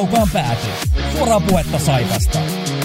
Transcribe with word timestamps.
kaukaan 0.00 0.28
pääty. 0.32 0.66
Suoraa 1.16 1.40
puhetta 1.40 1.78
Saivasta. 1.78 2.38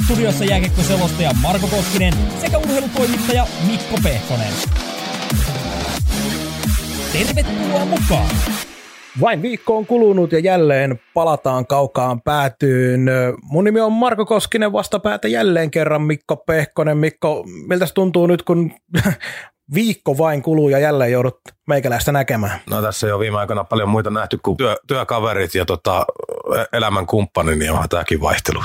Studiossa 0.05 0.45
jääkiekkoselostaja 0.45 1.31
Marko 1.41 1.67
Koskinen 1.67 2.13
sekä 2.41 2.57
urheilutoimittaja 2.57 3.47
Mikko 3.67 3.97
Pehkonen. 4.03 4.53
Tervetuloa 7.13 7.85
mukaan! 7.85 8.29
Vain 9.21 9.41
viikko 9.41 9.77
on 9.77 9.85
kulunut 9.85 10.31
ja 10.31 10.39
jälleen 10.39 10.99
palataan 11.13 11.67
kaukaan 11.67 12.21
päätyyn. 12.21 13.05
Mun 13.43 13.63
nimi 13.63 13.79
on 13.79 13.91
Marko 13.91 14.25
Koskinen, 14.25 14.71
vastapäätä 14.71 15.27
jälleen 15.27 15.71
kerran 15.71 16.01
Mikko 16.01 16.35
Pehkonen. 16.37 16.97
Mikko, 16.97 17.43
miltä 17.67 17.85
tuntuu 17.93 18.27
nyt, 18.27 18.43
kun 18.43 18.71
viikko 19.73 20.17
vain 20.17 20.41
kuluu 20.41 20.69
ja 20.69 20.79
jälleen 20.79 21.11
joudut 21.11 21.39
meikäläistä 21.67 22.11
näkemään? 22.11 22.59
No 22.69 22.81
tässä 22.81 23.07
jo 23.07 23.19
viime 23.19 23.37
aikoina 23.37 23.63
paljon 23.63 23.89
muita 23.89 24.09
nähty 24.09 24.39
kuin 24.43 24.57
työ, 24.57 24.75
työkaverit 24.87 25.55
ja 25.55 25.65
tota, 25.65 26.05
elämän 26.73 27.07
kumppani, 27.07 27.55
niin 27.55 27.71
onhan 27.71 27.89
tämäkin 27.89 28.21
vaihtelu. 28.21 28.61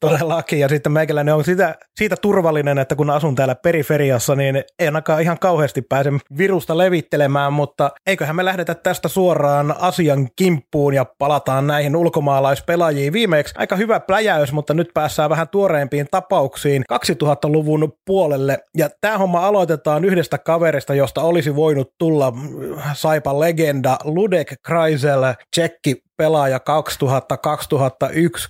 Todellakin, 0.00 0.60
ja 0.60 0.68
sitten 0.68 0.92
meikäläinen 0.92 1.34
on 1.34 1.44
siitä, 1.44 1.74
siitä 1.96 2.16
turvallinen, 2.16 2.78
että 2.78 2.96
kun 2.96 3.10
asun 3.10 3.34
täällä 3.34 3.54
periferiassa, 3.54 4.34
niin 4.34 4.56
ei 4.56 4.86
ainakaan 4.86 5.22
ihan 5.22 5.38
kauheasti 5.38 5.82
pääse 5.82 6.10
virusta 6.38 6.78
levittelemään, 6.78 7.52
mutta 7.52 7.90
eiköhän 8.06 8.36
me 8.36 8.44
lähdetä 8.44 8.74
tästä 8.74 9.08
suoraan 9.08 9.74
asian 9.78 10.28
kimppuun 10.36 10.94
ja 10.94 11.06
palataan 11.18 11.66
näihin 11.66 11.96
ulkomaalaispelaajiin. 11.96 13.12
Viimeksi 13.12 13.54
aika 13.58 13.76
hyvä 13.76 14.00
pläjäys, 14.00 14.52
mutta 14.52 14.74
nyt 14.74 14.90
päässään 14.94 15.30
vähän 15.30 15.48
tuoreimpiin 15.48 16.06
tapauksiin 16.10 16.84
2000-luvun 16.92 17.92
puolelle, 18.06 18.58
ja 18.76 18.90
tämä 19.00 19.18
homma 19.18 19.46
aloitetaan 19.46 20.04
yhdestä 20.04 20.38
kaverista, 20.38 20.94
josta 20.94 21.20
olisi 21.20 21.56
voinut 21.56 21.92
tulla 21.98 22.32
Saipan 22.94 23.40
legenda 23.40 23.98
Ludek 24.04 24.54
Kreisel, 24.66 25.22
tsekki 25.50 26.02
pelaaja 26.16 26.58
2000-2001 26.58 26.60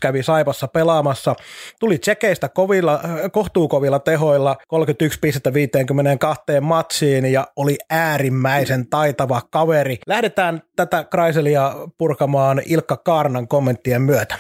kävi 0.01 0.23
Saipassa 0.23 0.69
pelaamassa. 0.69 1.35
Tuli 1.81 1.99
tsekeistä 1.99 2.49
kovilla, 2.49 3.01
kohtuukovilla 3.33 3.99
tehoilla 3.99 4.57
31 4.69 5.19
pistettä 5.21 5.55
52 5.55 6.43
matsiin 6.61 7.33
ja 7.33 7.47
oli 7.57 7.77
äärimmäisen 7.91 8.87
taitava 8.91 9.41
kaveri. 9.51 9.99
Lähdetään 10.07 10.63
tätä 10.77 11.05
Kraiselia 11.05 11.73
purkamaan 11.99 12.63
Ilkka 12.67 12.97
Kaarnan 12.97 13.49
kommenttien 13.49 14.03
myötä. 14.03 14.35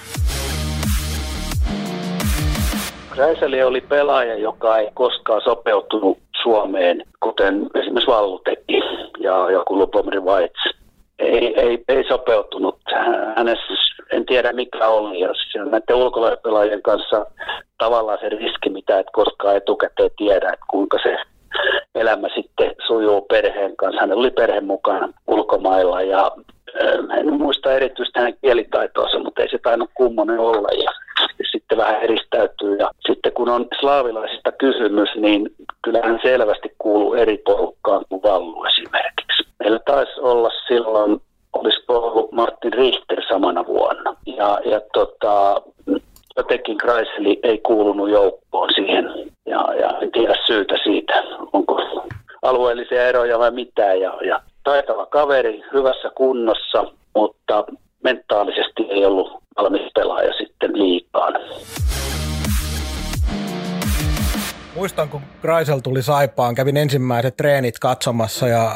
Kreiseli 3.10 3.62
oli 3.62 3.80
pelaaja, 3.80 4.34
joka 4.38 4.78
ei 4.78 4.90
koskaan 4.94 5.40
sopeutunut 5.44 6.18
Suomeen, 6.42 7.02
kuten 7.22 7.54
esimerkiksi 7.74 8.06
Vallu 8.06 8.38
teki 8.38 8.80
ja 9.20 9.50
joku 9.50 9.78
Lupomri 9.78 10.20
Weitz 10.20 10.81
ei, 11.18 11.60
ei, 11.60 11.84
ei 11.88 12.04
sopeutunut. 12.08 12.78
Hänessä 13.36 13.74
en 14.12 14.26
tiedä 14.26 14.52
mikä 14.52 14.88
oli. 14.88 15.18
Siis 15.18 15.70
näiden 15.70 15.96
ulkolaispelaajien 15.96 16.82
kanssa 16.82 17.26
tavallaan 17.78 18.18
se 18.20 18.28
riski, 18.28 18.70
mitä 18.70 18.98
et 18.98 19.06
koskaan 19.12 19.56
etukäteen 19.56 20.10
tiedä, 20.16 20.52
että 20.52 20.66
kuinka 20.70 20.98
se 21.02 21.16
elämä 21.94 22.28
sitten 22.34 22.74
sujuu 22.86 23.20
perheen 23.20 23.76
kanssa. 23.76 24.00
Hän 24.00 24.12
oli 24.12 24.30
perhe 24.30 24.60
mukana 24.60 25.08
ulkomailla 25.26 26.02
ja 26.02 26.30
en 27.18 27.32
muista 27.32 27.72
erityisesti 27.72 28.18
hänen 28.18 28.38
kielitaitoonsa, 28.42 29.18
mutta 29.18 29.42
ei 29.42 29.50
se 29.50 29.58
tainnut 29.58 29.90
kummonen 29.94 30.38
olla 30.38 30.68
ja 30.84 30.90
sitten 31.52 31.78
vähän 31.78 32.02
eristäytyy. 32.02 32.76
Ja 32.76 32.90
sitten 33.06 33.32
kun 33.32 33.48
on 33.48 33.66
slaavilaisista 33.80 34.52
kysymys, 34.52 35.08
niin 35.14 35.48
kyllähän 35.84 36.20
selvästi 36.22 36.74
kuuluu 36.78 37.14
eri 37.14 37.38
porukkaan 37.38 38.04
kuin 38.08 38.22
Vallu 38.22 38.64
esimerkiksi. 38.64 39.31
Meillä 39.62 39.80
taisi 39.86 40.20
olla 40.20 40.50
silloin, 40.68 41.20
olisiko 41.52 41.98
ollut 41.98 42.32
Martin 42.32 42.72
Richter 42.72 43.22
samana 43.28 43.66
vuonna. 43.66 44.16
Ja, 44.26 44.60
ja 44.64 44.80
tota, 44.92 45.62
jotenkin 46.36 46.78
Kreiseli 46.78 47.40
ei 47.42 47.58
kuulunut 47.58 48.10
joukkoon 48.10 48.70
siihen. 48.74 49.04
Ja, 49.46 49.74
ja 49.74 49.98
en 50.00 50.12
tiedä 50.12 50.34
syytä 50.46 50.74
siitä, 50.84 51.22
onko 51.52 51.80
alueellisia 52.42 53.08
eroja 53.08 53.38
vai 53.38 53.50
mitä. 53.50 53.94
Ja, 53.94 54.18
ja 54.26 54.40
taitava 54.64 55.06
kaveri, 55.06 55.62
hyvässä 55.72 56.10
kunnossa, 56.14 56.84
mutta 57.14 57.64
mentaalisesti 58.04 58.82
ei 58.90 59.06
ollut 59.06 59.32
valmis 59.56 59.90
pelaaja 59.94 60.32
sitten 60.32 60.78
liikaan. 60.78 61.34
Muistan, 64.74 65.08
kun 65.08 65.20
Kreisel 65.42 65.78
tuli 65.78 66.02
Saipaan, 66.02 66.54
kävin 66.54 66.76
ensimmäiset 66.76 67.36
treenit 67.36 67.78
katsomassa 67.78 68.48
ja 68.48 68.70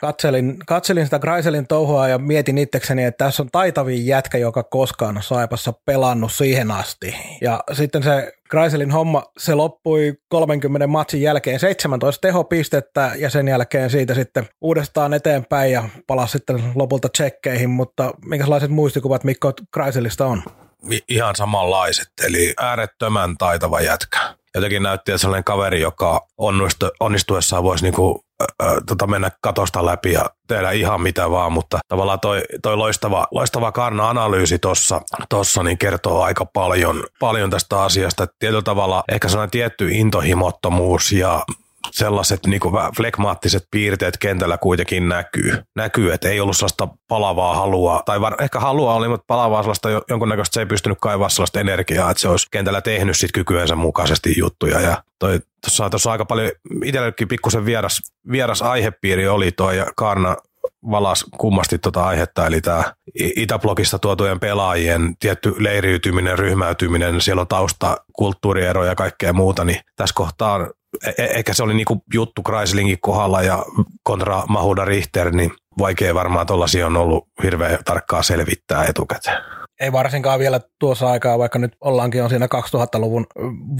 katselin, 0.00 0.56
katselin 0.66 1.04
sitä 1.04 1.18
Kreiselin 1.18 1.66
touhua 1.66 2.08
ja 2.08 2.18
mietin 2.18 2.58
itsekseni, 2.58 3.04
että 3.04 3.24
tässä 3.24 3.42
on 3.42 3.48
taitavin 3.52 4.06
jätkä, 4.06 4.38
joka 4.38 4.62
koskaan 4.62 5.16
on 5.16 5.22
Saipassa 5.22 5.72
pelannut 5.86 6.32
siihen 6.32 6.70
asti. 6.70 7.16
Ja 7.40 7.64
sitten 7.72 8.02
se 8.02 8.32
Kreiselin 8.50 8.90
homma, 8.90 9.22
se 9.38 9.54
loppui 9.54 10.14
30 10.28 10.86
matsin 10.86 11.22
jälkeen 11.22 11.60
17 11.60 12.20
tehopistettä 12.20 13.12
ja 13.18 13.30
sen 13.30 13.48
jälkeen 13.48 13.90
siitä 13.90 14.14
sitten 14.14 14.48
uudestaan 14.60 15.14
eteenpäin 15.14 15.72
ja 15.72 15.88
palasi 16.06 16.32
sitten 16.32 16.62
lopulta 16.74 17.08
tsekkeihin, 17.08 17.70
mutta 17.70 18.14
minkälaiset 18.24 18.70
muistikuvat 18.70 19.24
Mikko 19.24 19.52
Kreiselista 19.72 20.26
on? 20.26 20.42
Ihan 21.08 21.36
samanlaiset, 21.36 22.08
eli 22.26 22.54
äärettömän 22.58 23.36
taitava 23.38 23.80
jätkä. 23.80 24.18
Jotenkin 24.54 24.82
näytti, 24.82 25.12
että 25.12 25.18
sellainen 25.18 25.44
kaveri, 25.44 25.80
joka 25.80 26.26
onnistuessaan 27.00 27.62
voisi 27.62 27.84
niinku 27.84 28.24
tota, 28.86 29.06
mennä 29.06 29.30
katosta 29.40 29.86
läpi 29.86 30.12
ja 30.12 30.30
tehdä 30.48 30.70
ihan 30.70 31.00
mitä 31.00 31.30
vaan, 31.30 31.52
mutta 31.52 31.78
tavallaan 31.88 32.20
toi, 32.20 32.42
toi 32.62 32.76
loistava, 32.76 33.26
loistava 33.30 33.72
karna-analyysi 33.72 34.58
tuossa 34.58 35.00
tossa, 35.28 35.62
niin 35.62 35.78
kertoo 35.78 36.22
aika 36.22 36.44
paljon, 36.44 37.04
paljon 37.20 37.50
tästä 37.50 37.82
asiasta. 37.82 38.26
Tietyllä 38.38 38.62
tavalla 38.62 39.04
ehkä 39.12 39.28
sellainen 39.28 39.50
tietty 39.50 39.88
intohimottomuus 39.90 41.12
ja 41.12 41.42
sellaiset 41.90 42.46
niin 42.46 42.60
kuin 42.60 42.74
flekmaattiset 42.96 43.62
piirteet 43.70 44.18
kentällä 44.18 44.58
kuitenkin 44.58 45.08
näkyy. 45.08 45.62
Näkyy, 45.76 46.12
että 46.12 46.28
ei 46.28 46.40
ollut 46.40 46.56
sellaista 46.56 46.88
palavaa 47.08 47.54
halua, 47.54 48.02
tai 48.06 48.20
var, 48.20 48.42
ehkä 48.42 48.60
halua 48.60 48.94
oli, 48.94 49.08
mutta 49.08 49.24
palavaa 49.26 49.62
sellaista 49.62 49.88
jonkunnäköistä, 50.08 50.54
se 50.54 50.60
ei 50.60 50.66
pystynyt 50.66 50.98
kaivaa 51.00 51.28
sellaista 51.28 51.60
energiaa, 51.60 52.10
että 52.10 52.20
se 52.20 52.28
olisi 52.28 52.46
kentällä 52.50 52.80
tehnyt 52.80 53.16
sit 53.16 53.32
kykyensä 53.32 53.76
mukaisesti 53.76 54.34
juttuja. 54.38 54.80
Ja 54.80 55.02
toi, 55.18 55.40
tuossa, 55.64 55.90
tuossa 55.90 56.12
aika 56.12 56.24
paljon, 56.24 56.50
itsellekin 56.84 57.28
pikkusen 57.28 57.64
vieras, 57.64 58.00
vieras 58.30 58.62
aihepiiri 58.62 59.28
oli 59.28 59.52
toi, 59.52 59.76
ja 59.76 59.86
Karna 59.96 60.36
valas 60.90 61.24
kummasti 61.38 61.78
tuota 61.78 62.04
aihetta, 62.04 62.46
eli 62.46 62.60
tämä 62.60 62.84
Itäblogista 63.14 63.98
tuotujen 63.98 64.40
pelaajien 64.40 65.16
tietty 65.18 65.54
leiriytyminen, 65.58 66.38
ryhmäytyminen, 66.38 67.20
siellä 67.20 67.40
on 67.40 67.48
tausta, 67.48 67.96
kulttuurieroja 68.12 68.90
ja 68.90 68.94
kaikkea 68.94 69.32
muuta, 69.32 69.64
niin 69.64 69.80
tässä 69.96 70.14
kohtaa 70.14 70.68
ehkä 71.18 71.54
se 71.54 71.62
oli 71.62 71.74
niinku 71.74 72.02
juttu 72.14 72.42
Chryslingin 72.42 73.00
kohdalla 73.00 73.42
ja 73.42 73.64
kontra 74.02 74.42
Mahuda 74.48 74.84
Richter, 74.84 75.30
niin 75.30 75.52
vaikea 75.78 76.14
varmaan 76.14 76.46
tuollaisia 76.46 76.86
on 76.86 76.96
ollut 76.96 77.28
hirveän 77.42 77.78
tarkkaa 77.84 78.22
selvittää 78.22 78.84
etukäteen. 78.84 79.59
Ei 79.80 79.92
varsinkaan 79.92 80.38
vielä 80.38 80.60
tuossa 80.78 81.10
aikaa, 81.10 81.38
vaikka 81.38 81.58
nyt 81.58 81.76
ollaankin 81.80 82.22
on 82.22 82.30
siinä 82.30 82.46
2000-luvun 82.46 83.26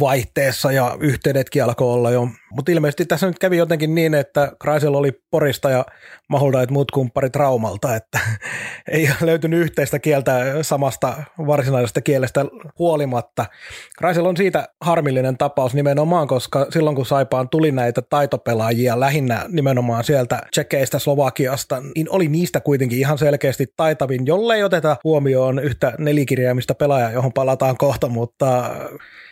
vaihteessa 0.00 0.72
ja 0.72 0.96
yhteydetkin 1.00 1.64
alkoi 1.64 1.92
olla 1.92 2.10
jo. 2.10 2.28
Mutta 2.50 2.72
ilmeisesti 2.72 3.06
tässä 3.06 3.26
nyt 3.26 3.38
kävi 3.38 3.56
jotenkin 3.56 3.94
niin, 3.94 4.14
että 4.14 4.52
Kreisel 4.62 4.94
oli 4.94 5.12
Porista 5.30 5.70
ja 5.70 5.84
Mahuldait 6.28 6.70
muut 6.70 6.90
kumpparit 6.90 7.36
Raumalta, 7.36 7.96
että 7.96 8.18
ei 8.92 9.10
löytynyt 9.20 9.60
yhteistä 9.60 9.98
kieltä 9.98 10.44
samasta 10.62 11.22
varsinaisesta 11.46 12.00
kielestä 12.00 12.44
huolimatta. 12.78 13.46
Kreisel 13.98 14.26
on 14.26 14.36
siitä 14.36 14.68
harmillinen 14.80 15.38
tapaus 15.38 15.74
nimenomaan, 15.74 16.28
koska 16.28 16.66
silloin 16.70 16.96
kun 16.96 17.06
Saipaan 17.06 17.48
tuli 17.48 17.72
näitä 17.72 18.02
taitopelaajia 18.02 19.00
lähinnä 19.00 19.44
nimenomaan 19.48 20.04
sieltä 20.04 20.42
Tsekeistä, 20.50 20.98
Slovakiasta, 20.98 21.82
niin 21.94 22.06
oli 22.10 22.28
niistä 22.28 22.60
kuitenkin 22.60 22.98
ihan 22.98 23.18
selkeästi 23.18 23.66
taitavin, 23.76 24.26
jollei 24.26 24.62
oteta 24.62 24.96
huomioon 25.04 25.58
yhtä 25.58 25.89
nelikirjaimista 25.98 26.74
pelaajaa, 26.74 27.10
johon 27.10 27.32
palataan 27.32 27.76
kohta, 27.76 28.08
mutta 28.08 28.70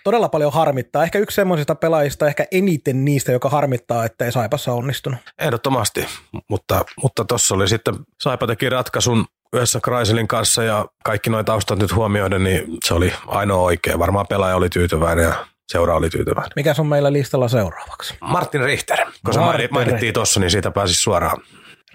todella 0.04 0.28
paljon 0.28 0.52
harmittaa. 0.52 1.02
Ehkä 1.04 1.18
yksi 1.18 1.34
semmoisista 1.34 1.74
pelaajista, 1.74 2.26
ehkä 2.26 2.46
eniten 2.52 3.04
niistä, 3.04 3.32
joka 3.32 3.48
harmittaa, 3.48 4.04
että 4.04 4.24
ei 4.24 4.32
Saipassa 4.32 4.72
onnistunut. 4.72 5.20
Ehdottomasti, 5.38 6.06
mutta 6.50 6.84
mutta 7.02 7.24
tuossa 7.24 7.54
oli 7.54 7.68
sitten, 7.68 7.94
Saipa 8.22 8.46
teki 8.46 8.68
ratkaisun 8.68 9.24
yhdessä 9.52 9.80
Kraiselin 9.82 10.28
kanssa 10.28 10.62
ja 10.62 10.86
kaikki 11.04 11.30
noita 11.30 11.52
taustat 11.52 11.78
nyt 11.78 11.94
huomioiden, 11.94 12.44
niin 12.44 12.64
se 12.84 12.94
oli 12.94 13.12
ainoa 13.26 13.62
oikea. 13.62 13.98
Varmaan 13.98 14.26
pelaaja 14.26 14.56
oli 14.56 14.68
tyytyväinen 14.68 15.24
ja 15.24 15.46
seura 15.72 15.96
oli 15.96 16.10
tyytyväinen. 16.10 16.52
Mikä 16.56 16.74
on 16.78 16.86
meillä 16.86 17.12
listalla 17.12 17.48
seuraavaksi? 17.48 18.14
Martin 18.20 18.60
Richter. 18.60 18.98
Kun 19.24 19.34
se 19.34 19.40
mainittiin 19.70 20.14
tuossa, 20.14 20.40
niin 20.40 20.50
siitä 20.50 20.70
pääsi 20.70 20.94
suoraan. 20.94 21.42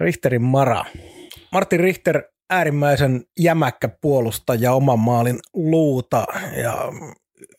Richterin 0.00 0.42
Mara. 0.42 0.84
Martin 1.52 1.80
Richter 1.80 2.22
äärimmäisen 2.50 3.24
jämäkkä 3.40 3.88
puolustaja 3.88 4.72
oman 4.72 4.98
maalin 4.98 5.38
luuta 5.54 6.24
ja 6.62 6.74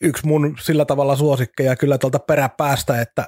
yksi 0.01 0.27
mun 0.27 0.55
sillä 0.61 0.85
tavalla 0.85 1.15
suosikkeja 1.15 1.75
kyllä 1.75 1.97
tuolta 1.97 2.19
peräpäästä, 2.19 3.01
että 3.01 3.27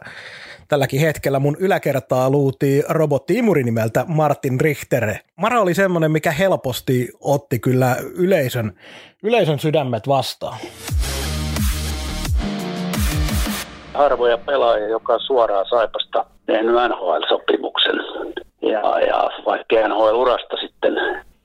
tälläkin 0.68 1.00
hetkellä 1.01 1.39
mun 1.39 1.57
yläkertaa 1.59 2.30
luutii 2.30 2.83
robotti-imuri 2.89 3.63
nimeltä 3.63 4.06
Martin 4.07 4.62
Richter. 4.62 5.15
Mara 5.36 5.62
oli 5.62 5.74
semmoinen, 5.74 6.12
mikä 6.12 6.31
helposti 6.31 7.09
otti 7.21 7.59
kyllä 7.59 7.95
yleisön, 8.15 8.74
yleisön 9.24 9.59
sydämet 9.59 10.07
vastaan. 10.07 10.57
Harvoja 13.94 14.38
pelaajia, 14.38 14.88
joka 14.88 15.19
suoraan 15.19 15.65
Saipasta 15.69 16.25
tehnyt 16.45 16.75
NHL-sopimuksen. 16.75 17.95
Ja, 18.62 19.00
ja 19.00 19.30
vaikka 19.45 19.88
NHL-urasta 19.88 20.57
sitten 20.57 20.94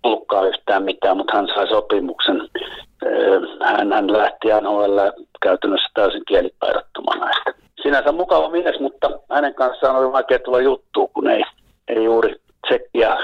tullutkaan 0.03 0.49
yhtään 0.49 0.83
mitään, 0.83 1.17
mutta 1.17 1.37
hän 1.37 1.49
sai 1.55 1.69
sopimuksen. 1.69 2.49
Hän, 3.63 3.93
hän 3.93 4.13
lähti 4.13 4.49
NHL 4.63 4.99
käytännössä 5.43 5.89
täysin 5.95 6.23
kielipaidottomana. 6.29 7.31
Sinänsä 7.83 8.13
mukava 8.13 8.51
mies, 8.51 8.81
mutta 8.81 9.11
hänen 9.31 9.55
kanssaan 9.55 9.97
oli 9.97 10.13
vaikea 10.13 10.39
tulla 10.39 10.61
juttuun, 10.61 11.09
kun 11.15 11.29
ei, 11.29 11.45
ei 11.89 12.05
juuri 12.05 12.35
tsekkiä 12.67 13.17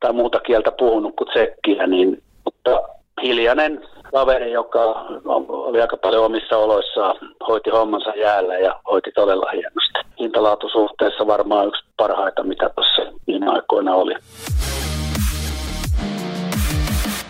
tai 0.00 0.12
muuta 0.12 0.40
kieltä 0.40 0.72
puhunut 0.78 1.14
kuin 1.16 1.28
tsekkiä, 1.28 1.86
niin, 1.86 2.22
mutta 2.44 2.82
hiljainen 3.22 3.82
kaveri, 4.12 4.52
joka 4.52 5.06
oli 5.48 5.80
aika 5.80 5.96
paljon 5.96 6.24
omissa 6.24 6.56
oloissaan, 6.56 7.16
hoiti 7.48 7.70
hommansa 7.70 8.10
jäällä 8.10 8.58
ja 8.58 8.80
hoiti 8.90 9.10
todella 9.14 9.50
hienosti. 9.50 9.98
Hintalaatusuhteessa 10.20 11.26
varmaan 11.26 11.68
yksi 11.68 11.84
parhaita, 11.96 12.42
mitä 12.42 12.70
tuossa 12.74 13.18
viime 13.26 13.46
aikoina 13.48 13.94
oli. 13.94 14.14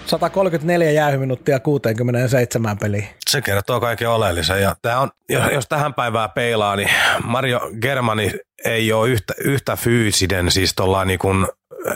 134 0.06 0.90
jäähyminuuttia 0.90 1.60
67 1.60 2.78
peliä. 2.78 3.06
Se 3.30 3.42
kertoo 3.42 3.80
kaiken 3.80 4.08
oleellisen. 4.08 4.62
Ja 4.62 4.76
tämä 4.82 5.00
on, 5.00 5.10
jos 5.52 5.68
tähän 5.68 5.94
päivään 5.94 6.30
peilaa, 6.30 6.76
niin 6.76 6.90
Mario 7.24 7.60
Germani 7.80 8.32
ei 8.64 8.92
ole 8.92 9.08
yhtä, 9.08 9.34
yhtä 9.44 9.76
fyysinen, 9.76 10.50
siis 10.50 10.74
niin 11.04 11.18
kuin 11.18 11.46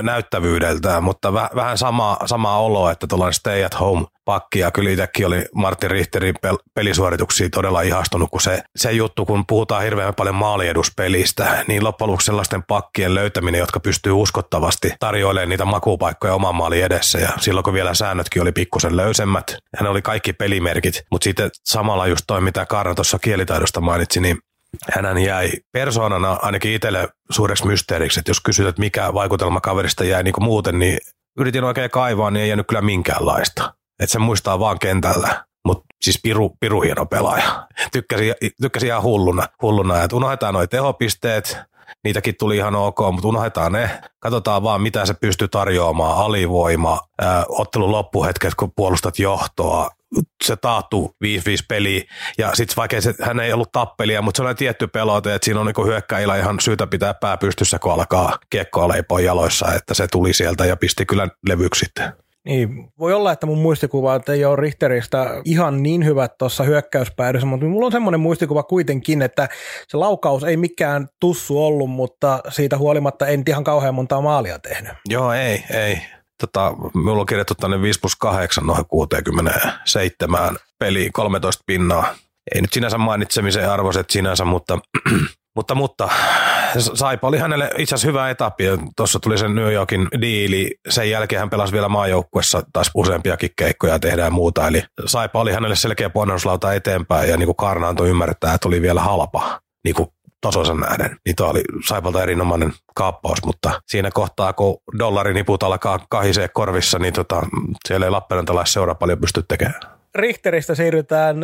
näyttävyydeltään, 0.02 1.04
mutta 1.04 1.32
väh, 1.32 1.50
vähän 1.54 1.78
sama, 1.78 2.16
sama 2.26 2.58
olo, 2.58 2.90
että 2.90 3.06
tuollainen 3.06 3.34
stay 3.34 3.64
at 3.64 3.80
home 3.80 4.06
pakki 4.24 4.58
ja 4.58 4.70
kyllä 4.70 4.90
itsekin 4.90 5.26
oli 5.26 5.44
Martin 5.54 5.90
Richterin 5.90 6.34
pel- 6.46 6.62
pelisuorituksia 6.74 7.48
todella 7.50 7.82
ihastunut, 7.82 8.30
kun 8.30 8.40
se, 8.40 8.62
se 8.76 8.92
juttu, 8.92 9.26
kun 9.26 9.44
puhutaan 9.46 9.82
hirveän 9.82 10.14
paljon 10.14 10.34
maalieduspelistä, 10.34 11.64
niin 11.68 11.84
loppujen 11.84 12.10
lopuksi 12.10 12.26
sellaisten 12.26 12.62
pakkien 12.62 13.14
löytäminen, 13.14 13.58
jotka 13.58 13.80
pystyy 13.80 14.12
uskottavasti 14.12 14.92
tarjoilemaan 15.00 15.48
niitä 15.48 15.64
makupaikkoja 15.64 16.34
oman 16.34 16.54
maalin 16.54 16.84
edessä 16.84 17.18
ja 17.18 17.28
silloin 17.40 17.64
kun 17.64 17.74
vielä 17.74 17.94
säännötkin 17.94 18.42
oli 18.42 18.52
pikkusen 18.52 18.96
löysemmät, 18.96 19.50
ja 19.50 19.82
ne 19.82 19.88
oli 19.88 20.02
kaikki 20.02 20.32
pelimerkit, 20.32 21.02
mutta 21.10 21.24
sitten 21.24 21.50
samalla 21.64 22.06
just 22.06 22.24
toi, 22.26 22.40
mitä 22.40 22.66
Karna 22.66 22.94
tuossa 22.94 23.18
kielitaidosta 23.18 23.80
mainitsi, 23.80 24.20
niin 24.20 24.38
hän 24.92 25.18
jäi 25.18 25.50
persoonana 25.72 26.38
ainakin 26.42 26.72
itselle 26.72 27.08
suureksi 27.30 27.66
mysteeriksi, 27.66 28.20
että 28.20 28.30
jos 28.30 28.40
kysyt, 28.40 28.66
että 28.66 28.80
mikä 28.80 29.14
vaikutelma 29.14 29.60
kaverista 29.60 30.04
jäi 30.04 30.22
niin 30.22 30.34
kuin 30.34 30.44
muuten, 30.44 30.78
niin 30.78 30.98
yritin 31.38 31.64
oikein 31.64 31.90
kaivaa, 31.90 32.30
niin 32.30 32.42
ei 32.42 32.48
jäänyt 32.48 32.66
kyllä 32.66 32.82
minkäänlaista. 32.82 33.74
Että 34.00 34.12
se 34.12 34.18
muistaa 34.18 34.60
vaan 34.60 34.78
kentällä. 34.78 35.44
Mutta 35.64 35.84
siis 36.02 36.20
piru, 36.22 36.56
piru 36.60 36.80
hieno 36.80 37.06
pelaaja. 37.06 37.66
Tykkäsin, 37.92 38.34
tykkäsin 38.60 38.86
ihan 38.86 39.02
hulluna, 39.02 39.46
hulluna 39.62 40.02
että 40.02 40.16
unohdetaan 40.16 40.54
nuo 40.54 40.66
tehopisteet, 40.66 41.58
niitäkin 42.04 42.34
tuli 42.38 42.56
ihan 42.56 42.74
ok, 42.74 42.98
mutta 43.12 43.28
unohdetaan 43.28 43.72
ne. 43.72 43.90
Katsotaan 44.20 44.62
vaan, 44.62 44.82
mitä 44.82 45.06
se 45.06 45.14
pystyy 45.14 45.48
tarjoamaan, 45.48 46.24
alivoima, 46.24 47.00
ää, 47.20 47.44
ottelun 47.48 47.92
loppuhetket, 47.92 48.54
kun 48.54 48.72
puolustat 48.76 49.18
johtoa, 49.18 49.90
se 50.44 50.56
taattu 50.56 51.16
5-5 51.24 51.28
peli, 51.68 52.06
ja 52.38 52.50
sitten 52.54 52.76
vaikka 52.76 53.00
se, 53.00 53.14
hän 53.22 53.40
ei 53.40 53.52
ollut 53.52 53.72
tappelia, 53.72 54.22
mutta 54.22 54.42
se 54.42 54.48
on 54.48 54.56
tietty 54.56 54.86
pelote, 54.86 55.34
että 55.34 55.44
siinä 55.44 55.60
on 55.60 55.66
niinku 55.66 55.84
hyökkäillä 55.84 56.36
ihan 56.36 56.60
syytä 56.60 56.86
pitää 56.86 57.14
pää 57.14 57.36
pystyssä, 57.36 57.78
kun 57.78 57.92
alkaa 57.92 58.38
kiekkoa 58.50 58.88
leipoa 58.88 59.20
jaloissa, 59.20 59.74
että 59.74 59.94
se 59.94 60.06
tuli 60.06 60.32
sieltä 60.32 60.64
ja 60.64 60.76
pisti 60.76 61.06
kyllä 61.06 61.28
levyksi 61.48 61.84
sitten. 61.84 62.12
Niin, 62.44 62.92
voi 62.98 63.12
olla, 63.12 63.32
että 63.32 63.46
mun 63.46 63.58
muistikuva 63.58 64.20
ei 64.28 64.44
ole 64.44 64.56
Richteristä 64.56 65.26
ihan 65.44 65.82
niin 65.82 66.04
hyvät 66.04 66.38
tuossa 66.38 66.64
hyökkäyspäädyssä, 66.64 67.46
mutta 67.46 67.66
mulla 67.66 67.86
on 67.86 67.92
semmoinen 67.92 68.20
muistikuva 68.20 68.62
kuitenkin, 68.62 69.22
että 69.22 69.48
se 69.88 69.96
laukaus 69.96 70.44
ei 70.44 70.56
mikään 70.56 71.08
tussu 71.20 71.66
ollut, 71.66 71.90
mutta 71.90 72.40
siitä 72.48 72.78
huolimatta 72.78 73.26
en 73.26 73.42
ihan 73.48 73.64
kauhean 73.64 73.94
montaa 73.94 74.20
maalia 74.20 74.58
tehnyt. 74.58 74.92
Joo, 75.08 75.32
ei, 75.32 75.64
ei 75.70 76.02
tota, 76.40 76.74
minulla 76.94 77.20
on 77.20 77.26
kirjattu 77.26 77.54
tänne 77.54 77.82
5 77.82 78.00
plus 78.00 78.16
8 78.16 78.66
noin 78.66 78.86
67 78.86 80.56
peli 80.78 81.10
13 81.12 81.62
pinnaa. 81.66 82.14
Ei 82.54 82.60
nyt 82.60 82.72
sinänsä 82.72 82.98
mainitsemisen 82.98 83.70
arvoiset 83.70 84.10
sinänsä, 84.10 84.44
mutta, 84.44 84.78
mutta, 85.56 85.74
mutta 85.74 86.08
Saipa 86.78 87.28
oli 87.28 87.38
hänelle 87.38 87.70
itse 87.78 87.94
asiassa 87.94 88.08
hyvä 88.08 88.30
etappi. 88.30 88.64
Tuossa 88.96 89.20
tuli 89.20 89.38
sen 89.38 89.54
New 89.54 89.72
Yorkin 89.72 90.08
diili. 90.20 90.70
Sen 90.88 91.10
jälkeen 91.10 91.40
hän 91.40 91.50
pelasi 91.50 91.72
vielä 91.72 91.88
maajoukkuessa 91.88 92.62
taas 92.72 92.90
useampiakin 92.94 93.50
keikkoja 93.56 93.92
ja 93.92 93.98
tehdään 93.98 94.32
muuta. 94.32 94.68
Eli 94.68 94.82
Saipa 95.06 95.40
oli 95.40 95.52
hänelle 95.52 95.76
selkeä 95.76 96.10
ponnaruslauta 96.10 96.74
eteenpäin 96.74 97.30
ja 97.30 97.36
niin 97.36 97.46
kuin 97.46 97.56
Karna 97.56 97.88
antoi 97.88 98.08
ymmärtää, 98.08 98.54
että 98.54 98.68
oli 98.68 98.82
vielä 98.82 99.00
halpa. 99.00 99.60
Niin 99.84 99.94
kuin 99.94 100.08
tasonsa 100.40 100.74
nähden. 100.74 101.16
Niin 101.26 101.42
oli 101.42 101.62
Saipalta 101.88 102.22
erinomainen 102.22 102.72
kaappaus, 102.94 103.38
mutta 103.46 103.80
siinä 103.86 104.10
kohtaa, 104.10 104.52
kun 104.52 104.76
dollariniput 104.98 105.62
alkaa 105.62 106.06
kahisee 106.08 106.48
korvissa, 106.48 106.98
niin 106.98 107.14
tota, 107.14 107.42
siellä 107.88 108.06
ei 108.06 108.10
Lappeenrantalais-seura 108.10 108.94
paljon 108.94 109.18
pysty 109.18 109.44
tekemään. 109.48 109.80
Richteristä 110.14 110.74
siirrytään 110.74 111.36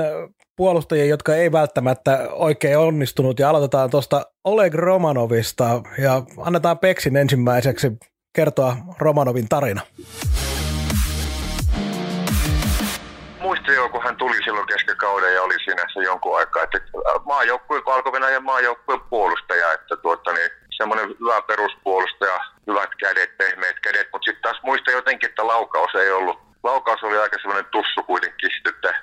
puolustajia, 0.56 1.04
jotka 1.04 1.34
ei 1.34 1.52
välttämättä 1.52 2.28
oikein 2.32 2.78
onnistunut 2.78 3.38
ja 3.38 3.50
aloitetaan 3.50 3.90
tuosta 3.90 4.26
Oleg 4.44 4.74
Romanovista 4.74 5.82
ja 5.98 6.22
annetaan 6.38 6.78
Peksin 6.78 7.16
ensimmäiseksi 7.16 7.92
kertoa 8.36 8.76
Romanovin 8.98 9.48
tarina. 9.48 9.80
Muistan 13.64 13.84
jo, 13.84 13.88
kun 13.88 14.02
hän 14.02 14.16
tuli 14.16 14.36
silloin 14.44 14.66
keskikauden 14.66 15.34
ja 15.34 15.42
oli 15.42 15.54
siinä 15.64 15.84
se 15.92 16.00
jonkun 16.00 16.36
aikaa, 16.38 16.62
että 16.62 16.80
maajoukkueen, 17.24 17.84
Valko-Venäjän 17.84 18.44
maajoukkueen 18.44 19.00
puolustaja, 19.10 19.72
että 19.72 19.96
tuota, 19.96 20.32
niin, 20.32 20.50
semmoinen 20.76 21.08
hyvä 21.20 21.42
peruspuolustaja, 21.42 22.40
hyvät 22.66 22.90
kädet, 23.00 23.36
pehmeät 23.36 23.80
kädet, 23.80 24.08
mutta 24.12 24.24
sitten 24.24 24.42
taas 24.42 24.62
muistan 24.62 24.94
jotenkin, 24.94 25.28
että 25.28 25.46
laukaus 25.46 25.94
ei 25.94 26.10
ollut, 26.10 26.38
laukaus 26.62 27.02
oli 27.02 27.18
aika 27.18 27.36
semmoinen 27.38 27.70
tussu 27.72 28.02
kuitenkin, 28.02 28.50
että 28.68 28.94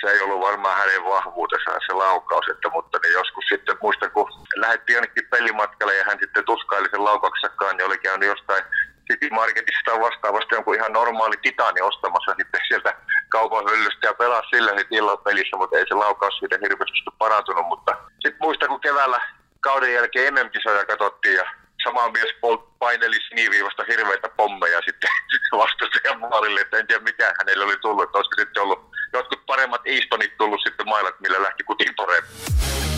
se 0.00 0.10
ei 0.10 0.20
ollut 0.20 0.40
varmaan 0.40 0.78
hänen 0.78 1.04
vahvuutensa 1.04 1.70
se 1.86 1.92
laukaus, 1.92 2.46
että, 2.50 2.68
mutta 2.70 2.98
niin 3.02 3.12
joskus 3.12 3.44
sitten 3.48 3.76
muistan, 3.82 4.10
kun 4.10 4.30
lähdettiin 4.56 4.94
jonnekin 4.94 5.28
pelimatkalle 5.30 5.94
ja 5.96 6.04
hän 6.04 6.18
sitten 6.20 6.44
tuskaili 6.44 6.88
sen 6.90 7.04
laukauksensakaan, 7.04 7.76
niin 7.76 7.86
oli 7.86 7.98
käynyt 7.98 8.28
jostain 8.28 8.64
City 9.12 9.28
Marketista 9.30 9.80
tai 9.86 10.00
vastaavasti 10.00 10.54
jonkun 10.54 10.74
ihan 10.74 10.92
normaali 10.92 11.36
titani 11.42 11.80
ostamassa 11.80 12.34
sitten 12.38 12.60
sieltä 12.68 12.96
kaupan 13.28 13.64
hyllystä 13.70 14.06
ja 14.06 14.14
pelaa 14.14 14.42
sillä 14.50 14.70
sitten 14.78 14.98
illan 14.98 15.18
pelissä, 15.18 15.56
mutta 15.56 15.78
ei 15.78 15.84
se 15.88 15.94
laukaus 15.94 16.38
siitä 16.38 16.58
hirveästi 16.62 17.00
parantunut. 17.18 17.66
Mutta 17.66 17.96
sitten 18.10 18.40
muista, 18.40 18.68
kun 18.68 18.80
keväällä 18.80 19.20
kauden 19.60 19.94
jälkeen 19.94 20.34
MM-kisoja 20.34 20.84
katsottiin 20.84 21.34
ja 21.34 21.44
sama 21.84 22.08
mies 22.08 22.32
paineli 22.78 23.16
siniviivasta 23.28 23.84
hirveitä 23.88 24.28
pommeja 24.36 24.80
sitten 24.86 25.10
vastustajan 25.62 26.20
maalille, 26.20 26.60
että 26.60 26.78
en 26.78 26.86
tiedä 26.86 27.04
mikä 27.04 27.32
hänelle 27.38 27.64
oli 27.64 27.76
tullut, 27.76 28.04
että 28.04 28.18
olisiko 28.18 28.36
sitten 28.38 28.62
ollut 28.62 28.90
jotkut 29.12 29.46
paremmat 29.46 29.80
Eastonit 29.84 30.36
tullut 30.38 30.60
sitten 30.64 30.88
mailat, 30.88 31.20
millä 31.20 31.42
lähti 31.42 31.64
kutiin 31.64 31.94
paremmin 31.96 32.95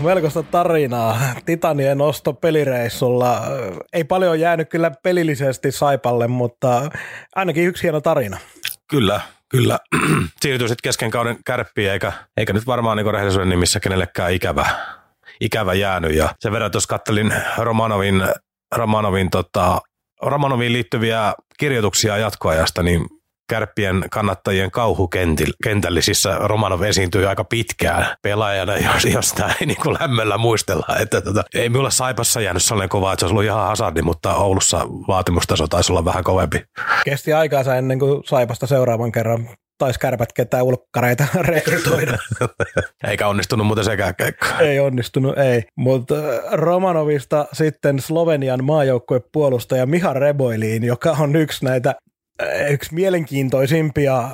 melkoista 0.00 0.42
tarinaa. 0.42 1.20
Titanien 1.46 1.98
nosto 1.98 2.32
pelireissulla. 2.32 3.42
Ei 3.92 4.04
paljon 4.04 4.40
jäänyt 4.40 4.68
kyllä 4.68 4.90
pelillisesti 5.02 5.72
Saipalle, 5.72 6.26
mutta 6.26 6.90
ainakin 7.36 7.66
yksi 7.66 7.82
hieno 7.82 8.00
tarina. 8.00 8.38
Kyllä, 8.90 9.20
kyllä. 9.48 9.78
Siirtyy 10.42 10.68
sitten 10.68 10.82
kesken 10.82 11.10
kauden 11.10 11.36
kärppiin, 11.46 11.90
eikä, 11.90 12.12
eikä 12.36 12.52
nyt 12.52 12.66
varmaan 12.66 12.96
niin 12.96 13.12
rehellisyyden 13.12 13.48
nimissä 13.48 13.80
kenellekään 13.80 14.32
ikävä, 14.32 14.66
ikävä 15.40 15.74
jäänyt. 15.74 16.14
Ja 16.14 16.34
sen 16.40 16.52
verran 16.52 16.70
tuossa 16.70 16.88
kattelin 16.88 17.34
Romanovin, 17.58 18.22
Romanovin, 18.76 19.30
tota, 19.30 19.80
Romanoviin 20.22 20.72
liittyviä 20.72 21.34
kirjoituksia 21.58 22.18
jatkoajasta, 22.18 22.82
niin 22.82 23.06
kärppien 23.50 24.04
kannattajien 24.10 24.70
kauhukentällisissä 24.70 26.36
Romanov 26.38 26.82
esiintyi 26.82 27.26
aika 27.26 27.44
pitkään 27.44 28.16
pelaajana, 28.22 28.76
jos, 28.76 29.04
jos 29.04 29.32
tämä 29.32 29.54
ei 29.60 29.66
niin 29.66 29.80
kuin 29.82 29.96
lämmöllä 30.00 30.38
muistella. 30.38 30.96
Että 31.00 31.20
tota, 31.20 31.44
ei 31.54 31.68
minulle 31.68 31.90
Saipassa 31.90 32.40
jäänyt 32.40 32.62
sellainen 32.62 32.88
kova, 32.88 33.12
että 33.12 33.20
se 33.20 33.24
olisi 33.26 33.34
ollut 33.34 33.44
ihan 33.44 33.66
hasardi, 33.66 34.02
mutta 34.02 34.34
Oulussa 34.34 34.86
vaatimustaso 35.08 35.68
taisi 35.68 35.92
olla 35.92 36.04
vähän 36.04 36.24
kovempi. 36.24 36.64
Kesti 37.04 37.32
aikaansa 37.32 37.76
ennen 37.76 37.98
kuin 37.98 38.22
Saipasta 38.24 38.66
seuraavan 38.66 39.12
kerran 39.12 39.48
taisi 39.80 40.00
kärpät 40.00 40.32
ketään 40.32 40.64
ulkkareita 40.64 41.24
rekrytoida. 41.40 42.18
Eikä 43.08 43.28
onnistunut 43.28 43.66
muuten 43.66 43.84
sekään 43.84 44.14
keikka. 44.16 44.58
Ei 44.58 44.80
onnistunut, 44.80 45.38
ei. 45.38 45.64
Mutta 45.76 46.14
äh, 46.14 46.40
Romanovista 46.52 47.46
sitten 47.52 48.00
Slovenian 48.00 48.64
maajoukkuepuolustaja 48.64 49.86
Miha 49.86 50.12
Reboiliin, 50.12 50.84
joka 50.84 51.16
on 51.20 51.36
yksi 51.36 51.64
näitä 51.64 51.94
yksi 52.70 52.94
mielenkiintoisimpia 52.94 54.30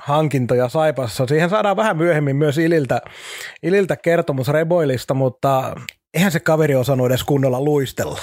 hankintoja 0.00 0.68
Saipassa. 0.68 1.26
Siihen 1.26 1.50
saadaan 1.50 1.76
vähän 1.76 1.96
myöhemmin 1.96 2.36
myös 2.36 2.58
Ililtä, 2.58 3.00
Ililtä 3.62 3.96
kertomus 3.96 4.48
Reboilista, 4.48 5.14
mutta 5.14 5.74
eihän 6.14 6.32
se 6.32 6.40
kaveri 6.40 6.74
osannut 6.74 7.06
edes 7.06 7.24
kunnolla 7.24 7.60
luistella. 7.60 8.20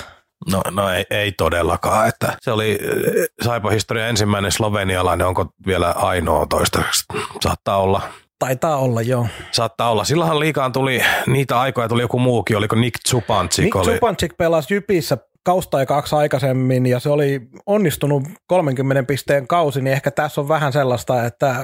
No, 0.51 0.61
no 0.71 0.89
ei, 0.89 1.05
ei 1.09 1.31
todellakaan. 1.31 2.07
Että 2.07 2.37
se 2.41 2.51
oli 2.51 2.71
eh, 2.71 3.27
Saipa-historia 3.43 4.07
ensimmäinen 4.07 4.51
slovenialainen, 4.51 5.27
onko 5.27 5.45
vielä 5.65 5.91
ainoa 5.91 6.45
toistaiseksi? 6.45 7.05
Saattaa 7.41 7.77
olla. 7.77 8.01
Taitaa 8.39 8.77
olla, 8.77 9.01
joo. 9.01 9.27
Saattaa 9.51 9.91
olla. 9.91 10.03
Silloinhan 10.03 10.39
liikaan 10.39 10.71
tuli, 10.71 11.01
niitä 11.27 11.59
aikoja 11.59 11.89
tuli 11.89 12.01
joku 12.01 12.19
muukin, 12.19 12.57
oliko 12.57 12.75
Nick 12.75 12.95
Zupancik? 13.09 13.65
Nick 13.65 13.75
oli... 13.75 13.93
Zupancik 13.93 14.37
pelasi 14.37 14.73
Jypissä 14.73 15.17
kausta 15.43 15.79
ja 15.79 15.85
kaksi 15.85 16.15
aikaisemmin 16.15 16.85
ja 16.85 16.99
se 16.99 17.09
oli 17.09 17.41
onnistunut 17.65 18.23
30 18.47 19.03
pisteen 19.03 19.47
kausi, 19.47 19.81
niin 19.81 19.93
ehkä 19.93 20.11
tässä 20.11 20.41
on 20.41 20.47
vähän 20.47 20.73
sellaista, 20.73 21.25
että 21.25 21.55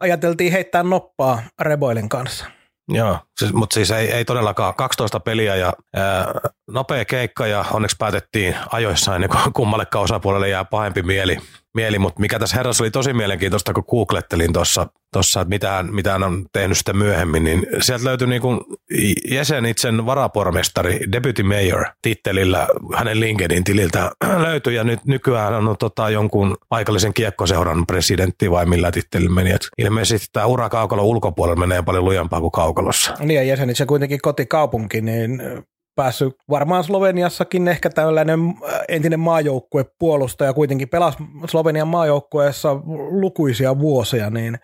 ajateltiin 0.00 0.52
heittää 0.52 0.82
noppaa 0.82 1.42
Reboilin 1.60 2.08
kanssa. 2.08 2.44
Joo, 2.88 3.18
siis, 3.38 3.52
mutta 3.52 3.74
siis 3.74 3.90
ei, 3.90 4.10
ei 4.12 4.24
todellakaan 4.24 4.74
12 4.74 5.20
peliä 5.20 5.56
ja 5.56 5.72
ää, 5.96 6.34
nopea 6.70 7.04
keikka 7.04 7.46
ja 7.46 7.64
onneksi 7.72 7.96
päätettiin 7.98 8.56
ajoissa 8.72 9.14
ennen 9.14 9.30
kuin 9.30 9.52
kummallekaan 9.52 10.04
osapuolelle 10.04 10.48
jää 10.48 10.64
pahempi 10.64 11.02
mieli 11.02 11.38
mieli, 11.74 11.98
mutta 11.98 12.20
mikä 12.20 12.38
tässä 12.38 12.56
herrassa 12.56 12.84
oli 12.84 12.90
tosi 12.90 13.12
mielenkiintoista, 13.12 13.72
kun 13.72 13.84
googlettelin 13.90 14.52
tuossa, 14.52 14.86
tossa, 15.12 15.40
että 15.40 15.48
mitä 15.48 15.70
hän, 15.70 15.94
mitä 15.94 16.12
hän 16.12 16.22
on 16.22 16.46
tehnyt 16.52 16.76
sitten 16.78 16.96
myöhemmin, 16.96 17.44
niin 17.44 17.66
sieltä 17.80 18.04
löytyi 18.04 18.28
niin 18.28 18.42
kuin 18.42 18.60
Jesenitsen 19.30 20.06
varapormestari, 20.06 21.00
deputy 21.12 21.42
mayor 21.42 21.84
tittelillä 22.02 22.68
hänen 22.96 23.20
LinkedIn 23.20 23.64
tililtä 23.64 24.10
löytyi 24.46 24.74
ja 24.74 24.84
nyt 24.84 25.04
nykyään 25.04 25.54
on 25.54 25.76
tota, 25.78 26.10
jonkun 26.10 26.56
paikallisen 26.68 27.14
kiekkoseuran 27.14 27.86
presidentti 27.86 28.50
vai 28.50 28.66
millä 28.66 28.90
tittelillä 28.90 29.30
meni. 29.30 29.50
Et 29.50 29.68
ilmeisesti 29.78 30.26
tämä 30.32 30.46
ura 30.46 30.68
kaukalon 30.68 31.04
ulkopuolella 31.04 31.60
menee 31.60 31.82
paljon 31.82 32.04
lujempaa 32.04 32.40
kuin 32.40 32.52
kaukalossa. 32.52 33.14
Niin 33.18 33.34
ja 33.36 33.42
Jesenitsen 33.42 33.86
kuitenkin 33.86 34.18
kotikaupunki, 34.22 35.00
niin 35.00 35.42
päässyt 35.98 36.34
varmaan 36.50 36.84
Sloveniassakin 36.84 37.68
ehkä 37.68 37.90
tällainen 37.90 38.40
äh, 38.40 38.80
entinen 38.88 39.20
maajoukkuepuolustaja 39.20 40.52
kuitenkin 40.52 40.88
pelasi 40.88 41.18
Slovenian 41.46 41.88
maajoukkueessa 41.88 42.74
lukuisia 43.10 43.78
vuosia, 43.78 44.30
niin 44.30 44.58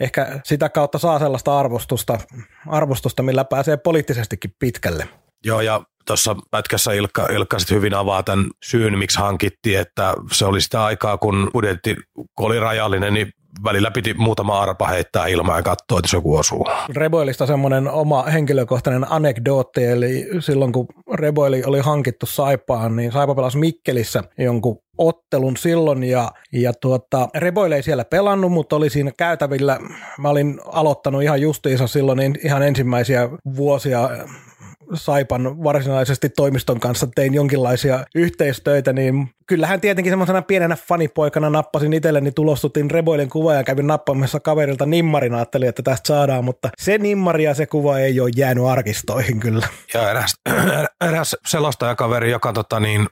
ehkä 0.00 0.40
sitä 0.44 0.68
kautta 0.68 0.98
saa 0.98 1.18
sellaista 1.18 1.58
arvostusta, 1.58 2.18
arvostusta 2.66 3.22
millä 3.22 3.44
pääsee 3.44 3.76
poliittisestikin 3.76 4.54
pitkälle. 4.58 5.08
Joo, 5.44 5.60
ja 5.60 5.82
tuossa 6.06 6.36
pätkässä 6.50 6.92
Ilkka, 6.92 7.26
Ilkka 7.26 7.56
hyvin 7.70 7.94
avaa 7.94 8.22
tämän 8.22 8.46
syyn, 8.64 8.98
miksi 8.98 9.18
hankittiin, 9.18 9.78
että 9.80 10.14
se 10.32 10.44
oli 10.44 10.60
sitä 10.60 10.84
aikaa, 10.84 11.18
kun 11.18 11.50
budjetti 11.52 11.96
oli 12.40 12.60
rajallinen, 12.60 13.14
niin 13.14 13.30
välillä 13.64 13.90
piti 13.90 14.14
muutama 14.14 14.60
arpa 14.60 14.86
heittää 14.86 15.26
ilmaan 15.26 15.58
ja 15.58 15.62
katsoa, 15.62 15.98
että 15.98 16.16
joku 16.16 16.36
osuu. 16.36 16.66
Reboilista 16.96 17.46
semmoinen 17.46 17.88
oma 17.88 18.22
henkilökohtainen 18.22 19.12
anekdootti, 19.12 19.84
eli 19.84 20.26
silloin 20.40 20.72
kun 20.72 20.86
Reboili 21.14 21.62
oli 21.66 21.80
hankittu 21.80 22.26
Saipaan, 22.26 22.96
niin 22.96 23.12
Saipa 23.12 23.34
pelasi 23.34 23.58
Mikkelissä 23.58 24.24
jonkun 24.38 24.78
ottelun 24.98 25.56
silloin 25.56 26.04
ja, 26.04 26.30
ja 26.52 26.72
tuota, 26.72 27.28
Reboile 27.34 27.76
ei 27.76 27.82
siellä 27.82 28.04
pelannut, 28.04 28.52
mutta 28.52 28.76
oli 28.76 28.90
siinä 28.90 29.12
käytävillä. 29.18 29.78
Mä 30.18 30.28
olin 30.28 30.60
aloittanut 30.64 31.22
ihan 31.22 31.40
justiinsa 31.40 31.86
silloin 31.86 32.38
ihan 32.44 32.62
ensimmäisiä 32.62 33.28
vuosia 33.56 34.10
Saipan 34.94 35.62
varsinaisesti 35.64 36.28
toimiston 36.28 36.80
kanssa 36.80 37.08
tein 37.14 37.34
jonkinlaisia 37.34 38.04
yhteistöitä, 38.14 38.92
niin 38.92 39.30
kyllähän 39.46 39.80
tietenkin 39.80 40.12
semmoisena 40.12 40.42
pienenä 40.42 40.76
fanipoikana 40.76 41.50
nappasin 41.50 41.92
itselleni, 41.92 42.32
tulostutin 42.32 42.90
Reboilen 42.90 43.28
kuva 43.28 43.54
ja 43.54 43.64
kävin 43.64 43.86
nappamassa 43.86 44.40
kaverilta 44.40 44.86
nimmarin, 44.86 45.34
ajattelin, 45.34 45.68
että 45.68 45.82
tästä 45.82 46.08
saadaan, 46.08 46.44
mutta 46.44 46.68
se 46.78 46.98
nimmari 46.98 47.44
ja 47.44 47.54
se 47.54 47.66
kuva 47.66 47.98
ei 47.98 48.20
ole 48.20 48.30
jäänyt 48.36 48.64
arkistoihin 48.64 49.40
kyllä. 49.40 49.68
Ja 49.94 50.10
eräs, 50.10 50.34
eräs 51.08 51.36
selostajakaveri, 51.46 52.30
joka 52.30 52.52
tota 52.52 52.80
niin, 52.80 53.06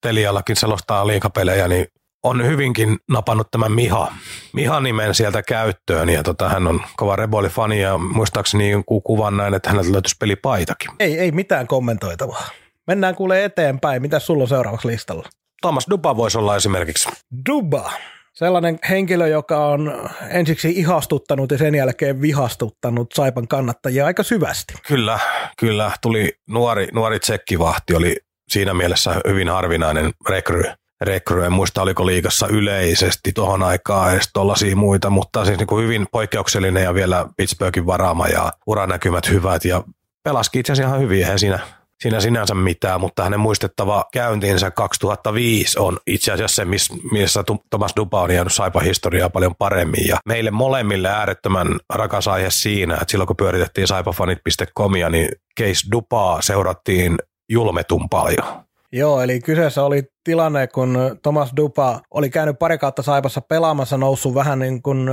Teliallakin 0.00 0.56
selostaa 0.56 1.06
liikapelejä, 1.06 1.68
niin 1.68 1.86
on 2.26 2.46
hyvinkin 2.46 2.96
napannut 3.10 3.50
tämän 3.50 3.72
Miha, 3.72 4.12
Miha-nimen 4.52 5.14
sieltä 5.14 5.42
käyttöön 5.42 6.08
ja 6.08 6.22
tota, 6.22 6.48
hän 6.48 6.66
on 6.66 6.80
kova 6.96 7.16
Reboli-fani 7.16 7.80
ja 7.80 7.98
muistaakseni 7.98 8.70
jonkun 8.70 9.02
kuvan 9.02 9.36
näin, 9.36 9.54
että 9.54 9.70
häneltä 9.70 9.92
löytyisi 9.92 10.16
pelipaitakin. 10.20 10.90
Ei, 11.00 11.18
ei 11.18 11.32
mitään 11.32 11.66
kommentoitavaa. 11.66 12.48
Mennään 12.86 13.14
kuulee 13.14 13.44
eteenpäin. 13.44 14.02
Mitä 14.02 14.18
sulla 14.18 14.42
on 14.42 14.48
seuraavaksi 14.48 14.88
listalla? 14.88 15.28
Thomas 15.60 15.86
Duba 15.90 16.16
voisi 16.16 16.38
olla 16.38 16.56
esimerkiksi. 16.56 17.08
Duba. 17.50 17.92
Sellainen 18.32 18.78
henkilö, 18.88 19.28
joka 19.28 19.66
on 19.66 20.10
ensiksi 20.30 20.70
ihastuttanut 20.70 21.50
ja 21.50 21.58
sen 21.58 21.74
jälkeen 21.74 22.20
vihastuttanut 22.20 23.12
Saipan 23.14 23.48
kannattajia 23.48 24.06
aika 24.06 24.22
syvästi. 24.22 24.74
Kyllä, 24.88 25.18
kyllä. 25.58 25.90
Tuli 26.02 26.32
nuori, 26.48 26.88
nuori 26.92 27.20
tsekkivahti, 27.20 27.94
oli 27.94 28.16
siinä 28.48 28.74
mielessä 28.74 29.14
hyvin 29.28 29.48
harvinainen 29.48 30.12
rekry 30.28 30.64
rekry, 31.00 31.44
en 31.44 31.52
muista 31.52 31.82
oliko 31.82 32.06
liikassa 32.06 32.46
yleisesti 32.46 33.32
tuohon 33.32 33.62
aikaan 33.62 34.12
edes 34.12 34.30
tuollaisia 34.32 34.76
muita, 34.76 35.10
mutta 35.10 35.44
siis 35.44 35.58
niin 35.58 35.66
kuin 35.66 35.84
hyvin 35.84 36.06
poikkeuksellinen 36.12 36.82
ja 36.82 36.94
vielä 36.94 37.26
Pittsburghin 37.36 37.86
varaama 37.86 38.28
ja 38.28 38.52
uranäkymät 38.66 39.30
hyvät 39.30 39.64
ja 39.64 39.82
pelaski 40.22 40.58
itse 40.58 40.72
asiassa 40.72 40.88
ihan 40.88 41.00
hyvin, 41.00 41.18
eihän 41.18 41.38
siinä, 41.38 41.58
siinä 42.00 42.20
sinänsä 42.20 42.54
mitään, 42.54 43.00
mutta 43.00 43.24
hänen 43.24 43.40
muistettava 43.40 44.04
käyntinsä 44.12 44.70
2005 44.70 45.78
on 45.78 45.98
itse 46.06 46.32
asiassa 46.32 46.56
se, 46.56 46.64
missä 47.12 47.44
Thomas 47.70 47.92
Duba 47.96 48.22
on 48.22 48.34
jäänyt 48.34 48.52
saipa 48.52 48.80
historiaa 48.80 49.30
paljon 49.30 49.54
paremmin. 49.54 50.06
Ja 50.08 50.16
meille 50.26 50.50
molemmille 50.50 51.08
äärettömän 51.08 51.68
rakas 51.94 52.28
aihe 52.28 52.50
siinä, 52.50 52.94
että 52.94 53.10
silloin 53.10 53.26
kun 53.26 53.36
pyöritettiin 53.36 53.86
saipafanit.comia, 53.86 55.10
niin 55.10 55.28
Case 55.60 55.90
Dupaa 55.92 56.42
seurattiin 56.42 57.16
julmetun 57.48 58.08
paljon 58.08 58.65
Joo, 58.92 59.20
eli 59.20 59.40
kyseessä 59.40 59.84
oli 59.84 60.02
tilanne, 60.24 60.66
kun 60.66 60.98
Thomas 61.22 61.52
Dupa 61.56 62.00
oli 62.10 62.30
käynyt 62.30 62.58
pari 62.58 62.78
kautta 62.78 63.02
Saipassa 63.02 63.40
pelaamassa, 63.40 63.96
noussut 63.96 64.34
vähän 64.34 64.58
niin 64.58 64.82
kuin, 64.82 65.08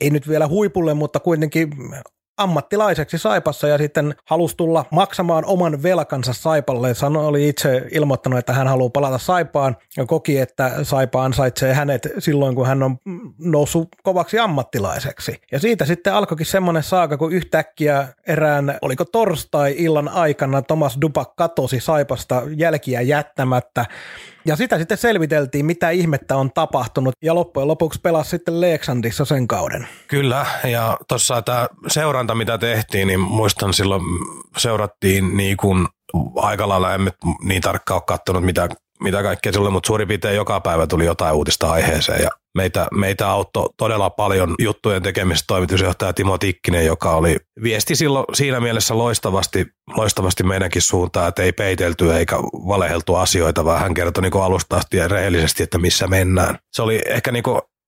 ei 0.00 0.10
nyt 0.10 0.28
vielä 0.28 0.48
huipulle, 0.48 0.94
mutta 0.94 1.20
kuitenkin 1.20 1.70
ammattilaiseksi 2.38 3.18
Saipassa 3.18 3.68
ja 3.68 3.78
sitten 3.78 4.14
halusi 4.24 4.56
tulla 4.56 4.84
maksamaan 4.90 5.44
oman 5.44 5.82
velkansa 5.82 6.32
Saipalle. 6.32 6.94
Sano 6.94 7.26
oli 7.26 7.48
itse 7.48 7.82
ilmoittanut, 7.90 8.38
että 8.38 8.52
hän 8.52 8.68
haluaa 8.68 8.90
palata 8.90 9.18
Saipaan 9.18 9.76
ja 9.96 10.06
koki, 10.06 10.38
että 10.38 10.72
Saipa 10.82 11.24
ansaitsee 11.24 11.74
hänet 11.74 12.08
silloin, 12.18 12.54
kun 12.54 12.66
hän 12.66 12.82
on 12.82 12.98
noussut 13.38 13.88
kovaksi 14.02 14.38
ammattilaiseksi. 14.38 15.40
Ja 15.52 15.58
siitä 15.58 15.84
sitten 15.84 16.14
alkoikin 16.14 16.46
semmoinen 16.46 16.82
saaka, 16.82 17.16
kun 17.16 17.32
yhtäkkiä 17.32 18.08
erään, 18.26 18.78
oliko 18.82 19.04
torstai-illan 19.04 20.08
aikana 20.08 20.62
Thomas 20.62 20.98
Dupak 21.00 21.36
katosi 21.36 21.80
Saipasta 21.80 22.42
jälkiä 22.56 23.00
jättämättä 23.00 23.86
ja 24.48 24.56
sitä 24.56 24.78
sitten 24.78 24.98
selviteltiin, 24.98 25.66
mitä 25.66 25.90
ihmettä 25.90 26.36
on 26.36 26.52
tapahtunut, 26.52 27.14
ja 27.22 27.34
loppujen 27.34 27.68
lopuksi 27.68 28.00
pelasi 28.00 28.30
sitten 28.30 28.60
Leeksandissa 28.60 29.24
sen 29.24 29.48
kauden. 29.48 29.88
Kyllä, 30.08 30.46
ja 30.64 30.98
tuossa 31.08 31.42
tämä 31.42 31.66
seuranta, 31.88 32.34
mitä 32.34 32.58
tehtiin, 32.58 33.08
niin 33.08 33.20
muistan 33.20 33.74
silloin 33.74 34.02
seurattiin 34.56 35.36
niin 35.36 35.56
kuin 35.56 35.86
aika 36.36 36.68
lailla, 36.68 36.94
emme 36.94 37.10
niin 37.42 37.62
tarkkaan 37.62 37.96
ole 37.96 38.02
katsonut, 38.06 38.44
mitä, 38.44 38.68
mitä 39.02 39.22
kaikkea 39.22 39.52
sulle, 39.52 39.70
mutta 39.70 39.86
suurin 39.86 40.08
piirtein 40.08 40.36
joka 40.36 40.60
päivä 40.60 40.86
tuli 40.86 41.04
jotain 41.04 41.34
uutista 41.34 41.70
aiheeseen, 41.70 42.22
ja 42.22 42.30
meitä, 42.54 42.88
meitä 42.94 43.30
auttoi 43.30 43.68
todella 43.76 44.10
paljon 44.10 44.54
juttujen 44.58 45.02
tekemistä 45.02 45.44
toimitusjohtaja 45.46 46.12
Timo 46.12 46.38
Tikkinen, 46.38 46.86
joka 46.86 47.10
oli 47.10 47.36
viesti 47.62 47.96
silloin 47.96 48.24
siinä 48.34 48.60
mielessä 48.60 48.98
loistavasti, 48.98 49.66
loistavasti 49.96 50.42
meidänkin 50.42 50.82
suuntaan, 50.82 51.28
että 51.28 51.42
ei 51.42 51.52
peitelty 51.52 52.14
eikä 52.14 52.36
valeheltu 52.42 53.14
asioita, 53.14 53.64
vaan 53.64 53.80
hän 53.80 53.94
kertoi 53.94 54.22
niin 54.22 54.42
alusta 54.42 54.76
asti 54.76 54.96
ja 54.96 55.08
rehellisesti, 55.08 55.62
että 55.62 55.78
missä 55.78 56.06
mennään. 56.06 56.58
Se 56.72 56.82
oli 56.82 57.02
ehkä 57.06 57.32
niin 57.32 57.44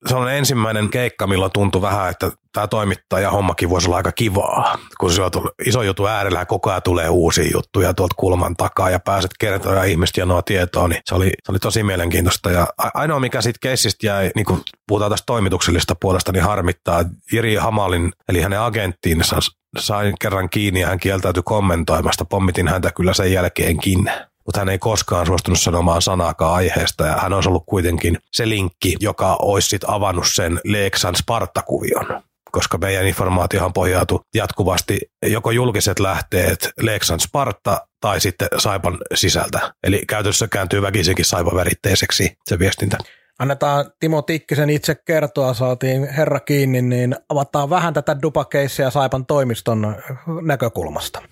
se 0.06 0.14
on 0.14 0.32
ensimmäinen 0.32 0.88
keikka, 0.88 1.26
milloin 1.26 1.52
tuntui 1.52 1.82
vähän, 1.82 2.10
että 2.10 2.30
tämä 2.52 2.66
toimittaja 2.66 3.30
hommakin 3.30 3.70
voisi 3.70 3.88
olla 3.88 3.96
aika 3.96 4.12
kivaa. 4.12 4.78
Kun 5.00 5.12
se 5.12 5.22
on 5.22 5.30
iso 5.66 5.82
juttu 5.82 6.06
äärellä 6.06 6.44
koko 6.46 6.70
ajan 6.70 6.82
tulee 6.82 7.08
uusia 7.08 7.50
juttuja 7.52 7.94
tuolta 7.94 8.14
kulman 8.18 8.56
takaa 8.56 8.90
ja 8.90 9.00
pääset 9.00 9.30
kertoa 9.38 9.74
ja 9.74 9.96
janoa 10.16 10.42
tietoa, 10.42 10.88
niin 10.88 11.00
se 11.04 11.14
oli, 11.14 11.30
se 11.44 11.52
oli 11.52 11.58
tosi 11.58 11.82
mielenkiintoista. 11.82 12.50
Ja 12.50 12.66
ainoa, 12.94 13.20
mikä 13.20 13.42
siitä 13.42 13.58
keissistä 13.62 14.06
jäi, 14.06 14.30
niin 14.34 14.46
kun 14.46 14.62
puhutaan 14.88 15.10
tästä 15.10 15.26
toimituksellista 15.26 15.94
puolesta, 16.00 16.32
niin 16.32 16.44
harmittaa, 16.44 17.00
että 17.00 17.12
Jiri 17.32 17.54
Hamalin, 17.54 18.12
eli 18.28 18.40
hänen 18.40 18.60
agenttiinsa, 18.60 19.36
sain 19.78 20.14
kerran 20.20 20.50
kiinni 20.50 20.80
ja 20.80 20.86
hän 20.86 20.98
kieltäytyi 20.98 21.42
kommentoimasta. 21.42 22.24
Pommitin 22.24 22.68
häntä 22.68 22.92
kyllä 22.92 23.14
sen 23.14 23.32
jälkeenkin 23.32 24.10
mutta 24.46 24.60
hän 24.60 24.68
ei 24.68 24.78
koskaan 24.78 25.26
suostunut 25.26 25.60
sanomaan 25.60 26.02
sanaakaan 26.02 26.54
aiheesta 26.54 27.06
ja 27.06 27.16
hän 27.16 27.32
olisi 27.32 27.48
ollut 27.48 27.64
kuitenkin 27.66 28.18
se 28.32 28.48
linkki, 28.48 28.96
joka 29.00 29.36
olisi 29.42 29.68
sit 29.68 29.82
avannut 29.86 30.26
sen 30.34 30.60
Leeksan 30.64 31.16
Spartakuvion 31.16 32.22
koska 32.52 32.78
meidän 32.78 33.06
informaatiohan 33.06 33.72
pohjautuu 33.72 34.20
jatkuvasti 34.34 35.00
joko 35.22 35.50
julkiset 35.50 36.00
lähteet 36.00 36.70
Leeksan 36.80 37.20
Sparta 37.20 37.86
tai 38.00 38.20
sitten 38.20 38.48
Saipan 38.58 38.98
sisältä. 39.14 39.72
Eli 39.82 40.02
käytössä 40.08 40.48
kääntyy 40.48 40.82
väkisinkin 40.82 41.24
Saipan 41.24 41.54
väritteiseksi 41.54 42.36
se 42.44 42.58
viestintä. 42.58 42.98
Annetaan 43.38 43.90
Timo 44.00 44.22
Tikkisen 44.22 44.70
itse 44.70 44.94
kertoa, 44.94 45.54
saatiin 45.54 46.08
herra 46.08 46.40
kiinni, 46.40 46.82
niin 46.82 47.16
avataan 47.28 47.70
vähän 47.70 47.94
tätä 47.94 48.16
dupakeissia 48.22 48.90
Saipan 48.90 49.26
toimiston 49.26 49.96
näkökulmasta. 50.42 51.22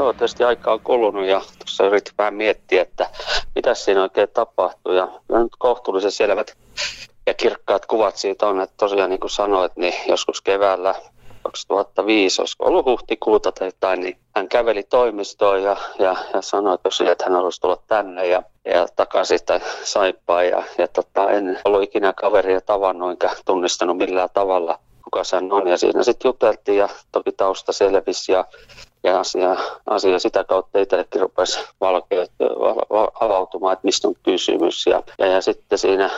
Joo, 0.00 0.12
tietysti 0.12 0.44
aika 0.44 0.72
on 0.72 0.80
kulunut 0.80 1.26
ja 1.26 1.40
tuossa 1.58 1.86
yritin 1.86 2.14
vähän 2.18 2.34
miettiä, 2.34 2.82
että 2.82 3.10
mitä 3.54 3.74
siinä 3.74 4.02
oikein 4.02 4.28
tapahtuu. 4.34 4.92
Ja 4.92 5.08
nyt 5.28 5.52
kohtuullisen 5.58 6.12
selvät 6.12 6.56
ja 7.26 7.34
kirkkaat 7.34 7.86
kuvat 7.86 8.16
siitä 8.16 8.46
on, 8.46 8.60
että 8.60 8.74
tosiaan 8.76 9.10
niin 9.10 9.20
kuin 9.20 9.30
sanoit, 9.30 9.76
niin 9.76 9.94
joskus 10.08 10.40
keväällä 10.40 10.94
2005, 11.42 12.42
olisiko 12.42 12.66
ollut 12.66 12.86
huhtikuuta 12.86 13.52
tai 13.52 13.68
jotain, 13.68 14.00
niin 14.00 14.16
hän 14.36 14.48
käveli 14.48 14.82
toimistoon 14.82 15.62
ja, 15.62 15.76
ja, 15.98 16.16
ja 16.34 16.42
sanoi 16.42 16.78
tosiaan, 16.82 17.12
että 17.12 17.24
hän 17.24 17.36
olisi 17.36 17.60
tullut 17.60 17.86
tänne 17.86 18.26
ja, 18.26 18.42
ja 18.64 18.88
takaisin 18.96 19.38
saippaan. 19.84 20.48
Ja, 20.48 20.62
ja 20.78 20.88
tota, 20.88 21.30
en 21.30 21.58
ollut 21.64 21.82
ikinä 21.82 22.12
kaveria 22.12 22.60
tavannut 22.60 23.10
enkä 23.10 23.30
tunnistanut 23.44 23.96
millään 23.96 24.28
tavalla 24.34 24.78
kuka 25.04 25.24
sen 25.24 25.52
on. 25.52 25.68
Ja 25.68 25.78
siinä 25.78 26.02
sitten 26.02 26.28
juteltiin 26.28 26.78
ja 26.78 26.88
toki 27.12 27.32
tausta 27.32 27.72
selvisi 27.72 28.32
ja, 28.32 28.44
ja 29.04 29.20
asia, 29.20 29.56
asia 29.86 30.18
sitä 30.18 30.44
kautta 30.44 30.78
itsellekin 30.78 31.20
rupesi 31.20 31.60
valkeut, 31.80 32.30
avautumaan, 33.20 33.72
että 33.72 33.84
mistä 33.84 34.08
on 34.08 34.14
kysymys. 34.22 34.86
Ja, 34.86 35.02
ja, 35.18 35.26
ja 35.26 35.40
sitten 35.40 35.78
siinä 35.78 36.10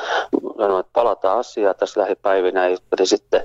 sanoin, 0.57 0.81
että 0.81 0.91
palataan 0.93 1.39
asiaan 1.39 1.75
tässä 1.79 2.01
lähipäivinä 2.01 2.69
ja 2.69 2.77
sitten 3.05 3.43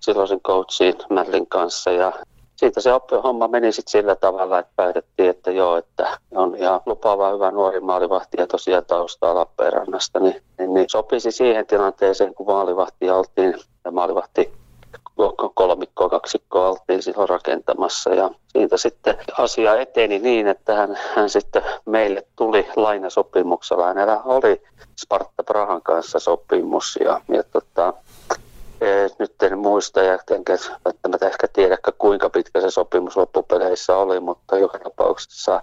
silloisen 0.00 0.40
coachin 0.40 0.94
Madlin 1.10 1.46
kanssa 1.46 1.90
ja 1.90 2.12
siitä 2.56 2.80
se 2.80 2.90
homma 3.24 3.48
meni 3.48 3.72
sitten 3.72 3.90
sillä 3.90 4.16
tavalla, 4.16 4.58
että 4.58 4.72
päätettiin, 4.76 5.30
että 5.30 5.50
joo, 5.50 5.76
että 5.76 6.18
on 6.34 6.56
ihan 6.56 6.80
lupaava 6.86 7.32
hyvä 7.32 7.50
nuori 7.50 7.80
maalivahti 7.80 8.36
ja 8.40 8.46
tosiaan 8.46 8.84
taustaa 8.84 9.34
Lappeenrannasta, 9.34 10.20
niin, 10.20 10.42
niin, 10.58 10.74
niin 10.74 10.86
sopisi 10.90 11.32
siihen 11.32 11.66
tilanteeseen, 11.66 12.34
kun 12.34 12.46
maalivahti 12.46 13.10
oltiin, 13.10 13.54
ja 13.84 13.90
maalivahti 13.90 14.52
kolmikkoa, 15.54 16.08
kaksikkoa 16.08 16.68
oltiin 16.68 17.02
silloin 17.02 17.28
rakentamassa 17.28 18.14
ja 18.14 18.30
siitä 18.48 18.76
sitten 18.76 19.16
asia 19.38 19.80
eteni 19.80 20.18
niin, 20.18 20.46
että 20.46 20.74
hän, 20.74 20.98
hän 21.14 21.30
sitten 21.30 21.62
meille 21.86 22.26
tuli 22.36 22.68
lainasopimuksella. 22.76 23.86
Hänellä 23.86 24.20
oli 24.24 24.62
Sparta 25.04 25.42
Prahan 25.46 25.82
kanssa 25.82 26.18
sopimus 26.18 26.98
ja, 27.04 27.20
ja 27.28 27.42
tota, 27.42 27.94
nyt 29.18 29.42
en 29.42 29.58
muista 29.58 30.02
ja 30.02 30.18
enkä 30.30 30.56
välttämättä 30.84 31.26
ehkä 31.26 31.48
tiedä, 31.52 31.78
kuinka 31.98 32.30
pitkä 32.30 32.60
se 32.60 32.70
sopimus 32.70 33.16
loppupeleissä 33.16 33.96
oli, 33.96 34.20
mutta 34.20 34.58
joka 34.58 34.78
tapauksessa 34.78 35.62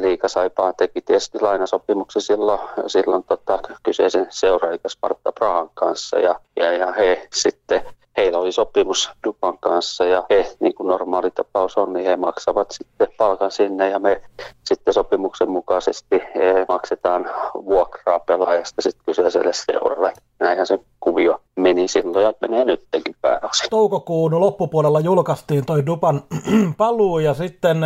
Liikasaipaan 0.00 0.74
teki 0.76 1.00
tietysti 1.00 1.40
lainasopimuksen 1.40 2.22
silloin, 2.22 2.60
silloin 2.86 3.24
tota, 3.24 3.58
kyseisen 3.82 4.26
seuraajan 4.30 4.78
Sparta 4.88 5.32
Prahan 5.32 5.70
kanssa 5.74 6.18
ja, 6.18 6.40
ja, 6.56 6.72
ja 6.72 6.92
he 6.92 7.28
sitten 7.32 7.82
heillä 8.16 8.38
oli 8.38 8.52
sopimus 8.52 9.10
Dupan 9.26 9.58
kanssa 9.58 10.04
ja 10.04 10.24
he, 10.30 10.52
niin 10.60 10.74
kuin 10.74 10.88
normaali 10.88 11.30
tapaus 11.30 11.78
on, 11.78 11.92
niin 11.92 12.06
he 12.06 12.16
maksavat 12.16 12.70
sitten 12.70 13.08
palkan 13.18 13.50
sinne 13.50 13.88
ja 13.88 13.98
me 13.98 14.22
sitten 14.64 14.94
sopimuksen 14.94 15.50
mukaisesti 15.50 16.22
maksetaan 16.68 17.30
vuokraa 17.54 18.18
pelaajasta 18.18 18.82
sitten 18.82 19.02
kyseiselle 19.06 19.52
seuralle. 19.52 20.12
Näinhän 20.40 20.66
se 20.66 20.78
kuvio 21.00 21.40
meni 21.56 21.88
silloin 21.88 22.24
ja 22.24 22.32
menee 22.40 22.64
nytkin 22.64 23.16
pääosin. 23.22 23.70
Toukokuun 23.70 24.40
loppupuolella 24.40 25.00
julkaistiin 25.00 25.66
toi 25.66 25.86
Dupan 25.86 26.22
paluu 26.76 27.18
ja 27.18 27.34
sitten 27.34 27.78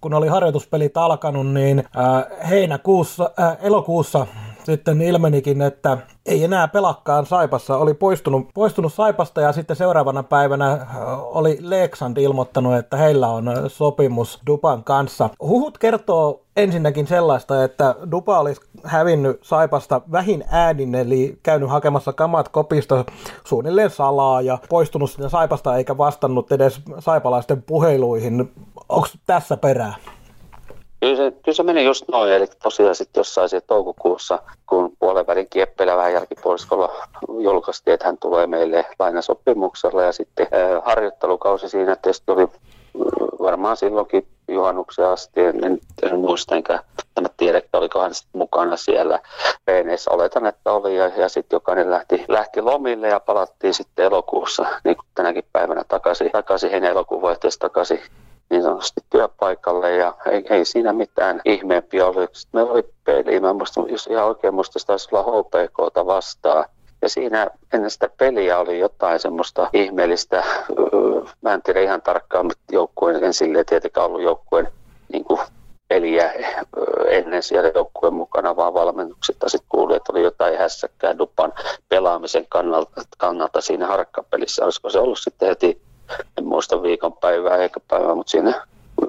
kun 0.00 0.14
oli 0.14 0.28
harjoituspelit 0.28 0.96
alkanut, 0.96 1.46
niin 1.46 1.78
äh, 1.78 2.48
heinäkuussa, 2.50 3.30
äh, 3.40 3.56
elokuussa 3.62 4.26
sitten 4.66 5.02
ilmenikin, 5.02 5.62
että 5.62 5.98
ei 6.26 6.44
enää 6.44 6.68
pelakkaan 6.68 7.26
Saipassa, 7.26 7.76
oli 7.76 7.94
poistunut, 7.94 8.48
poistunut 8.54 8.92
Saipasta 8.92 9.40
ja 9.40 9.52
sitten 9.52 9.76
seuraavana 9.76 10.22
päivänä 10.22 10.72
äh, 10.72 10.86
oli 11.36 11.58
Leksand 11.60 12.16
ilmoittanut, 12.16 12.74
että 12.74 12.96
heillä 12.96 13.28
on 13.28 13.50
sopimus 13.66 14.40
Dupan 14.46 14.84
kanssa. 14.84 15.30
Huhut 15.40 15.78
kertoo 15.78 16.42
ensinnäkin 16.56 17.06
sellaista, 17.06 17.64
että 17.64 17.94
Dupa 18.10 18.38
olisi 18.38 18.60
hävinnyt 18.84 19.38
Saipasta 19.42 20.00
vähin 20.12 20.44
äänin, 20.50 20.94
eli 20.94 21.38
käynyt 21.42 21.70
hakemassa 21.70 22.12
kamat 22.12 22.48
kopista 22.48 23.04
suunnilleen 23.44 23.90
salaa 23.90 24.40
ja 24.40 24.58
poistunut 24.68 25.10
sinne 25.10 25.28
Saipasta 25.28 25.76
eikä 25.76 25.98
vastannut 25.98 26.52
edes 26.52 26.80
saipalaisten 26.98 27.62
puheluihin. 27.62 28.52
Onko 28.88 29.08
tässä 29.26 29.56
perää? 29.56 29.94
Kyllä 31.00 31.16
se, 31.16 31.30
kyllä 31.30 31.56
se 31.56 31.62
meni 31.62 31.84
just 31.84 32.04
noin, 32.08 32.32
eli 32.32 32.46
tosiaan 32.62 32.94
sitten 32.94 33.20
jossain 33.20 33.48
siellä 33.48 33.66
toukokuussa, 33.66 34.38
kun 34.66 34.92
puolen 34.98 35.26
välin 35.26 35.46
kieppeillä 35.50 35.96
vähän 35.96 36.12
jälkipuoliskolla 36.12 36.92
julkaistiin, 37.38 37.94
että 37.94 38.06
hän 38.06 38.18
tulee 38.18 38.46
meille 38.46 38.86
lainasopimuksella 38.98 40.02
ja 40.02 40.12
sitten 40.12 40.46
äh, 40.54 40.84
harjoittelukausi 40.84 41.68
siinä 41.68 41.96
tietysti 41.96 42.32
oli 42.32 42.48
varmaan 43.38 43.76
silloinkin 43.76 44.26
juhannuksen 44.48 45.06
asti, 45.06 45.40
en, 45.40 45.64
en, 45.64 45.78
en 46.02 46.18
muista 46.20 46.56
enkä 46.56 46.78
tämä 47.14 47.28
tiedä, 47.36 47.58
että 47.58 47.78
oliko 47.78 48.00
hän 48.00 48.14
sitten 48.14 48.38
mukana 48.38 48.76
siellä 48.76 49.20
peeneissä. 49.64 50.10
Oletan, 50.10 50.46
että 50.46 50.72
oli 50.72 50.96
ja, 50.96 51.06
ja 51.16 51.28
sitten 51.28 51.56
jokainen 51.56 51.90
lähti, 51.90 52.24
lähti 52.28 52.62
lomille 52.62 53.08
ja 53.08 53.20
palattiin 53.20 53.74
sitten 53.74 54.04
elokuussa, 54.04 54.66
niin 54.84 54.96
kuin 54.96 55.06
tänäkin 55.14 55.44
päivänä 55.52 55.84
takaisin, 55.88 56.30
takaisin 56.30 56.70
heidän 56.70 56.90
elokuun 56.90 57.22
takaisin 57.58 58.00
niin 58.50 58.62
sanotusti 58.62 59.00
työpaikalle 59.10 59.96
ja 59.96 60.14
ei, 60.30 60.44
ei 60.50 60.64
siinä 60.64 60.92
mitään 60.92 61.40
ihmeempiä 61.44 62.06
ole. 62.06 62.28
Sitten 62.32 62.58
meillä 62.58 62.72
oli 62.72 62.84
peli, 63.04 63.40
mä 63.40 63.52
muistan, 63.52 63.90
jos 63.90 64.06
ihan 64.06 64.26
oikein 64.26 64.54
muista, 64.54 64.78
taisi 64.86 65.08
olla 65.12 65.22
HPKta 65.22 66.06
vastaan. 66.06 66.64
Ja 67.02 67.08
siinä 67.08 67.50
ennen 67.72 67.90
sitä 67.90 68.10
peliä 68.18 68.58
oli 68.58 68.78
jotain 68.78 69.20
semmoista 69.20 69.70
ihmeellistä, 69.72 70.44
mä 71.42 71.54
en 71.54 71.62
tiedä 71.62 71.80
ihan 71.80 72.02
tarkkaan, 72.02 72.46
mutta 72.46 72.62
joukkueen, 72.72 73.24
en 73.24 73.34
silleen 73.34 73.66
tietenkään 73.66 74.06
ollut 74.06 74.22
joukkueen 74.22 74.68
niin 75.12 75.24
peliä 75.88 76.32
ennen 77.08 77.42
siellä 77.42 77.70
joukkueen 77.74 78.14
mukana, 78.14 78.56
vaan 78.56 78.74
valmennuksesta 78.74 79.48
sitten 79.48 79.68
kuuli, 79.68 79.96
että 79.96 80.12
oli 80.12 80.22
jotain 80.22 80.58
hässäkkää 80.58 81.18
Dupan 81.18 81.52
pelaamisen 81.88 82.46
kannalta, 82.48 83.02
kannalta 83.18 83.60
siinä 83.60 83.86
harkkapelissä. 83.86 84.64
Olisiko 84.64 84.90
se 84.90 84.98
ollut 84.98 85.18
sitten 85.18 85.48
heti 85.48 85.80
en 86.38 86.46
muista 86.46 86.82
viikonpäivää 86.82 87.56
eikä 87.56 87.80
päivää, 87.88 88.14
mutta 88.14 88.30
siinä 88.30 88.66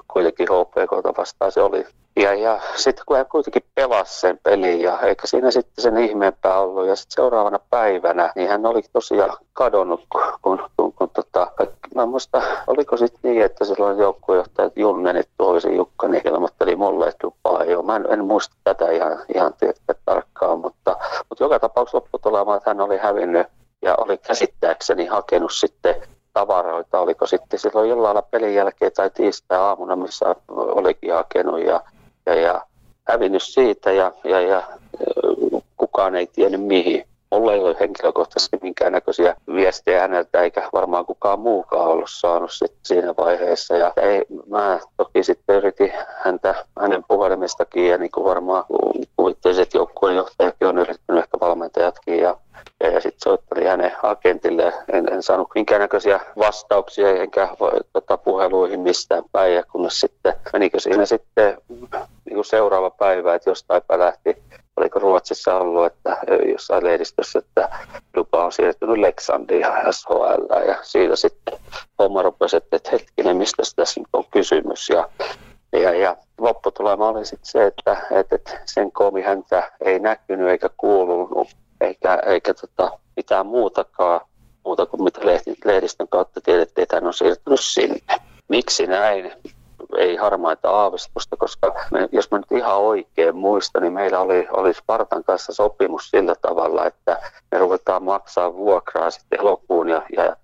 kuitenkin 0.08 0.48
HPK 0.48 1.18
vastaan 1.18 1.52
se 1.52 1.62
oli. 1.62 1.86
Ja, 2.16 2.34
ja 2.34 2.60
sitten 2.76 3.04
kun 3.08 3.18
hän 3.18 3.26
kuitenkin 3.26 3.64
pelasi 3.76 4.20
sen 4.20 4.40
pelin 4.44 4.82
ja 4.82 5.00
eikä 5.00 5.28
siinä 5.28 5.52
sitten 5.52 5.84
sen 5.84 5.98
ihmeempää 5.98 6.60
ollut. 6.60 6.88
Ja 6.88 6.96
sitten 6.96 7.16
seuraavana 7.16 7.60
päivänä, 7.70 8.32
niin 8.36 8.50
hän 8.50 8.66
oli 8.66 8.82
tosiaan 8.94 9.38
kadonnut, 9.54 10.04
kun, 10.10 10.22
kun, 10.42 10.70
kun, 10.78 10.94
kun 10.94 11.10
tota, 11.10 11.52
mä 11.96 12.06
muista, 12.06 12.42
oliko 12.68 12.98
sitten 12.98 13.20
niin, 13.24 13.42
että 13.42 13.66
silloin 13.66 13.98
joukkuejohtaja 13.98 14.70
Junnen, 14.76 15.24
toisen 15.38 15.76
Jukka, 15.76 16.08
niin 16.08 16.28
ilmoitteli 16.28 16.76
mulle, 16.76 17.08
että 17.08 17.28
lupaa 17.28 17.64
ei 17.64 17.76
ole. 17.76 17.86
Mä 17.86 17.96
en, 17.96 18.08
en 18.10 18.26
muista 18.26 18.56
tätä 18.64 18.92
ihan, 18.92 19.20
ihan 19.36 19.54
tietää 19.54 19.96
tarkkaan, 20.06 20.60
mutta, 20.60 20.98
mutta 21.30 21.44
joka 21.44 21.60
tapauksessa 21.60 21.98
lopputulema, 21.98 22.56
että 22.56 22.70
hän 22.70 22.82
oli 22.82 22.98
hävinnyt 22.98 23.48
ja 23.82 23.96
oli 23.98 24.18
käsittääkseni 24.18 25.06
hakenut 25.06 25.54
sitten 25.54 25.96
tavaroita, 26.38 27.00
oliko 27.00 27.28
sitten 27.28 27.60
silloin 27.60 27.90
illalla 27.90 28.22
pelin 28.22 28.56
jälkeen 28.56 28.92
tai 28.96 29.10
tiistai-aamuna, 29.10 29.96
missä 29.96 30.36
olikin 30.48 31.14
hakenut 31.14 31.60
ja, 31.60 31.82
ja, 32.26 32.36
ja 32.36 32.62
hävinnyt 33.04 33.44
siitä 33.44 33.92
ja, 33.92 34.12
ja, 34.24 34.42
ja 34.42 34.64
kukaan 35.78 36.16
ei 36.16 36.28
tiennyt 36.28 36.64
mihin. 36.64 37.06
Mulla 37.32 37.54
ei 37.54 37.60
ole 37.60 37.76
henkilökohtaisesti 37.80 38.58
minkäännäköisiä 38.62 39.36
viestejä 39.56 40.02
häneltä, 40.02 40.42
eikä 40.42 40.70
varmaan 40.74 41.06
kukaan 41.06 41.40
muukaan 41.40 41.88
ollut 41.88 42.10
saanut 42.10 42.52
sit 42.52 42.74
siinä 42.84 43.14
vaiheessa. 43.18 43.78
Ja 43.78 43.94
ei, 44.02 44.26
mä 44.48 44.80
toki 44.98 45.24
sitten 45.24 45.56
yritin 45.56 45.94
häntä, 46.26 46.66
hänen 46.80 47.04
puhelimestakin, 47.08 47.88
ja 47.88 47.98
niin 47.98 48.12
kuin 48.12 48.26
varmaan 48.26 48.64
kuvittelisin, 49.18 49.64
että 49.64 49.78
joukkueen 49.78 50.16
johtajakin 50.16 50.68
on 50.68 50.78
yrittänyt, 50.78 51.24
ehkä 51.24 51.38
valmentajatkin, 51.40 52.20
ja 52.20 52.38
ja, 52.84 52.90
ja 52.92 53.02
sitten 53.02 53.20
soittelin 53.24 53.68
hänen 53.68 53.92
agentille. 54.04 54.74
En, 54.94 55.14
en 55.14 55.24
saanut 55.24 55.48
minkäännäköisiä 55.56 56.20
vastauksia 56.38 57.22
enkä 57.22 57.50
tota, 57.94 58.18
puheluihin 58.18 58.80
mistään 58.80 59.24
päin. 59.32 59.56
Ja 59.56 59.64
kunnes 59.64 60.00
sitten, 60.00 60.34
menikö 60.54 60.80
siinä 60.80 61.06
sitten 61.06 61.58
niin 62.26 62.34
kuin 62.34 62.46
seuraava 62.46 62.90
päivä, 62.90 63.36
että 63.36 63.50
jostain 63.50 63.82
lähti, 63.96 64.38
oliko 64.78 65.00
Ruotsissa 65.00 65.56
ollut, 65.56 65.86
että 65.86 66.18
jossain 66.52 66.84
lehdistössä, 66.84 67.40
että 67.40 67.70
lupa 68.16 68.46
on 68.46 68.52
siirtynyt 68.52 68.98
Leksandiin 68.98 69.62
ja 69.62 69.92
SHL. 69.92 70.68
Ja 70.68 70.78
siitä 70.82 71.16
sitten 71.16 71.60
homma 72.00 72.22
rupesi, 72.22 72.58
että 72.58 72.80
hetkinen, 72.92 73.38
mistä 73.38 73.64
tässä 73.76 74.00
nyt 74.00 74.10
on 74.14 74.24
kysymys. 74.32 74.90
Ja 74.90 75.10
ja, 75.74 75.94
ja 75.94 76.18
lopputulema 76.38 77.10
oli 77.10 77.26
sitten 77.26 77.46
se, 77.52 77.66
että, 77.66 77.98
että, 78.12 78.36
että 78.36 78.60
sen 78.66 78.92
koomi 78.92 79.22
häntä 79.22 79.72
ei 79.82 80.00
näkynyt 80.00 80.50
eikä 80.50 80.70
kuulunut 80.78 81.48
eikä, 81.82 82.16
eikä 82.26 82.54
tota, 82.54 83.00
mitään 83.16 83.46
muutakaan, 83.46 84.22
muuta 84.66 84.86
kuin 84.86 85.04
mitä 85.04 85.22
lehdistön 85.66 86.08
kautta 86.08 86.42
tiedettiin, 86.42 86.84
että 86.84 86.96
hän 86.96 87.08
on 87.08 87.14
siirtynyt 87.14 87.60
sinne. 87.60 88.00
Miksi 88.48 88.88
näin? 88.88 89.32
Ei 89.98 90.16
harmaita 90.16 90.70
aavistusta, 90.70 91.38
koska 91.38 91.76
me, 91.92 92.10
jos 92.12 92.32
mä 92.32 92.38
nyt 92.38 92.52
ihan 92.52 92.78
oikein 92.78 93.36
muistan, 93.36 93.82
niin 93.82 93.94
meillä 93.94 94.20
oli, 94.20 94.48
oli 94.52 94.74
Spartan 94.74 95.24
kanssa 95.24 95.54
sopimus 95.54 96.10
sillä 96.10 96.36
tavalla, 96.42 96.86
että 96.86 97.18
me 97.52 97.58
ruvetaan 97.58 98.04
maksaa 98.04 98.54
vuokraa 98.54 99.12
sitten 99.12 99.40
elokuun 99.40 99.90
ja, 99.90 100.02
ja 100.18 100.36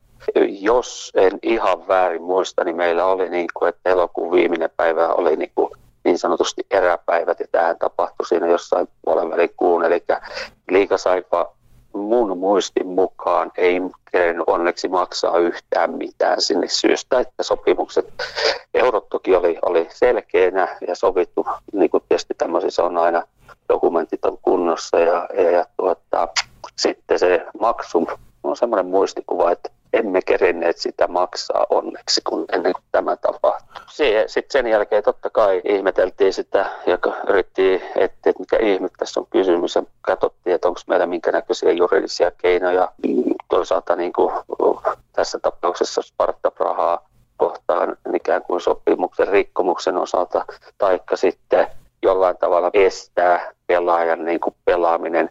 jos 0.47 1.11
en 1.15 1.39
ihan 1.41 1.87
väärin 1.87 2.23
muista, 2.23 2.63
niin 2.63 2.75
meillä 2.75 3.05
oli 3.05 3.29
niin 3.29 3.47
kuin, 3.53 3.69
että 3.69 3.89
elokuun 3.89 4.31
viimeinen 4.31 4.69
päivä 4.77 5.07
oli 5.07 5.35
niin, 5.35 5.51
kuin 5.55 5.69
niin 6.03 6.17
sanotusti 6.17 6.61
eräpäivät, 6.71 7.39
ja 7.39 7.45
tähän 7.51 7.77
tapahtui 7.79 8.27
siinä 8.27 8.47
jossain 8.47 8.87
puolen 9.01 9.29
välin 9.29 9.53
kuun, 9.57 9.85
eli 9.85 10.03
liikasaipa 10.71 11.55
mun 11.93 12.37
muistin 12.37 12.87
mukaan 12.87 13.51
ei 13.57 13.81
kerennyt 14.11 14.43
onneksi 14.47 14.87
maksaa 14.87 15.37
yhtään 15.37 15.93
mitään 15.93 16.41
sinne 16.41 16.67
syystä, 16.67 17.19
että 17.19 17.43
sopimukset, 17.43 18.13
eurot 18.73 19.09
toki 19.09 19.35
oli, 19.35 19.57
oli 19.61 19.87
selkeänä 19.89 20.77
ja 20.87 20.95
sovittu, 20.95 21.45
niin 21.73 21.89
kuin 21.89 22.03
tietysti 22.09 22.33
tämmöisissä 22.37 22.83
on 22.83 22.97
aina 22.97 23.23
dokumentit 23.69 24.25
on 24.25 24.37
kunnossa 24.41 24.99
ja, 24.99 25.29
ja, 25.37 25.51
ja 25.51 25.65
tuota, 25.77 26.27
sitten 26.77 27.19
se 27.19 27.45
maksu 27.59 28.07
on 28.43 28.57
semmoinen 28.57 28.85
muistikuva, 28.85 29.51
että 29.51 29.69
emme 29.93 30.21
kerenneet 30.21 30.77
sitä 30.77 31.07
maksaa 31.07 31.65
onneksi, 31.69 32.21
kun 32.29 32.45
ennen 32.51 32.73
kuin 32.73 32.83
tämä 32.91 33.15
tapahtui. 33.15 33.83
Sitten 34.27 34.51
sen 34.51 34.67
jälkeen 34.67 35.03
totta 35.03 35.29
kai 35.29 35.61
ihmeteltiin 35.65 36.33
sitä 36.33 36.65
ja 36.85 36.97
yritettiin 37.29 37.75
etsiä, 37.75 37.91
että 37.95 38.33
mikä 38.39 38.57
ihme 38.57 38.87
tässä 38.97 39.19
on 39.19 39.27
kysymys 39.29 39.75
ja 39.75 39.83
katsottiin, 40.01 40.55
että 40.55 40.67
onko 40.67 40.79
meillä 40.87 41.05
minkä 41.05 41.31
näköisiä 41.31 41.71
juridisia 41.71 42.31
keinoja. 42.31 42.91
Toisaalta 43.49 43.95
niin 43.95 44.13
kuin 44.13 44.33
tässä 45.13 45.39
tapauksessa 45.39 46.01
Sparta 46.01 46.51
Prahaa 46.51 47.09
kohtaan 47.37 47.97
ikään 48.15 48.41
kuin 48.41 48.61
sopimuksen 48.61 49.27
rikkomuksen 49.27 49.97
osalta, 49.97 50.45
taikka 50.77 51.15
sitten 51.15 51.67
jollain 52.03 52.37
tavalla 52.37 52.69
estää 52.73 53.51
pelaajan 53.67 54.25
niin 54.25 54.39
kuin 54.39 54.55
pelaaminen 54.65 55.29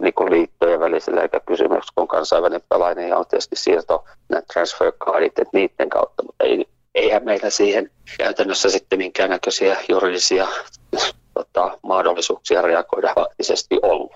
niin 0.00 0.14
kuin 0.14 0.30
liittojen 0.30 0.80
välisellä, 0.80 1.22
eikä 1.22 1.40
kysymys, 1.46 1.84
kun 1.94 2.08
kansainvälinen 2.08 2.62
pelaaja, 2.68 3.08
ja 3.08 3.18
on 3.18 3.26
tietysti 3.26 3.56
siirto, 3.56 4.04
nämä 4.28 4.42
transfer 4.52 4.92
cardit, 4.92 5.38
että 5.38 5.58
niiden 5.58 5.88
kautta, 5.88 6.22
mutta 6.22 6.44
ei, 6.44 6.66
eihän 6.94 7.24
meillä 7.24 7.50
siihen 7.50 7.90
käytännössä 8.18 8.70
sitten 8.70 8.98
minkäännäköisiä 8.98 9.76
juridisia 9.88 10.46
tota, 11.34 11.78
mahdollisuuksia 11.82 12.62
reagoida 12.62 13.12
faktisesti 13.14 13.78
ollut. 13.82 14.12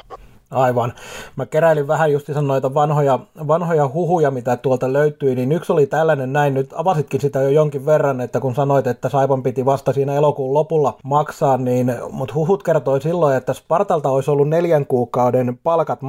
Aivan. 0.50 0.92
Mä 1.36 1.46
keräilin 1.46 1.88
vähän 1.88 2.12
just 2.12 2.28
noita 2.28 2.74
vanhoja, 2.74 3.18
vanhoja 3.46 3.88
huhuja, 3.94 4.30
mitä 4.30 4.56
tuolta 4.56 4.92
löytyi, 4.92 5.34
niin 5.34 5.52
yksi 5.52 5.72
oli 5.72 5.86
tällainen 5.86 6.32
näin, 6.32 6.54
nyt 6.54 6.70
avasitkin 6.74 7.20
sitä 7.20 7.42
jo 7.42 7.48
jonkin 7.48 7.86
verran, 7.86 8.20
että 8.20 8.40
kun 8.40 8.54
sanoit, 8.54 8.86
että 8.86 9.08
Saipan 9.08 9.42
piti 9.42 9.64
vasta 9.64 9.92
siinä 9.92 10.14
elokuun 10.14 10.54
lopulla 10.54 10.98
maksaa, 11.02 11.56
niin, 11.56 11.94
mutta 12.10 12.34
huhut 12.34 12.62
kertoi 12.62 13.00
silloin, 13.00 13.36
että 13.36 13.52
Spartalta 13.52 14.08
olisi 14.08 14.30
ollut 14.30 14.48
neljän 14.48 14.86
kuukauden 14.86 15.58
palkat 15.62 16.00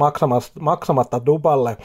maksamatta 0.60 1.26
Duballe, 1.26 1.76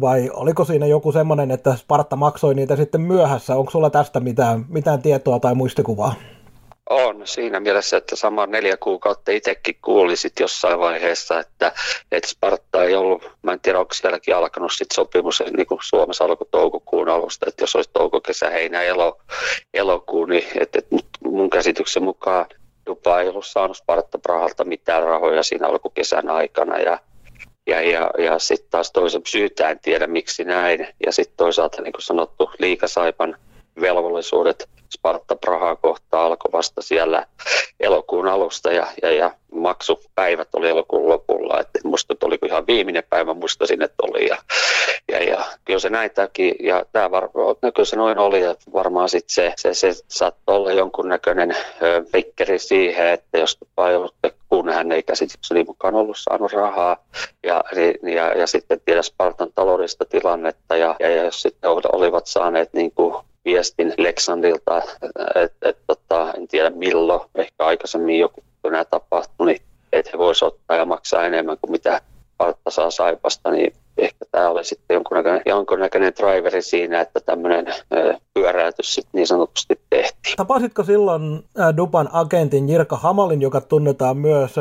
vai 0.00 0.30
oliko 0.34 0.64
siinä 0.64 0.86
joku 0.86 1.12
semmoinen, 1.12 1.50
että 1.50 1.76
Sparta 1.76 2.16
maksoi 2.16 2.54
niitä 2.54 2.76
sitten 2.76 3.00
myöhässä? 3.00 3.56
Onko 3.56 3.70
sulla 3.70 3.90
tästä 3.90 4.20
mitään, 4.20 4.66
mitään 4.68 5.02
tietoa 5.02 5.40
tai 5.40 5.54
muistikuvaa? 5.54 6.14
On 6.90 7.26
siinä 7.26 7.60
mielessä, 7.60 7.96
että 7.96 8.16
sama 8.16 8.46
neljä 8.46 8.76
kuukautta 8.76 9.32
itsekin 9.32 9.76
kuulisit 9.82 10.32
jossain 10.40 10.78
vaiheessa, 10.78 11.40
että, 11.40 11.72
että 12.12 12.28
Sparta 12.28 12.84
ei 12.84 12.94
ollut, 12.94 13.30
mä 13.42 13.52
en 13.52 13.60
tiedä 13.60 13.80
onko 13.80 13.94
sielläkin 13.94 14.36
alkanut 14.36 14.72
sit 14.72 14.88
sopimus, 14.94 15.42
niin 15.56 15.66
kuin 15.66 15.78
Suomessa 15.82 16.24
alkoi 16.24 16.46
toukokuun 16.50 17.08
alusta, 17.08 17.46
että 17.48 17.62
jos 17.62 17.76
olisi 17.76 17.90
touko, 17.92 18.20
kesä, 18.20 18.50
heinä, 18.50 18.82
elo, 18.82 19.20
elokuun, 19.74 20.28
niin 20.28 20.44
että, 20.60 20.78
että 20.78 20.96
mun 21.24 21.50
käsityksen 21.50 22.02
mukaan 22.02 22.46
Duba 22.86 23.20
ei 23.20 23.28
ollut 23.28 23.46
saanut 23.46 23.76
Sparta 23.76 24.18
Prahalta 24.18 24.64
mitään 24.64 25.02
rahoja 25.02 25.42
siinä 25.42 25.68
alkukesän 25.68 26.30
aikana 26.30 26.78
ja 26.78 26.98
ja, 27.66 27.80
ja, 27.80 28.10
ja 28.18 28.38
sitten 28.38 28.70
taas 28.70 28.92
toisen 28.92 29.22
syytä 29.26 29.70
en 29.70 29.80
tiedä 29.80 30.06
miksi 30.06 30.44
näin. 30.44 30.88
Ja 31.06 31.12
sitten 31.12 31.36
toisaalta 31.36 31.82
niin 31.82 31.92
kuin 31.92 32.02
sanottu 32.02 32.50
liikasaipan 32.58 33.36
velvollisuudet 33.80 34.68
Sparta 34.94 35.36
Prahaa 35.36 35.76
kohtaa 35.76 36.24
alkoi 36.24 36.52
vasta 36.52 36.82
siellä 36.82 37.26
elokuun 37.80 38.28
alusta 38.28 38.72
ja, 38.72 38.86
ja, 39.02 39.10
ja 39.10 39.30
maksupäivät 39.52 40.48
oli 40.52 40.68
elokuun 40.68 41.08
lopulla. 41.08 41.60
Et 41.60 41.84
musta 41.84 42.12
että 42.12 42.26
oliko 42.26 42.46
ihan 42.46 42.66
viimeinen 42.66 43.04
päivä, 43.10 43.34
muistasin, 43.34 43.82
että 43.82 44.02
oli. 44.02 44.26
Ja, 44.26 44.36
ja, 45.12 45.24
ja 45.24 45.44
kyllä 45.64 45.78
se 45.78 45.90
näitäkin, 45.90 46.54
ja 46.60 46.84
tämä 46.92 47.10
var, 47.10 47.28
kyllä 47.74 47.86
se 47.86 47.96
noin 47.96 48.18
oli, 48.18 48.42
että 48.42 48.72
varmaan 48.72 49.08
sitten 49.08 49.34
se, 49.34 49.52
se, 49.56 49.74
se 49.74 50.02
saattoi 50.08 50.56
olla 50.56 50.72
jonkunnäköinen 50.72 51.56
pikkeri 52.12 52.58
siihen, 52.58 53.06
että 53.06 53.38
jos 53.38 53.58
ollut 53.76 54.14
kun 54.48 54.68
hän 54.68 54.92
ei 54.92 55.02
käsitykseni 55.02 55.64
mukaan 55.64 55.94
ollut 55.94 56.16
saanut 56.18 56.52
rahaa 56.52 56.96
ja, 57.42 57.64
ja, 58.14 58.32
ja 58.38 58.46
sitten 58.46 58.80
tiedä 58.84 59.02
Spartan 59.02 59.52
taloudellista 59.54 60.04
tilannetta 60.04 60.76
ja, 60.76 60.96
ja, 61.00 61.08
ja 61.08 61.24
jos 61.24 61.42
sitten 61.42 61.70
olivat 61.92 62.26
saaneet 62.26 62.72
niin 62.72 62.92
kuin 62.94 63.14
viestin 63.44 63.94
Leksandilta, 63.98 64.82
että 65.34 65.68
et, 65.68 65.78
tota, 65.86 66.32
en 66.36 66.48
tiedä 66.48 66.70
milloin, 66.70 67.20
ehkä 67.34 67.66
aikaisemmin 67.66 68.18
joku 68.18 68.42
nämä 68.64 68.84
tapahtui, 68.84 69.46
niin 69.46 69.62
että 69.92 70.10
he 70.14 70.18
voisivat 70.18 70.54
ottaa 70.54 70.76
ja 70.76 70.84
maksaa 70.84 71.26
enemmän 71.26 71.58
kuin 71.60 71.70
mitä 71.70 72.00
Sparta 72.40 72.70
saa 72.70 72.90
Saipasta, 72.90 73.50
niin 73.50 73.72
ehkä 73.98 74.24
tämä 74.30 74.48
oli 74.48 74.64
sitten 74.64 74.94
jonkunnäköinen, 74.94 75.42
jonkunnäköinen 75.46 76.12
driveri 76.20 76.62
siinä, 76.62 77.00
että 77.00 77.20
tämmöinen 77.20 77.66
pyöräytys 78.34 78.94
sitten 78.94 79.10
niin 79.12 79.26
sanotusti 79.26 79.80
tehtiin. 79.90 80.36
Tapasitko 80.36 80.84
silloin 80.84 81.44
Duban 81.76 82.08
agentin 82.12 82.68
Jirka 82.68 82.96
Hamalin, 82.96 83.42
joka 83.42 83.60
tunnetaan 83.60 84.16
myös 84.16 84.54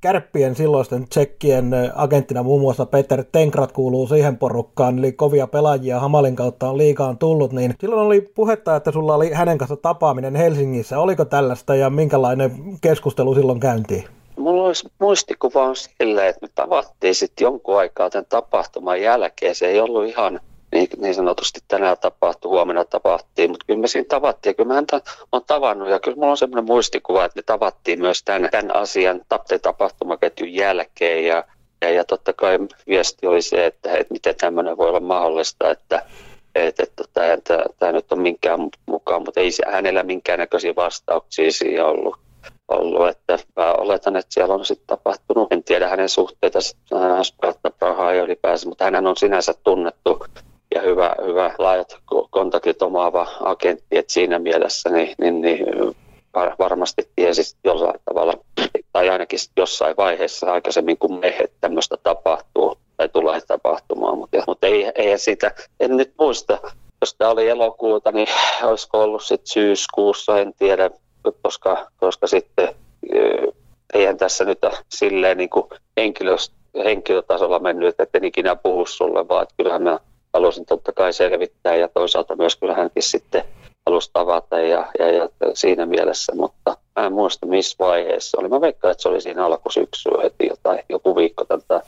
kärppien 0.00 0.54
silloisten 0.54 1.08
tsekkien 1.08 1.70
agenttina, 1.94 2.42
muun 2.42 2.60
muassa 2.60 2.86
Peter 2.86 3.24
Tenkrat 3.32 3.72
kuuluu 3.72 4.06
siihen 4.06 4.36
porukkaan, 4.36 4.98
eli 4.98 5.12
kovia 5.12 5.46
pelaajia 5.46 6.00
Hamalin 6.00 6.36
kautta 6.36 6.68
on 6.68 6.78
liikaan 6.78 7.18
tullut, 7.18 7.52
niin 7.52 7.74
silloin 7.80 8.06
oli 8.06 8.20
puhetta, 8.20 8.76
että 8.76 8.92
sulla 8.92 9.14
oli 9.14 9.32
hänen 9.32 9.58
kanssa 9.58 9.76
tapaaminen 9.76 10.34
Helsingissä. 10.34 10.98
Oliko 10.98 11.24
tällaista 11.24 11.74
ja 11.74 11.90
minkälainen 11.90 12.50
keskustelu 12.80 13.34
silloin 13.34 13.60
käyntiin? 13.60 14.04
Mulla 14.36 14.64
olisi 14.64 14.88
muistikuva 14.98 15.64
on 15.64 15.76
silleen, 15.76 16.28
että 16.28 16.46
me 16.46 16.48
tavattiin 16.54 17.14
sitten 17.14 17.44
jonkun 17.44 17.78
aikaa 17.78 18.10
tämän 18.10 18.26
tapahtuman 18.28 19.02
jälkeen. 19.02 19.54
Se 19.54 19.66
ei 19.66 19.80
ollut 19.80 20.06
ihan 20.06 20.40
niin, 20.72 20.88
niin 20.96 21.14
sanotusti 21.14 21.60
tänään 21.68 21.96
tapahtui, 22.00 22.48
huomenna 22.48 22.84
tapahtui, 22.84 23.48
mutta 23.48 23.66
kyllä 23.66 23.80
me 23.80 23.86
siinä 23.86 24.06
tavattiin. 24.08 24.56
Kyllä 24.56 24.68
mä 24.68 24.74
häntä 24.74 25.00
on 25.32 25.42
tavannut 25.46 25.88
ja 25.88 26.00
kyllä 26.00 26.16
mulla 26.16 26.30
on 26.30 26.36
semmoinen 26.36 26.64
muistikuva, 26.64 27.24
että 27.24 27.38
me 27.38 27.42
tavattiin 27.42 28.00
myös 28.00 28.22
tämän, 28.22 28.48
tämän 28.50 28.76
asian 28.76 29.20
tapahtumaketjun 29.62 30.54
jälkeen. 30.54 31.24
Ja, 31.24 31.44
ja, 31.82 31.90
ja 31.90 32.04
totta 32.04 32.32
kai 32.32 32.58
viesti 32.86 33.26
oli 33.26 33.42
se, 33.42 33.66
että, 33.66 33.92
että 33.92 34.12
miten 34.12 34.34
tämmöinen 34.36 34.76
voi 34.76 34.88
olla 34.88 35.00
mahdollista, 35.00 35.70
että 35.70 36.02
että, 36.54 36.82
että 36.82 37.04
tämä, 37.12 37.64
tämä 37.78 37.92
nyt 37.92 38.12
on 38.12 38.20
minkään 38.20 38.60
mukaan, 38.86 39.22
mutta 39.22 39.40
ei 39.40 39.50
hänellä 39.72 40.02
minkäännäköisiä 40.02 40.74
vastauksia 40.76 41.52
siihen 41.52 41.84
ollut 41.84 42.23
ollut, 42.68 43.08
että 43.08 43.38
mä 43.56 43.72
oletan, 43.72 44.16
että 44.16 44.34
siellä 44.34 44.54
on 44.54 44.64
sitten 44.64 44.86
tapahtunut, 44.86 45.52
en 45.52 45.64
tiedä 45.64 45.88
hänen 45.88 46.08
suhteita 46.08 46.58
Sparta 47.22 47.70
Prahaa 47.78 48.14
ja 48.14 48.22
ylipäänsä, 48.22 48.68
mutta 48.68 48.84
hän 48.84 49.06
on 49.06 49.16
sinänsä 49.16 49.54
tunnettu 49.64 50.26
ja 50.74 50.80
hyvä, 50.80 51.14
hyvä 51.26 51.54
laajat 51.58 51.96
kontaktit 52.30 52.82
omaava 52.82 53.26
agentti, 53.40 53.98
että 53.98 54.12
siinä 54.12 54.38
mielessä 54.38 54.90
niin, 54.90 55.14
niin, 55.20 55.40
niin 55.40 55.66
varmasti 56.58 57.10
tiesi 57.16 57.56
jollain 57.64 58.00
tavalla, 58.04 58.34
tai 58.92 59.08
ainakin 59.08 59.38
jossain 59.56 59.96
vaiheessa 59.96 60.52
aikaisemmin 60.52 60.98
kuin 60.98 61.20
me, 61.20 61.28
että 61.28 61.56
tämmöistä 61.60 61.96
tapahtuu 62.02 62.78
tai 62.96 63.08
tulee 63.08 63.40
tapahtumaan, 63.40 64.18
mutta, 64.18 64.42
mutta 64.46 64.66
ei, 64.66 64.92
ei 64.94 65.18
siitä, 65.18 65.54
en 65.80 65.96
nyt 65.96 66.12
muista, 66.18 66.58
jos 67.00 67.14
tämä 67.14 67.30
oli 67.30 67.48
elokuuta, 67.48 68.12
niin 68.12 68.28
olisiko 68.62 69.02
ollut 69.02 69.22
sitten 69.22 69.46
syyskuussa, 69.46 70.40
en 70.40 70.52
tiedä, 70.58 70.90
koska, 71.42 71.86
koska 71.96 72.26
sitten 72.26 72.68
eihän 73.94 74.16
tässä 74.16 74.44
nyt 74.44 74.58
silleen 74.88 75.38
niin 75.38 75.50
kuin 75.50 75.66
henkilötasolla 76.84 77.58
mennyt, 77.58 78.00
että 78.00 78.18
en 78.18 78.24
ikinä 78.24 78.56
puhu 78.56 78.86
sulle, 78.86 79.28
vaan 79.28 79.42
että 79.42 79.54
kyllähän 79.56 79.82
mä 79.82 79.98
halusin 80.32 80.66
totta 80.66 80.92
kai 80.92 81.12
selvittää 81.12 81.76
ja 81.76 81.88
toisaalta 81.88 82.36
myös 82.36 82.56
kyllä 82.56 82.74
hänkin 82.74 83.02
sitten 83.02 83.44
halusi 83.86 84.10
tavata 84.12 84.58
ja, 84.58 84.86
ja, 84.98 85.12
ja 85.12 85.28
siinä 85.54 85.86
mielessä, 85.86 86.32
mutta 86.36 86.76
mä 86.96 87.06
en 87.06 87.12
muista 87.12 87.46
missä 87.46 87.76
vaiheessa 87.78 88.40
oli. 88.40 88.48
Mä 88.48 88.60
veikkaan, 88.60 88.92
että 88.92 89.02
se 89.02 89.08
oli 89.08 89.20
siinä 89.20 89.44
alkusyksyä 89.44 90.22
heti 90.22 90.46
jotain, 90.46 90.80
joku 90.88 91.16
viikko 91.16 91.44
tätä 91.44 91.82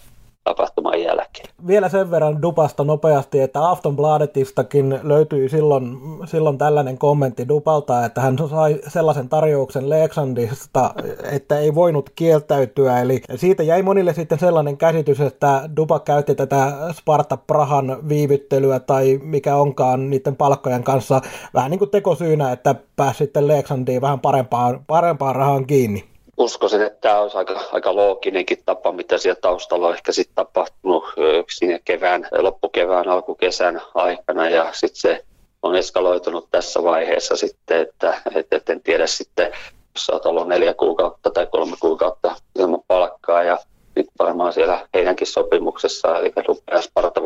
tapahtuman 0.47 1.03
jälkeen. 1.03 1.49
Vielä 1.67 1.89
sen 1.89 2.11
verran 2.11 2.43
Dupasta 2.43 2.85
nopeasti, 2.85 3.41
että 3.41 3.71
Aftonbladetistakin 3.71 5.01
löytyi 5.03 5.49
silloin, 5.49 5.99
silloin 6.25 6.59
tällainen 6.59 6.99
kommentti 6.99 7.49
Dupalta, 7.49 8.05
että 8.05 8.21
hän 8.21 8.39
sai 8.51 8.81
sellaisen 8.89 9.29
tarjouksen 9.29 9.91
Leksandista, 9.91 10.95
että 11.33 11.59
ei 11.59 11.75
voinut 11.75 12.11
kieltäytyä. 12.11 13.01
Eli 13.01 13.23
siitä 13.35 13.63
jäi 13.63 13.83
monille 13.83 14.15
sitten 14.15 14.39
sellainen 14.39 14.77
käsitys, 14.77 15.21
että 15.21 15.71
Dupa 15.77 16.01
käytti 16.01 16.35
tätä 16.35 16.73
Sparta 16.93 17.37
Prahan 17.37 18.09
viivyttelyä 18.09 18.81
tai 18.81 19.21
mikä 19.23 19.57
onkaan 19.57 20.11
niiden 20.11 20.37
palkkojen 20.37 20.85
kanssa 20.85 21.21
vähän 21.55 21.71
niin 21.71 21.79
kuin 21.79 21.91
tekosyynä, 21.91 22.53
että 22.53 22.75
pääsi 22.97 23.19
sitten 23.19 23.49
Leksandiin 23.49 24.03
vähän 24.03 24.21
parempaan, 24.21 24.81
parempaan 24.87 25.37
rahaan 25.37 25.67
kiinni 25.67 26.16
uskoisin, 26.37 26.83
että 26.83 26.99
tämä 27.01 27.21
olisi 27.21 27.37
aika, 27.37 27.61
aika 27.73 27.97
looginenkin 27.97 28.63
tapa, 28.67 28.93
mitä 28.93 29.19
siellä 29.19 29.41
taustalla 29.41 29.87
on 29.87 29.95
ehkä 29.95 30.13
sitten 30.13 30.35
tapahtunut 30.35 31.05
siinä 31.51 31.79
kevään, 31.85 32.29
loppukevään, 32.39 33.09
alkukesän 33.09 33.83
aikana. 33.95 34.49
Ja 34.49 34.69
sitten 34.73 35.01
se 35.01 35.25
on 35.63 35.77
eskaloitunut 35.77 36.49
tässä 36.51 36.83
vaiheessa 36.83 37.37
sitten, 37.37 37.81
että, 37.81 38.21
että, 38.35 38.57
että 38.57 38.73
en 38.73 38.83
tiedä 38.83 39.07
sitten, 39.07 39.53
jos 39.95 40.11
olet 40.11 40.27
ollut 40.27 40.49
neljä 40.49 40.75
kuukautta 40.75 41.31
tai 41.31 41.47
kolme 41.47 41.77
kuukautta 41.81 42.37
ilman 42.59 42.81
palkkaa. 42.89 43.43
Ja 43.43 43.59
nyt 43.97 44.07
varmaan 44.19 44.53
siellä 44.53 44.89
heidänkin 44.95 45.27
sopimuksessa, 45.27 46.19
eli 46.19 46.33
Ruppea 46.49 46.83
Sparta 46.83 47.21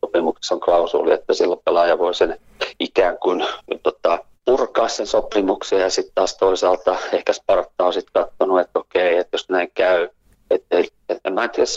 sopimuksessa 0.00 0.54
on 0.54 0.60
klausuli, 0.60 1.12
että 1.12 1.34
silloin 1.34 1.60
pelaaja 1.64 1.98
voi 1.98 2.14
sen 2.14 2.38
ikään 2.80 3.18
kuin 3.18 3.44
tota, 3.82 4.18
purkaa 4.50 4.88
sen 4.88 5.06
sopimuksen 5.06 5.80
ja 5.80 5.90
sitten 5.90 6.14
taas 6.14 6.36
toisaalta 6.36 6.96
ehkä 7.12 7.32
Sparta 7.32 7.84
on 7.84 7.92
sitten 7.92 8.22
katsonut, 8.22 8.60
että 8.60 8.78
okei, 8.78 9.18
että 9.18 9.34
jos 9.34 9.48
näin 9.48 9.70
käy, 9.74 10.08
että, 10.50 10.76
että 11.08 11.30
mä 11.30 11.44
en 11.44 11.50
tiedä, 11.50 11.68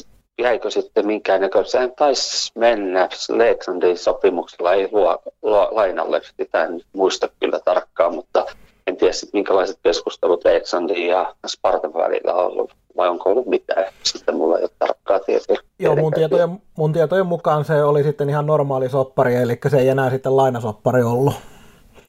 jäikö 0.41 0.71
sitten 0.71 1.07
minkäännäköinen, 1.07 1.71
sehän 1.71 1.91
taisi 1.91 2.51
mennä 2.55 3.09
Leksandin 3.29 3.97
sopimuksella, 3.97 4.73
ei 4.73 4.89
luo, 4.91 5.21
luo, 5.41 5.67
lainalle, 5.71 6.21
sitä 6.37 6.63
en 6.63 6.81
muista 6.93 7.29
kyllä 7.39 7.59
tarkkaan, 7.59 8.15
mutta 8.15 8.45
en 8.87 8.97
tiedä 8.97 9.13
sitten 9.13 9.39
minkälaiset 9.39 9.79
keskustelut 9.83 10.45
Leksandin 10.45 11.07
ja 11.07 11.35
Spartan 11.47 11.93
välillä 11.93 12.33
on 12.33 12.45
ollut, 12.45 12.73
vai 12.97 13.09
onko 13.09 13.29
ollut 13.29 13.47
mitään, 13.47 13.85
sitten 14.03 14.35
mulla 14.35 14.57
ei 14.57 14.63
ole 14.63 14.71
tarkkaa 14.79 15.19
tietoa. 15.19 15.57
Joo, 15.79 15.95
mun 15.95 16.13
tietojen, 16.13 16.61
mun 16.77 16.93
tietojen 16.93 17.25
mukaan 17.25 17.65
se 17.65 17.83
oli 17.83 18.03
sitten 18.03 18.29
ihan 18.29 18.45
normaali 18.45 18.89
soppari, 18.89 19.35
eli 19.35 19.59
se 19.69 19.77
ei 19.77 19.89
enää 19.89 20.09
sitten 20.09 20.37
lainasoppari 20.37 21.03
ollut. 21.03 21.33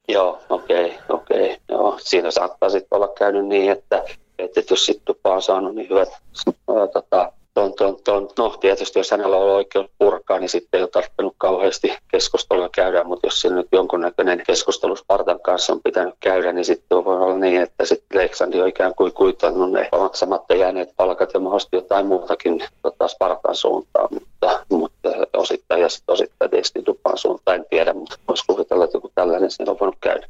Joo, 0.08 0.40
okei, 0.48 0.86
okay, 0.86 0.98
okei. 1.08 1.44
Okay, 1.44 1.56
joo. 1.68 1.98
Siinä 2.00 2.30
saattaa 2.30 2.68
sitten 2.68 2.96
olla 2.96 3.08
käynyt 3.08 3.46
niin, 3.46 3.72
että, 3.72 4.04
että 4.38 4.62
jos 4.70 4.86
sitten 4.86 5.04
tupa 5.04 5.34
on 5.34 5.42
saanut 5.42 5.74
niin 5.74 5.88
hyvät 5.90 6.08
ää, 6.48 6.86
tota, 6.92 7.32
ton, 7.54 7.74
ton, 7.74 7.96
ton, 8.04 8.28
no 8.38 8.50
tietysti 8.60 8.98
jos 8.98 9.10
hänellä 9.10 9.36
on 9.36 9.50
oikeus 9.50 9.86
purkaa, 9.98 10.38
niin 10.38 10.48
sitten 10.48 10.78
ei 10.78 10.82
ole 10.82 10.90
tarvinnut 10.90 11.34
kauheasti 11.38 11.94
keskustelua 12.08 12.68
käydä, 12.68 13.04
mutta 13.04 13.26
jos 13.26 13.40
siinä 13.40 13.56
nyt 13.56 13.68
jonkunnäköinen 13.72 14.42
keskustelu 14.46 14.96
Spartan 14.96 15.40
kanssa 15.40 15.72
on 15.72 15.80
pitänyt 15.84 16.14
käydä, 16.20 16.52
niin 16.52 16.64
sitten 16.64 17.04
voi 17.04 17.16
olla 17.16 17.38
niin, 17.38 17.62
että 17.62 17.84
sitten 17.84 18.18
Leksandi 18.18 18.60
on 18.60 18.68
ikään 18.68 18.94
kuin 18.94 19.12
kuitannut 19.12 19.72
ne 19.72 19.88
maksamatta 19.92 20.54
jääneet 20.54 20.90
palkat 20.96 21.34
ja 21.34 21.40
mahdollisesti 21.40 21.76
jotain 21.76 22.06
muutakin 22.06 22.64
tota 22.82 23.08
Spartan 23.08 23.54
suuntaan, 23.54 24.08
mutta, 24.10 24.64
mutta 24.70 24.94
osittain 25.36 25.80
ja 25.80 25.88
sitten 25.88 26.12
osittain 26.12 26.50
tietysti 26.50 26.86
Dupan 26.86 27.18
suuntaan, 27.18 27.56
en 27.56 27.66
tiedä, 27.70 27.94
mutta 27.94 28.16
voisi 28.28 28.44
kuvitella, 28.46 28.84
että 28.84 28.96
joku 28.96 29.10
tällainen 29.14 29.50
siinä 29.50 29.72
on 29.72 29.76
voinut 29.80 29.96
käydä. 30.00 30.26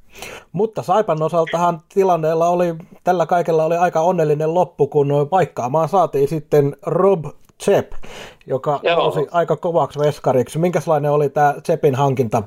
Mutta 0.52 0.82
Saipan 0.82 1.22
osaltahan 1.22 1.80
tilanteella 1.94 2.48
oli, 2.48 2.74
tällä 3.04 3.26
kaikella 3.26 3.64
oli 3.64 3.76
aika 3.76 4.00
onnellinen 4.00 4.54
loppu, 4.54 4.86
kun 4.86 5.28
paikkaamaan 5.30 5.88
saatiin 5.88 6.28
sitten 6.28 6.76
Rob 7.14 7.34
Chep, 7.62 7.92
joka 8.46 8.80
Joo. 8.82 8.96
nousi 8.98 9.26
aika 9.30 9.56
kovaksi 9.56 9.98
veskariksi. 9.98 10.58
Minkälainen 10.58 11.10
oli 11.10 11.28
tämä 11.28 11.54
Chepin 11.64 11.94
hankinta, 11.94 12.42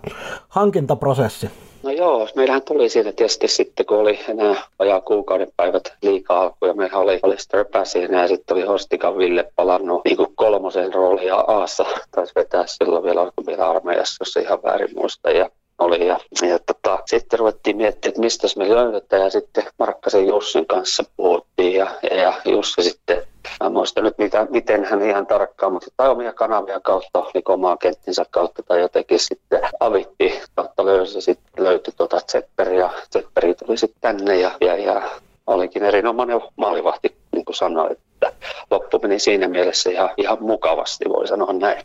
hankintaprosessi? 0.47 1.49
No 1.83 1.91
joo, 1.91 2.27
meillähän 2.35 2.61
tuli 2.61 2.89
siinä 2.89 3.11
tietysti 3.11 3.47
sitten, 3.47 3.85
kun 3.85 3.97
oli 3.97 4.19
enää 4.27 4.55
vajaa 4.79 5.01
kuukauden 5.01 5.47
päivät 5.57 5.93
liikaa 6.01 6.41
alku, 6.41 6.65
ja 6.65 6.73
meillä 6.73 6.97
oli, 6.97 7.19
oli 7.23 7.37
Störpä 7.37 7.85
siinä, 7.85 8.21
ja 8.21 8.27
sitten 8.27 8.57
oli 8.57 8.65
Hostikan 8.65 9.17
Ville 9.17 9.51
palannut 9.55 10.01
niin 10.05 10.17
kuin 10.17 10.35
kolmosen 10.35 10.93
roolia 10.93 11.35
Aassa, 11.35 11.85
taisi 12.11 12.33
vetää 12.35 12.63
silloin 12.67 13.03
vielä, 13.03 13.31
kun 13.35 13.45
vielä 13.45 13.69
armeijassa, 13.69 14.21
jos 14.21 14.45
ihan 14.45 14.63
väärin 14.63 14.95
muista, 14.95 15.29
ja 15.29 15.49
oli. 15.79 16.07
Ja, 16.07 16.19
ja 16.41 16.59
tota, 16.59 16.99
sitten 17.05 17.39
ruvettiin 17.39 17.77
miettimään, 17.77 18.11
että 18.11 18.21
mistä 18.21 18.47
me 18.57 18.69
löydetään 18.69 19.21
ja 19.21 19.29
sitten 19.29 19.63
Markkasen 19.79 20.27
Jussin 20.27 20.67
kanssa 20.67 21.03
puhuttiin 21.17 21.73
ja, 21.73 21.87
ja 22.11 22.33
Jussi 22.45 22.83
sitten, 22.83 23.23
mä 23.63 23.69
muistan 23.69 24.03
nyt 24.03 24.17
mitä, 24.17 24.47
miten 24.49 24.85
hän 24.85 25.01
ihan 25.01 25.27
tarkkaan, 25.27 25.73
mutta 25.73 25.87
tai 25.97 26.09
omia 26.09 26.33
kanavia 26.33 26.79
kautta, 26.79 27.23
niin 27.33 27.43
omaa 27.45 27.77
kenttinsä 27.77 28.25
kautta 28.31 28.63
tai 28.63 28.81
jotenkin 28.81 29.19
sitten 29.19 29.61
avitti 29.79 30.41
kautta 30.55 30.85
löysi 30.85 31.21
sitten 31.21 31.63
löytyi 31.63 31.93
tuota 31.97 32.21
Zepperi 32.31 32.77
ja 32.77 32.93
Zepperi 33.13 33.55
tuli 33.55 33.77
sitten 33.77 34.01
tänne 34.01 34.35
ja, 34.35 34.51
ja, 34.61 34.77
ja 34.77 35.01
olikin 35.47 35.83
erinomainen 35.83 36.41
maalivahti, 36.55 37.17
niin 37.31 37.45
kuin 37.45 37.55
sanoin, 37.55 37.91
että 37.91 38.33
loppu 38.71 38.99
meni 38.99 39.19
siinä 39.19 39.47
mielessä 39.47 39.89
ihan, 39.89 40.09
ihan 40.17 40.37
mukavasti, 40.41 41.05
voi 41.09 41.27
sanoa 41.27 41.53
näin. 41.53 41.83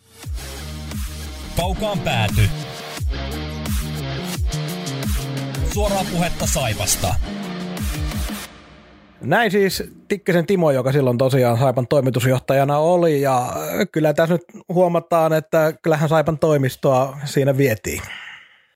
Kaukaan 1.57 1.99
pääty 1.99 2.43
suoraa 5.75 6.05
puhetta 6.13 6.47
Saipasta. 6.47 7.15
Näin 9.23 9.51
siis 9.51 9.83
Tikkisen 10.09 10.47
Timo, 10.47 10.71
joka 10.71 10.93
silloin 10.93 11.19
tosiaan 11.19 11.59
Saipan 11.59 11.87
toimitusjohtajana 11.89 12.79
oli, 12.79 13.21
ja 13.21 13.53
kyllä 13.93 14.15
tässä 14.15 14.35
nyt 14.35 14.45
huomataan, 14.69 15.33
että 15.33 15.73
kyllähän 15.83 16.09
Saipan 16.09 16.39
toimistoa 16.39 17.19
siinä 17.25 17.57
vietiin. 17.57 18.03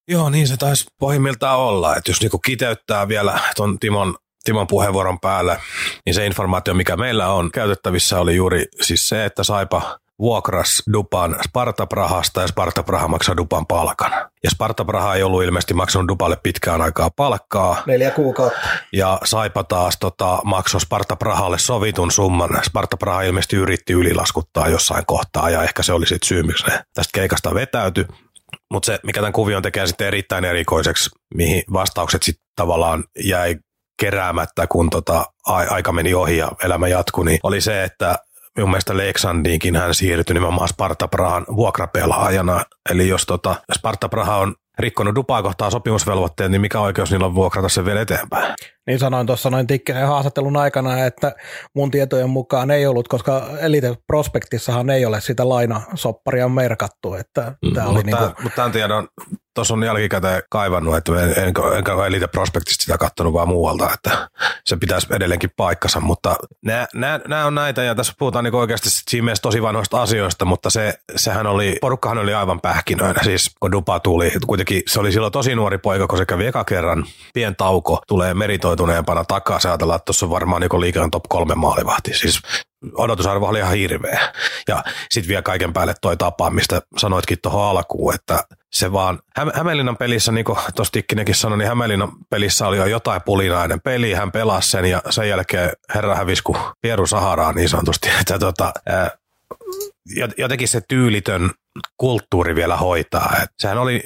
Joo, 0.08 0.30
niin 0.30 0.48
se 0.48 0.56
taisi 0.56 0.86
pohjimmiltaan 0.98 1.58
olla, 1.58 1.96
että 1.96 2.10
jos 2.10 2.20
niinku 2.20 2.38
kiteyttää 2.38 3.08
vielä 3.08 3.40
tuon 3.56 3.78
Timon 3.78 4.14
Timon 4.44 4.66
puheenvuoron 4.66 5.20
päälle, 5.20 5.58
niin 6.06 6.14
se 6.14 6.26
informaatio, 6.26 6.74
mikä 6.74 6.96
meillä 6.96 7.28
on 7.32 7.50
käytettävissä, 7.50 8.20
oli 8.20 8.36
juuri 8.36 8.64
siis 8.82 9.08
se, 9.08 9.24
että 9.24 9.44
Saipa 9.44 9.98
vuokras 10.18 10.82
Dupan 10.92 11.36
Sparta 11.48 11.86
Prahasta 11.86 12.40
ja 12.40 12.46
Sparta 12.46 12.82
Praha 12.82 13.08
maksaa 13.08 13.36
Dupan 13.36 13.66
palkan. 13.66 14.12
Ja 14.44 14.50
Sparta 14.50 14.84
Praha 14.84 15.14
ei 15.14 15.22
ollut 15.22 15.42
ilmeisesti 15.42 15.74
maksanut 15.74 16.08
Dupalle 16.08 16.36
pitkään 16.42 16.82
aikaa 16.82 17.10
palkkaa. 17.16 17.82
Neljä 17.86 18.10
kuukautta. 18.10 18.58
Ja 18.92 19.18
Saipa 19.24 19.64
taas 19.64 19.96
tota, 19.98 20.38
maksoi 20.44 20.80
Sparta 20.80 21.16
Prahalle 21.16 21.58
sovitun 21.58 22.10
summan. 22.10 22.64
Sparta 22.64 22.96
Praha 22.96 23.22
ilmeisesti 23.22 23.56
yritti 23.56 23.92
ylilaskuttaa 23.92 24.68
jossain 24.68 25.06
kohtaa 25.06 25.50
ja 25.50 25.62
ehkä 25.62 25.82
se 25.82 25.92
oli 25.92 26.06
sitten 26.06 26.28
syy, 26.28 26.42
miksi 26.42 26.66
ne 26.66 26.82
tästä 26.94 27.10
keikasta 27.14 27.54
vetäytyi. 27.54 28.04
Mutta 28.70 28.86
se, 28.86 28.98
mikä 29.02 29.20
tämän 29.20 29.32
kuvion 29.32 29.62
tekee 29.62 29.86
sitten 29.86 30.06
erittäin 30.06 30.44
erikoiseksi, 30.44 31.10
mihin 31.34 31.62
vastaukset 31.72 32.22
sitten 32.22 32.46
tavallaan 32.56 33.04
jäi 33.24 33.56
keräämättä, 34.00 34.66
kun 34.66 34.90
tota, 34.90 35.24
aika 35.46 35.92
meni 35.92 36.14
ohi 36.14 36.36
ja 36.36 36.52
elämä 36.64 36.88
jatkui, 36.88 37.24
niin 37.24 37.40
oli 37.42 37.60
se, 37.60 37.84
että 37.84 38.18
minun 38.56 38.70
mielestä 38.70 38.96
Leksandiinkin 38.96 39.76
hän 39.76 39.94
siirtyi 39.94 40.34
nimenomaan 40.34 40.68
Sparta 40.68 41.08
Prahan 41.08 41.46
vuokrapelaajana. 41.56 42.64
Eli 42.90 43.08
jos 43.08 43.26
tota, 43.26 43.56
Sparta 43.74 44.08
Praha 44.08 44.36
on 44.36 44.54
rikkonut 44.78 45.14
Dupaa 45.14 45.42
kohtaa 45.42 45.70
sopimusvelvoitteet, 45.70 46.50
niin 46.50 46.60
mikä 46.60 46.80
oikeus 46.80 47.10
niillä 47.10 47.26
on 47.26 47.34
vuokrata 47.34 47.68
se 47.68 47.84
vielä 47.84 48.00
eteenpäin? 48.00 48.54
Niin 48.86 48.98
sanoin 48.98 49.26
tuossa 49.26 49.50
noin 49.50 49.66
Tikkisen 49.66 50.06
haastattelun 50.06 50.56
aikana, 50.56 51.04
että 51.04 51.34
mun 51.74 51.90
tietojen 51.90 52.30
mukaan 52.30 52.70
ei 52.70 52.86
ollut, 52.86 53.08
koska 53.08 53.46
Elite 53.60 53.94
Prospektissahan 54.06 54.90
ei 54.90 55.06
ole 55.06 55.20
sitä 55.20 55.48
lainasopparia 55.48 56.48
merkattu. 56.48 57.14
Että 57.14 57.52
mm, 57.62 57.74
tämä 57.74 57.86
oli 57.86 57.94
mutta, 57.94 58.20
niinku... 58.20 58.42
mutta 58.42 58.56
tämän 58.56 58.72
tiedon 58.72 59.08
tuossa 59.54 59.74
on 59.74 59.84
jälkikäteen 59.84 60.42
kaivannut, 60.50 60.96
että 60.96 61.12
en, 61.22 61.46
enkä, 61.46 61.62
enkä 61.76 62.06
Elite 62.06 62.26
Prospektista 62.26 62.82
sitä 62.82 62.98
katsonut 62.98 63.32
vaan 63.32 63.48
muualta, 63.48 63.90
että 63.94 64.28
se 64.64 64.76
pitäisi 64.76 65.06
edelleenkin 65.10 65.50
paikkansa, 65.56 66.00
mutta 66.00 66.36
nämä, 66.64 66.86
nämä, 66.94 67.20
nämä 67.28 67.46
on 67.46 67.54
näitä 67.54 67.82
ja 67.82 67.94
tässä 67.94 68.12
puhutaan 68.18 68.44
niin 68.44 68.54
oikeasti 68.54 68.88
siinä 68.90 69.24
mielessä 69.24 69.42
tosi 69.42 69.62
vanhoista 69.62 70.02
asioista, 70.02 70.44
mutta 70.44 70.70
se, 70.70 70.98
sehän 71.16 71.46
oli, 71.46 71.76
porukkahan 71.80 72.18
oli 72.18 72.34
aivan 72.34 72.60
pähkinöinä, 72.60 73.22
siis 73.22 73.50
kun 73.60 73.72
Dupa 73.72 74.00
tuli, 74.00 74.32
kuitenkin 74.46 74.82
se 74.86 75.00
oli 75.00 75.12
silloin 75.12 75.32
tosi 75.32 75.54
nuori 75.54 75.78
poika, 75.78 76.06
kun 76.06 76.18
se 76.18 76.26
kävi 76.26 76.46
eka 76.46 76.64
kerran, 76.64 77.04
pien 77.34 77.56
tauko, 77.56 78.02
tulee 78.08 78.34
meritoituneempana 78.34 78.75
takaa, 79.28 79.60
se 79.60 79.68
ajatellaan, 79.68 79.96
että 79.96 80.04
tuossa 80.04 80.26
on 80.26 80.30
varmaan 80.30 80.60
niin 80.60 80.80
liikan 80.80 81.10
top 81.10 81.24
kolme 81.28 81.54
maalivahti, 81.54 82.14
siis 82.14 82.40
odotusarvo 82.94 83.46
oli 83.46 83.58
ihan 83.58 83.74
hirveä. 83.74 84.32
Ja 84.68 84.84
sitten 85.10 85.28
vielä 85.28 85.42
kaiken 85.42 85.72
päälle 85.72 85.94
toi 86.00 86.16
tapa, 86.16 86.50
mistä 86.50 86.82
sanoitkin 86.98 87.38
tuohon 87.42 87.64
alkuun, 87.68 88.14
että 88.14 88.44
se 88.72 88.92
vaan, 88.92 89.18
Hä- 89.36 89.52
Hämeenlinnan 89.54 89.96
pelissä, 89.96 90.32
niin 90.32 90.44
kuin 90.44 90.58
tuossa 90.74 90.92
Tikkinenkin 90.92 91.34
sanoi, 91.34 91.58
niin 91.58 91.68
Hämeenlinnan 91.68 92.12
pelissä 92.30 92.66
oli 92.66 92.76
jo 92.76 92.86
jotain 92.86 93.22
pulinainen 93.22 93.80
peli, 93.80 94.12
hän 94.12 94.32
pelasi 94.32 94.70
sen 94.70 94.84
ja 94.84 95.02
sen 95.10 95.28
jälkeen 95.28 95.70
herra 95.94 96.14
hävisi 96.14 96.42
kuin 96.42 96.58
Pieru 96.80 97.06
Saharaan 97.06 97.54
niin 97.54 97.68
sanotusti, 97.68 98.08
että 98.20 98.38
tota, 98.38 98.72
ää, 98.86 99.10
jotenkin 100.38 100.68
se 100.68 100.80
tyylitön 100.88 101.50
kulttuuri 101.96 102.54
vielä 102.54 102.76
hoitaa. 102.76 103.36
Et 103.42 103.50
sehän 103.58 103.78
oli, 103.78 104.02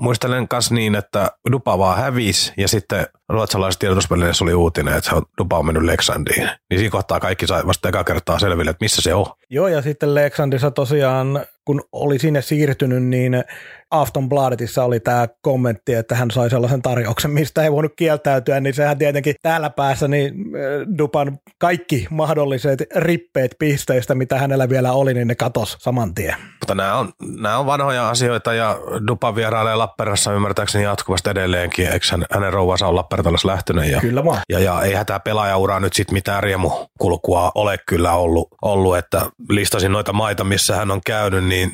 muistelen 0.00 0.46
myös 0.52 0.70
niin, 0.70 0.94
että 0.94 1.30
Dupa 1.52 1.78
vaan 1.78 1.98
hävisi 1.98 2.52
ja 2.56 2.68
sitten 2.68 3.06
ruotsalaiset 3.28 3.78
tiedotusvälineissä 3.78 4.44
oli 4.44 4.54
uutinen, 4.54 4.96
että 4.96 5.10
Dupa 5.38 5.58
on 5.58 5.66
mennyt 5.66 5.82
Leksandiin. 5.82 6.50
Niin 6.70 6.78
siinä 6.78 6.90
kohtaa 6.90 7.20
kaikki 7.20 7.46
sai 7.46 7.66
vasta 7.66 7.88
eka 7.88 8.04
kertaa 8.04 8.38
selville, 8.38 8.70
että 8.70 8.84
missä 8.84 9.02
se 9.02 9.14
on. 9.14 9.26
Joo, 9.50 9.68
ja 9.68 9.82
sitten 9.82 10.14
Leksandissa 10.14 10.70
tosiaan, 10.70 11.46
kun 11.64 11.82
oli 11.92 12.18
sinne 12.18 12.42
siirtynyt, 12.42 13.02
niin 13.02 13.44
Aftonbladetissa 13.90 14.84
oli 14.84 15.00
tämä 15.00 15.28
kommentti, 15.42 15.94
että 15.94 16.14
hän 16.14 16.30
sai 16.30 16.50
sellaisen 16.50 16.82
tarjouksen, 16.82 17.30
mistä 17.30 17.62
ei 17.62 17.72
voinut 17.72 17.92
kieltäytyä, 17.96 18.60
niin 18.60 18.74
sehän 18.74 18.98
tietenkin 18.98 19.34
täällä 19.42 19.70
päässä 19.70 20.08
niin 20.08 20.34
äh, 20.34 20.98
Dupan 20.98 21.38
kaikki 21.58 22.06
mahdolliset 22.10 22.82
rippeet 22.96 23.56
pisteistä, 23.58 24.14
mitä 24.14 24.38
hänellä 24.38 24.68
vielä 24.68 24.92
oli, 24.92 25.14
niin 25.14 25.28
ne 25.28 25.34
katos 25.34 25.76
saman 25.80 26.14
tien. 26.14 26.34
Mutta 26.60 26.74
nämä 26.74 26.94
on, 26.94 27.12
nämä 27.40 27.58
on 27.58 27.66
vanhoja 27.66 28.10
asioita 28.10 28.54
ja 28.54 28.78
Dupan 29.06 29.34
vierailee 29.34 29.76
Lappeenrannassa 29.76 30.32
ymmärtääkseni 30.32 30.84
jatkuvasti 30.84 31.30
edelleenkin. 31.30 31.86
Eikö 31.86 32.06
hän, 32.10 32.24
hänen 32.30 32.52
rouvansa 32.52 32.86
on 32.86 32.96
Lappeenrannassa 32.96 33.48
lähtenyt? 33.48 33.90
Ja, 33.90 34.00
Kyllä 34.00 34.24
vaan. 34.24 34.40
Ja, 34.48 34.60
ja 34.60 34.82
eihän 34.82 35.06
tämä 35.06 35.20
pelaajaura 35.20 35.80
nyt 35.80 35.92
sitten 35.92 36.14
mitään 36.14 36.42
riemukulkua 36.42 37.52
ole 37.54 37.78
kyllä 37.86 38.12
ollut, 38.12 38.48
ollut, 38.62 38.96
että 38.96 39.26
listasin 39.48 39.92
noita 39.92 40.12
maita, 40.12 40.44
missä 40.44 40.76
hän 40.76 40.90
on 40.90 41.00
käynyt, 41.06 41.44
niin 41.44 41.70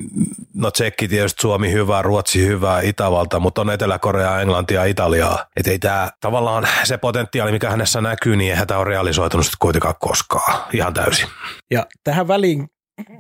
no 0.54 0.70
Tsekki 0.70 1.08
tietysti 1.08 1.40
Suomi 1.40 1.72
hyvä, 1.72 2.02
Ruotsi 2.02 2.46
hyvä, 2.46 2.80
Itävalta, 2.80 3.40
mutta 3.40 3.60
on 3.60 3.70
Etelä-Korea, 3.70 4.40
Englantia, 4.40 4.84
Italiaa. 4.84 5.46
Että 5.56 5.70
ei 5.70 5.78
tämä 5.78 6.10
tavallaan 6.20 6.68
se 6.84 6.98
potentiaali, 6.98 7.52
mikä 7.52 7.70
hänessä 7.70 8.00
näkyy, 8.00 8.36
niin 8.36 8.50
eihän 8.50 8.66
tämä 8.66 8.80
ole 8.80 8.88
realisoitunut 8.88 9.46
sitten 9.46 9.58
kuitenkaan 9.60 9.94
koskaan 10.00 10.62
ihan 10.72 10.94
täysin. 10.94 11.28
Ja 11.70 11.86
tähän 12.04 12.28
väliin, 12.28 12.68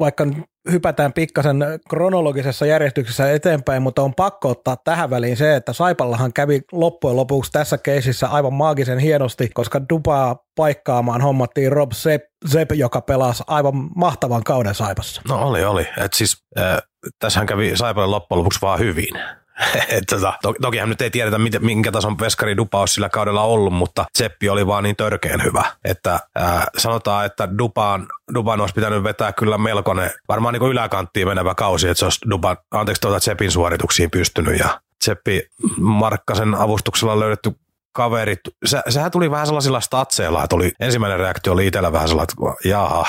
vaikka 0.00 0.26
hypätään 0.70 1.12
pikkasen 1.12 1.56
kronologisessa 1.88 2.66
järjestyksessä 2.66 3.32
eteenpäin, 3.32 3.82
mutta 3.82 4.02
on 4.02 4.14
pakko 4.14 4.48
ottaa 4.48 4.76
tähän 4.76 5.10
väliin 5.10 5.36
se, 5.36 5.56
että 5.56 5.72
Saipallahan 5.72 6.32
kävi 6.32 6.60
loppujen 6.72 7.16
lopuksi 7.16 7.52
tässä 7.52 7.78
keisissä 7.78 8.28
aivan 8.28 8.52
maagisen 8.52 8.98
hienosti, 8.98 9.48
koska 9.54 9.80
Dupaa 9.88 10.36
paikkaamaan 10.56 11.20
hommattiin 11.20 11.72
Rob 11.72 11.92
Sepp, 11.92 12.24
Sepp 12.46 12.72
joka 12.72 13.00
pelasi 13.00 13.42
aivan 13.46 13.74
mahtavan 13.96 14.44
kauden 14.44 14.74
Saipassa. 14.74 15.22
No 15.28 15.48
oli, 15.48 15.64
oli. 15.64 15.86
Et 16.04 16.12
siis, 16.12 16.36
äh, 16.58 16.78
tässähän 17.18 17.46
kävi 17.46 17.76
Saipalle 17.76 18.06
loppujen 18.06 18.38
lopuksi 18.38 18.58
vaan 18.62 18.78
hyvin. 18.78 19.14
tota, 20.10 20.32
to, 20.42 20.54
tokihan 20.60 20.88
nyt 20.88 21.00
ei 21.00 21.10
tiedetä, 21.10 21.38
mitä, 21.38 21.58
minkä 21.58 21.92
tason 21.92 22.18
veskari 22.18 22.56
Dupa 22.56 22.80
olisi 22.80 22.94
sillä 22.94 23.08
kaudella 23.08 23.42
ollut, 23.42 23.72
mutta 23.72 24.04
Seppi 24.14 24.48
oli 24.48 24.66
vaan 24.66 24.84
niin 24.84 24.96
törkeen 24.96 25.44
hyvä, 25.44 25.64
että 25.84 26.20
ää, 26.34 26.66
sanotaan, 26.78 27.26
että 27.26 27.48
Dupaan, 27.58 28.06
Dupan 28.34 28.60
olisi 28.60 28.74
pitänyt 28.74 29.02
vetää 29.02 29.32
kyllä 29.32 29.58
melkoinen, 29.58 30.10
varmaan 30.28 30.54
niin 30.54 30.70
yläkanttiin 30.70 31.28
menevä 31.28 31.54
kausi, 31.54 31.88
että 31.88 31.98
se 31.98 32.04
olisi 32.04 32.30
Dupan, 32.30 32.56
anteeksi, 32.70 33.00
tuota 33.00 33.20
Seppin 33.20 33.50
suorituksiin 33.50 34.10
pystynyt 34.10 34.58
ja 34.58 34.80
Seppi 35.02 35.42
Markkasen 35.78 36.54
avustuksella 36.54 37.20
löydetty 37.20 37.52
kaverit, 37.92 38.40
se, 38.64 38.80
sehän 38.88 39.10
tuli 39.10 39.30
vähän 39.30 39.46
sellaisilla 39.46 39.80
statseilla, 39.80 40.44
että 40.44 40.56
oli, 40.56 40.72
ensimmäinen 40.80 41.18
reaktio 41.18 41.52
oli 41.52 41.66
itsellä 41.66 41.92
vähän 41.92 42.08
sellainen, 42.08 42.32
että 42.32 42.68
jaha, 42.68 43.06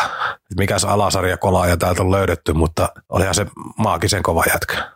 mikäs 0.58 0.86
alasarja 0.86 1.38
kolaa 1.38 1.68
ja 1.68 1.78
täältä 1.78 2.02
on 2.02 2.12
löydetty, 2.12 2.54
mutta 2.54 2.90
olihan 3.10 3.36
se 3.36 3.46
maagisen 3.78 4.24
kova 4.24 4.44
jätkä. 4.54 4.92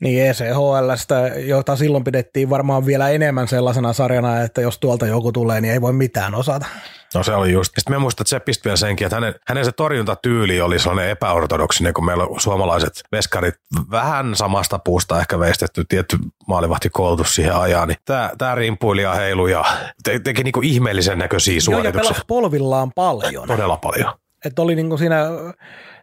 Niin 0.00 0.30
ECHLstä, 0.30 1.28
jota 1.28 1.76
silloin 1.76 2.04
pidettiin 2.04 2.50
varmaan 2.50 2.86
vielä 2.86 3.08
enemmän 3.08 3.48
sellaisena 3.48 3.92
sarjana, 3.92 4.40
että 4.40 4.60
jos 4.60 4.78
tuolta 4.78 5.06
joku 5.06 5.32
tulee, 5.32 5.60
niin 5.60 5.72
ei 5.72 5.80
voi 5.80 5.92
mitään 5.92 6.34
osata. 6.34 6.66
No 7.14 7.22
se 7.22 7.34
oli 7.34 7.52
just. 7.52 7.72
Sitten 7.74 7.94
mä 7.94 7.98
muistan, 7.98 8.22
että 8.22 8.30
se 8.30 8.40
pisti 8.40 8.64
vielä 8.64 8.76
senkin, 8.76 9.04
että 9.04 9.16
hänen, 9.16 9.34
hänen 9.46 9.64
se 9.64 9.72
torjuntatyyli 9.72 10.60
oli 10.60 10.78
sellainen 10.78 11.10
epäortodoksinen, 11.10 11.94
kun 11.94 12.04
meillä 12.04 12.24
on 12.24 12.40
suomalaiset 12.40 13.02
veskarit 13.12 13.54
vähän 13.90 14.36
samasta 14.36 14.78
puusta 14.78 15.20
ehkä 15.20 15.38
veistetty 15.38 15.84
tietty 15.88 16.18
maalivahtikoulutus 16.46 17.34
siihen 17.34 17.56
ajaan. 17.56 17.88
Niin 17.88 17.98
tämä, 18.04 18.30
tämä 18.38 18.54
rimpuili 18.54 19.02
ja 19.02 19.14
heilu 19.14 19.46
ja 19.46 19.64
te, 20.02 20.18
teki 20.18 20.44
niinku 20.44 20.60
ihmeellisen 20.62 21.18
näköisiä 21.18 21.60
suorituksia. 21.60 22.10
Joo, 22.10 22.18
ja 22.18 22.24
polvillaan 22.26 22.92
paljon. 22.94 23.46
Todella 23.46 23.76
paljon. 23.76 24.12
Että 24.44 24.62
oli 24.62 24.74
niinku 24.74 24.96
siinä 24.96 25.26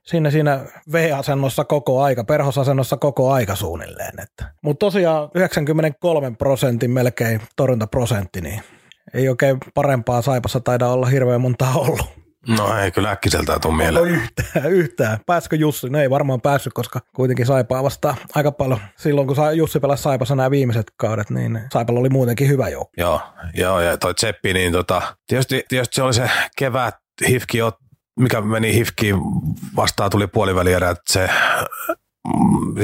siinä, 0.08 0.32
siinä 0.32 0.60
V-asennossa 0.92 1.66
koko 1.66 2.04
aika, 2.04 2.24
perhosasennossa 2.24 2.98
koko 2.98 3.32
aika 3.32 3.56
suunnilleen. 3.56 4.14
Mutta 4.62 4.86
tosiaan 4.86 5.30
93 5.36 6.32
prosentin 6.32 6.92
melkein 6.92 7.42
torjuntaprosentti, 7.56 8.42
niin 8.42 8.62
ei 9.14 9.30
oikein 9.30 9.58
parempaa 9.74 10.22
Saipassa 10.22 10.60
taida 10.60 10.88
olla 10.88 11.06
hirveän 11.06 11.42
montaa 11.42 11.74
ollut. 11.74 12.18
No 12.48 12.78
ei 12.78 12.92
kyllä 12.92 13.12
äkkiseltään 13.12 13.62
tuu 13.62 13.72
mieleen. 13.72 14.06
No 14.06 14.12
yhtään, 14.12 14.72
yhtään. 14.72 15.18
Pääskö 15.26 15.56
Jussi? 15.56 15.90
No 15.90 16.00
ei 16.00 16.10
varmaan 16.10 16.42
päässyt, 16.42 16.74
koska 16.74 17.00
kuitenkin 17.16 17.46
Saipaa 17.46 17.84
vastaa 17.84 18.16
aika 18.36 18.52
paljon. 18.52 18.80
Silloin 18.98 19.28
kun 19.28 19.36
Jussi 19.54 19.80
pelasi 19.80 20.04
Saipassa 20.04 20.36
nämä 20.36 20.52
viimeiset 20.52 20.92
kaudet, 20.98 21.30
niin 21.30 21.60
Saipalla 21.74 22.00
oli 22.00 22.10
muutenkin 22.10 22.48
hyvä 22.48 22.70
joukko. 22.70 22.94
Joo, 22.98 23.22
joo 23.54 23.80
ja 23.80 23.98
toi 23.98 24.14
Tseppi, 24.14 24.54
niin 24.54 24.72
tota, 24.72 25.02
tietysti, 25.28 25.66
tietysti 25.68 25.96
se 25.96 26.04
oli 26.04 26.14
se 26.14 26.30
kevät 26.58 26.96
Hifki 27.28 27.58
mikä 28.20 28.42
meni 28.42 28.74
Hifkiin 28.74 29.16
vastaan 29.76 30.10
tuli 30.10 30.28
puolivälierä, 30.28 30.90
että 30.90 31.14
se 31.14 31.30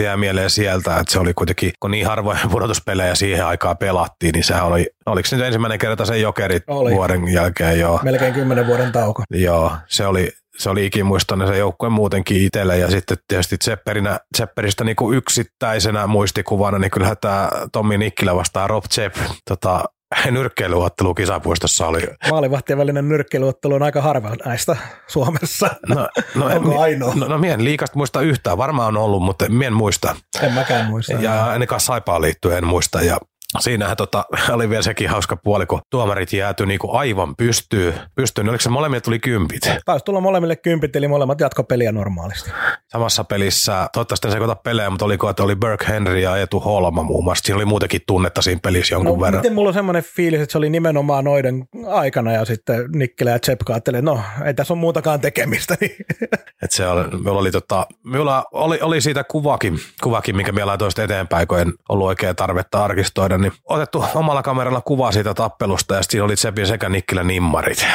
jää 0.01 0.17
mieleen 0.17 0.49
sieltä, 0.49 0.97
että 0.99 1.13
se 1.13 1.19
oli 1.19 1.33
kuitenkin, 1.33 1.71
kun 1.79 1.91
niin 1.91 2.07
harvoin 2.07 2.39
pudotuspelejä 2.51 3.15
siihen 3.15 3.45
aikaan 3.45 3.77
pelattiin, 3.77 4.31
niin 4.33 4.43
se 4.43 4.61
oli, 4.61 4.87
oliko 5.05 5.27
se 5.27 5.35
nyt 5.35 5.45
ensimmäinen 5.45 5.79
kerta 5.79 6.05
sen 6.05 6.21
jokerit 6.21 6.63
oli. 6.67 6.91
vuoden 6.91 7.33
jälkeen, 7.33 7.79
joo. 7.79 7.99
Melkein 8.03 8.33
kymmenen 8.33 8.67
vuoden 8.67 8.91
tauko. 8.91 9.23
Joo, 9.29 9.71
se 9.87 10.05
oli, 10.05 10.31
se 10.57 10.69
oli 10.69 10.85
ikimuistoinen 10.85 11.47
se 11.47 11.57
joukkue 11.57 11.89
muutenkin 11.89 12.41
itselle 12.41 12.77
ja 12.77 12.91
sitten 12.91 13.17
tietysti 13.27 13.57
Zepperinä, 13.63 14.19
Zepperistä 14.37 14.83
niin 14.83 14.95
kuin 14.95 15.17
yksittäisenä 15.17 16.07
muistikuvana, 16.07 16.79
niin 16.79 16.91
kyllähän 16.91 17.17
tämä 17.21 17.49
Tommi 17.71 17.97
Nikkilä 17.97 18.35
vastaa 18.35 18.67
Rob 18.67 18.83
Zepp 18.93 19.15
tota, 19.49 19.83
nyrkkeilyottelu 20.31 21.13
kisapuistossa 21.13 21.87
oli. 21.87 22.01
Maalivahtien 22.29 22.79
välinen 22.79 23.09
nyrkkeilyottelu 23.09 23.73
on 23.73 23.83
aika 23.83 24.01
harva 24.01 24.35
näistä 24.45 24.75
Suomessa. 25.07 25.69
No, 25.87 26.07
no, 26.35 26.45
Onko 26.55 26.71
en, 26.71 26.79
ainoa? 26.79 27.15
No, 27.15 27.27
no 27.27 27.37
mien 27.37 27.63
liikasta 27.63 27.97
muista 27.97 28.21
yhtään. 28.21 28.57
Varmaan 28.57 28.97
on 28.97 29.03
ollut, 29.03 29.23
mutta 29.23 29.49
mien 29.49 29.73
muista. 29.73 30.15
En 30.41 30.53
mäkään 30.53 30.85
muista. 30.85 31.13
Ja 31.13 31.45
ainakaan 31.45 31.81
Saipaan 31.81 32.21
liittyen 32.21 32.57
en 32.57 32.67
muista. 32.67 33.01
Ja 33.01 33.17
Siinähän 33.59 33.97
tota, 33.97 34.25
oli 34.55 34.69
vielä 34.69 34.81
sekin 34.81 35.09
hauska 35.09 35.37
puoli, 35.37 35.65
kun 35.65 35.81
tuomarit 35.89 36.33
jääty 36.33 36.65
niinku 36.65 36.95
aivan 36.95 37.35
pystyy. 37.35 37.93
pystyy. 38.15 38.43
Niin 38.43 38.49
oliko 38.49 38.61
se 38.61 38.69
molemmille 38.69 39.01
tuli 39.01 39.19
kympit? 39.19 39.61
Taisi 39.85 40.05
tulla 40.05 40.21
molemmille 40.21 40.55
kympit, 40.55 40.95
eli 40.95 41.07
molemmat 41.07 41.39
jatkopeliä 41.39 41.91
normaalisti. 41.91 42.51
Samassa 42.91 43.23
pelissä, 43.23 43.89
toivottavasti 43.93 44.27
en 44.27 44.31
sekoita 44.31 44.55
pelejä, 44.55 44.89
mutta 44.89 45.05
oliko, 45.05 45.29
että 45.29 45.43
oli 45.43 45.55
Burke 45.55 45.85
Henry 45.87 46.19
ja 46.19 46.37
Etu 46.37 46.59
Holma 46.59 47.03
muun 47.03 47.23
muassa. 47.23 47.43
Siinä 47.45 47.55
oli 47.55 47.65
muutenkin 47.65 48.01
tunnetta 48.07 48.41
siinä 48.41 48.59
pelissä 48.63 48.95
jonkun 48.95 49.19
no, 49.19 49.25
verran. 49.25 49.39
Miten 49.39 49.53
mulla 49.53 49.69
on 49.69 49.73
semmoinen 49.73 50.03
fiilis, 50.03 50.41
että 50.41 50.51
se 50.51 50.57
oli 50.57 50.69
nimenomaan 50.69 51.23
noiden 51.23 51.63
aikana 51.87 52.31
ja 52.31 52.45
sitten 52.45 52.91
Nikkelä 52.95 53.31
ja 53.31 53.39
Tsepka 53.39 53.73
ajatteli, 53.73 54.01
no 54.01 54.21
ei 54.45 54.53
tässä 54.53 54.73
ole 54.73 54.79
muutakaan 54.79 55.21
tekemistä. 55.21 55.77
Niin. 55.81 55.95
Et 56.63 56.71
se 56.71 56.87
oli, 56.87 57.03
minulla 57.03 57.39
oli, 57.39 57.51
tota, 57.51 57.87
minulla 58.03 58.45
oli, 58.51 58.79
oli 58.81 59.01
siitä 59.01 59.23
kuvakin, 59.23 59.79
kuvakin, 60.03 60.35
mikä 60.35 60.51
meillä 60.51 60.69
laitoin 60.69 60.91
eteenpäin, 61.03 61.47
kun 61.47 61.59
en 61.59 61.73
ollut 61.89 62.07
oikein 62.07 62.35
tarvetta 62.35 62.83
arkistoida 62.83 63.37
niin 63.43 63.53
otettu 63.65 64.05
omalla 64.15 64.43
kameralla 64.43 64.81
kuva 64.81 65.11
siitä 65.11 65.33
tappelusta 65.33 65.95
ja 65.95 66.03
siinä 66.03 66.25
oli 66.25 66.35
Tsepin 66.35 66.67
sekä 66.67 66.89
Nikkilä 66.89 67.23
nimmarit. 67.23 67.87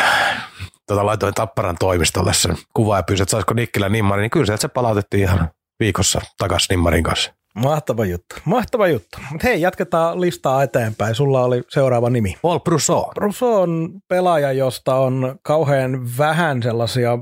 Tota, 0.87 1.07
laitoin 1.07 1.35
Tapparan 1.35 1.77
toimistolle 1.81 2.33
sen 2.35 2.57
kuva 2.75 2.97
ja 2.97 3.03
pyysin, 3.03 3.23
että 3.23 3.31
saisiko 3.31 3.55
Nikkilä 3.55 3.89
nimmari, 3.89 4.23
niin 4.23 4.31
kyllä 4.31 4.57
se 4.57 4.69
palautettiin 4.69 5.23
ihan 5.23 5.51
viikossa 5.81 6.21
takaisin 6.39 6.67
nimmarin 6.71 7.05
kanssa. 7.05 7.33
Mahtava 7.55 8.05
juttu, 8.05 8.37
mahtava 8.45 8.89
juttu. 8.89 9.19
Mutta 9.31 9.47
hei, 9.49 9.61
jatketaan 9.61 10.21
listaa 10.21 10.63
eteenpäin. 10.63 11.15
Sulla 11.15 11.45
oli 11.45 11.63
seuraava 11.69 12.11
nimi. 12.11 12.37
Paul 12.43 12.59
Brousseau. 12.59 13.05
Brousseau 13.15 13.55
on 13.55 13.91
pelaaja, 14.09 14.53
josta 14.53 14.95
on 14.95 15.39
kauhean 15.43 16.19
vähän 16.19 16.63
sellaisia 16.63 17.19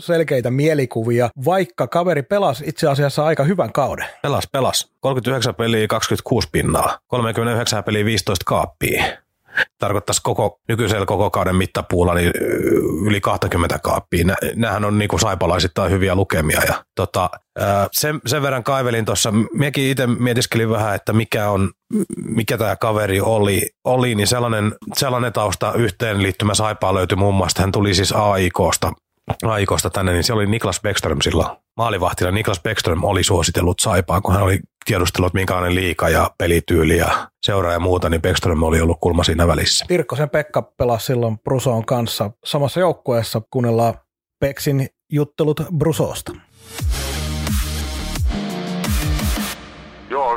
selkeitä 0.00 0.50
mielikuvia, 0.50 1.30
vaikka 1.44 1.86
kaveri 1.86 2.22
pelasi 2.22 2.64
itse 2.66 2.88
asiassa 2.88 3.24
aika 3.24 3.44
hyvän 3.44 3.72
kauden. 3.72 4.06
Pelas, 4.22 4.48
pelas. 4.52 4.92
39 5.00 5.54
peliä, 5.54 5.86
26 5.86 6.48
pinnaa. 6.52 6.98
39 7.06 7.84
peliä, 7.84 8.04
15 8.04 8.42
kaappia. 8.46 9.04
Tarkoittaisi 9.78 10.20
koko, 10.22 10.60
nykyisellä 10.68 11.06
koko 11.06 11.30
kauden 11.30 11.56
mittapuulla 11.56 12.14
niin 12.14 12.32
yli 13.06 13.20
20 13.20 13.78
kaappia. 13.78 14.24
Nämähän 14.54 14.84
on 14.84 14.98
niin 14.98 15.08
kuin 15.08 15.20
saipalaisittain 15.20 15.92
hyviä 15.92 16.14
lukemia. 16.14 16.62
Ja, 16.68 16.84
tota, 16.94 17.30
sen, 17.92 18.20
sen, 18.26 18.42
verran 18.42 18.64
kaivelin 18.64 19.04
tuossa, 19.04 19.32
minäkin 19.52 19.90
itse 19.90 20.06
mietiskelin 20.06 20.70
vähän, 20.70 20.94
että 20.94 21.12
mikä 21.12 21.50
on 21.50 21.70
mikä 22.24 22.58
tämä 22.58 22.76
kaveri 22.76 23.20
oli, 23.20 23.70
oli, 23.84 24.14
niin 24.14 24.26
sellainen, 24.26 24.74
sellainen 24.94 25.32
tausta 25.32 25.72
yhteenliittymä 25.72 26.54
saipaa 26.54 26.94
löytyi 26.94 27.16
muun 27.16 27.34
muassa. 27.34 27.62
Hän 27.62 27.72
tuli 27.72 27.94
siis 27.94 28.12
AIKsta 28.12 28.92
Aikosta 29.44 29.90
tänne, 29.90 30.12
niin 30.12 30.24
se 30.24 30.32
oli 30.32 30.46
Niklas 30.46 30.80
Beckström 30.80 31.20
silloin 31.20 31.56
maalivahtina. 31.76 32.30
Niklas 32.30 32.60
Beckström 32.62 33.04
oli 33.04 33.22
suositellut 33.22 33.78
Saipaan, 33.80 34.22
kun 34.22 34.34
hän 34.34 34.42
oli 34.42 34.60
tiedustellut 34.84 35.34
minkälainen 35.34 35.74
liika 35.74 36.08
ja 36.08 36.30
pelityyli 36.38 36.96
ja 36.96 37.30
seuraa 37.46 37.72
ja 37.72 37.80
muuta, 37.80 38.08
niin 38.08 38.22
Beckström 38.22 38.62
oli 38.62 38.80
ollut 38.80 39.00
kulma 39.00 39.24
siinä 39.24 39.46
välissä. 39.46 39.84
Pirkkosen 39.88 40.30
Pekka 40.30 40.62
pelasi 40.62 41.06
silloin 41.06 41.38
Brusoon 41.38 41.84
kanssa 41.84 42.30
samassa 42.44 42.80
joukkueessa, 42.80 43.42
kuunnellaan 43.50 43.94
Peksin 44.40 44.88
juttelut 45.12 45.60
Brusosta. 45.78 46.32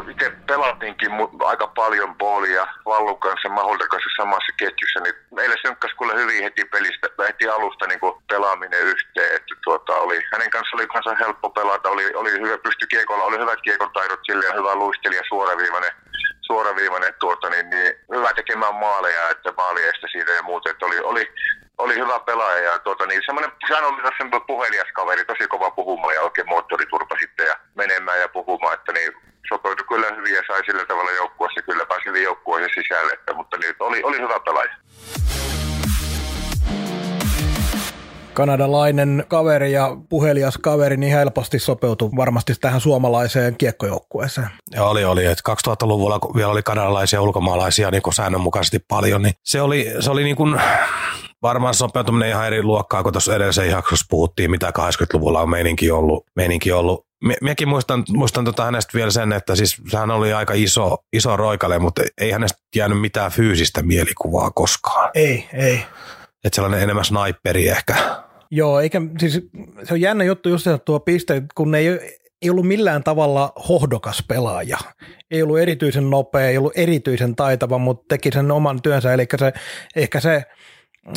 Itse 0.08 0.30
pelattiinkin 0.48 1.12
aika 1.46 1.68
paljon 1.68 2.16
Boolia 2.16 2.68
Vallun 2.86 3.20
kanssa, 3.20 3.50
Mahulta 3.50 3.88
kanssa 3.88 4.10
samassa 4.18 4.54
ketjussa, 4.58 5.00
niin 5.04 5.16
meille 5.36 5.56
synkkäsi 5.62 5.96
kyllä 5.96 6.14
hyvin 6.14 6.44
heti 6.44 6.66
pelistä, 6.66 7.08
heti 7.28 7.48
alusta 7.48 7.88
niin 7.88 8.00
kuin 8.00 8.14
pelaaminen 8.30 8.82
yhteen, 8.82 9.36
että 9.36 9.56
tuota, 9.64 9.96
oli, 9.96 10.22
hänen 10.32 10.50
kanssa 10.50 10.78
oli 10.78 10.88
kanssa 10.88 11.16
helppo 11.16 11.50
pelata, 11.50 11.90
oli, 11.90 12.14
oli 12.16 12.32
hyvä, 12.32 12.58
pysty 12.58 12.88
kiekolla, 12.88 13.24
oli 13.24 13.40
hyvät 13.40 13.62
kiekon 13.62 13.92
taidot 13.94 14.20
sille 14.24 14.46
ja 14.46 14.54
hyvä 14.54 14.76
luistelija, 14.76 15.22
suoraviivainen, 15.30 15.92
suoraviivainen 16.42 17.14
tuota, 17.20 17.50
niin, 17.50 17.70
niin, 17.70 17.94
hyvä 18.16 18.34
tekemään 18.34 18.76
maaleja, 18.76 19.30
että 19.30 19.54
maaliestä 19.58 20.08
siitä 20.12 20.32
ja 20.32 20.44
muuta, 20.44 20.70
että 20.70 20.86
oli, 20.86 21.00
oli, 21.00 21.34
oli 21.78 21.96
hyvä 21.96 22.20
pelaaja 22.20 22.72
ja 22.72 22.80
tuota, 22.80 23.06
niin 23.06 23.22
semmoinen, 23.26 23.52
sehän 23.68 23.86
oli 23.86 24.02
semmoinen 24.18 24.48
puhelias 24.48 24.88
kaveri, 24.94 25.26
tosi 25.26 25.48
kova 25.48 25.72
puhumaan 25.72 26.16
ja 26.16 26.22
oikein 26.22 26.50
moottoriturpa 26.50 27.16
sitten 27.20 27.48
ja 27.48 27.56
menemään 27.76 28.20
ja 28.20 28.30
puhumaan, 28.30 28.74
että 28.74 28.92
niin 28.94 29.29
sopeutui 29.50 29.86
kyllä 29.88 30.16
hyvin 30.16 30.34
ja 30.34 30.44
sai 30.48 30.66
sillä 30.66 30.86
tavalla 30.86 31.12
joukkueessa, 31.12 31.62
kyllä 31.62 31.86
pääsi 31.86 32.06
hyvin 32.06 32.24
joukkueeseen 32.24 32.84
sisälle, 32.84 33.14
että, 33.14 33.34
mutta 33.34 33.58
niin, 33.58 33.76
oli, 33.80 34.04
oli 34.04 34.18
hyvä 34.18 34.40
pelaaja. 34.40 34.74
kanadalainen 38.34 39.26
kaveri 39.28 39.72
ja 39.72 39.98
puhelias 40.10 40.58
kaveri 40.58 40.98
niin 40.98 41.14
helposti 41.14 41.60
sopeutui 41.60 42.10
varmasti 42.16 42.54
tähän 42.62 42.82
suomalaiseen 42.82 43.58
kiekkojoukkueeseen. 43.58 44.48
Ja 44.72 44.84
oli, 44.84 45.06
oli, 45.06 45.26
että 45.26 45.52
2000-luvulla 45.68 46.20
kun 46.20 46.36
vielä 46.36 46.52
oli 46.52 46.64
kanadalaisia 46.64 47.18
ja 47.18 47.22
ulkomaalaisia 47.22 47.92
niin 47.92 48.02
kuin 48.02 48.14
säännönmukaisesti 48.14 48.80
paljon, 48.88 49.22
niin 49.22 49.34
se 49.46 49.62
oli, 49.62 49.92
se 50.00 50.12
oli 50.12 50.24
niin 50.24 50.36
kuin, 50.36 50.62
varmaan 51.42 51.74
sopeutuminen 51.74 52.30
ihan 52.30 52.48
eri 52.48 52.64
luokkaa, 52.64 53.04
kun 53.04 53.14
tuossa 53.14 53.36
edellisen 53.36 53.70
jaksossa 53.70 54.06
puhuttiin, 54.10 54.52
mitä 54.52 54.72
80-luvulla 54.80 55.42
on 55.42 55.50
meininki 55.50 55.92
ollut. 55.92 56.26
Meininki 56.36 56.72
ollut. 56.72 57.06
Minäkin 57.42 57.68
muistan, 57.68 58.04
muistan 58.10 58.46
tota 58.46 58.66
hänestä 58.66 58.94
vielä 58.94 59.12
sen, 59.12 59.34
että 59.34 59.56
siis 59.56 59.82
hän 59.94 60.12
oli 60.12 60.34
aika 60.34 60.54
iso, 60.54 60.98
iso 61.14 61.38
roikale, 61.38 61.80
mutta 61.80 62.04
ei 62.18 62.32
hänestä 62.32 62.60
jäänyt 62.76 63.02
mitään 63.02 63.32
fyysistä 63.32 63.82
mielikuvaa 63.82 64.52
koskaan. 64.52 65.12
Ei, 65.14 65.50
ei. 65.54 65.84
Että 66.44 66.56
sellainen 66.56 66.82
enemmän 66.82 67.06
sniperi 67.06 67.68
ehkä. 67.68 67.96
Joo, 68.52 68.80
eikä, 68.80 69.02
siis 69.20 69.42
se 69.84 69.94
on 69.94 70.02
jännä 70.02 70.24
juttu 70.24 70.50
just 70.50 70.66
tuo 70.86 71.00
piste, 71.00 71.44
kun 71.56 71.76
ei, 71.76 71.88
ei 72.42 72.50
ollut 72.50 72.68
millään 72.68 73.04
tavalla 73.04 73.54
hohdokas 73.70 74.24
pelaaja. 74.28 74.78
Ei 75.32 75.44
ollut 75.44 75.60
erityisen 75.60 76.10
nopea, 76.10 76.50
ei 76.50 76.58
ollut 76.58 76.74
erityisen 76.76 77.36
taitava, 77.36 77.78
mutta 77.78 78.06
teki 78.10 78.32
sen 78.32 78.52
oman 78.52 78.82
työnsä, 78.82 79.14
eli 79.14 79.26
se, 79.40 79.54
ehkä 79.96 80.20
se 80.20 80.44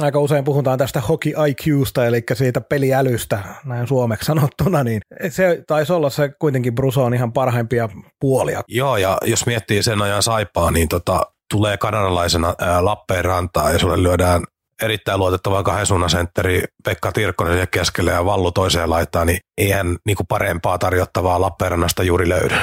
aika 0.01 0.18
usein 0.18 0.45
puhutaan 0.45 0.78
tästä 0.78 1.01
hockey 1.01 1.33
IQsta, 1.49 2.07
eli 2.07 2.22
siitä 2.35 2.61
peliälystä, 2.61 3.39
näin 3.64 3.87
suomeksi 3.87 4.26
sanottuna, 4.26 4.85
niin 4.85 5.01
se 5.28 5.62
taisi 5.66 5.93
olla 5.93 6.11
se 6.11 6.33
kuitenkin 6.39 6.74
on 6.97 7.14
ihan 7.14 7.33
parhaimpia 7.33 7.89
puolia. 8.20 8.62
Joo, 8.68 8.97
ja 8.97 9.18
jos 9.24 9.47
miettii 9.47 9.83
sen 9.83 10.03
ajan 10.03 10.22
saipaa, 10.22 10.70
niin 10.70 10.89
tota, 10.89 11.26
tulee 11.51 11.76
kanadalaisena 11.76 12.55
ää, 12.59 12.85
Lappeenrantaan 12.85 13.72
ja 13.72 13.78
sulle 13.78 14.03
lyödään 14.03 14.43
erittäin 14.83 15.18
luotettava 15.18 15.62
kahden 15.62 15.87
suunnan 15.87 16.11
sentteri 16.11 16.64
Pekka 16.85 17.12
Tirkkonen 17.12 17.53
siihen 17.53 17.68
keskelle 17.70 18.11
ja 18.11 18.24
Vallu 18.24 18.53
toiseen 18.53 18.91
laittaa, 18.91 19.24
niin 19.24 19.39
eihän 19.59 19.97
niin 20.07 20.16
kuin 20.16 20.26
parempaa 20.26 20.78
tarjottavaa 20.78 21.41
Lappeenrannasta 21.41 22.03
juuri 22.03 22.28
löydy. 22.28 22.55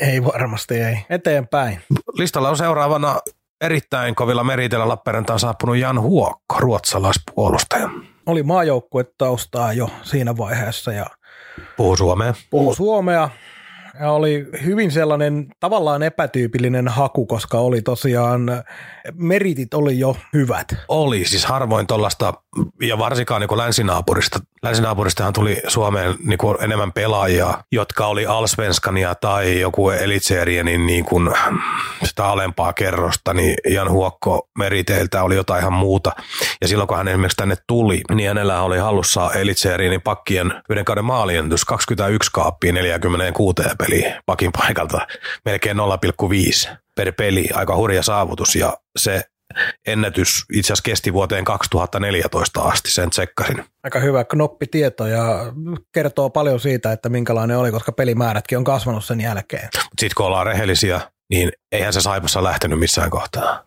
Ei 0.00 0.24
varmasti, 0.24 0.74
ei. 0.74 0.96
Eteenpäin. 1.10 1.80
Listalla 2.14 2.50
on 2.50 2.56
seuraavana 2.56 3.20
erittäin 3.60 4.14
kovilla 4.14 4.44
meriteillä 4.44 4.88
Lappeenrantaan 4.88 5.38
saapunut 5.38 5.76
Jan 5.76 6.00
Huokko, 6.00 6.56
ruotsalaispuolustaja. 6.58 7.90
Oli 8.26 8.42
maajoukkuetaustaa 8.42 9.72
jo 9.72 9.90
siinä 10.02 10.36
vaiheessa 10.36 10.92
ja 10.92 11.06
Puhu 11.76 11.96
suomea. 11.96 12.34
Puhu 12.50 12.74
suomea 12.74 13.30
ja 14.00 14.12
oli 14.12 14.46
hyvin 14.64 14.90
sellainen 14.90 15.46
tavallaan 15.60 16.02
epätyypillinen 16.02 16.88
haku, 16.88 17.26
koska 17.26 17.58
oli 17.58 17.82
tosiaan, 17.82 18.46
meritit 19.14 19.74
oli 19.74 19.98
jo 19.98 20.16
hyvät. 20.32 20.66
Oli, 20.88 21.24
siis 21.24 21.46
harvoin 21.46 21.86
tuollaista, 21.86 22.34
ja 22.82 22.98
varsinkaan 22.98 23.40
niin 23.40 23.58
länsinaapurista. 23.58 24.38
Länsinaapuristahan 24.62 25.32
tuli 25.32 25.62
Suomeen 25.66 26.14
niin 26.24 26.38
kuin 26.38 26.56
enemmän 26.60 26.92
pelaajia, 26.92 27.54
jotka 27.72 28.06
oli 28.06 28.26
Alsvenskania 28.26 29.14
tai 29.14 29.60
joku 29.60 29.90
Elitserienin 29.90 30.86
niin 30.86 31.04
kuin 31.04 31.30
sitä 32.04 32.26
alempaa 32.26 32.72
kerrosta, 32.72 33.34
niin 33.34 33.56
Jan 33.70 33.90
Huokko 33.90 34.48
meriteiltä 34.58 35.22
oli 35.22 35.36
jotain 35.36 35.60
ihan 35.60 35.72
muuta. 35.72 36.12
Ja 36.60 36.68
silloin 36.68 36.88
kun 36.88 36.96
hän 36.96 37.08
esimerkiksi 37.08 37.36
tänne 37.36 37.56
tuli, 37.66 38.00
niin 38.14 38.28
hänellä 38.28 38.62
oli 38.62 38.78
hallussa 38.78 39.30
Elitserienin 39.32 40.02
pakkien 40.02 40.54
yhden 40.70 40.84
kauden 40.84 41.04
maaliennätys 41.04 41.64
21 41.64 42.30
kaappia 42.32 42.72
46 42.72 43.54
peli 43.78 44.04
pakin 44.26 44.50
paikalta, 44.52 45.06
melkein 45.44 45.76
0,5 45.76 46.76
per 46.94 47.12
peli, 47.12 47.48
aika 47.54 47.76
hurja 47.76 48.02
saavutus 48.02 48.56
ja 48.56 48.76
se 48.96 49.24
ennätys 49.86 50.44
itse 50.52 50.72
asiassa 50.72 50.82
kesti 50.82 51.12
vuoteen 51.12 51.44
2014 51.44 52.60
asti, 52.60 52.90
sen 52.90 53.10
tsekkasin. 53.10 53.64
Aika 53.84 54.00
hyvä 54.00 54.24
knoppitieto 54.24 55.06
ja 55.06 55.52
kertoo 55.92 56.30
paljon 56.30 56.60
siitä, 56.60 56.92
että 56.92 57.08
minkälainen 57.08 57.58
oli, 57.58 57.70
koska 57.70 57.92
pelimäärätkin 57.92 58.58
on 58.58 58.64
kasvanut 58.64 59.04
sen 59.04 59.20
jälkeen. 59.20 59.68
Sitten 59.74 60.14
kun 60.16 60.26
ollaan 60.26 60.46
rehellisiä, 60.46 61.00
niin 61.30 61.52
eihän 61.72 61.92
se 61.92 62.00
Saipassa 62.00 62.44
lähtenyt 62.44 62.78
missään 62.78 63.10
kohtaa. 63.10 63.64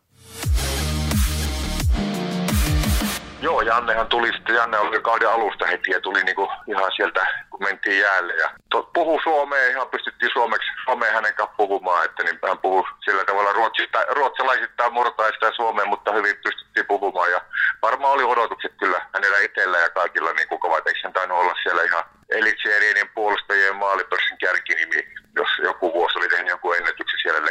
Joo, 3.42 3.62
Jannehan 3.62 4.08
tuli 4.08 4.34
sitten, 4.34 4.56
Janne 4.56 4.80
oli 4.80 5.02
kauden 5.02 5.30
alusta 5.30 5.66
heti 5.66 5.92
ja 5.92 6.02
tuli 6.02 6.24
niinku 6.24 6.52
ihan 6.68 6.92
sieltä, 6.96 7.28
kun 7.50 7.64
mentiin 7.64 8.00
jäälle. 8.00 8.34
Ja 8.34 8.50
to, 8.70 8.90
puhu 8.94 9.20
suomea, 9.24 9.68
ihan 9.68 9.90
pystyttiin 9.90 10.32
suomeksi, 10.34 10.72
suomeen 10.84 11.14
hänen 11.14 11.34
kanssa 11.34 11.56
puhumaan, 11.58 12.06
että 12.06 12.24
niin 12.24 12.40
hän 12.48 12.58
puhuu 12.58 12.88
sillä 13.06 13.26
tavalla 13.26 13.54
ruotsista, 13.54 14.04
ruotsalaisittain 14.10 14.94
murtaista 14.94 15.46
ja 15.46 15.52
suomeen, 15.52 15.90
mutta 15.90 16.14
hyvin 16.14 16.36
pystyttiin 16.44 16.86
puhumaan. 16.88 17.32
Ja 17.32 17.42
varmaan 17.82 18.14
oli 18.14 18.24
odotukset 18.24 18.74
kyllä 18.80 19.06
hänellä 19.14 19.40
itsellä 19.40 19.78
ja 19.78 19.90
kaikilla 19.90 20.34
niin 20.34 20.48
kuin 20.48 20.60
kovat, 20.60 20.88
eikö 20.88 21.00
hän 21.04 21.14
tainnut 21.14 21.40
olla 21.40 21.54
siellä 21.64 21.84
ihan 21.84 22.04
Elitserien 22.32 23.10
puolustajien 23.16 23.76
maalipörssin 23.76 24.38
kärkinimi, 24.38 25.08
jos 25.36 25.50
joku 25.64 25.94
vuosi 25.94 26.20
oli 26.20 26.28
tehnyt 26.28 26.50
joku 26.50 26.74
ennätyksen 26.74 27.20
siellä 27.22 27.42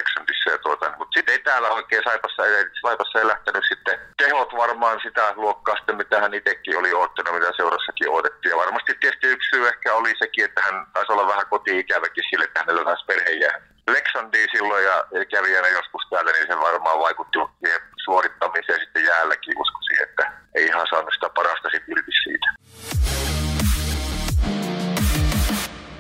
ja 0.51 0.59
tuota. 0.59 0.93
Mutta 0.99 1.19
sitten 1.19 1.33
ei 1.33 1.39
täällä 1.39 1.69
oikein 1.71 2.03
Saipassa, 2.05 2.47
ei, 2.47 2.65
Saipassa 2.83 3.19
ei 3.19 3.27
lähtenyt 3.27 3.65
sitten 3.69 3.99
tehot 4.17 4.57
varmaan 4.57 5.01
sitä 5.03 5.33
luokkaa 5.37 5.77
sitten, 5.77 5.97
mitä 5.97 6.21
hän 6.21 6.35
itsekin 6.35 6.79
oli 6.79 6.95
odottanut, 6.95 7.35
mitä 7.35 7.53
seurassakin 7.57 8.11
odotettiin. 8.11 8.51
Ja 8.51 8.57
varmasti 8.57 8.95
tietysti 9.01 9.27
yksi 9.27 9.49
syy 9.49 9.69
ehkä 9.69 9.95
oli 9.95 10.15
sekin, 10.19 10.45
että 10.45 10.63
hän 10.63 10.87
taisi 10.93 11.13
olla 11.13 11.29
vähän 11.29 11.47
koti-ikäväkin 11.51 12.25
sille, 12.31 12.45
että 12.45 12.61
hänellä 12.61 12.85
taisi 12.85 13.05
perhe 13.05 13.31
jää 13.31 13.61
Lexandiin 13.91 14.49
silloin 14.53 14.85
ja 14.85 15.05
kävi 15.31 15.57
aina 15.57 15.69
joskus 15.69 16.03
täällä, 16.11 16.33
niin 16.33 16.47
se 16.47 16.59
varmaan 16.59 16.99
vaikutti 16.99 17.39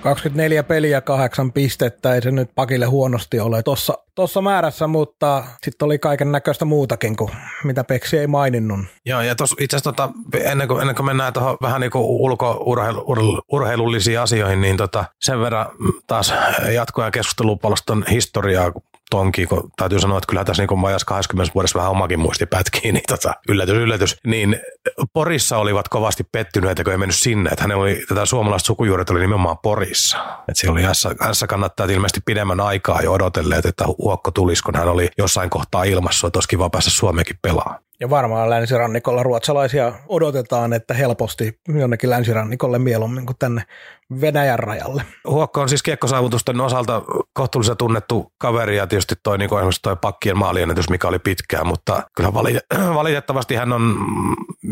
24 0.02 0.62
peliä, 0.62 1.00
kahdeksan 1.00 1.52
pistettä, 1.52 2.14
ei 2.14 2.22
se 2.22 2.30
nyt 2.30 2.50
pakille 2.54 2.86
huonosti 2.86 3.40
ole 3.40 3.62
tuossa 3.62 3.98
tossa 4.14 4.40
määrässä, 4.40 4.86
mutta 4.86 5.44
sitten 5.62 5.86
oli 5.86 5.98
kaiken 5.98 6.32
näköistä 6.32 6.64
muutakin 6.64 7.16
kuin 7.16 7.30
mitä 7.64 7.84
Peksi 7.84 8.18
ei 8.18 8.26
maininnut. 8.26 8.80
Joo, 9.06 9.20
ja 9.20 9.34
tuossa 9.34 9.56
itse 9.60 9.76
asiassa 9.76 9.92
tota, 9.92 10.10
ennen, 10.44 10.68
kuin, 10.68 10.80
ennen 10.80 10.96
kuin 10.96 11.06
mennään 11.06 11.32
tuohon 11.32 11.56
vähän 11.62 11.80
niin 11.80 11.90
kuin 11.90 12.04
ulkourheilullisiin 12.04 14.20
asioihin, 14.20 14.60
niin 14.60 14.76
tota, 14.76 15.04
sen 15.20 15.40
verran 15.40 15.66
taas 16.06 16.34
jatkoja 16.74 17.10
keskustelupalston 17.10 18.04
historiaa, 18.10 18.72
tonkin, 19.10 19.48
kun 19.48 19.70
täytyy 19.76 20.00
sanoa, 20.00 20.18
että 20.18 20.26
kyllä 20.28 20.44
tässä 20.44 20.62
niin 20.62 20.78
majas 20.78 21.04
20 21.04 21.54
vuodessa 21.54 21.78
vähän 21.78 21.90
omakin 21.90 22.20
muisti 22.20 22.46
pätkii, 22.46 22.92
niin 22.92 23.02
tota, 23.08 23.34
yllätys, 23.48 23.76
yllätys. 23.76 24.16
Niin 24.26 24.60
Porissa 25.12 25.58
olivat 25.58 25.88
kovasti 25.88 26.24
pettyneitä, 26.32 26.84
kun 26.84 26.92
ei 26.92 26.98
mennyt 26.98 27.16
sinne. 27.18 27.50
Että 27.50 27.62
hänellä 27.62 27.82
oli, 27.82 28.04
tätä 28.08 28.26
suomalaista 28.26 28.66
sukujuuret 28.66 29.10
oli 29.10 29.20
nimenomaan 29.20 29.58
Porissa. 29.58 30.18
Että 30.18 30.60
siellä 30.60 30.72
oli 30.72 30.82
hänessä 31.20 31.46
kannattaa 31.46 31.86
ilmeisesti 31.86 32.20
pidemmän 32.26 32.60
aikaa 32.60 33.02
jo 33.02 33.12
odotelleet, 33.12 33.66
että 33.66 33.84
Huokko 33.98 34.30
tulisi, 34.30 34.62
kun 34.62 34.76
hän 34.76 34.88
oli 34.88 35.08
jossain 35.18 35.50
kohtaa 35.50 35.84
ilmassa, 35.84 36.26
että 36.26 36.36
olisi 36.36 36.48
kiva 36.48 36.70
päästä 36.70 36.90
Suomeenkin 36.90 37.36
pelaamaan. 37.42 37.80
Ja 38.00 38.10
varmaan 38.10 38.50
länsirannikolla 38.50 39.22
ruotsalaisia 39.22 39.92
odotetaan, 40.08 40.72
että 40.72 40.94
helposti 40.94 41.58
jonnekin 41.78 42.10
länsirannikolle 42.10 42.78
mieluummin 42.78 43.26
kuin 43.26 43.36
tänne 43.38 43.62
Venäjän 44.20 44.58
rajalle. 44.58 45.04
Huokko 45.28 45.60
on 45.60 45.68
siis 45.68 45.82
kiekkosaavutusten 45.82 46.60
osalta 46.60 47.02
kohtuullisen 47.32 47.76
tunnettu 47.76 48.32
kaveri 48.38 48.76
ja 48.76 48.86
tietysti 48.86 49.14
toi, 49.22 49.38
niin 49.38 49.48
kuin 49.48 49.72
toi 49.82 49.96
pakkien 49.96 50.38
maaliennätys, 50.38 50.90
mikä 50.90 51.08
oli 51.08 51.18
pitkään, 51.18 51.66
mutta 51.66 52.02
kyllä 52.16 52.32
valitettavasti 52.94 53.54
hän 53.54 53.72
on 53.72 53.96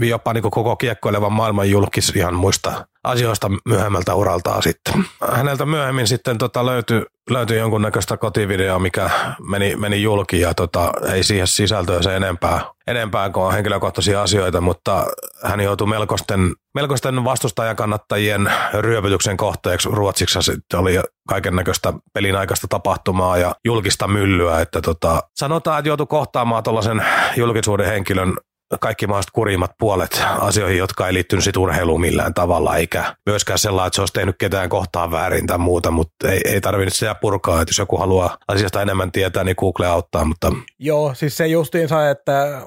jopa 0.01 0.32
niin 0.32 0.43
koko 0.43 0.76
kiekkoilevan 0.76 1.32
maailman 1.32 1.70
julkis 1.70 2.12
ihan 2.16 2.34
muista 2.34 2.86
asioista 3.05 3.51
myöhemmältä 3.68 4.14
uraltaan 4.14 4.62
sitten. 4.62 5.05
Häneltä 5.32 5.66
myöhemmin 5.66 6.07
sitten 6.07 6.39
tota 6.39 6.66
löytyi, 6.66 7.03
löytyi 7.30 7.59
jonkunnäköistä 7.59 8.16
kotivideoa, 8.16 8.78
mikä 8.78 9.11
meni, 9.49 9.76
meni 9.76 10.03
julki 10.03 10.41
ja 10.41 10.55
tota, 10.55 10.93
ei 11.12 11.22
siihen 11.22 11.47
sisältöä 11.47 12.03
se 12.03 12.16
enempää, 12.16 12.61
enempää 12.86 13.30
kuin 13.30 13.55
henkilökohtaisia 13.55 14.22
asioita, 14.22 14.61
mutta 14.61 15.07
hän 15.45 15.61
joutui 15.61 15.86
melkoisten 15.86 16.53
melkoisten 16.74 17.24
vastustajan 17.24 17.76
kannattajien 17.76 18.52
ryöpytyksen 18.72 19.36
kohteeksi. 19.36 19.88
Ruotsiksi 19.92 20.42
sitten 20.42 20.80
oli 20.80 21.00
kaiken 21.28 21.56
näköistä 21.56 21.92
pelin 22.14 22.36
aikaista 22.36 22.66
tapahtumaa 22.68 23.38
ja 23.38 23.54
julkista 23.64 24.08
myllyä, 24.08 24.60
että 24.60 24.80
tota, 24.80 25.22
sanotaan, 25.36 25.78
että 25.78 25.88
joutui 25.88 26.06
kohtaamaan 26.06 26.62
tuollaisen 26.62 27.02
julkisuuden 27.36 27.86
henkilön 27.86 28.34
kaikki 28.80 29.06
mahdolliset 29.06 29.30
kurimmat 29.30 29.70
puolet 29.78 30.22
asioihin, 30.40 30.78
jotka 30.78 31.06
ei 31.06 31.14
liittynyt 31.14 31.44
sit 31.44 31.56
urheiluun 31.56 32.00
millään 32.00 32.34
tavalla, 32.34 32.76
eikä 32.76 33.16
myöskään 33.26 33.58
sellainen, 33.58 33.86
että 33.86 33.94
se 33.94 34.02
olisi 34.02 34.12
tehnyt 34.12 34.36
ketään 34.38 34.68
kohtaan 34.68 35.10
väärin 35.10 35.46
tai 35.46 35.58
muuta, 35.58 35.90
mutta 35.90 36.28
ei, 36.28 36.40
ei 36.44 36.60
tarvinnut 36.60 36.94
sitä 36.94 37.14
purkaa, 37.14 37.62
että 37.62 37.70
jos 37.70 37.78
joku 37.78 37.96
haluaa 37.96 38.36
asiasta 38.48 38.82
enemmän 38.82 39.12
tietää, 39.12 39.44
niin 39.44 39.56
Google 39.58 39.86
auttaa, 39.86 40.24
mutta... 40.24 40.52
Joo, 40.78 41.14
siis 41.14 41.36
se 41.36 41.46
justiinsa, 41.46 42.10
että 42.10 42.62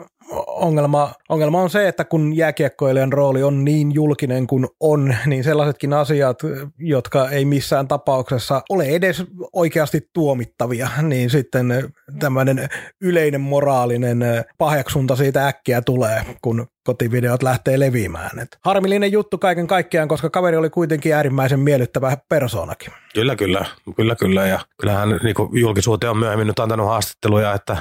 ongelma, 0.48 1.14
ongelma 1.30 1.62
on 1.62 1.70
se, 1.70 1.88
että 1.88 2.06
kun 2.06 2.36
jääkiekkoilijan 2.36 3.14
rooli 3.14 3.44
on 3.44 3.66
niin 3.66 3.92
julkinen 3.92 4.48
kuin 4.48 4.68
on, 4.80 5.16
niin 5.26 5.44
sellaisetkin 5.44 5.94
asiat, 5.94 6.40
jotka 6.78 7.30
ei 7.30 7.46
missään 7.46 7.88
tapauksessa 7.88 8.62
ole 8.70 8.86
edes 8.86 9.24
oikeasti 9.54 10.10
tuomittavia, 10.14 10.90
niin 11.02 11.30
sitten 11.30 11.94
tämmöinen 12.20 12.70
yleinen 13.02 13.42
moraalinen 13.42 14.20
paheksunta 14.58 15.16
siitä 15.16 15.48
äkkiä 15.48 15.82
tulee, 15.82 16.22
kun 16.42 16.68
kotivideot 16.84 17.44
lähtee 17.44 17.80
leviämään. 17.80 18.40
Et 18.40 18.58
harmillinen 18.66 19.12
juttu 19.12 19.38
kaiken 19.38 19.68
kaikkiaan, 19.68 20.08
koska 20.08 20.30
kaveri 20.30 20.58
oli 20.58 20.70
kuitenkin 20.70 21.14
äärimmäisen 21.14 21.60
miellyttävä 21.60 22.18
persoonakin. 22.30 22.94
Kyllä, 23.14 23.36
kyllä. 23.36 23.66
Kyllä, 23.96 24.16
kyllä. 24.16 24.48
Ja 24.48 24.60
kyllähän 24.82 25.10
niin 25.10 25.36
julkisuuteen 25.62 26.12
on 26.12 26.18
myöhemmin 26.18 26.48
nyt 26.48 26.60
antanut 26.60 26.88
haastatteluja, 26.88 27.54
että 27.54 27.78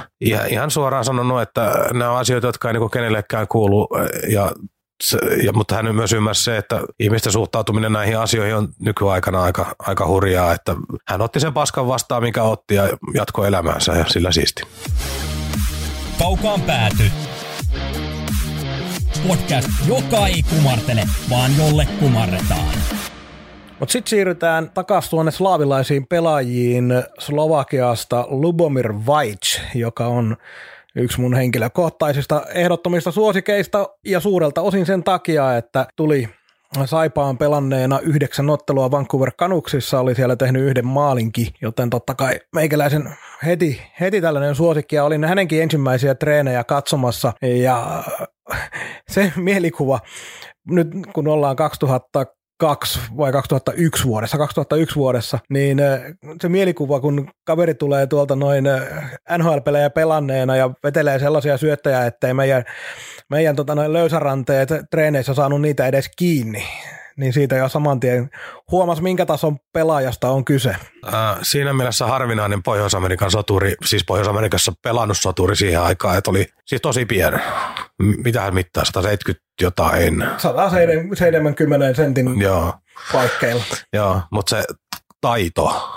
ihan, 0.49 0.71
suoraan 0.71 1.05
sanonut, 1.05 1.41
että 1.41 1.73
nämä 1.93 2.11
on 2.11 2.17
asioita, 2.17 2.47
jotka 2.47 2.69
ei 2.69 2.73
niin 2.73 2.91
kenellekään 2.91 3.47
kuulu. 3.47 3.87
Ja 4.29 4.51
se, 5.03 5.17
ja, 5.43 5.53
mutta 5.53 5.75
hän 5.75 5.95
myös 5.95 6.13
ymmärsi 6.13 6.43
se, 6.43 6.57
että 6.57 6.81
ihmisten 6.99 7.31
suhtautuminen 7.31 7.93
näihin 7.93 8.17
asioihin 8.17 8.55
on 8.55 8.67
nykyaikana 8.79 9.43
aika, 9.43 9.75
aika 9.79 10.07
hurjaa, 10.07 10.53
että 10.53 10.75
hän 11.07 11.21
otti 11.21 11.39
sen 11.39 11.53
paskan 11.53 11.87
vastaan, 11.87 12.23
mikä 12.23 12.43
otti 12.43 12.75
ja 12.75 12.89
jatkoi 13.13 13.47
elämäänsä 13.47 13.93
ja 13.93 14.05
sillä 14.07 14.31
siisti. 14.31 14.63
Kaukaan 16.19 16.61
pääty 16.61 17.03
podcast, 19.27 19.69
joka 19.87 20.27
ei 20.27 20.43
kumartele, 20.49 21.03
vaan 21.29 21.51
jolle 21.57 21.87
kumarretaan. 21.99 22.73
Mutta 23.79 23.91
sitten 23.91 24.09
siirrytään 24.09 24.71
takaisin 24.73 25.09
tuonne 25.09 25.31
slaavilaisiin 25.31 26.07
pelaajiin 26.07 26.93
Slovakiasta 27.19 28.27
Lubomir 28.29 28.93
Vajc, 29.05 29.59
joka 29.75 30.07
on 30.07 30.37
yksi 30.95 31.21
mun 31.21 31.33
henkilökohtaisista 31.33 32.45
ehdottomista 32.53 33.11
suosikeista 33.11 33.89
ja 34.05 34.19
suurelta 34.19 34.61
osin 34.61 34.85
sen 34.85 35.03
takia, 35.03 35.57
että 35.57 35.87
tuli 35.95 36.29
Saipaan 36.85 37.37
pelanneena 37.37 37.99
yhdeksän 37.99 38.49
ottelua 38.49 38.91
Vancouver 38.91 39.31
Canucksissa, 39.31 39.99
oli 39.99 40.15
siellä 40.15 40.35
tehnyt 40.35 40.63
yhden 40.63 40.87
maalinkin, 40.87 41.47
joten 41.61 41.89
totta 41.89 42.15
kai 42.15 42.39
meikäläisen 42.55 43.13
heti, 43.45 43.81
heti 43.99 44.21
tällainen 44.21 44.55
suosikki 44.55 44.95
ja 44.95 45.03
olin 45.03 45.23
hänenkin 45.23 45.63
ensimmäisiä 45.63 46.15
treenejä 46.15 46.63
katsomassa. 46.63 47.33
Ja 47.41 48.03
se 49.09 49.33
mielikuva, 49.35 49.99
nyt 50.67 50.87
kun 51.13 51.27
ollaan 51.27 51.55
2000 51.55 52.25
2002 52.61 52.99
vai 53.17 53.31
2001 53.31 54.03
vuodessa, 54.05 54.37
2001 54.37 54.95
vuodessa, 54.95 55.39
niin 55.49 55.77
se 56.41 56.49
mielikuva, 56.49 56.99
kun 56.99 57.29
kaveri 57.43 57.73
tulee 57.73 58.07
tuolta 58.07 58.35
noin 58.35 58.63
NHL-pelejä 59.37 59.89
pelanneena 59.89 60.55
ja 60.55 60.69
vetelee 60.83 61.19
sellaisia 61.19 61.57
syöttäjä, 61.57 62.05
ettei 62.05 62.33
meidän, 62.33 62.63
meidän 63.29 63.55
tota, 63.55 63.75
noin 63.75 63.93
löysäranteet 63.93 64.69
treeneissä 64.91 65.33
saanut 65.33 65.61
niitä 65.61 65.87
edes 65.87 66.09
kiinni, 66.17 66.63
niin 67.17 67.33
siitä 67.33 67.55
jo 67.55 67.69
saman 67.69 67.99
tien 67.99 68.29
huomas, 68.71 69.01
minkä 69.01 69.25
tason 69.25 69.57
pelaajasta 69.73 70.29
on 70.29 70.45
kyse. 70.45 70.69
Äh, 70.69 71.37
siinä 71.41 71.73
mielessä 71.73 72.05
harvinainen 72.05 72.63
Pohjois-Amerikan 72.63 73.31
soturi, 73.31 73.75
siis 73.85 74.03
Pohjois-Amerikassa 74.07 74.73
pelannut 74.83 75.17
soturi 75.17 75.55
siihen 75.55 75.81
aikaan, 75.81 76.17
että 76.17 76.31
oli 76.31 76.45
siis 76.65 76.81
tosi 76.81 77.05
pieni. 77.05 77.37
Mitä 78.23 78.41
hän 78.41 78.53
mittaa, 78.53 78.85
170 78.85 79.45
jotain. 79.61 80.25
170 80.37 81.93
sentin 81.93 82.39
Joo. 82.39 82.73
paikkeilla. 83.13 83.63
Joo, 83.93 84.21
mutta 84.31 84.49
se 84.49 84.63
taito, 85.21 85.89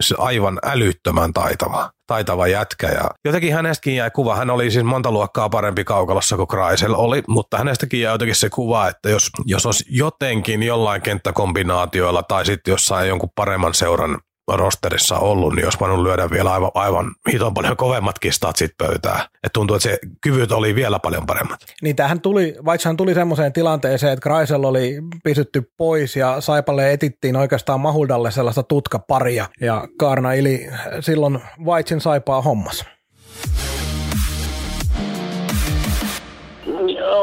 se 0.00 0.14
aivan 0.18 0.58
älyttömän 0.64 1.32
taitava, 1.32 1.90
taitava 2.06 2.46
jätkä. 2.46 2.86
Ja 2.86 3.10
jotenkin 3.24 3.54
hänestäkin 3.54 3.96
jäi 3.96 4.10
kuva, 4.10 4.36
hän 4.36 4.50
oli 4.50 4.70
siis 4.70 4.84
monta 4.84 5.10
luokkaa 5.10 5.48
parempi 5.48 5.84
kaukalossa 5.84 6.36
kuin 6.36 6.48
Kreisel 6.48 6.94
oli, 6.94 7.22
mutta 7.28 7.58
hänestäkin 7.58 8.00
jäi 8.00 8.14
jotenkin 8.14 8.36
se 8.36 8.50
kuva, 8.50 8.88
että 8.88 9.10
jos, 9.10 9.30
jos 9.44 9.66
olisi 9.66 9.84
jotenkin 9.88 10.62
jollain 10.62 11.02
kenttäkombinaatioilla 11.02 12.22
tai 12.22 12.46
sitten 12.46 12.72
jossain 12.72 13.08
jonkun 13.08 13.30
paremman 13.34 13.74
seuran 13.74 14.18
rosterissa 14.48 15.18
ollut, 15.18 15.54
niin 15.54 15.66
olisi 15.66 15.80
voinut 15.80 16.02
lyödä 16.02 16.30
vielä 16.30 16.52
aivan, 16.52 16.70
aivan 16.74 17.14
hiton 17.32 17.54
paljon 17.54 17.76
kovemmatkin 17.76 18.32
statsit 18.32 18.70
pöytää. 18.78 19.28
Et 19.44 19.52
tuntuu, 19.52 19.76
että 19.76 19.88
se 19.88 19.98
kyvyt 20.20 20.52
oli 20.52 20.74
vielä 20.74 20.98
paljon 20.98 21.26
paremmat. 21.26 21.60
Niin 21.82 21.96
tähän 21.96 22.20
tuli, 22.20 22.56
vaikka 22.64 22.88
hän 22.88 22.96
tuli 22.96 23.14
semmoiseen 23.14 23.52
tilanteeseen, 23.52 24.12
että 24.12 24.22
Kreisel 24.22 24.64
oli 24.64 24.98
pysytty 25.24 25.72
pois 25.76 26.16
ja 26.16 26.40
Saipalle 26.40 26.92
etittiin 26.92 27.36
oikeastaan 27.36 27.80
Mahuldalle 27.80 28.30
sellaista 28.30 28.62
tutkaparia 28.62 29.46
ja 29.60 29.88
Kaarna 29.98 30.32
Ili 30.32 30.66
silloin 31.00 31.38
Vaitsin 31.64 32.00
Saipaa 32.00 32.42
hommas. 32.42 32.84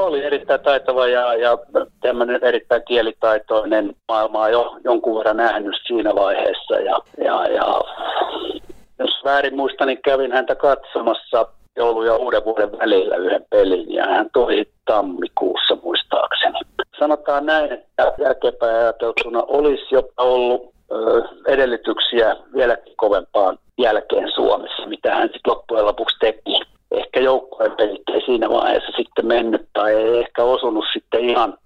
Joo, 0.01 0.07
oli 0.07 0.23
erittäin 0.23 0.61
taitava 0.61 1.07
ja, 1.07 1.33
ja 1.33 1.57
tämmöinen 2.01 2.43
erittäin 2.43 2.81
kielitaitoinen. 2.87 3.95
Maailmaa 4.07 4.49
jo 4.49 4.75
jonkun 4.83 5.17
verran 5.17 5.37
nähnyt 5.37 5.75
siinä 5.87 6.15
vaiheessa. 6.15 6.75
Ja, 6.75 6.99
ja, 7.17 7.47
ja 7.47 7.81
jos 8.99 9.21
väärin 9.25 9.55
muistan, 9.55 9.87
niin 9.87 10.01
kävin 10.01 10.31
häntä 10.31 10.55
katsomassa 10.55 11.47
joulu- 11.75 12.03
ja 12.03 12.15
uuden 12.15 12.45
vuoden 12.45 12.71
välillä 12.79 13.15
yhden 13.15 13.45
pelin 13.49 13.93
ja 13.93 14.05
hän 14.05 14.29
tuli 14.33 14.69
tammikuussa 14.85 15.77
muistaakseni. 15.83 16.59
Sanotaan 16.99 17.45
näin, 17.45 17.71
että 17.71 18.13
jälkeenpäin 18.17 18.75
ajateltuna 18.75 19.43
olisi 19.47 19.85
jopa 19.91 20.23
ollut 20.23 20.73
ö, 20.91 21.21
edellytyksiä 21.47 22.35
vieläkin 22.53 22.93
kovempaan 22.97 23.57
jälkeen 23.77 24.31
Suomessa, 24.35 24.85
mitä 24.85 25.15
hän 25.15 25.29
sitten 25.33 25.51
loppujen 25.51 25.85
lopuksi 25.85 26.17
teki 26.19 26.70
ehkä 26.91 27.19
joukkueen 27.19 27.71
pelit 27.71 28.09
ei 28.13 28.21
siinä 28.25 28.49
vaiheessa 28.49 28.91
sitten 28.97 29.25
mennyt 29.25 29.67
tai 29.73 29.95
ei 29.95 30.19
ehkä 30.19 30.43
osunut 30.43 30.85
sitten 30.93 31.29
ihan, 31.29 31.57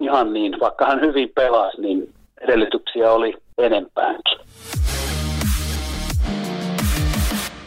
ihan 0.00 0.32
niin, 0.32 0.60
vaikka 0.60 0.86
hän 0.86 1.00
hyvin 1.00 1.32
pelasi, 1.34 1.80
niin 1.80 2.12
edellytyksiä 2.40 3.12
oli 3.12 3.34
enempäänkin. 3.58 4.38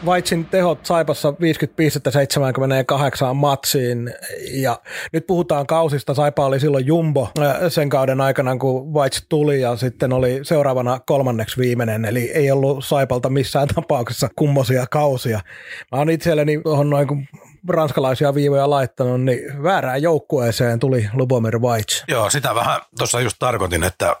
Vaitsin 0.06 0.44
tehot 0.44 0.86
Saipassa 0.86 1.34
50 1.40 1.76
pistettä 1.76 2.10
78 2.10 3.36
matsiin 3.36 4.14
ja 4.52 4.80
nyt 5.12 5.26
puhutaan 5.26 5.66
kausista. 5.66 6.14
Saipa 6.14 6.46
oli 6.46 6.60
silloin 6.60 6.86
jumbo 6.86 7.28
sen 7.68 7.88
kauden 7.88 8.20
aikana, 8.20 8.56
kun 8.56 8.94
Vaits 8.94 9.26
tuli 9.28 9.60
ja 9.60 9.76
sitten 9.76 10.12
oli 10.12 10.40
seuraavana 10.42 11.00
kolmanneksi 11.06 11.60
viimeinen, 11.60 12.04
eli 12.04 12.30
ei 12.34 12.50
ollut 12.50 12.84
Saipalta 12.84 13.30
missään 13.30 13.68
tapauksessa 13.74 14.28
kummosia 14.36 14.86
kausia. 14.90 15.40
Mä 15.92 15.98
oon 15.98 16.10
itselleni 16.10 16.60
tuohon 16.62 16.90
noin, 16.90 17.08
kun 17.08 17.26
ranskalaisia 17.68 18.34
viivoja 18.34 18.70
laittanut, 18.70 19.20
niin 19.20 19.62
väärään 19.62 20.02
joukkueeseen 20.02 20.78
tuli 20.78 21.08
Lubomir 21.14 21.62
Vaits. 21.62 22.04
Joo, 22.08 22.30
sitä 22.30 22.54
vähän 22.54 22.80
tuossa 22.98 23.20
just 23.20 23.36
tarkoitin, 23.38 23.84
että 23.84 24.16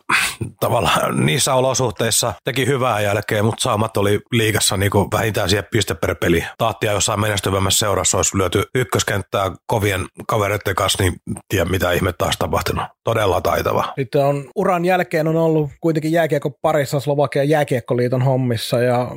tavallaan 0.60 1.26
niissä 1.26 1.54
olosuhteissa 1.54 2.34
teki 2.44 2.66
hyvää 2.66 3.00
jälkeen, 3.00 3.44
mutta 3.44 3.62
saamat 3.62 3.96
oli 3.96 4.20
liigassa 4.32 4.76
niin 4.76 4.90
kuin 4.90 5.08
vähintään 5.12 5.48
siihen 5.48 5.66
piste 5.70 5.94
per 5.94 6.14
peli. 6.14 6.44
Tahtia 6.58 6.92
jossain 6.92 7.20
menestyvämmässä 7.20 7.78
seurassa 7.78 8.16
olisi 8.16 8.38
lyöty 8.38 8.62
ykköskenttää 8.74 9.50
kovien 9.66 10.06
kavereiden 10.28 10.74
kanssa, 10.74 11.02
niin 11.02 11.14
tiedä 11.48 11.64
mitä 11.64 11.92
ihmettä 11.92 12.18
taas 12.18 12.36
tapahtunut. 12.38 12.84
Todella 13.04 13.40
taitava. 13.40 13.92
Sitten 13.98 14.24
on 14.24 14.50
uran 14.56 14.84
jälkeen 14.84 15.28
on 15.28 15.36
ollut 15.36 15.70
kuitenkin 15.80 16.12
jääkiekko 16.12 16.50
parissa 16.50 17.00
Slovakian 17.00 17.48
jääkiekkoliiton 17.48 18.22
hommissa 18.22 18.80
ja 18.80 19.10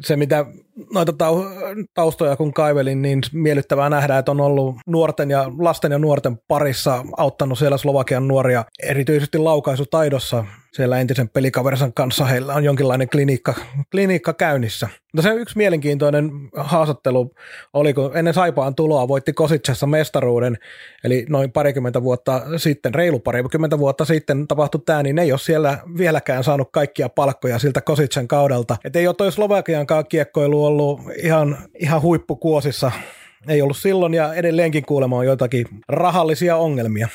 se, 0.00 0.16
mitä 0.16 0.46
noita 0.94 1.12
taustoja 1.94 2.36
kun 2.36 2.52
kaivelin, 2.52 3.02
niin 3.02 3.20
miellyttävää 3.32 3.90
nähdä, 3.90 4.18
että 4.18 4.30
on 4.30 4.40
ollut 4.40 4.76
nuorten 4.86 5.30
ja 5.30 5.50
lasten 5.58 5.92
ja 5.92 5.98
nuorten 5.98 6.38
parissa 6.48 7.04
auttanut 7.16 7.58
siellä 7.58 7.76
Slovakian 7.76 8.28
nuoria 8.28 8.64
erityisesti 8.82 9.38
laukaisutaidossa 9.38 10.44
siellä 10.72 10.98
entisen 11.00 11.28
pelikaversan 11.28 11.92
kanssa 11.92 12.24
heillä 12.24 12.54
on 12.54 12.64
jonkinlainen 12.64 13.08
klinikka, 13.08 13.54
klinikka 13.90 14.32
käynnissä. 14.32 14.88
Mutta 15.12 15.28
se 15.28 15.34
yksi 15.34 15.58
mielenkiintoinen 15.58 16.30
haastattelu 16.56 17.34
oli, 17.72 17.94
kun 17.94 18.16
ennen 18.16 18.34
Saipaan 18.34 18.74
tuloa 18.74 19.08
voitti 19.08 19.32
Kositsessa 19.32 19.86
mestaruuden, 19.86 20.58
eli 21.04 21.26
noin 21.28 21.52
parikymmentä 21.52 22.02
vuotta 22.02 22.42
sitten, 22.56 22.94
reilu 22.94 23.18
parikymmentä 23.18 23.78
vuotta 23.78 24.04
sitten 24.04 24.48
tapahtui 24.48 24.80
tämä, 24.86 25.02
niin 25.02 25.18
ei 25.18 25.32
ole 25.32 25.38
siellä 25.38 25.78
vieläkään 25.98 26.44
saanut 26.44 26.68
kaikkia 26.72 27.08
palkkoja 27.08 27.58
siltä 27.58 27.80
Kositsen 27.80 28.28
kaudelta. 28.28 28.76
Että 28.84 28.98
ei 28.98 29.06
ole 29.06 29.14
toi 29.14 29.32
Slovakian 29.32 29.86
kiekkoilu 30.08 30.64
ollut 30.64 31.00
ihan, 31.22 31.58
ihan 31.78 32.02
huippukuosissa 32.02 32.92
ei 33.48 33.62
ollut 33.62 33.76
silloin 33.76 34.14
ja 34.14 34.34
edelleenkin 34.34 34.84
kuulemaan 34.84 35.26
joitakin 35.26 35.66
rahallisia 35.88 36.56
ongelmia. 36.56 37.08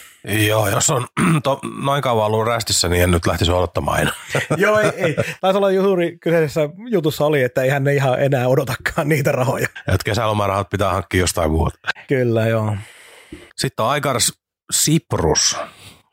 Joo, 0.48 0.68
jos 0.68 0.90
on 0.90 1.08
to, 1.44 1.60
noin 1.84 2.02
kauan 2.02 2.26
ollut 2.26 2.48
rästissä, 2.48 2.90
niin 2.90 3.04
en 3.04 3.12
nyt 3.12 3.28
lähtisi 3.28 3.52
odottamaan 3.52 4.12
Joo, 4.58 4.80
ei, 4.80 4.92
ei. 4.96 5.16
Taisi 5.42 5.58
olla 5.58 5.72
juuri 5.72 6.18
kyseisessä 6.18 6.70
jutussa 6.90 7.26
oli, 7.26 7.44
että 7.44 7.64
eihän 7.64 7.84
ne 7.84 7.94
ihan 7.94 8.24
enää 8.24 8.48
odotakaan 8.48 9.10
niitä 9.10 9.32
rahoja. 9.32 9.68
Että 9.88 10.06
kesälomarahat 10.06 10.70
pitää 10.70 10.94
hankkia 10.94 11.20
jostain 11.20 11.52
muuta. 11.52 11.78
Kyllä, 12.08 12.48
joo. 12.48 12.76
Sitten 13.58 13.86
on 13.86 13.92
Aikars 13.92 14.34
Siprus, 14.72 15.58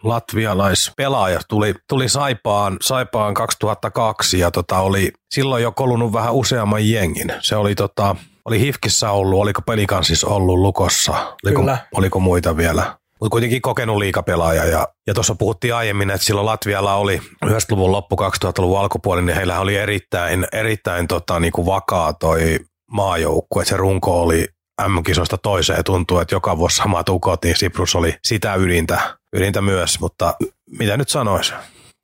latvialaispelaaja, 0.02 1.40
tuli, 1.48 1.74
tuli 1.88 2.08
Saipaan, 2.08 2.76
Saipaan 2.80 3.34
2002 3.34 4.38
ja 4.38 4.50
tota 4.50 4.78
oli 4.78 5.12
silloin 5.30 5.62
jo 5.62 5.72
kolunut 5.72 6.12
vähän 6.12 6.34
useamman 6.34 6.88
jengin. 6.90 7.32
Se 7.40 7.56
oli 7.56 7.74
tota, 7.74 8.16
oli 8.44 8.60
Hifkissä 8.60 9.10
ollut, 9.10 9.40
oliko 9.40 9.62
Pelikansissa 9.62 10.26
ollut 10.26 10.58
Lukossa, 10.58 11.36
oliko, 11.44 11.60
Kyllä. 11.60 11.78
oliko 11.94 12.20
muita 12.20 12.56
vielä? 12.56 12.96
Mutta 13.20 13.30
kuitenkin 13.30 13.62
kokenut 13.62 13.96
liikapelaaja. 13.96 14.64
Ja, 14.64 14.88
ja 15.06 15.14
tuossa 15.14 15.34
puhuttiin 15.34 15.74
aiemmin, 15.74 16.10
että 16.10 16.26
silloin 16.26 16.46
Latvialla 16.46 16.94
oli 16.94 17.20
90-luvun 17.46 17.92
loppu 17.92 18.16
2000-luvun 18.16 18.80
alkupuoli, 18.80 19.22
niin 19.22 19.36
heillä 19.36 19.60
oli 19.60 19.76
erittäin, 19.76 20.46
erittäin 20.52 21.08
tota, 21.08 21.40
niinku 21.40 21.66
vakaa 21.66 22.12
toi 22.12 22.60
maajoukkue. 22.90 23.64
Se 23.64 23.76
runko 23.76 24.22
oli 24.22 24.48
M-kisoista 24.88 25.38
toiseen. 25.38 25.84
Tuntuu, 25.84 26.18
että 26.18 26.34
joka 26.34 26.58
vuosi 26.58 26.76
samat 26.76 27.08
ukot, 27.08 27.44
niin 27.44 27.56
Siprus 27.56 27.94
oli 27.94 28.14
sitä 28.24 28.54
ydintä, 28.54 29.16
ydintä 29.36 29.62
myös. 29.62 30.00
Mutta 30.00 30.34
mitä 30.78 30.96
nyt 30.96 31.08
sanois? 31.08 31.54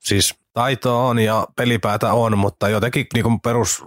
Siis 0.00 0.34
taito 0.60 1.06
on 1.06 1.18
ja 1.18 1.46
pelipäätä 1.56 2.12
on, 2.12 2.38
mutta 2.38 2.68
jotenkin 2.68 3.06
niin 3.14 3.22
kuin 3.22 3.40
perus 3.40 3.84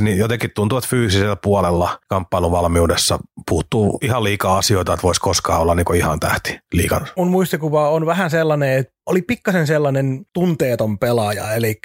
niin 0.00 0.18
jotenkin 0.18 0.50
tuntuu, 0.54 0.78
että 0.78 0.90
fyysisellä 0.90 1.36
puolella 1.36 1.98
kamppailuvalmiudessa 2.08 3.18
puuttuu 3.48 3.98
ihan 4.02 4.24
liikaa 4.24 4.58
asioita, 4.58 4.92
että 4.92 5.02
voisi 5.02 5.20
koskaan 5.20 5.60
olla 5.60 5.74
niin 5.74 5.94
ihan 5.96 6.20
tähti 6.20 6.58
liikan. 6.72 7.06
Mun 7.16 7.30
muistikuva 7.30 7.90
on 7.90 8.06
vähän 8.06 8.30
sellainen, 8.30 8.78
että 8.78 8.93
oli 9.06 9.22
pikkasen 9.22 9.66
sellainen 9.66 10.26
tunteeton 10.32 10.98
pelaaja, 10.98 11.54
eli 11.54 11.80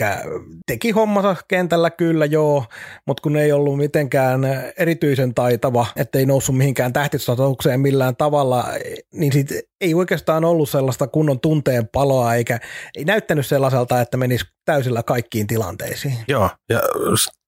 teki 0.67 0.91
hommansa 0.91 1.35
kentällä 1.47 1.89
kyllä 1.89 2.25
joo, 2.25 2.65
mutta 3.07 3.21
kun 3.21 3.37
ei 3.37 3.51
ollut 3.51 3.77
mitenkään 3.77 4.41
erityisen 4.77 5.33
taitava, 5.33 5.85
ettei 5.95 6.25
noussut 6.25 6.57
mihinkään 6.57 6.93
tähtistatukseen 6.93 7.79
millään 7.79 8.15
tavalla, 8.15 8.65
niin 9.13 9.33
sit 9.33 9.49
ei 9.81 9.93
oikeastaan 9.93 10.45
ollut 10.45 10.69
sellaista 10.69 11.07
kunnon 11.07 11.39
tunteen 11.39 11.87
paloa, 11.87 12.35
eikä 12.35 12.59
ei 12.97 13.05
näyttänyt 13.05 13.45
sellaiselta, 13.45 14.01
että 14.01 14.17
menisi 14.17 14.45
täysillä 14.65 15.03
kaikkiin 15.03 15.47
tilanteisiin. 15.47 16.17
Joo, 16.27 16.49
ja 16.69 16.79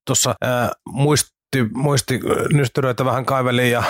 tuossa 0.06 0.34
muisti, 1.58 1.74
muisti 1.74 2.20
nystyröitä 2.52 3.04
vähän 3.04 3.26
kaivelin 3.26 3.70
ja 3.70 3.82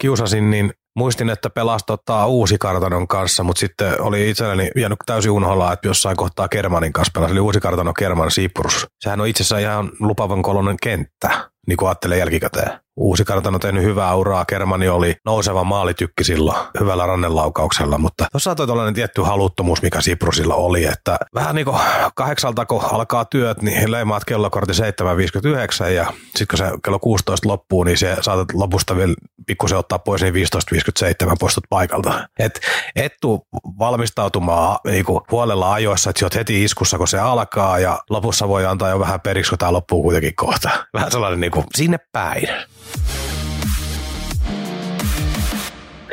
kiusasin, 0.00 0.50
niin 0.50 0.72
muistin, 0.96 1.30
että 1.30 1.50
pelasi 1.50 1.86
tota 1.86 2.26
uusi 2.26 2.58
kartanon 2.58 3.08
kanssa, 3.08 3.42
mutta 3.42 3.60
sitten 3.60 4.00
oli 4.00 4.30
itselleni 4.30 4.70
jäänyt 4.76 4.98
täysin 5.06 5.30
unholla, 5.30 5.72
että 5.72 5.88
jossain 5.88 6.16
kohtaa 6.16 6.48
Kermanin 6.48 6.92
kanssa 6.92 7.12
pelasi, 7.14 7.32
eli 7.32 7.40
uusi 7.40 7.60
kartano 7.60 7.92
Kerman 7.94 8.30
Siprus. 8.30 8.86
Sehän 9.00 9.20
on 9.20 9.26
itse 9.26 9.42
asiassa 9.42 9.58
ihan 9.58 9.90
lupavan 10.00 10.42
kolonen 10.42 10.76
kenttä, 10.82 11.50
niin 11.66 11.76
kuin 11.76 11.88
ajattelee 11.88 12.18
jälkikäteen. 12.18 12.70
Uusi 13.00 13.24
kartano 13.24 13.56
on 13.56 13.60
tehnyt 13.60 13.82
hyvää 13.82 14.14
uraa, 14.14 14.44
Kermani 14.44 14.88
oli 14.88 15.16
nouseva 15.24 15.64
maalitykki 15.64 16.24
silloin 16.24 16.58
hyvällä 16.80 17.06
rannenlaukauksella, 17.06 17.98
mutta 17.98 18.26
tuossa 18.32 18.54
toi 18.54 18.66
tällainen 18.66 18.94
tietty 18.94 19.22
haluttomuus, 19.22 19.82
mikä 19.82 20.00
Siprusilla 20.00 20.54
oli, 20.54 20.84
että 20.84 21.18
vähän 21.34 21.54
niin 21.54 21.64
kuin 21.64 21.78
kahdeksalta, 22.14 22.66
kun 22.66 22.84
alkaa 22.92 23.24
työt, 23.24 23.62
niin 23.62 23.92
leimaat 23.92 24.24
kellokortti 24.24 24.72
7.59 24.72 25.90
ja 25.90 26.12
sitten 26.22 26.46
kun 26.50 26.58
se 26.58 26.64
kello 26.84 26.98
16 26.98 27.48
loppuu, 27.48 27.84
niin 27.84 27.98
se 27.98 28.16
saatat 28.20 28.52
lopusta 28.52 28.96
vielä 28.96 29.14
pikkusen 29.46 29.78
ottaa 29.78 29.98
pois, 29.98 30.22
niin 30.22 30.34
15.57 30.34 31.36
poistut 31.40 31.64
paikalta. 31.70 32.28
Et, 32.38 32.60
et 32.96 33.12
tuu 33.20 33.46
valmistautumaan 33.78 34.78
niin 34.84 35.04
kuin 35.04 35.20
huolella 35.30 35.72
ajoissa, 35.72 36.10
että 36.10 36.20
sä 36.20 36.26
oot 36.26 36.34
heti 36.34 36.64
iskussa, 36.64 36.98
kun 36.98 37.08
se 37.08 37.18
alkaa 37.18 37.78
ja 37.78 37.98
lopussa 38.10 38.48
voi 38.48 38.66
antaa 38.66 38.88
jo 38.88 38.98
vähän 38.98 39.20
periksi, 39.20 39.48
kun 39.48 39.58
tämä 39.58 39.72
loppuu 39.72 40.02
kuitenkin 40.02 40.36
kohta. 40.36 40.70
Vähän 40.94 41.10
sellainen 41.10 41.40
niin 41.40 41.52
kuin 41.52 41.66
sinne 41.74 41.98
päin. 42.12 42.48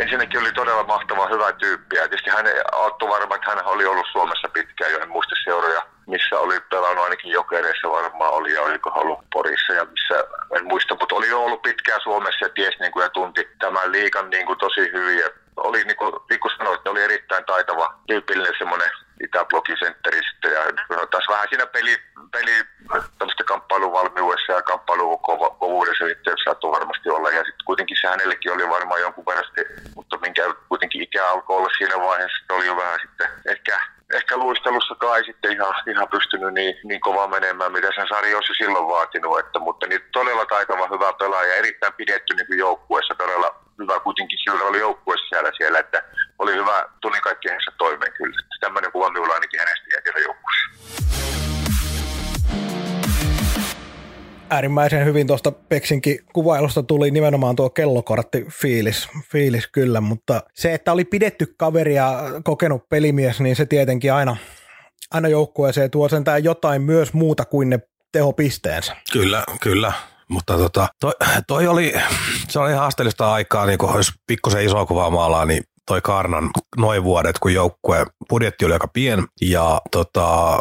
Ensinnäkin 0.06 0.42
oli 0.42 0.52
todella 0.52 0.84
mahtava 0.84 1.28
hyvä 1.28 1.54
tyyppi. 1.54 1.96
Ja 1.96 2.02
tietysti 2.02 2.30
hän 2.30 2.46
auttoi 2.72 3.10
varmaan, 3.10 3.40
että 3.40 3.52
hän 3.52 3.66
oli 3.66 3.86
ollut 3.86 4.08
Suomessa 4.12 4.48
pitkään 4.54 4.92
jo, 4.92 5.00
en 5.00 5.10
muista 5.10 5.36
seuroja, 5.44 5.82
missä 6.08 6.40
oli 6.40 6.60
pelannut 6.60 7.04
ainakin 7.04 7.32
jokereissa 7.32 7.92
varmaan 7.92 8.34
oli 8.34 8.54
ja 8.54 8.62
oliko 8.62 8.92
ollut 8.96 9.20
Porissa 9.34 9.74
ja 9.74 9.86
missä, 9.86 10.24
en 10.58 10.66
muista, 10.66 10.96
mutta 11.00 11.16
oli 11.16 11.30
jo 11.30 11.44
ollut 11.44 11.62
pitkään 11.62 12.02
Suomessa 12.02 12.46
ja 12.46 12.50
ties 12.50 12.80
niin 12.80 12.92
kuin, 12.92 13.04
ja 13.04 13.10
tunti 13.10 13.48
tämän 13.60 13.92
liikan 13.92 14.30
niin 14.30 14.46
kuin, 14.46 14.60
tosi 14.60 14.82
hyvin. 14.94 15.18
Ja 15.20 15.30
oli 15.58 15.84
niin 15.84 15.98
kuin, 15.98 16.14
niin 16.30 16.40
kuin 16.40 16.52
sanoit, 16.58 16.88
oli 16.88 17.04
erittäin 17.04 17.46
taitava, 17.46 17.94
tyypillinen 18.08 18.54
semmoinen 18.58 18.90
itäblogisentteri 19.24 20.22
sitten. 20.30 20.52
Ja 20.52 20.62
taas 21.12 21.26
vähän 21.30 21.48
siinä 21.50 21.66
peli, 21.66 21.98
peli 22.32 22.52
tämmöistä 23.18 23.44
kamppailuvalmiudessa 23.44 24.52
ja 24.52 24.62
kamppailukovuudessa 24.62 26.06
saattoi 26.46 26.72
varmasti 26.72 27.10
olla. 27.10 27.30
Ja 27.30 27.44
sitten 27.44 27.66
kuitenkin 27.66 27.98
se 28.02 28.08
hänellekin 28.08 28.52
oli 28.52 28.70
varmaan 28.70 29.02
jonkun 29.02 29.26
verran 29.26 29.46
mutta 29.96 30.18
minkä 30.18 30.56
kuitenkin 30.70 31.02
ikä 31.02 31.30
alkoi 31.30 31.58
olla 31.58 31.70
siinä 31.78 32.00
vaiheessa, 32.00 32.38
että 32.42 32.54
oli 32.54 32.66
jo 32.66 32.76
vähän 32.76 33.00
sitten 33.02 33.28
ehkä 33.46 33.80
ehkä 34.14 34.38
luistelussa 34.38 34.96
kai 34.96 35.26
sitten 35.26 35.52
ihan, 35.52 35.76
ihan 35.88 36.08
pystynyt 36.08 36.54
niin, 36.54 36.76
niin 36.84 37.02
kova 37.02 37.28
menemään, 37.28 37.72
mitä 37.72 37.92
sen 37.96 38.08
sarja 38.08 38.38
olisi 38.38 38.54
silloin 38.54 38.88
vaatinut, 38.88 39.40
että, 39.40 39.60
mutta 39.60 39.88
niin 39.88 40.02
todella 40.12 40.46
taitava 40.46 40.88
hyvä 40.88 41.14
pelaaja, 41.14 41.56
erittäin 41.56 41.94
pidetty 41.94 42.34
niin 42.36 42.60
joukkueessa, 42.60 43.16
todella 43.16 43.65
hyvä 43.80 44.00
kuitenkin 44.00 44.40
sillä 44.44 44.64
oli 44.64 44.80
joukkueessa 44.80 45.28
siellä, 45.30 45.52
siellä, 45.58 45.80
että 45.80 46.04
oli 46.40 46.54
hyvä, 46.54 46.86
tuli 47.02 47.20
kaikki 47.22 47.50
hänessä 47.50 47.72
toimeen 47.78 48.14
kyllä. 48.14 48.38
Tämmöinen 48.60 48.92
kuva 48.92 49.10
minulla 49.10 49.34
ainakin 49.34 49.60
hänestä 49.60 49.86
jää 49.94 50.02
siellä 50.04 50.20
joukkueessa. 50.20 51.06
äärimmäisen 54.50 55.06
hyvin 55.06 55.28
tuosta 55.28 55.52
Peksinkin 55.52 56.20
kuvailusta 56.34 56.84
tuli 56.84 57.12
nimenomaan 57.12 57.56
tuo 57.56 57.70
kellokortti 57.70 58.46
fiilis, 58.62 59.10
fiilis 59.32 59.68
kyllä, 59.68 60.02
mutta 60.02 60.42
se, 60.54 60.74
että 60.74 60.92
oli 60.92 61.06
pidetty 61.06 61.54
kaveri 61.58 61.96
ja 61.96 62.20
kokenut 62.44 62.90
pelimies, 62.90 63.42
niin 63.42 63.56
se 63.56 63.66
tietenkin 63.66 64.14
aina, 64.14 64.38
aina 65.12 65.28
joukkueeseen 65.28 65.92
tuo 65.92 66.10
sentään 66.10 66.44
jotain 66.44 66.82
myös 66.82 67.14
muuta 67.14 67.46
kuin 67.46 67.70
ne 67.70 67.80
tehopisteensä. 68.12 68.96
Kyllä, 69.14 69.44
kyllä. 69.62 69.94
Mutta 70.30 70.58
tota, 70.58 70.88
toi, 71.00 71.12
toi 71.48 71.68
oli, 71.68 71.94
se 72.48 72.60
oli 72.60 72.74
haasteellista 72.74 73.34
aikaa, 73.34 73.66
niin 73.66 73.78
kun 73.78 73.96
jos 73.96 74.12
pikkusen 74.28 74.66
isoa 74.66 74.86
kuvaa 74.86 75.10
maalaa, 75.10 75.46
niin 75.46 75.64
toi 75.88 76.02
Karnan 76.02 76.50
noin 76.78 77.04
vuodet, 77.04 77.40
kun 77.40 77.54
joukkue 77.54 78.06
budjetti 78.30 78.66
oli 78.66 78.74
aika 78.74 78.88
pien 78.88 79.24
ja 79.42 79.82
tota, 79.92 80.60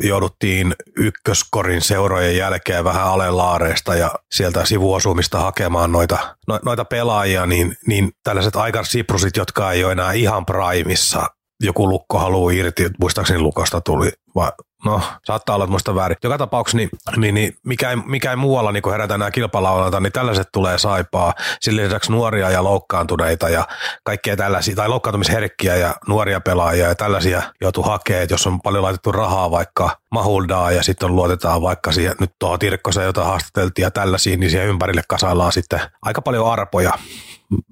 jouduttiin 0.00 0.74
ykköskorin 0.96 1.80
seurojen 1.80 2.36
jälkeen 2.36 2.84
vähän 2.84 3.04
alelaareista 3.04 3.94
ja 3.94 4.10
sieltä 4.32 4.64
sivuosumista 4.64 5.40
hakemaan 5.40 5.92
noita, 5.92 6.36
no, 6.48 6.60
noita 6.64 6.84
pelaajia, 6.84 7.46
niin, 7.46 7.76
niin 7.86 8.10
tällaiset 8.24 8.56
Aikar 8.56 8.86
Siprusit, 8.86 9.36
jotka 9.36 9.72
ei 9.72 9.84
ole 9.84 9.92
enää 9.92 10.12
ihan 10.12 10.46
primissa, 10.46 11.26
joku 11.62 11.88
lukko 11.88 12.18
haluaa 12.18 12.52
irti, 12.52 12.90
muistaakseni 13.00 13.40
lukosta 13.40 13.80
tuli, 13.80 14.10
vai 14.34 14.52
no 14.84 15.00
saattaa 15.24 15.54
olla, 15.54 15.64
että 15.64 15.70
muista 15.70 15.94
väärin. 15.94 16.16
Joka 16.22 16.38
tapauksessa 16.38 16.76
niin, 16.76 16.90
niin, 17.16 17.34
niin 17.34 17.56
mikä, 17.66 17.90
ei, 17.90 17.96
mikä 17.96 18.30
ei 18.30 18.36
muualla 18.36 18.72
niin 18.72 18.82
kun 18.82 18.92
herätään 18.92 19.20
nämä 19.20 19.30
kilpalaulalta, 19.30 20.00
niin 20.00 20.12
tällaiset 20.12 20.48
tulee 20.52 20.78
saipaa. 20.78 21.34
Sillä 21.60 21.82
lisäksi 21.82 22.12
nuoria 22.12 22.50
ja 22.50 22.64
loukkaantuneita 22.64 23.48
ja 23.48 23.66
kaikkea 24.04 24.36
tällaisia, 24.36 24.76
tai 24.76 24.88
loukkaantumisherkkiä 24.88 25.76
ja 25.76 25.94
nuoria 26.08 26.40
pelaajia 26.40 26.88
ja 26.88 26.94
tällaisia 26.94 27.42
joutuu 27.60 27.84
hakemaan, 27.84 28.26
jos 28.30 28.46
on 28.46 28.60
paljon 28.60 28.82
laitettu 28.82 29.12
rahaa 29.12 29.50
vaikka 29.50 30.01
Mahuldaa 30.12 30.72
ja 30.72 30.82
sitten 30.82 31.16
luotetaan 31.16 31.62
vaikka 31.62 31.92
siihen, 31.92 32.14
nyt 32.20 32.30
tuohon 32.38 32.58
Tirkkoseen, 32.58 33.06
jota 33.06 33.24
haastateltiin 33.24 33.84
ja 33.84 33.90
tällaisiin, 33.90 34.40
niin 34.40 34.50
siihen 34.50 34.68
ympärille 34.68 35.02
kasaillaan 35.08 35.52
sitten 35.52 35.80
aika 36.02 36.22
paljon 36.22 36.52
arpoja 36.52 36.92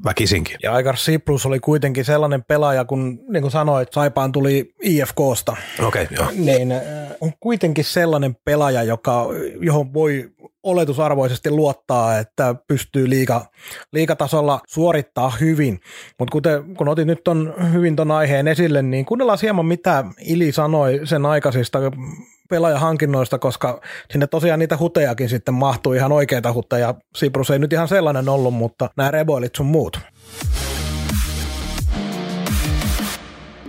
väkisinkin. 0.04 0.56
Ja 0.62 0.72
Aikar 0.72 0.96
Siprus 0.96 1.46
oli 1.46 1.60
kuitenkin 1.60 2.04
sellainen 2.04 2.44
pelaaja, 2.44 2.84
kun 2.84 3.18
niin 3.28 3.42
kuin 3.42 3.50
sanoit, 3.50 3.92
Saipaan 3.92 4.32
tuli 4.32 4.74
IFKsta. 4.82 5.56
Okei, 5.82 6.04
okay, 6.04 6.16
joo. 6.16 6.26
Niin 6.34 6.68
on 7.20 7.32
kuitenkin 7.40 7.84
sellainen 7.84 8.36
pelaaja, 8.44 8.82
joka, 8.82 9.26
johon 9.60 9.94
voi 9.94 10.30
oletusarvoisesti 10.62 11.50
luottaa, 11.50 12.18
että 12.18 12.54
pystyy 12.68 13.10
liiga, 13.10 13.46
liikatasolla 13.92 14.60
suorittaa 14.66 15.32
hyvin. 15.40 15.80
Mutta 16.18 16.38
kun 16.76 16.88
otin 16.88 17.06
nyt 17.06 17.24
ton, 17.24 17.54
hyvin 17.72 17.96
ton 17.96 18.10
aiheen 18.10 18.48
esille, 18.48 18.82
niin 18.82 19.04
kuunnellaan 19.04 19.38
hieman 19.42 19.66
mitä 19.66 20.04
Ili 20.20 20.52
sanoi 20.52 21.00
sen 21.04 21.26
aikaisista 21.26 21.78
pelaajahankinnoista, 22.50 23.38
koska 23.38 23.80
sinne 24.12 24.26
tosiaan 24.26 24.58
niitä 24.58 24.78
hutejakin 24.78 25.28
sitten 25.28 25.54
mahtuu 25.54 25.92
ihan 25.92 26.12
oikeita 26.12 26.52
huteja. 26.52 26.94
Siprus 27.16 27.50
ei 27.50 27.58
nyt 27.58 27.72
ihan 27.72 27.88
sellainen 27.88 28.28
ollut, 28.28 28.54
mutta 28.54 28.90
nämä 28.96 29.10
reboilit 29.10 29.54
sun 29.54 29.66
muut. 29.66 30.00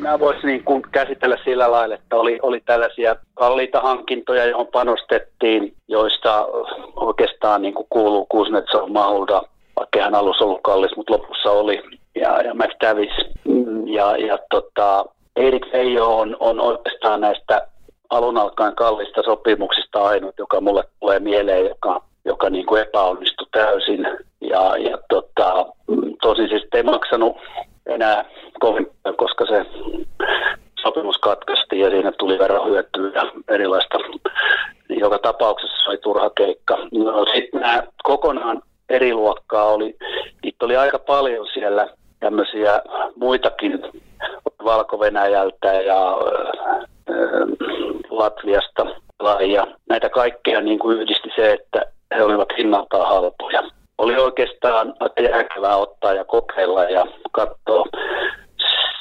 Mä 0.01 0.19
voisin 0.19 0.47
niin 0.47 0.63
kuin 0.63 0.81
käsitellä 0.91 1.37
sillä 1.45 1.71
lailla, 1.71 1.95
että 1.95 2.15
oli, 2.15 2.39
oli 2.41 2.61
tällaisia 2.65 3.15
kalliita 3.33 3.81
hankintoja, 3.81 4.45
johon 4.45 4.67
panostettiin, 4.67 5.73
joista 5.87 6.47
oikeastaan 6.95 7.61
niin 7.61 7.73
kuin 7.73 7.87
kuuluu 7.89 8.25
Kuznetsov, 8.25 8.89
Mahulda, 8.89 9.41
vaikka 9.75 10.01
hän 10.01 10.15
alussa 10.15 10.45
ollut 10.45 10.61
kallis, 10.63 10.95
mutta 10.95 11.13
lopussa 11.13 11.51
oli. 11.51 11.83
Ja, 12.15 12.41
ja 12.41 12.53
McTavish 12.53 13.29
mm, 13.47 13.87
ja, 13.87 14.17
ja 14.17 14.37
tota, 14.49 15.05
Erik 15.35 15.65
Veijo 15.73 16.17
on, 16.19 16.37
on 16.39 16.59
oikeastaan 16.59 17.21
näistä 17.21 17.67
alun 18.09 18.37
alkaen 18.37 18.75
kallista 18.75 19.23
sopimuksista 19.23 20.03
ainut, 20.03 20.35
joka 20.37 20.61
mulle 20.61 20.83
tulee 20.99 21.19
mieleen, 21.19 21.65
joka, 21.65 22.03
joka 22.25 22.49
niin 22.49 22.65
kuin 22.65 22.81
epäonnistui 22.81 23.47
täysin. 23.51 24.07
Ja, 24.41 24.77
ja 24.77 24.97
tota, 25.09 25.65
tosin 26.21 26.49
siis 26.49 26.63
ei 26.73 26.83
maksanut 26.83 27.37
enää 27.85 28.25
kovin, 28.59 28.87
koska 29.17 29.45
se 29.45 29.65
sopimus 30.81 31.17
katkaistiin 31.17 31.81
ja 31.81 31.89
siinä 31.89 32.11
tuli 32.11 32.39
verohyötyä 32.39 33.11
ja 33.15 33.31
erilaista. 33.47 33.97
Joka 34.89 35.19
tapauksessa 35.19 35.89
oli 35.89 35.97
turha 35.97 36.29
keikka. 36.29 36.77
No, 36.91 37.25
sitten 37.35 37.61
nämä 37.61 37.83
kokonaan 38.03 38.61
eri 38.89 39.13
luokkaa 39.13 39.65
oli, 39.65 39.95
niitä 40.43 40.65
oli 40.65 40.77
aika 40.77 40.99
paljon 40.99 41.47
siellä 41.53 41.87
tämmöisiä 42.19 42.81
muitakin 43.15 43.81
Valko-Venäjältä 44.63 45.73
ja 45.73 46.17
Latviasta 48.09 48.85
ja 49.53 49.67
näitä 49.89 50.09
kaikkea 50.09 50.61
niin 50.61 50.79
kuin 50.79 50.97
yhdisti 50.97 51.29
se, 51.35 51.53
että 51.53 51.81
he 52.15 52.23
olivat 52.23 52.49
hinnaltaan 52.57 53.07
halpoja. 53.07 53.80
Oli 53.97 54.15
oikeastaan 54.15 54.93
järkevää 55.31 55.77
ottaa 55.77 56.13
ja 56.13 56.25
kokeilla 56.25 56.83
ja 56.83 57.05
katsoa. 57.31 57.85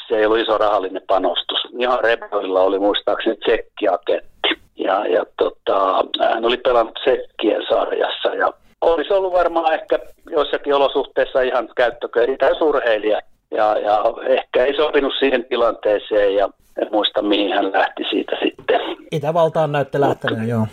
Se 0.09 0.17
ei 0.17 0.27
ollut 0.27 0.39
iso 0.39 0.59
rahallinen 0.59 1.03
panostus. 1.07 1.59
Ihan 1.79 2.01
Rebelilla 2.01 2.63
oli 2.63 2.79
muistaakseni 2.79 3.37
tsekkiaketti. 3.37 4.49
Ja, 4.79 5.07
ja 5.07 5.25
tota, 5.39 6.05
hän 6.21 6.45
oli 6.45 6.57
pelannut 6.57 6.95
Tsekkien 6.95 7.63
sarjassa 7.69 8.35
ja 8.35 8.53
olisi 8.81 9.13
ollut 9.13 9.33
varmaan 9.33 9.75
ehkä 9.75 9.99
joissakin 10.31 10.75
olosuhteissa 10.75 11.41
ihan 11.41 11.69
käyttököri 11.77 12.37
tai 12.37 12.59
surheilija. 12.59 13.21
Ja, 13.51 13.79
ja 13.79 14.05
ehkä 14.29 14.65
ei 14.65 14.77
sopinut 14.77 15.13
siihen 15.19 15.45
tilanteeseen 15.45 16.35
ja 16.35 16.49
en 16.83 16.89
muista 16.93 17.23
mihin 17.23 17.53
hän 17.53 17.73
lähti 17.73 18.05
siitä 18.11 18.37
sitten. 18.43 18.81
Itävaltaan 19.13 19.73
näytte 19.73 20.01
lähteneen, 20.01 20.49
joo. 20.49 20.67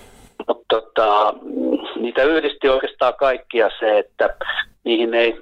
Mutta 0.48 0.82
tota, 0.82 1.34
niitä 2.02 2.24
yhdisti 2.24 2.70
oikeastaan 2.70 3.14
kaikkia 3.20 3.70
se, 3.80 4.00
että 4.00 4.30
niihin 4.84 5.14
ei 5.14 5.42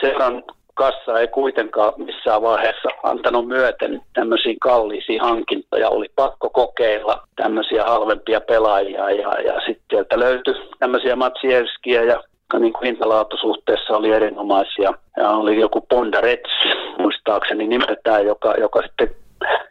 seuran 0.00 0.42
kassa 0.78 1.20
ei 1.20 1.28
kuitenkaan 1.28 1.92
missään 1.96 2.42
vaiheessa 2.42 2.88
antanut 3.02 3.48
myöten 3.48 4.00
tämmöisiin 4.14 4.58
kalliisiin 4.58 5.20
hankintoja. 5.20 5.88
Oli 5.88 6.06
pakko 6.16 6.50
kokeilla 6.50 7.22
tämmöisiä 7.36 7.84
halvempia 7.84 8.40
pelaajia 8.40 9.10
ja, 9.10 9.40
ja 9.40 9.60
sitten 9.66 9.84
sieltä 9.90 10.18
löytyi 10.18 10.54
tämmöisiä 10.78 11.16
Matsievskiä 11.16 12.02
ja 12.02 12.22
niin 12.58 12.72
kuin 12.72 12.86
hintalaatusuhteessa 12.86 13.96
oli 13.96 14.12
erinomaisia. 14.12 14.92
Ja 15.16 15.30
oli 15.30 15.60
joku 15.60 15.80
Pondarets, 15.80 16.50
muistaakseni 16.98 17.66
nimeltään, 17.66 18.26
joka, 18.26 18.54
joka 18.54 18.82
sitten 18.82 19.08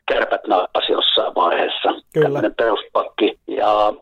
kärpät 0.06 0.48
naappasi 0.48 0.92
jossain 0.92 1.36
vaiheessa. 1.36 1.90
Kyllä. 2.14 2.26
Tämmöinen 2.26 2.56
peruspakki. 2.56 3.40
Ja 3.48 3.94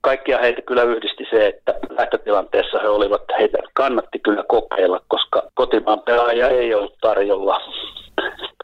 kaikkia 0.00 0.38
heitä 0.38 0.62
kyllä 0.62 0.82
yhdisti 0.82 1.26
se, 1.30 1.46
että 1.46 1.74
lähtötilanteessa 1.90 2.78
he 2.78 2.88
olivat, 2.88 3.22
heitä 3.38 3.58
kannatti 3.74 4.18
kyllä 4.18 4.44
kokeilla, 4.48 5.00
koska 5.08 5.42
kotimaan 5.54 6.00
pelaaja 6.00 6.48
ei 6.48 6.74
ollut 6.74 6.96
tarjolla. 7.00 7.60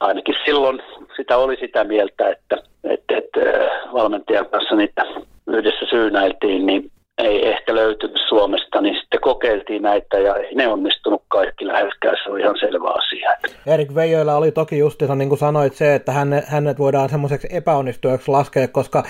Ainakin 0.00 0.34
silloin 0.44 0.82
sitä 1.16 1.36
oli 1.36 1.56
sitä 1.60 1.84
mieltä, 1.84 2.30
että, 2.30 2.56
että, 2.84 3.16
että 3.16 3.40
eh, 3.40 3.70
valmentajan 3.92 4.46
kanssa 4.46 4.74
niitä 4.74 5.02
yhdessä 5.46 5.86
syynäiltiin, 5.90 6.66
niin 6.66 6.90
ei 7.18 7.48
ehkä 7.48 7.74
löytynyt 7.74 8.20
Suomesta, 8.28 8.80
niin 8.80 8.96
sitten 9.00 9.20
kokeiltiin 9.20 9.82
näitä 9.82 10.18
ja 10.18 10.34
ei 10.34 10.54
ne 10.54 10.68
onnistunut 10.68 11.22
kaikki 11.28 11.66
läheskään, 11.66 12.16
se 12.24 12.30
on 12.30 12.40
ihan 12.40 12.56
selvä 12.60 12.88
asia. 12.88 13.30
Erik 13.66 13.94
Veijoilla 13.94 14.36
oli 14.36 14.52
toki 14.52 14.78
justiinsa, 14.78 15.14
niin 15.14 15.28
kuin 15.28 15.38
sanoit, 15.38 15.74
se, 15.74 15.94
että 15.94 16.12
hänet, 16.12 16.44
hänet 16.48 16.78
voidaan 16.78 17.08
semmoiseksi 17.08 17.48
epäonnistujaksi 17.50 18.30
laskea, 18.30 18.68
koska 18.68 19.02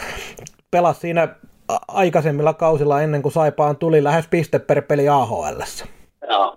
pelasi 0.71 1.01
siinä 1.01 1.29
aikaisemmilla 1.89 2.55
kausilla 2.55 3.03
ennen 3.03 3.23
kuin 3.23 3.33
Saipaan 3.33 3.77
tuli 3.77 4.05
lähes 4.05 4.29
piste 4.31 4.59
per 4.59 4.83
peli 4.83 5.09
AHL. 5.09 5.61
Joo, 6.31 6.57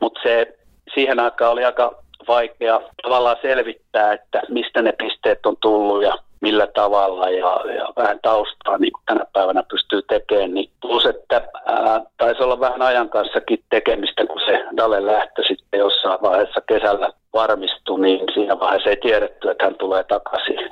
mutta 0.00 0.20
se 0.22 0.58
siihen 0.94 1.20
aikaan 1.20 1.52
oli 1.52 1.64
aika 1.64 2.04
vaikea 2.28 2.80
tavallaan 3.02 3.36
selvittää, 3.42 4.12
että 4.12 4.42
mistä 4.48 4.82
ne 4.82 4.92
pisteet 4.92 5.46
on 5.46 5.56
tullut 5.60 6.02
ja 6.02 6.18
millä 6.40 6.66
tavalla 6.66 7.30
ja, 7.30 7.60
ja 7.76 7.88
vähän 7.96 8.18
taustaa 8.22 8.78
niin 8.78 8.92
kuin 8.92 9.02
tänä 9.06 9.24
päivänä 9.32 9.62
pystyy 9.70 10.02
tekemään. 10.02 10.54
Niin 10.54 10.70
plus, 10.80 11.06
että 11.06 11.42
ää, 11.66 12.00
taisi 12.16 12.42
olla 12.42 12.60
vähän 12.60 12.82
ajan 12.82 13.08
kanssakin 13.08 13.64
tekemistä, 13.70 14.26
kun 14.26 14.40
se 14.46 14.64
Dale 14.76 15.06
lähtö 15.06 15.42
sitten 15.48 15.78
jossain 15.78 16.22
vaiheessa 16.22 16.60
kesällä 16.60 17.12
varmistui, 17.32 18.00
niin 18.00 18.20
siinä 18.34 18.60
vaiheessa 18.60 18.90
ei 18.90 18.96
tiedetty, 18.96 19.50
että 19.50 19.64
hän 19.64 19.74
tulee 19.74 20.04
takaisin. 20.04 20.70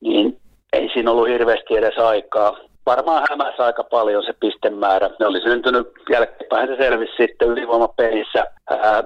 Niin 0.00 0.40
ei 0.72 0.90
siinä 0.92 1.10
ollut 1.10 1.28
hirveästi 1.28 1.76
edes 1.76 1.98
aikaa 1.98 2.56
varmaan 2.86 3.26
hämäsi 3.30 3.62
aika 3.62 3.84
paljon 3.84 4.22
se 4.22 4.32
pistemäärä. 4.40 5.10
Ne 5.18 5.26
oli 5.26 5.40
syntynyt 5.40 5.88
jälkeenpäin, 6.10 6.68
se 6.68 6.76
selvisi 6.76 7.12
sitten 7.16 7.48
ylivoimapelissä. 7.48 8.46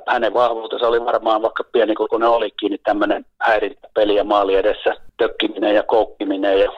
Hänen 0.06 0.34
vahvuutensa 0.34 0.88
oli 0.88 1.04
varmaan, 1.04 1.42
vaikka 1.42 1.64
pieni 1.72 1.94
koko 1.94 2.18
ne 2.18 2.26
olikin, 2.26 2.70
niin 2.70 2.80
tämmöinen 2.84 3.24
häirintäpeli 3.40 4.14
ja 4.14 4.24
maali 4.24 4.54
edessä 4.54 4.94
tökkiminen 5.16 5.74
ja 5.74 5.82
koukkiminen 5.82 6.60
ja 6.60 6.72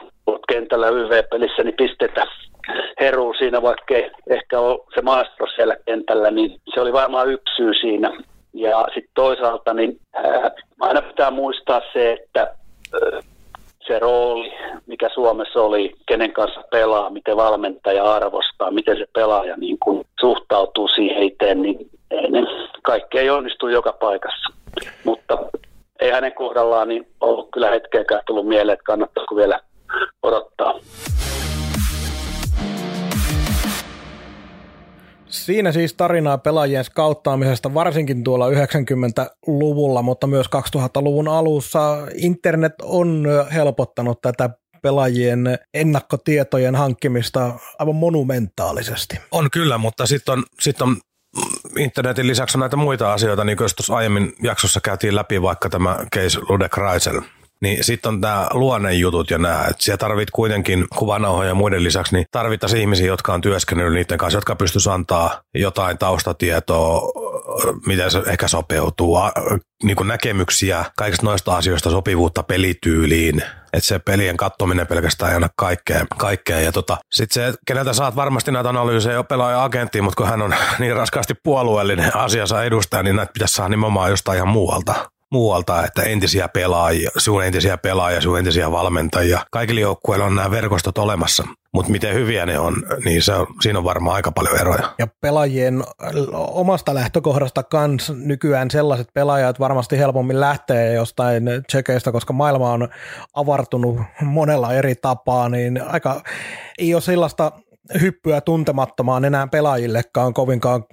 kentällä 0.47 0.89
YV-pelissä 0.89 1.63
niin 1.63 1.75
pistetä 1.75 2.25
heruu 2.99 3.33
siinä, 3.33 3.61
vaikka 3.61 3.95
ei 3.95 4.11
ehkä 4.29 4.59
ole 4.59 4.79
se 4.95 5.01
maestro 5.01 5.47
siellä 5.55 5.75
kentällä, 5.85 6.31
niin 6.31 6.59
se 6.73 6.81
oli 6.81 6.93
varmaan 6.93 7.31
yksi 7.31 7.55
syy 7.55 7.73
siinä. 7.73 8.23
Ja 8.53 8.87
sitten 8.93 9.11
toisaalta 9.13 9.73
niin 9.73 9.99
ää, 10.15 10.51
aina 10.79 11.01
pitää 11.01 11.31
muistaa 11.31 11.81
se, 11.93 12.13
että 12.13 12.41
ää, 12.41 13.19
se 13.87 13.99
rooli, 13.99 14.53
mikä 14.85 15.09
Suomessa 15.13 15.61
oli, 15.61 15.93
kenen 16.07 16.33
kanssa 16.33 16.63
pelaa, 16.71 17.09
miten 17.09 17.37
valmentaja 17.37 18.13
arvostaa, 18.13 18.71
miten 18.71 18.97
se 18.97 19.05
pelaaja 19.13 19.57
niin 19.57 19.77
kuin 19.79 20.05
suhtautuu 20.19 20.87
siihen 20.87 21.23
itse, 21.23 21.55
niin 21.55 21.89
ne 22.29 22.41
kaikki 22.83 23.19
ei 23.19 23.29
onnistu 23.29 23.67
joka 23.67 23.93
paikassa. 23.93 24.53
Mutta 25.03 25.37
ei 25.99 26.11
hänen 26.11 26.33
kohdallaan 26.33 26.87
niin 26.87 27.07
ollut 27.21 27.49
kyllä 27.53 27.69
hetkeäkään 27.69 28.21
tullut 28.25 28.47
mieleen, 28.47 28.73
että 28.73 28.83
kannattaako 28.83 29.35
vielä 29.35 29.59
odottaa. 30.23 30.73
Siinä 35.29 35.71
siis 35.71 35.93
tarinaa 35.93 36.37
pelaajien 36.37 36.83
skauttaamisesta, 36.83 37.73
varsinkin 37.73 38.23
tuolla 38.23 38.49
90-luvulla, 38.49 40.01
mutta 40.01 40.27
myös 40.27 40.47
2000-luvun 40.47 41.27
alussa. 41.27 41.97
Internet 42.15 42.73
on 42.83 43.27
helpottanut 43.53 44.21
tätä 44.21 44.49
pelaajien 44.81 45.59
ennakkotietojen 45.73 46.75
hankkimista 46.75 47.59
aivan 47.79 47.95
monumentaalisesti. 47.95 49.19
On 49.31 49.51
kyllä, 49.51 49.77
mutta 49.77 50.05
sitten 50.05 50.33
on, 50.33 50.43
sit 50.59 50.81
on 50.81 50.97
internetin 51.77 52.27
lisäksi 52.27 52.57
on 52.57 52.59
näitä 52.59 52.75
muita 52.75 53.13
asioita, 53.13 53.43
niin 53.43 53.57
kuin 53.57 53.69
tuossa 53.77 53.95
aiemmin 53.95 54.33
jaksossa 54.43 54.81
käytiin 54.81 55.15
läpi 55.15 55.41
vaikka 55.41 55.69
tämä 55.69 55.97
case 56.15 56.39
Lude 56.49 56.69
Kreisel, 56.69 57.21
niin 57.61 57.83
sitten 57.83 58.09
on 58.09 58.21
nämä 58.21 58.47
luonnejutut 58.53 59.31
ja 59.31 59.37
nämä, 59.37 59.61
että 59.61 59.83
siellä 59.83 59.97
tarvit 59.97 60.31
kuitenkin 60.31 60.87
kuvanauhoja 60.97 61.49
ja 61.49 61.55
muiden 61.55 61.83
lisäksi, 61.83 62.15
niin 62.15 62.25
tarvittaisiin 62.31 62.81
ihmisiä, 62.81 63.07
jotka 63.07 63.33
on 63.33 63.41
työskennellyt 63.41 63.93
niiden 63.93 64.17
kanssa, 64.17 64.37
jotka 64.37 64.55
pystyisivät 64.55 64.93
antaa 64.93 65.41
jotain 65.55 65.97
taustatietoa, 65.97 67.01
miten 67.85 68.11
se 68.11 68.23
ehkä 68.27 68.47
sopeutuu, 68.47 69.17
niin 69.83 69.95
kuin 69.95 70.07
näkemyksiä 70.07 70.85
kaikista 70.97 71.25
noista 71.25 71.57
asioista, 71.57 71.89
sopivuutta 71.89 72.43
pelityyliin, 72.43 73.43
että 73.73 73.87
se 73.87 73.99
pelien 73.99 74.37
kattominen 74.37 74.87
pelkästään 74.87 75.31
ei 75.31 75.35
anna 75.35 75.49
kaikkea. 75.55 76.05
kaikkea. 76.17 76.59
Ja 76.59 76.71
tota, 76.71 76.97
sitten 77.11 77.51
se, 77.51 77.57
keneltä 77.67 77.93
saat 77.93 78.15
varmasti 78.15 78.51
näitä 78.51 78.69
analyysejä 78.69 79.23
pelaaja 79.23 79.63
agenttiin, 79.63 80.03
mutta 80.03 80.17
kun 80.17 80.29
hän 80.29 80.41
on 80.41 80.55
niin 80.79 80.95
raskaasti 80.95 81.33
puolueellinen 81.43 82.15
asiansa 82.15 82.63
edustaja, 82.63 83.03
niin 83.03 83.15
näitä 83.15 83.33
pitäisi 83.33 83.53
saada 83.53 83.69
nimenomaan 83.69 84.09
jostain 84.09 84.35
ihan 84.35 84.47
muualta 84.47 85.11
muualta, 85.31 85.85
että 85.85 86.03
entisiä 86.03 86.47
pelaajia, 86.47 87.09
sun 87.17 87.43
entisiä 87.43 87.77
pelaajia, 87.77 88.21
sun 88.21 88.39
entisiä 88.39 88.71
valmentajia. 88.71 89.39
Kaikilla 89.51 89.81
joukkueilla 89.81 90.25
on 90.25 90.35
nämä 90.35 90.51
verkostot 90.51 90.97
olemassa, 90.97 91.43
mutta 91.73 91.91
miten 91.91 92.13
hyviä 92.13 92.45
ne 92.45 92.59
on, 92.59 92.75
niin 93.05 93.21
se 93.21 93.33
siinä 93.61 93.79
on 93.79 93.85
varmaan 93.85 94.15
aika 94.15 94.31
paljon 94.31 94.59
eroja. 94.59 94.93
Ja 94.99 95.07
pelaajien 95.21 95.83
omasta 96.33 96.95
lähtökohdasta 96.95 97.63
kans 97.63 98.13
nykyään 98.15 98.71
sellaiset 98.71 99.07
pelaajat 99.13 99.59
varmasti 99.59 99.97
helpommin 99.97 100.39
lähtee 100.39 100.93
jostain 100.93 101.43
tsekeistä, 101.67 102.11
koska 102.11 102.33
maailma 102.33 102.71
on 102.71 102.89
avartunut 103.33 104.01
monella 104.21 104.73
eri 104.73 104.95
tapaa, 104.95 105.49
niin 105.49 105.81
aika 105.87 106.21
ei 106.77 106.93
ole 106.93 107.01
sellaista 107.01 107.51
hyppyä 108.01 108.41
tuntemattomaan 108.41 109.25
enää 109.25 109.47
pelaajillekaan 109.47 110.33
kovinkaan 110.33 110.83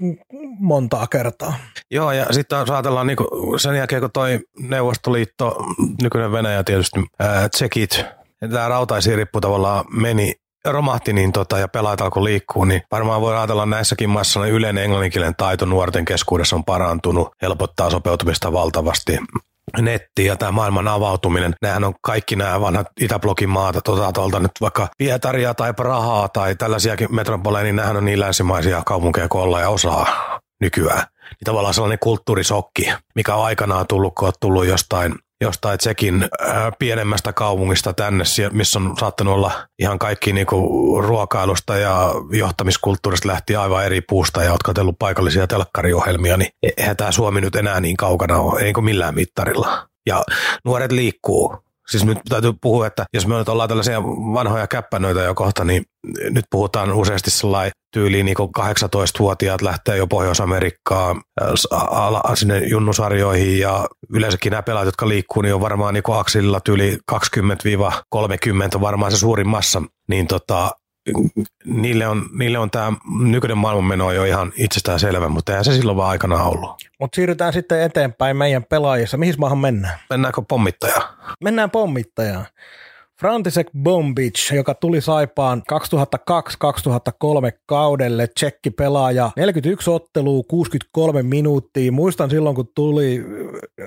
montaa 0.58 1.06
kertaa. 1.06 1.54
Joo, 1.90 2.12
ja 2.12 2.26
sitten 2.30 2.58
ajatellaan 2.58 3.06
niin 3.06 3.18
sen 3.56 3.76
jälkeen, 3.76 4.00
kun 4.00 4.10
toi 4.12 4.40
Neuvostoliitto, 4.58 5.56
nykyinen 6.02 6.32
Venäjä 6.32 6.64
tietysti, 6.64 7.04
ää, 7.18 7.48
tsekit, 7.48 8.04
tämä 8.50 8.68
rautaisirippu 8.68 9.40
tavallaan 9.40 9.84
meni 9.90 10.34
romahti 10.64 11.12
niin 11.12 11.32
tota, 11.32 11.58
ja 11.58 11.68
pelaajat 11.68 12.00
alkoi 12.00 12.24
liikkua, 12.24 12.66
niin 12.66 12.82
varmaan 12.92 13.20
voi 13.20 13.36
ajatella 13.36 13.66
näissäkin 13.66 14.10
maissa 14.10 14.46
yleinen 14.46 14.84
englanninkielen 14.84 15.34
taito 15.36 15.66
nuorten 15.66 16.04
keskuudessa 16.04 16.56
on 16.56 16.64
parantunut, 16.64 17.28
helpottaa 17.42 17.90
sopeutumista 17.90 18.52
valtavasti 18.52 19.18
netti 19.82 20.24
ja 20.24 20.36
tämä 20.36 20.52
maailman 20.52 20.88
avautuminen, 20.88 21.54
nehän 21.62 21.84
on 21.84 21.94
kaikki 22.02 22.36
nämä 22.36 22.60
vanhat 22.60 22.86
Itäblogin 23.00 23.48
maata, 23.48 23.80
tota, 23.80 24.12
tuolta 24.12 24.40
nyt 24.40 24.50
vaikka 24.60 24.88
Pietaria 24.98 25.54
tai 25.54 25.74
Prahaa 25.74 26.28
tai 26.28 26.54
tällaisiakin 26.54 27.14
metropoleja, 27.14 27.64
niin 27.64 27.76
nehän 27.76 27.96
on 27.96 28.04
niin 28.04 28.20
länsimaisia 28.20 28.82
kaupunkeja 28.86 29.28
kuin 29.28 29.60
ja 29.60 29.68
osaa 29.68 30.06
nykyään. 30.64 31.06
Niin 31.22 31.44
tavallaan 31.44 31.74
sellainen 31.74 31.98
kulttuurisokki, 31.98 32.92
mikä 33.14 33.34
on 33.34 33.44
aikanaan 33.44 33.86
tullut, 33.86 34.14
kun 34.14 34.28
on 34.28 34.34
tullut 34.40 34.66
jostain 34.66 35.14
jostain 35.40 35.78
Tsekin 35.78 36.22
äh, 36.22 36.72
pienemmästä 36.78 37.32
kaupungista 37.32 37.92
tänne, 37.92 38.24
missä 38.52 38.78
on 38.78 38.94
saattanut 39.00 39.34
olla 39.34 39.52
ihan 39.78 39.98
kaikki 39.98 40.32
niinku 40.32 40.56
ruokailusta 41.02 41.76
ja 41.76 42.10
johtamiskulttuurista 42.30 43.28
lähti 43.28 43.56
aivan 43.56 43.84
eri 43.84 44.00
puusta 44.00 44.42
ja 44.42 44.50
olet 44.50 44.62
katsellut 44.62 44.98
paikallisia 44.98 45.46
telkkariohjelmia, 45.46 46.36
niin 46.36 46.50
eihän 46.76 46.96
tämä 46.96 47.12
Suomi 47.12 47.40
nyt 47.40 47.56
enää 47.56 47.80
niin 47.80 47.96
kaukana 47.96 48.38
ole, 48.38 48.60
ei 48.60 48.72
millään 48.80 49.14
mittarilla. 49.14 49.88
Ja 50.06 50.24
nuoret 50.64 50.92
liikkuu. 50.92 51.63
Siis 51.90 52.04
nyt 52.04 52.18
täytyy 52.28 52.52
puhua, 52.60 52.86
että 52.86 53.04
jos 53.14 53.26
me 53.26 53.38
nyt 53.38 53.48
ollaan 53.48 53.68
tällaisia 53.68 54.02
vanhoja 54.02 54.66
käppänöitä 54.66 55.20
jo 55.20 55.34
kohta, 55.34 55.64
niin 55.64 55.84
nyt 56.30 56.44
puhutaan 56.50 56.92
useasti 56.92 57.30
sellainen 57.30 57.72
tyyliin 57.94 58.26
niin 58.26 58.36
18-vuotiaat 58.38 59.62
lähtee 59.62 59.96
jo 59.96 60.06
Pohjois-Amerikkaan 60.06 61.20
äh, 61.42 62.34
sinne 62.34 62.58
junnusarjoihin 62.58 63.58
ja 63.58 63.86
yleensäkin 64.10 64.50
nämä 64.50 64.62
pelaajat, 64.62 64.86
jotka 64.86 65.08
liikkuu, 65.08 65.42
niin 65.42 65.54
on 65.54 65.60
varmaan 65.60 65.94
niin 65.94 66.04
akselilla 66.08 66.60
tyyli 66.60 66.98
20-30 67.12 68.80
varmaan 68.80 69.12
se 69.12 69.18
suurin 69.18 69.48
massa, 69.48 69.82
niin 70.08 70.26
tota, 70.26 70.70
niille 71.64 72.06
on, 72.06 72.26
niille 72.38 72.58
on 72.58 72.70
tämä 72.70 72.92
nykyinen 73.20 73.58
maailmanmeno 73.58 74.12
jo 74.12 74.24
ihan 74.24 74.52
itsestään 74.56 75.00
selvä, 75.00 75.28
mutta 75.28 75.52
eihän 75.52 75.64
se 75.64 75.72
silloin 75.72 75.96
vaan 75.96 76.10
aikana 76.10 76.44
ollut. 76.44 76.70
Mutta 77.00 77.16
siirrytään 77.16 77.52
sitten 77.52 77.82
eteenpäin 77.82 78.36
meidän 78.36 78.64
pelaajissa. 78.64 79.16
Mihin 79.16 79.34
maahan 79.38 79.58
mennään? 79.58 79.98
Mennäänkö 80.10 80.42
pommittajaan? 80.48 81.14
Mennään 81.44 81.70
pommittajaan. 81.70 82.46
Frantisek 83.20 83.66
Bombic, 83.82 84.52
joka 84.52 84.74
tuli 84.74 85.00
Saipaan 85.00 85.62
2002-2003 85.72 87.58
kaudelle, 87.66 88.26
tsekki 88.26 88.70
pelaaja, 88.70 89.30
41 89.36 89.90
ottelua, 89.90 90.42
63 90.48 91.22
minuuttia. 91.22 91.92
Muistan 91.92 92.30
silloin, 92.30 92.56
kun 92.56 92.68
tuli 92.74 93.24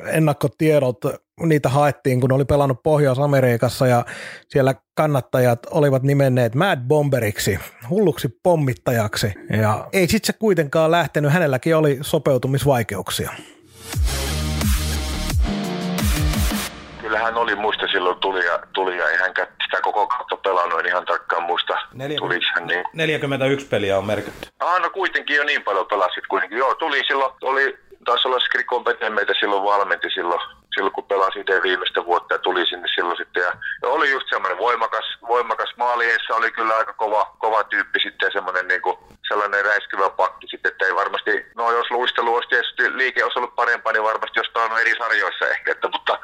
ennakkotiedot, 0.06 0.98
niitä 1.46 1.70
haettiin, 1.70 2.22
kun 2.22 2.32
oli 2.32 2.46
pelannut 2.46 2.84
Pohjois-Amerikassa 2.84 3.88
ja 3.88 4.06
siellä 4.48 4.76
kannattajat 4.96 5.60
olivat 5.72 6.04
nimenneet 6.04 6.56
Mad 6.56 6.80
Bomberiksi, 6.88 7.60
hulluksi 7.90 8.40
pommittajaksi. 8.44 9.34
Ja 9.62 9.88
ei 9.94 10.08
sitten 10.08 10.28
se 10.28 10.40
kuitenkaan 10.40 10.92
lähtenyt, 10.92 11.32
hänelläkin 11.32 11.76
oli 11.76 11.98
sopeutumisvaikeuksia. 12.02 13.32
hän 17.28 17.38
oli 17.38 17.56
muista 17.56 17.88
silloin 17.88 18.20
tuli 18.20 18.46
ja, 18.46 18.60
tuli 18.74 18.98
ja 18.98 19.10
ei 19.10 19.18
hän 19.18 19.34
sitä 19.64 19.82
koko 19.82 20.08
kautta 20.08 20.38
pelannut, 20.38 20.80
en 20.80 20.86
ihan 20.86 21.06
tarkkaan 21.06 21.44
muista. 21.44 21.74
40, 21.94 22.48
hän 22.56 22.68
niin. 22.68 22.86
41 22.94 23.68
peliä 23.68 23.98
on 23.98 24.06
merkitty. 24.06 24.50
Ah, 24.60 24.82
no 24.82 24.90
kuitenkin 24.90 25.36
jo 25.36 25.44
niin 25.44 25.64
paljon 25.64 25.88
pelasit 25.88 26.28
kuitenkin. 26.28 26.58
Joo, 26.58 26.76
tuli 26.76 27.02
silloin, 27.08 27.34
oli, 27.42 27.78
taisi 28.06 28.28
olla 28.28 28.40
Skrikon 28.40 28.84
meitä 29.10 29.34
silloin 29.40 29.64
valmenti 29.64 30.10
silloin 30.10 30.42
silloin 30.78 30.94
kun 30.94 31.12
pelasin 31.12 31.42
itse 31.42 31.64
viimeistä 31.64 32.06
vuotta 32.06 32.34
ja 32.34 32.40
tuli 32.40 32.66
sinne 32.66 32.88
silloin 32.96 33.18
sitten. 33.18 33.44
Ja, 33.44 33.52
ja 33.82 33.90
oli 33.90 34.12
just 34.12 34.30
semmoinen 34.30 34.58
voimakas, 34.58 35.06
voimakas 35.28 35.74
maaliessa 35.78 36.36
oli 36.36 36.52
kyllä 36.52 36.78
aika 36.78 36.94
kova, 36.94 37.36
kova 37.40 37.64
tyyppi 37.64 38.00
sitten 38.00 38.32
semmoinen 38.32 38.68
niin 38.68 38.82
kuin 38.82 38.98
sellainen 39.28 39.66
räiskyvä 39.66 40.10
pakki 40.10 40.48
sitten, 40.48 40.72
että 40.72 40.86
ei 40.86 40.96
varmasti, 40.96 41.46
no 41.56 41.72
jos 41.72 41.92
luistelu 41.92 42.36
olisi 42.36 42.50
tietysti 42.50 42.98
liike 42.98 43.24
olisi 43.24 43.40
ollut 43.40 43.56
parempaa, 43.56 43.94
niin 43.94 44.04
varmasti 44.04 44.40
jostain 44.40 44.72
on 44.72 44.82
eri 44.82 44.94
sarjoissa 44.98 45.46
ehkä, 45.48 45.72
että, 45.72 45.90
mutta 45.94 46.20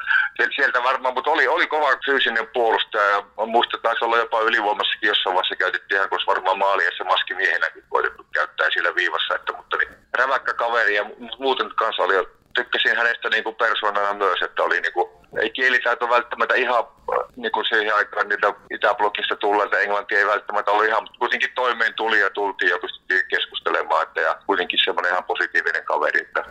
sieltä 0.56 0.82
varmaan, 0.82 1.14
mutta 1.14 1.30
oli, 1.30 1.48
oli 1.48 1.66
kova 1.66 1.88
fyysinen 2.06 2.48
puolustaja 2.54 3.10
ja 3.10 3.46
muista 3.46 3.78
taisi 3.78 4.04
olla 4.04 4.18
jopa 4.18 4.40
ylivoimassakin 4.40 5.08
jossain 5.08 5.34
vaiheessa 5.34 5.56
käytettiin 5.56 5.96
ihan, 5.96 6.10
koska 6.10 6.32
varmaan 6.32 6.58
maaliessa 6.58 7.04
maskimiehenäkin 7.04 7.84
koitettu 7.88 8.26
käyttää 8.32 8.68
sillä 8.70 8.94
viivassa, 8.94 9.34
että, 9.34 9.52
mutta 9.52 9.76
niin, 9.76 9.88
räväkkä 10.18 10.54
kaveri 10.54 10.94
ja 10.94 11.04
muuten 11.38 11.70
kanssa 11.74 12.02
oli 12.02 12.14
tykkäsin 12.54 12.96
hänestä 12.96 13.28
niin 13.28 13.44
kuin 13.44 13.56
persoonana 13.56 14.14
myös, 14.14 14.42
että 14.42 14.62
oli 14.62 14.80
niin 14.80 14.92
kuin, 14.92 15.08
ei 15.42 15.50
kielitaito 15.50 16.08
välttämättä 16.08 16.54
ihan 16.54 16.84
niin 17.36 17.52
kuin 17.52 17.66
siihen 17.68 17.94
aikaan 17.94 18.28
niitä 18.28 18.54
Itäblogista 18.70 19.36
tulleita 19.36 19.78
englantia 19.78 20.18
ei 20.18 20.26
välttämättä 20.26 20.70
ollut 20.70 20.86
ihan, 20.86 21.02
mutta 21.02 21.18
kuitenkin 21.18 21.50
toimeen 21.54 21.94
tuli 21.94 22.20
ja 22.20 22.30
tultiin 22.30 22.70
ja 22.70 22.78
pystyttiin 22.78 23.22
keskustelemaan, 23.28 24.02
että 24.02 24.20
ja 24.20 24.36
kuitenkin 24.46 24.78
semmoinen 24.84 25.12
ihan 25.12 25.24
positiivinen 25.24 25.84
kaveri, 25.84 26.20
että 26.20 26.44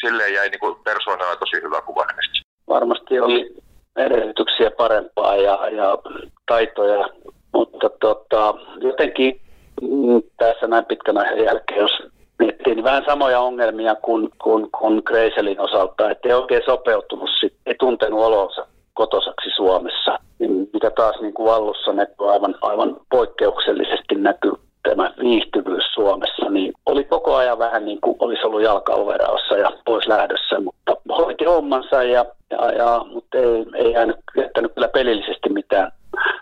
silleen 0.00 0.34
jäi 0.34 0.48
niin 0.48 0.60
kuin 0.60 0.76
persoonana 0.84 1.36
tosi 1.36 1.56
hyvä 1.62 1.80
kuva 1.80 2.04
hänestä. 2.10 2.34
Varmasti 2.68 3.20
oli 3.20 3.54
edellytyksiä 3.96 4.70
parempaa 4.70 5.36
ja, 5.36 5.68
ja 5.68 5.98
taitoja, 6.46 7.08
mutta 7.52 7.90
tota, 8.00 8.54
jotenkin 8.80 9.40
mm, 9.82 10.22
tässä 10.36 10.66
näin 10.66 10.84
pitkän 10.84 11.18
ajan 11.18 11.44
jälkeen, 11.44 11.80
jos 11.80 12.02
miettii, 12.38 12.84
vähän 12.84 13.04
samoja 13.06 13.40
ongelmia 13.40 13.94
kuin, 13.94 14.28
kuin, 14.42 14.70
kuin 14.70 15.02
Kreiselin 15.02 15.60
osalta, 15.60 16.10
että 16.10 16.28
ei 16.28 16.34
oikein 16.34 16.62
sopeutunut, 16.66 17.30
sit, 17.40 17.54
ei 17.66 17.74
tuntenut 17.78 18.20
olonsa 18.20 18.66
kotosaksi 18.94 19.50
Suomessa, 19.56 20.18
niin 20.38 20.68
mikä 20.72 20.90
taas 20.90 21.20
niin 21.20 21.34
kuin 21.34 21.50
Vallussa 21.50 21.92
näkyy 21.92 22.32
aivan, 22.32 22.54
aivan 22.60 22.96
poikkeuksellisesti 23.10 24.14
näkyy 24.14 24.52
tämä 24.82 25.12
viihtyvyys 25.20 25.84
Suomessa, 25.94 26.50
niin 26.50 26.72
oli 26.86 27.04
koko 27.04 27.34
ajan 27.34 27.58
vähän 27.58 27.84
niin 27.84 28.00
kuin 28.00 28.16
olisi 28.18 28.46
ollut 28.46 28.62
jalkaoveraossa 28.62 29.56
ja 29.56 29.70
pois 29.84 30.06
lähdössä, 30.06 30.60
mutta 30.60 30.96
hoiti 31.18 31.44
hommansa, 31.44 32.02
ja, 32.02 32.24
ja, 32.50 32.72
ja, 32.72 33.04
mutta 33.12 33.38
ei, 33.38 33.66
ei 33.74 33.92
jäänyt, 33.92 34.16
jättänyt 34.36 34.72
kyllä 34.74 34.88
pelillisesti 34.88 35.48
mitään 35.48 35.92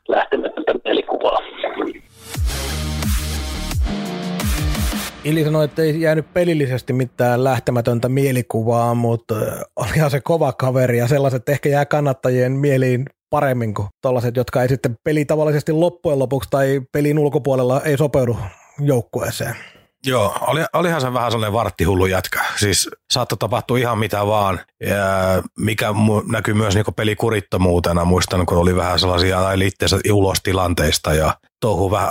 lähtemätöntä 0.09 0.74
mielikuvaa. 0.84 1.38
Ili 5.24 5.44
sanoi, 5.44 5.64
että 5.64 5.82
ei 5.82 6.00
jäänyt 6.00 6.34
pelillisesti 6.34 6.92
mitään 6.92 7.44
lähtemätöntä 7.44 8.08
mielikuvaa, 8.08 8.94
mutta 8.94 9.34
olihan 9.76 10.10
se 10.10 10.20
kova 10.20 10.52
kaveri 10.52 10.98
ja 10.98 11.08
sellaiset 11.08 11.48
ehkä 11.48 11.68
jää 11.68 11.86
kannattajien 11.86 12.52
mieliin 12.52 13.04
paremmin 13.30 13.74
kuin 13.74 13.88
tällaiset, 14.00 14.36
jotka 14.36 14.62
ei 14.62 14.68
sitten 14.68 14.94
peli 15.04 15.24
tavallisesti 15.24 15.72
loppujen 15.72 16.18
lopuksi 16.18 16.50
tai 16.50 16.80
pelin 16.92 17.18
ulkopuolella 17.18 17.80
ei 17.80 17.98
sopeudu 17.98 18.36
joukkueeseen. 18.80 19.54
Joo, 20.07 20.36
oli, 20.40 20.64
olihan 20.72 21.00
se 21.00 21.12
vähän 21.12 21.30
sellainen 21.30 21.53
varttihullu 21.53 22.07
jätkä. 22.07 22.44
Siis 22.57 22.90
saattoi 23.12 23.38
tapahtua 23.38 23.78
ihan 23.78 23.98
mitä 23.98 24.26
vaan, 24.26 24.61
ja 24.80 24.96
mikä 25.59 25.94
näkyy 26.32 26.55
myös 26.55 26.74
niin 26.74 26.84
pelikurittomuutena. 26.96 28.05
Muistan, 28.05 28.46
kun 28.46 28.59
oli 28.59 28.76
vähän 28.76 28.98
sellaisia 28.98 29.59
liitteessä 29.59 29.98
ulos 30.12 30.38
tilanteista 30.42 31.14
ja 31.14 31.34
touhu 31.61 31.90
vähän, 31.90 32.11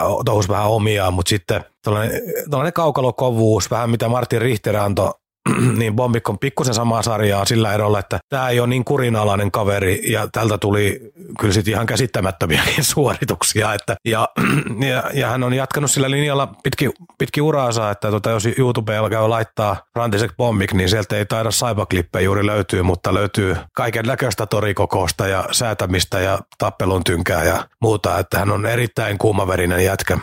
vähän 0.50 0.68
omiaan, 0.68 1.14
mutta 1.14 1.30
sitten 1.30 1.66
tällainen 1.84 2.74
kaukalokovuus, 2.74 3.72
vähän 3.72 3.89
mitä 3.89 4.10
Martin 4.10 4.42
Richter 4.42 4.78
antoi 4.78 5.14
niin 5.78 5.96
Bombik 5.96 6.30
on 6.30 6.39
pikkusen 6.39 6.74
samaa 6.74 7.02
sarjaa 7.02 7.46
sillä 7.46 7.74
erolla, 7.74 8.00
että 8.00 8.20
tämä 8.30 8.50
ei 8.50 8.60
ole 8.60 8.68
niin 8.68 8.86
kurinalainen 8.86 9.52
kaveri 9.52 10.12
ja 10.12 10.28
tältä 10.32 10.58
tuli 10.58 11.12
kyllä 11.39 11.54
sitten 11.54 11.74
ihan 11.74 11.86
käsittämättömiäkin 11.86 12.84
suorituksia. 12.94 13.74
Että, 13.74 13.96
ja, 14.06 14.30
ja, 14.89 15.04
ja, 15.14 15.30
hän 15.30 15.44
on 15.44 15.54
jatkanut 15.54 15.92
sillä 15.92 16.12
linjalla 16.12 16.48
pitki, 16.64 16.89
pitki 17.18 17.42
uraansa, 17.42 17.92
että 17.92 18.12
tota, 18.12 18.30
jos 18.30 18.48
YouTubeen 18.58 19.10
käy 19.10 19.28
laittaa 19.28 19.78
Frantisek 19.94 20.32
Bombik, 20.38 20.74
niin 20.74 20.89
sieltä 20.89 21.18
ei 21.18 21.26
taida 21.26 21.52
saipaklippejä 21.52 22.24
juuri 22.24 22.46
löytyy, 22.46 22.82
mutta 22.82 23.14
löytyy 23.14 23.56
kaiken 23.74 24.06
näköistä 24.06 24.46
torikokousta 24.46 25.28
ja 25.28 25.46
säätämistä 25.52 26.20
ja 26.20 26.39
tappelun 26.58 27.04
tynkää 27.04 27.44
ja 27.44 27.66
muuta, 27.82 28.20
että 28.20 28.39
hän 28.39 28.52
on 28.52 28.66
erittäin 28.66 29.18
kuumaverinen 29.18 29.86
jätkä. 29.86 30.18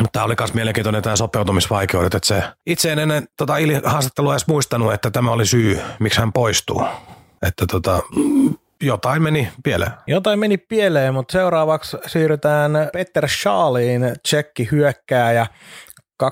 Mutta 0.00 0.12
tämä 0.12 0.24
oli 0.24 0.34
myös 0.38 0.54
mielenkiintoinen 0.54 1.02
tämä 1.02 1.16
sopeutumisvaikeudet, 1.16 2.14
että 2.14 2.26
se 2.26 2.42
itse 2.66 2.92
en 2.92 2.98
ennen 2.98 3.28
tota 3.36 3.54
haastattelua 3.84 4.32
edes 4.32 4.46
muistanut, 4.46 4.92
että 4.92 5.10
tämä 5.10 5.30
oli 5.30 5.46
syy, 5.46 5.80
miksi 5.98 6.20
hän 6.20 6.32
poistuu. 6.32 6.84
Että 7.42 7.66
tota, 7.66 8.02
jotain 8.82 9.22
meni 9.22 9.48
pieleen. 9.62 9.92
Jotain 10.06 10.38
meni 10.38 10.58
pieleen, 10.58 11.14
mutta 11.14 11.32
seuraavaksi 11.32 11.96
siirrytään 12.06 12.72
Peter 12.92 13.28
Schaliin, 13.28 14.02
tsekki 14.22 14.68
hyökkääjä. 14.70 15.46
2003-2004. 16.22 16.26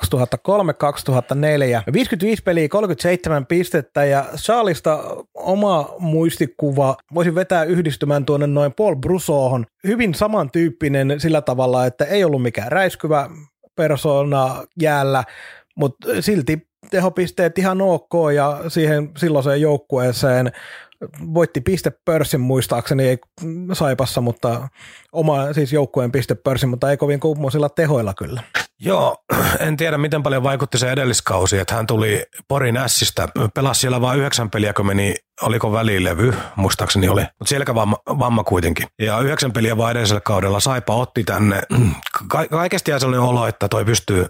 55 1.92 2.42
peliä, 2.42 2.68
37 2.68 3.46
pistettä 3.46 4.04
ja 4.04 4.24
Charlista 4.36 5.04
oma 5.34 5.94
muistikuva 5.98 6.96
voisi 7.14 7.34
vetää 7.34 7.64
yhdistymään 7.64 8.24
tuonne 8.24 8.46
noin 8.46 8.72
Paul 8.72 8.96
Brusohon. 8.96 9.66
Hyvin 9.86 10.14
samantyyppinen 10.14 11.14
sillä 11.18 11.40
tavalla, 11.40 11.86
että 11.86 12.04
ei 12.04 12.24
ollut 12.24 12.42
mikään 12.42 12.72
räiskyvä 12.72 13.30
persona 13.76 14.64
jäällä, 14.80 15.24
mutta 15.76 16.08
silti 16.20 16.68
tehopisteet 16.90 17.58
ihan 17.58 17.82
ok 17.82 18.12
ja 18.34 18.60
siihen 18.68 19.10
silloiseen 19.16 19.60
joukkueeseen 19.60 20.52
voitti 21.34 21.60
pistepörssin 21.60 22.40
muistaakseni 22.40 23.08
ei 23.08 23.18
Saipassa, 23.72 24.20
mutta 24.20 24.68
oma 25.12 25.52
siis 25.52 25.72
joukkueen 25.72 26.12
pistepörssin, 26.12 26.68
mutta 26.68 26.90
ei 26.90 26.96
kovin 26.96 27.20
kummoisilla 27.20 27.68
tehoilla 27.68 28.14
kyllä. 28.14 28.42
Joo, 28.80 29.16
en 29.66 29.76
tiedä 29.76 29.98
miten 29.98 30.22
paljon 30.22 30.42
vaikutti 30.42 30.78
se 30.78 30.90
edelliskausi, 30.92 31.58
että 31.58 31.74
hän 31.74 31.86
tuli 31.86 32.24
Porin 32.48 32.76
Ässistä, 32.76 33.28
pelasi 33.54 33.80
siellä 33.80 34.00
vain 34.00 34.18
yhdeksän 34.18 34.50
peliä, 34.50 34.72
kun 34.72 34.86
meni, 34.86 35.14
oliko 35.42 35.72
välilevy, 35.72 36.34
muistaakseni 36.56 37.08
oli, 37.08 37.20
mutta 37.22 37.48
selkävamma 37.48 37.96
vamma 38.06 38.44
kuitenkin. 38.44 38.86
Ja 39.02 39.20
yhdeksän 39.20 39.52
peliä 39.52 39.76
vaan 39.76 39.90
edellisellä 39.90 40.20
kaudella 40.20 40.60
Saipa 40.60 40.94
otti 40.94 41.24
tänne, 41.24 41.62
Ka- 42.28 42.46
kaikesti 42.50 42.90
jäi 42.90 43.00
sellainen 43.00 43.28
olo, 43.28 43.46
että 43.46 43.68
toi 43.68 43.84
pystyy, 43.84 44.26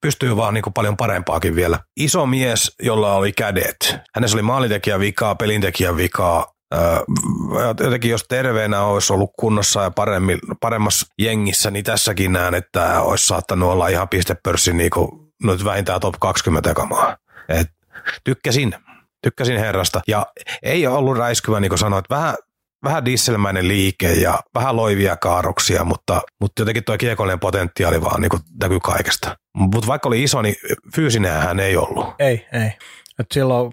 pystyy 0.00 0.36
vaan 0.36 0.54
niin 0.54 0.64
paljon 0.74 0.96
parempaakin 0.96 1.54
vielä. 1.54 1.78
Iso 1.96 2.26
mies, 2.26 2.74
jolla 2.82 3.14
oli 3.14 3.32
kädet. 3.32 3.96
Hänessä 4.14 4.36
oli 4.36 4.42
maalintekijän 4.42 5.00
vikaa, 5.00 5.34
pelintekijän 5.34 5.96
vikaa, 5.96 6.55
jotenkin 7.80 8.10
jos 8.10 8.24
terveenä 8.28 8.82
olisi 8.82 9.12
ollut 9.12 9.30
kunnossa 9.38 9.82
ja 9.82 9.90
paremmin, 9.90 10.38
paremmassa 10.60 11.06
jengissä, 11.18 11.70
niin 11.70 11.84
tässäkin 11.84 12.32
näen, 12.32 12.54
että 12.54 13.00
olisi 13.00 13.26
saattanut 13.26 13.70
olla 13.70 13.88
ihan 13.88 14.08
pistepörssi 14.08 14.72
niin 14.72 14.90
kuin, 14.90 15.08
nyt 15.42 15.64
vähintään 15.64 16.00
top 16.00 16.14
20 16.20 16.74
kamaa. 16.74 17.16
Et, 17.48 17.68
tykkäsin, 18.24 18.74
tykkäsin 19.22 19.58
herrasta. 19.58 20.00
Ja 20.08 20.26
ei 20.62 20.86
ollut 20.86 21.16
räiskyvä, 21.16 21.60
niin 21.60 21.68
kuin 21.68 21.78
sanoit, 21.78 22.04
vähän, 22.10 22.34
vähän 22.84 23.04
dieselmäinen 23.04 23.68
liike 23.68 24.12
ja 24.12 24.40
vähän 24.54 24.76
loivia 24.76 25.16
kaaroksia, 25.16 25.84
mutta, 25.84 26.22
mutta 26.40 26.62
jotenkin 26.62 26.84
tuo 26.84 26.98
kiekollinen 26.98 27.40
potentiaali 27.40 28.02
vaan 28.02 28.20
niin 28.20 28.40
näkyy 28.62 28.80
kaikesta. 28.80 29.36
Mutta 29.56 29.88
vaikka 29.88 30.08
oli 30.08 30.22
iso, 30.22 30.42
niin 30.42 30.56
fyysinen 30.94 31.32
hän 31.32 31.60
ei 31.60 31.76
ollut. 31.76 32.06
Ei, 32.18 32.46
ei. 32.52 32.70
Et 33.18 33.26
silloin 33.34 33.70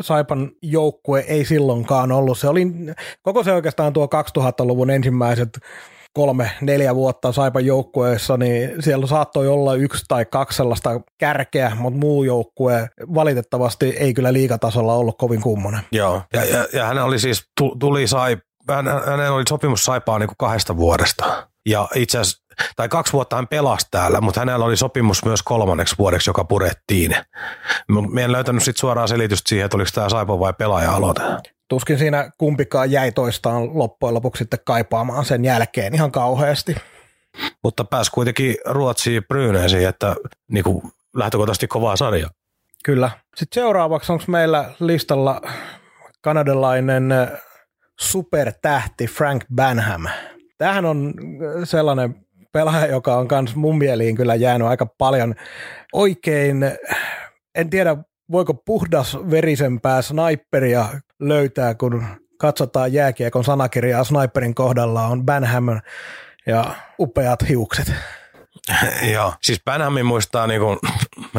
Saipan 0.00 0.50
joukkue 0.62 1.20
ei 1.20 1.44
silloinkaan 1.44 2.12
ollut. 2.12 2.38
Se 2.38 2.48
oli 2.48 2.66
koko 3.22 3.44
se 3.44 3.52
oikeastaan 3.52 3.92
tuo 3.92 4.08
2000-luvun 4.38 4.90
ensimmäiset 4.90 5.58
kolme, 6.16 6.50
neljä 6.60 6.94
vuotta 6.94 7.32
Saipan 7.32 7.66
joukkueessa, 7.66 8.36
niin 8.36 8.82
siellä 8.82 9.06
saattoi 9.06 9.48
olla 9.48 9.74
yksi 9.74 10.04
tai 10.08 10.24
kaksi 10.24 10.56
sellaista 10.56 11.00
kärkeä, 11.18 11.72
mutta 11.78 11.98
muu 11.98 12.24
joukkue 12.24 12.88
valitettavasti 13.14 13.86
ei 13.86 14.14
kyllä 14.14 14.32
liikatasolla 14.32 14.94
ollut 14.94 15.18
kovin 15.18 15.40
kummonen. 15.40 15.80
Joo, 15.92 16.22
ja, 16.32 16.44
ja, 16.44 16.66
ja 16.72 16.84
hän 16.86 16.98
oli 16.98 17.18
siis, 17.18 17.48
tuli 17.78 18.06
Saip, 18.06 18.38
hän, 18.70 18.86
hänellä 18.86 19.36
oli 19.36 19.44
sopimus 19.48 19.84
Saipaa 19.84 20.18
niin 20.18 20.28
kuin 20.28 20.36
kahdesta 20.38 20.76
vuodesta. 20.76 21.48
Ja 21.68 21.88
itse 21.94 22.18
asiassa 22.18 22.45
tai 22.76 22.88
kaksi 22.88 23.12
vuotta 23.12 23.36
hän 23.36 23.48
pelasi 23.48 23.86
täällä, 23.90 24.20
mutta 24.20 24.40
hänellä 24.40 24.64
oli 24.64 24.76
sopimus 24.76 25.24
myös 25.24 25.42
kolmanneksi 25.42 25.94
vuodeksi, 25.98 26.30
joka 26.30 26.44
purettiin. 26.44 27.16
Mä 28.10 28.20
en 28.20 28.32
löytänyt 28.32 28.62
sitten 28.62 28.80
suoraan 28.80 29.08
selitystä 29.08 29.48
siihen, 29.48 29.64
että 29.64 29.76
oliko 29.76 29.90
tämä 29.94 30.08
Saipo 30.08 30.40
vai 30.40 30.52
pelaaja-aloite. 30.52 31.22
Tuskin 31.68 31.98
siinä 31.98 32.30
kumpikaan 32.38 32.90
jäi 32.90 33.12
toistaan 33.12 33.78
loppujen 33.78 34.14
lopuksi 34.14 34.38
sitten 34.38 34.60
kaipaamaan 34.64 35.24
sen 35.24 35.44
jälkeen 35.44 35.94
ihan 35.94 36.12
kauheasti. 36.12 36.76
Mutta 37.64 37.84
pääsi 37.84 38.10
kuitenkin 38.10 38.56
Ruotsiin 38.64 39.24
Brynäisiin, 39.28 39.88
että 39.88 40.16
niin 40.50 40.64
kuin 40.64 40.82
lähtökohtaisesti 41.16 41.66
kovaa 41.66 41.96
sarjaa. 41.96 42.30
Kyllä. 42.84 43.10
Sitten 43.36 43.62
seuraavaksi 43.62 44.12
onko 44.12 44.24
meillä 44.28 44.70
listalla 44.80 45.40
kanadalainen 46.20 47.14
supertähti 48.00 49.06
Frank 49.06 49.44
Banham. 49.54 50.06
Tämähän 50.58 50.84
on 50.84 51.14
sellainen 51.64 52.25
pelaaja, 52.56 52.86
joka 52.86 53.16
on 53.16 53.28
kans 53.28 53.56
mun 53.56 53.78
mieliin 53.78 54.16
kyllä 54.16 54.34
jäänyt 54.34 54.68
aika 54.68 54.86
paljon 54.98 55.34
oikein, 55.92 56.64
en 57.54 57.70
tiedä 57.70 57.96
voiko 58.32 58.54
puhdas 58.54 59.18
verisempää 59.30 60.02
sniperia 60.02 60.88
löytää, 61.20 61.74
kun 61.74 62.04
katsotaan 62.38 62.92
jääkiekon 62.92 63.44
sanakirjaa 63.44 64.04
sniperin 64.04 64.54
kohdalla 64.54 65.06
on 65.06 65.24
Banham 65.24 65.80
ja 66.46 66.64
upeat 67.00 67.48
hiukset. 67.48 67.92
Joo, 69.14 69.34
siis 69.42 69.60
Banhamin 69.64 70.06
muistaa 70.06 70.46
niinku 70.46 70.78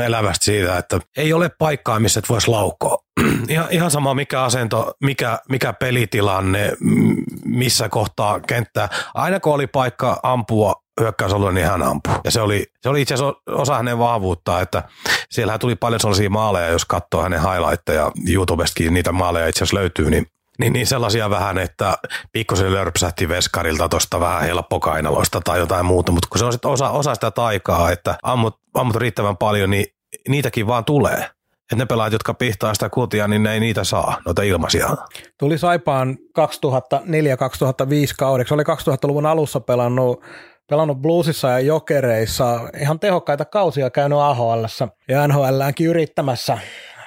elävästi 0.06 0.46
siitä, 0.46 0.78
että 0.78 1.00
ei 1.18 1.34
ole 1.34 1.50
paikkaa, 1.50 2.00
missä 2.00 2.20
et 2.20 2.30
voisi 2.30 2.48
laukoa. 2.48 2.98
ihan, 3.50 3.68
ihan 3.70 3.92
sama 3.92 4.14
mikä 4.14 4.44
asento, 4.44 4.94
mikä, 5.04 5.40
mikä 5.50 5.74
pelitilanne, 5.74 6.72
missä 7.46 7.90
kohtaa 7.90 8.40
kenttää. 8.40 8.90
Aina 9.14 9.40
kun 9.40 9.54
oli 9.54 9.68
paikka 9.68 10.20
ampua 10.24 10.87
hyökkäysalue, 11.02 11.52
niin 11.52 11.68
hän 11.68 11.84
ampui. 11.84 12.14
Ja 12.24 12.32
se 12.32 12.42
oli, 12.42 12.66
se 12.82 12.90
oli 12.90 13.02
itse 13.02 13.14
asiassa 13.14 13.42
osa 13.48 13.76
hänen 13.76 14.00
vahvuutta, 14.00 14.62
että 14.62 14.84
siellähän 15.30 15.60
tuli 15.60 15.76
paljon 15.76 16.00
sellaisia 16.00 16.30
maaleja, 16.30 16.68
jos 16.68 16.86
katsoo 16.86 17.24
hänen 17.24 17.42
highlightteja 17.42 18.12
YouTubestakin, 18.30 18.94
niitä 18.94 19.12
maaleja 19.12 19.48
itse 19.48 19.58
asiassa 19.58 19.78
löytyy, 19.78 20.10
niin 20.10 20.28
niin, 20.60 20.74
niin 20.74 20.88
sellaisia 20.88 21.30
vähän, 21.30 21.58
että 21.58 21.98
pikkusen 22.32 22.74
lörpsähti 22.74 23.30
veskarilta 23.30 23.90
tuosta 23.90 24.20
vähän 24.20 24.42
helppokainaloista 24.42 25.42
tai 25.42 25.60
jotain 25.60 25.86
muuta, 25.86 26.12
mutta 26.12 26.28
kun 26.32 26.40
se 26.40 26.46
on 26.46 26.52
sitten 26.52 26.72
osa, 26.72 26.90
osa 26.90 27.14
sitä 27.16 27.32
taikaa, 27.32 27.92
että 27.92 28.18
ammut, 28.24 28.60
ammut 28.74 28.96
riittävän 28.96 29.38
paljon, 29.38 29.70
niin 29.70 29.86
niitäkin 30.28 30.68
vaan 30.68 30.86
tulee. 30.86 31.30
Että 31.62 31.76
ne 31.76 31.86
pelaajat, 31.86 32.14
jotka 32.14 32.34
pihtaa 32.34 32.74
sitä 32.74 32.90
kutia, 32.90 33.28
niin 33.28 33.44
ne 33.44 33.54
ei 33.54 33.60
niitä 33.60 33.84
saa, 33.84 34.18
noita 34.26 34.42
ilmaisia. 34.42 34.90
Tuli 35.40 35.58
Saipaan 35.58 36.18
2004-2005 36.40 38.14
kaudeksi, 38.18 38.54
oli 38.54 38.64
2000-luvun 38.64 39.26
alussa 39.26 39.60
pelannut 39.60 40.24
pelannut 40.70 41.02
bluesissa 41.02 41.50
ja 41.50 41.60
jokereissa, 41.60 42.70
ihan 42.82 43.00
tehokkaita 43.00 43.46
kausia 43.46 43.90
käynyt 43.90 44.20
AHL 44.20 44.66
ja 45.08 45.28
NHLäänkin 45.28 45.88
yrittämässä. 45.88 46.58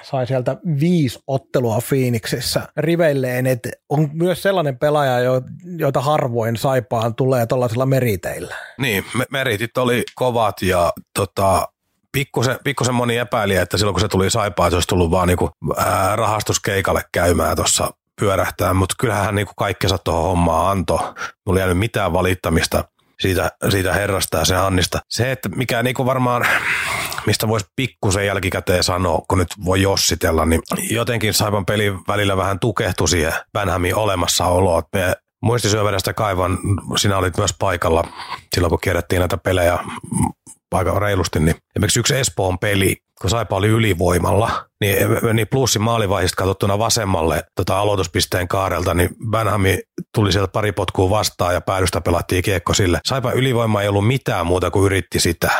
Sai 0.01 0.27
sieltä 0.27 0.57
viisi 0.79 1.19
ottelua 1.27 1.79
Phoenixissä 1.89 2.61
riveilleen, 2.77 3.47
että 3.47 3.69
on 3.89 4.09
myös 4.13 4.41
sellainen 4.43 4.79
pelaaja, 4.79 5.41
joita 5.77 6.01
harvoin 6.01 6.57
saipaan 6.57 7.15
tulee 7.15 7.45
tuollaisilla 7.45 7.85
meriteillä. 7.85 8.55
Niin, 8.77 9.05
meritit 9.31 9.77
oli 9.77 10.03
kovat 10.15 10.61
ja 10.61 10.91
tota, 11.15 11.67
pikkusen, 12.11 12.59
pikkusen 12.63 12.95
moni 12.95 13.17
epäili, 13.17 13.55
että 13.55 13.77
silloin 13.77 13.93
kun 13.93 14.01
se 14.01 14.07
tuli 14.07 14.29
saipaan, 14.29 14.71
se 14.71 14.75
olisi 14.75 14.87
tullut 14.87 15.11
vaan 15.11 15.27
niinku, 15.27 15.49
ää, 15.77 16.15
rahastuskeikalle 16.15 17.01
käymään 17.11 17.55
tuossa 17.55 17.91
pyörähtää, 18.19 18.73
mutta 18.73 18.95
kyllähän 18.99 19.25
hän 19.25 19.35
niinku 19.35 19.53
kaikkensa 19.57 19.97
tuohon 19.97 20.23
hommaan 20.23 20.71
antoi. 20.71 20.99
Mulla 21.45 21.59
ei 21.59 21.61
jäänyt 21.61 21.77
mitään 21.77 22.13
valittamista 22.13 22.83
siitä, 23.21 23.51
siitä 23.69 23.93
herrasta 23.93 24.37
ja 24.37 24.45
sen 24.45 24.59
Annista. 24.59 24.99
Se, 25.09 25.31
että 25.31 25.49
mikä 25.49 25.83
niinku 25.83 26.05
varmaan, 26.05 26.45
mistä 27.25 27.47
voisi 27.47 27.65
pikkusen 27.75 28.25
jälkikäteen 28.25 28.83
sanoa, 28.83 29.21
kun 29.27 29.37
nyt 29.37 29.47
voi 29.65 29.81
jossitella, 29.81 30.45
niin 30.45 30.61
jotenkin 30.89 31.33
Saipan 31.33 31.65
pelin 31.65 31.99
välillä 32.07 32.37
vähän 32.37 32.59
tukehtui 32.59 33.09
siihen 33.09 33.33
Bänhämin 33.53 33.95
olemassaoloon. 33.95 34.83
Me 34.93 35.15
muistisyövedestä 35.41 36.13
kaivan, 36.13 36.57
sinä 36.97 37.17
olit 37.17 37.37
myös 37.37 37.55
paikalla 37.59 38.03
silloin, 38.55 38.69
kun 38.69 38.79
kierrettiin 38.83 39.19
näitä 39.19 39.37
pelejä 39.37 39.79
aika 40.71 40.99
reilusti, 40.99 41.39
niin 41.39 41.55
esimerkiksi 41.75 41.99
yksi 41.99 42.15
Espoon 42.15 42.59
peli, 42.59 42.95
kun 43.21 43.29
Saipa 43.29 43.55
oli 43.55 43.67
ylivoimalla, 43.67 44.65
niin, 44.81 44.97
niin 45.33 45.47
plussin 45.47 45.81
maalivaiheesta 45.81 46.35
katsottuna 46.35 46.79
vasemmalle 46.79 47.43
tota 47.55 47.79
aloituspisteen 47.79 48.47
kaarelta, 48.47 48.93
niin 48.93 49.09
Banhami 49.29 49.79
tuli 50.15 50.31
sieltä 50.31 50.51
pari 50.51 50.71
potkua 50.71 51.09
vastaan 51.09 51.53
ja 51.53 51.61
päädystä 51.61 52.01
pelattiin 52.01 52.43
kiekko 52.43 52.73
sille. 52.73 52.99
Saipa 53.05 53.31
ylivoima 53.31 53.81
ei 53.81 53.87
ollut 53.87 54.07
mitään 54.07 54.45
muuta 54.45 54.71
kuin 54.71 54.85
yritti 54.85 55.19
sitä. 55.19 55.51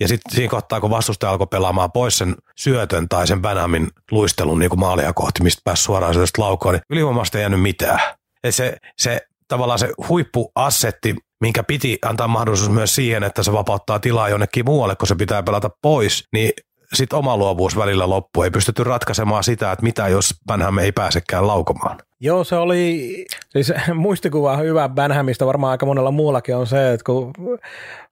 Ja 0.00 0.08
sitten 0.08 0.34
siinä 0.34 0.50
kohtaa, 0.50 0.80
kun 0.80 0.90
vastustaja 0.90 1.30
alkoi 1.30 1.46
pelaamaan 1.46 1.92
pois 1.92 2.18
sen 2.18 2.34
syötön 2.56 3.08
tai 3.08 3.26
sen 3.26 3.42
Banhamin 3.42 3.88
luistelun 4.10 4.58
niin 4.58 4.70
kuin 4.70 4.80
maalia 4.80 5.12
kohti, 5.12 5.42
mistä 5.42 5.62
pääsi 5.64 5.82
suoraan 5.82 6.14
sieltä 6.14 6.30
laukoon, 6.38 6.74
niin 6.74 6.82
ylivoimasta 6.90 7.38
ei 7.38 7.42
jäänyt 7.42 7.62
mitään. 7.62 8.00
Et 8.44 8.54
se, 8.54 8.76
se 8.98 9.20
tavallaan 9.48 9.78
se 9.78 9.92
huippuassetti, 10.08 11.16
minkä 11.40 11.62
piti 11.62 11.98
antaa 12.04 12.28
mahdollisuus 12.28 12.70
myös 12.70 12.94
siihen, 12.94 13.22
että 13.22 13.42
se 13.42 13.52
vapauttaa 13.52 13.98
tilaa 13.98 14.28
jonnekin 14.28 14.64
muualle, 14.64 14.96
kun 14.96 15.08
se 15.08 15.14
pitää 15.14 15.42
pelata 15.42 15.70
pois, 15.82 16.24
niin 16.32 16.52
sitten 16.94 17.18
oma 17.18 17.36
luovuus 17.36 17.76
välillä 17.76 18.08
loppui. 18.08 18.46
Ei 18.46 18.50
pystytty 18.50 18.84
ratkaisemaan 18.84 19.44
sitä, 19.44 19.72
että 19.72 19.82
mitä 19.82 20.08
jos 20.08 20.34
Banham 20.46 20.78
ei 20.78 20.92
pääsekään 20.92 21.46
laukomaan. 21.46 21.98
Joo, 22.20 22.44
se 22.44 22.56
oli, 22.56 23.24
siis 23.48 23.72
muistikuva 23.94 24.56
hyvä 24.56 24.88
Banhamista, 24.88 25.46
varmaan 25.46 25.70
aika 25.70 25.86
monella 25.86 26.10
muullakin 26.10 26.56
on 26.56 26.66
se, 26.66 26.92
että 26.92 27.04
kun 27.04 27.32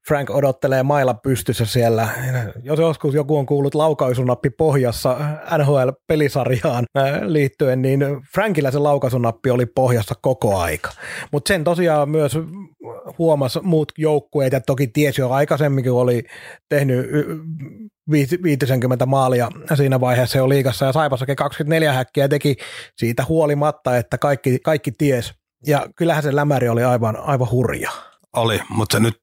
Frank 0.09 0.31
odottelee 0.31 0.83
mailla 0.83 1.15
pystyssä 1.15 1.65
siellä. 1.65 2.09
Jos 2.63 2.79
joskus 2.79 3.15
joku 3.15 3.37
on 3.37 3.47
kuullut 3.47 3.75
laukaisunappi 3.75 4.51
pohjassa 4.51 5.17
NHL-pelisarjaan 5.59 6.85
äh, 6.99 7.21
liittyen, 7.23 7.83
niin 7.83 8.01
Frankillä 8.35 8.71
se 8.71 8.79
laukaisunappi 8.79 9.51
oli 9.51 9.67
pohjassa 9.67 10.15
koko 10.21 10.59
aika. 10.59 10.91
Mutta 11.33 11.49
sen 11.49 11.65
tosiaan 11.65 12.09
myös 12.09 12.39
huomasi 13.19 13.61
muut 13.63 13.93
joukkueet 13.99 14.53
ja 14.53 14.61
toki 14.61 14.87
tiesi 14.87 15.21
jo 15.21 15.31
aikaisemmin, 15.31 15.85
kun 15.85 16.01
oli 16.01 16.23
tehnyt 16.69 17.07
50 18.43 19.07
maalia 19.07 19.49
siinä 19.75 20.01
vaiheessa 20.01 20.39
jo 20.39 20.49
liikassa 20.49 20.87
ja 20.87 20.93
Saipassakin 20.93 21.37
24 21.37 21.93
häkkiä 21.93 22.29
teki 22.29 22.57
siitä 22.97 23.25
huolimatta, 23.29 23.97
että 23.97 24.19
kaikki, 24.19 24.59
kaikki 24.65 24.93
ties. 24.99 25.35
Ja 25.67 25.87
kyllähän 25.97 26.23
se 26.23 26.37
lämäri 26.37 26.69
oli 26.69 26.85
aivan, 26.85 27.17
aivan 27.17 27.51
hurja 27.51 27.91
oli, 28.39 28.61
mutta 28.68 28.93
se 28.93 29.01
nyt 29.01 29.16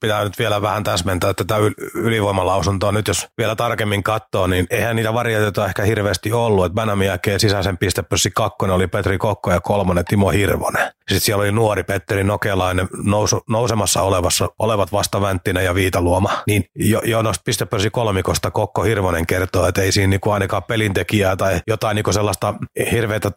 pitää 0.00 0.24
nyt 0.24 0.38
vielä 0.38 0.62
vähän 0.62 0.84
täsmentää 0.84 1.34
tätä 1.34 1.54
ylivoimalausuntoa. 1.94 2.92
Nyt 2.92 3.08
jos 3.08 3.28
vielä 3.38 3.56
tarkemmin 3.56 4.02
katsoo, 4.02 4.46
niin 4.46 4.66
eihän 4.70 4.96
niitä 4.96 5.14
variaatioita 5.14 5.66
ehkä 5.66 5.82
hirveästi 5.82 6.32
ollut. 6.32 6.64
Että 6.64 6.74
Bänämin 6.74 7.06
jälkeen 7.06 7.40
sisäisen 7.40 7.78
pistepössi 7.78 8.30
kakkonen 8.30 8.76
oli 8.76 8.86
Petri 8.86 9.18
Kokko 9.18 9.50
ja 9.50 9.60
kolmonen 9.60 10.04
Timo 10.04 10.30
Hirvonen. 10.30 10.90
Sitten 10.98 11.20
siellä 11.20 11.42
oli 11.42 11.52
nuori 11.52 11.82
Petteri 11.82 12.24
Nokelainen 12.24 12.88
nousu, 13.04 13.40
nousemassa 13.48 14.02
olevassa, 14.02 14.48
olevat 14.58 14.92
vasta 14.92 15.20
Vänttinen 15.20 15.64
ja 15.64 15.74
Viitaluoma. 15.74 16.42
Niin 16.46 16.64
jo, 16.74 17.00
jo 17.04 17.22
noista 17.22 17.42
pistepörssi 17.44 17.90
kolmikosta 17.90 18.50
Kokko 18.50 18.82
Hirvonen 18.82 19.26
kertoo, 19.26 19.66
että 19.66 19.82
ei 19.82 19.92
siinä 19.92 20.10
niinku 20.10 20.30
ainakaan 20.30 20.62
pelintekijää 20.62 21.36
tai 21.36 21.60
jotain 21.66 21.94
niinku 21.94 22.12
sellaista 22.12 22.54
hirveätä 22.92 23.30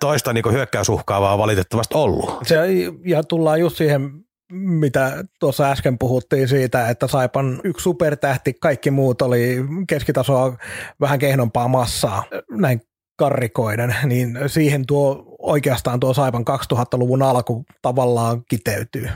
toista 0.00 0.32
niinku 0.32 0.50
hyökkäysuhkaavaa 0.50 1.38
valitettavasti 1.38 1.94
ollut. 1.94 2.38
Se, 2.42 2.56
ja 3.04 3.22
tullaan 3.22 3.60
just 3.60 3.76
siihen 3.76 4.26
mitä 4.52 5.24
tuossa 5.40 5.70
äsken 5.70 5.98
puhuttiin 5.98 6.48
siitä, 6.48 6.88
että 6.88 7.06
Saipan 7.06 7.60
yksi 7.64 7.82
supertähti, 7.82 8.54
kaikki 8.54 8.90
muut 8.90 9.22
oli 9.22 9.56
keskitasoa 9.88 10.56
vähän 11.00 11.18
kehnompaa 11.18 11.68
massaa, 11.68 12.24
näin 12.50 12.80
karrikoiden, 13.18 13.96
niin 14.04 14.38
siihen 14.46 14.86
tuo 14.86 15.36
oikeastaan 15.38 16.00
tuo 16.00 16.14
Saipan 16.14 16.44
2000-luvun 16.72 17.22
alku 17.22 17.64
tavallaan 17.82 18.44
kiteytyy. 18.48 19.08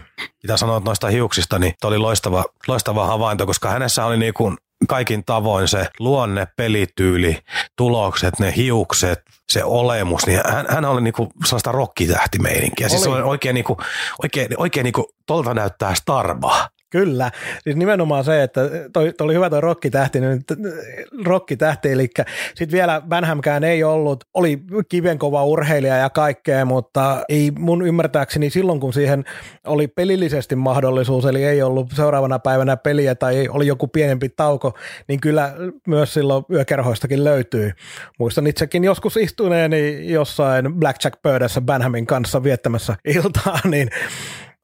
Mitä 0.43 0.57
sanoit 0.57 0.85
noista 0.85 1.09
hiuksista, 1.09 1.59
niin 1.59 1.75
oli 1.85 1.99
loistava, 1.99 2.45
loistava 2.69 3.07
havainto, 3.07 3.47
koska 3.47 3.71
hänessä 3.71 4.05
oli 4.05 4.17
niin 4.17 4.35
kuin 4.35 4.57
kaikin 4.91 5.25
tavoin 5.25 5.69
se 5.69 5.87
luonne, 5.99 6.47
pelityyli, 6.57 7.39
tulokset, 7.77 8.39
ne 8.39 8.53
hiukset, 8.57 9.21
se 9.49 9.65
olemus, 9.65 10.27
niin 10.27 10.41
hän, 10.53 10.67
hän 10.69 10.85
oli 10.85 11.01
niinku 11.01 11.29
sellaista 11.45 11.73
rokkitähtimeininkiä. 11.73 12.89
Siis 12.89 13.07
oli. 13.07 13.23
oikein, 13.23 13.55
niinku, 13.55 13.77
oikein, 14.23 14.49
oikein 14.57 14.85
niinku, 14.85 15.13
tolta 15.27 15.55
näyttää 15.55 15.95
Starba. 15.95 16.69
Kyllä, 16.91 17.31
siis 17.63 17.77
nimenomaan 17.77 18.25
se, 18.25 18.43
että 18.43 18.61
toi, 18.93 19.13
toi 19.13 19.25
oli 19.25 19.35
hyvä 19.35 19.51
toi 19.51 19.61
rokkitähti, 19.61 20.21
niin 20.21 20.45
rokkitähti, 21.25 21.93
eli 21.93 22.11
sitten 22.55 22.77
vielä 22.77 23.03
Benhamkään 23.09 23.65
ei 23.65 23.85
ollut, 23.85 24.25
oli 24.35 24.61
kivenkova 24.89 25.45
urheilija 25.45 25.97
ja 25.97 26.11
kaikkea, 26.11 26.65
mutta 26.65 27.25
ei 27.29 27.51
mun 27.59 27.87
ymmärtääkseni 27.87 28.51
silloin, 28.51 28.81
kun 28.81 28.93
siihen 28.93 29.25
oli 29.67 29.89
pelillisesti 29.89 30.57
mahdollisuus, 30.57 31.25
eli 31.25 31.45
ei 31.45 31.63
ollut 31.63 31.91
seuraavana 31.95 32.39
päivänä 32.39 32.77
peliä 32.77 33.15
tai 33.15 33.49
oli 33.49 33.67
joku 33.67 33.89
pienempi 33.89 34.29
tauko, 34.29 34.79
niin 35.09 35.21
kyllä 35.21 35.55
myös 35.87 36.15
silloin 36.15 36.45
yökerhoistakin 36.53 37.25
löytyy. 37.25 37.73
Muistan 38.19 38.47
itsekin 38.47 38.85
joskus 38.85 39.17
istuneeni 39.17 40.13
jossain 40.13 40.75
blackjack-pöydässä 40.75 41.61
Benhamin 41.61 42.07
kanssa 42.07 42.43
viettämässä 42.43 42.97
iltaa, 43.05 43.59
niin 43.71 43.91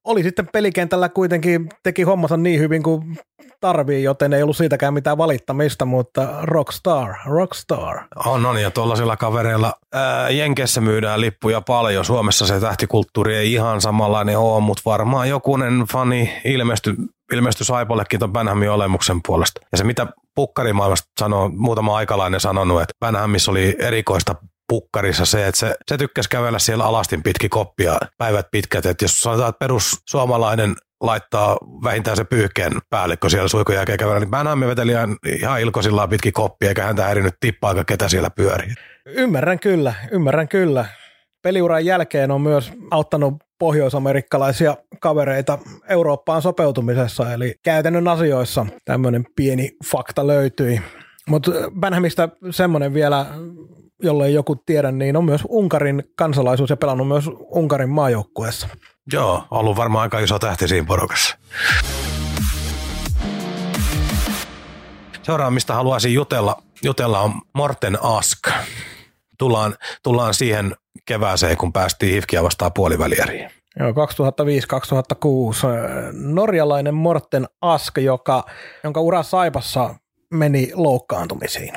oli 0.07 0.22
sitten 0.22 0.48
pelikentällä 0.52 1.09
kuitenkin, 1.09 1.68
teki 1.82 2.02
hommansa 2.02 2.36
niin 2.36 2.61
hyvin 2.61 2.82
kuin 2.82 3.18
tarvii, 3.61 4.02
joten 4.02 4.32
ei 4.32 4.42
ollut 4.42 4.57
siitäkään 4.57 4.94
mitään 4.94 5.18
valittamista, 5.18 5.84
mutta 5.84 6.28
rockstar, 6.42 7.14
rockstar. 7.26 8.02
On, 8.26 8.46
on, 8.46 8.62
ja 8.62 8.70
tuollaisilla 8.70 9.16
kavereilla 9.16 9.72
ää, 9.92 10.30
Jenkessä 10.30 10.80
myydään 10.80 11.20
lippuja 11.20 11.61
paljon. 11.61 12.04
Suomessa 12.04 12.46
se 12.46 12.61
tähtikulttuuri 12.61 13.36
ei 13.36 13.52
ihan 13.52 13.80
samanlainen 13.80 14.38
ole, 14.38 14.61
mutta 14.61 14.82
varmaan 14.86 15.28
jokunen 15.28 15.84
fani 15.92 16.32
ilmestyi 16.44 16.94
ilmesty 17.32 17.64
Saipollekin 17.64 18.18
tuon 18.18 18.32
Benhamin 18.32 18.70
olemuksen 18.70 19.20
puolesta. 19.26 19.61
Ja 19.72 19.78
se 19.78 19.84
mitä 19.84 20.07
pukkarimaailmasta 20.34 21.09
sanoo, 21.20 21.48
muutama 21.48 21.96
aikalainen 21.96 22.40
sanonut, 22.40 22.82
että 22.82 22.94
Benhamissa 23.07 23.50
oli 23.50 23.76
erikoista 23.78 24.34
pukkarissa 24.68 25.24
se, 25.24 25.46
että 25.46 25.58
se, 25.58 25.74
se 25.88 25.98
tykkäsi 25.98 26.28
kävellä 26.28 26.58
siellä 26.58 26.84
alastin 26.84 27.22
pitki 27.22 27.48
koppia 27.48 27.96
päivät 28.18 28.46
pitkät, 28.50 28.86
että 28.86 29.04
jos 29.04 29.20
sanotaan, 29.20 29.48
että 29.48 29.58
perus 29.58 30.02
suomalainen 30.08 30.74
laittaa 31.00 31.56
vähintään 31.84 32.16
se 32.16 32.24
pyyhkeen 32.24 32.72
päälle, 32.90 33.16
kun 33.16 33.30
siellä 33.30 33.48
suikun 33.48 33.74
jälkeen 33.74 33.98
kävellä, 33.98 34.20
niin 34.20 34.30
Bänhammi 34.30 34.66
veteli 34.66 34.92
ihan 35.38 35.60
ilkoisillaan 35.60 36.08
pitki 36.08 36.32
koppia, 36.32 36.68
eikä 36.68 36.84
häntä 36.84 37.04
häirinyt 37.04 37.34
tippaa, 37.40 37.84
ketä 37.84 38.08
siellä 38.08 38.30
pyörii. 38.30 38.74
Ymmärrän 39.06 39.58
kyllä, 39.58 39.94
ymmärrän 40.10 40.48
kyllä. 40.48 40.84
Peliuran 41.42 41.84
jälkeen 41.84 42.30
on 42.30 42.40
myös 42.40 42.72
auttanut 42.90 43.34
pohjoisamerikkalaisia 43.58 44.76
kavereita 45.00 45.58
Eurooppaan 45.88 46.42
sopeutumisessa, 46.42 47.32
eli 47.32 47.54
käytännön 47.64 48.08
asioissa 48.08 48.66
tämmöinen 48.84 49.24
pieni 49.36 49.70
fakta 49.84 50.26
löytyi. 50.26 50.80
Mutta 51.28 51.50
Bänhamista 51.80 52.28
semmoinen 52.50 52.94
vielä 52.94 53.26
jollei 54.03 54.34
joku 54.34 54.57
tiedä, 54.57 54.92
niin 54.92 55.16
on 55.16 55.24
myös 55.24 55.42
Unkarin 55.49 56.05
kansalaisuus 56.16 56.70
ja 56.70 56.76
pelannut 56.76 57.09
myös 57.09 57.24
Unkarin 57.38 57.90
maajoukkueessa. 57.90 58.68
Joo, 59.12 59.44
ollut 59.51 59.76
varmaan 59.76 60.03
aika 60.03 60.18
iso 60.18 60.38
tähti 60.38 60.68
siinä 60.68 60.86
porukassa. 60.86 61.38
Seuraava, 65.22 65.51
mistä 65.51 65.74
haluaisin 65.74 66.14
jutella, 66.14 66.62
jutella 66.84 67.20
on 67.20 67.32
Morten 67.55 67.99
Ask. 68.03 68.38
Tullaan, 69.38 69.74
tullaan 70.03 70.34
siihen 70.34 70.76
kevääseen, 71.07 71.57
kun 71.57 71.72
päästiin 71.72 72.14
Hifkiä 72.14 72.42
vastaan 72.42 72.72
puoliväliäriin. 72.72 73.51
Joo, 73.78 73.90
2005-2006 73.90 73.94
norjalainen 76.12 76.94
Morten 76.94 77.47
Ask, 77.61 77.99
joka, 77.99 78.44
jonka 78.84 79.01
ura 79.01 79.22
Saipassa 79.22 79.94
meni 80.30 80.70
loukkaantumisiin. 80.74 81.74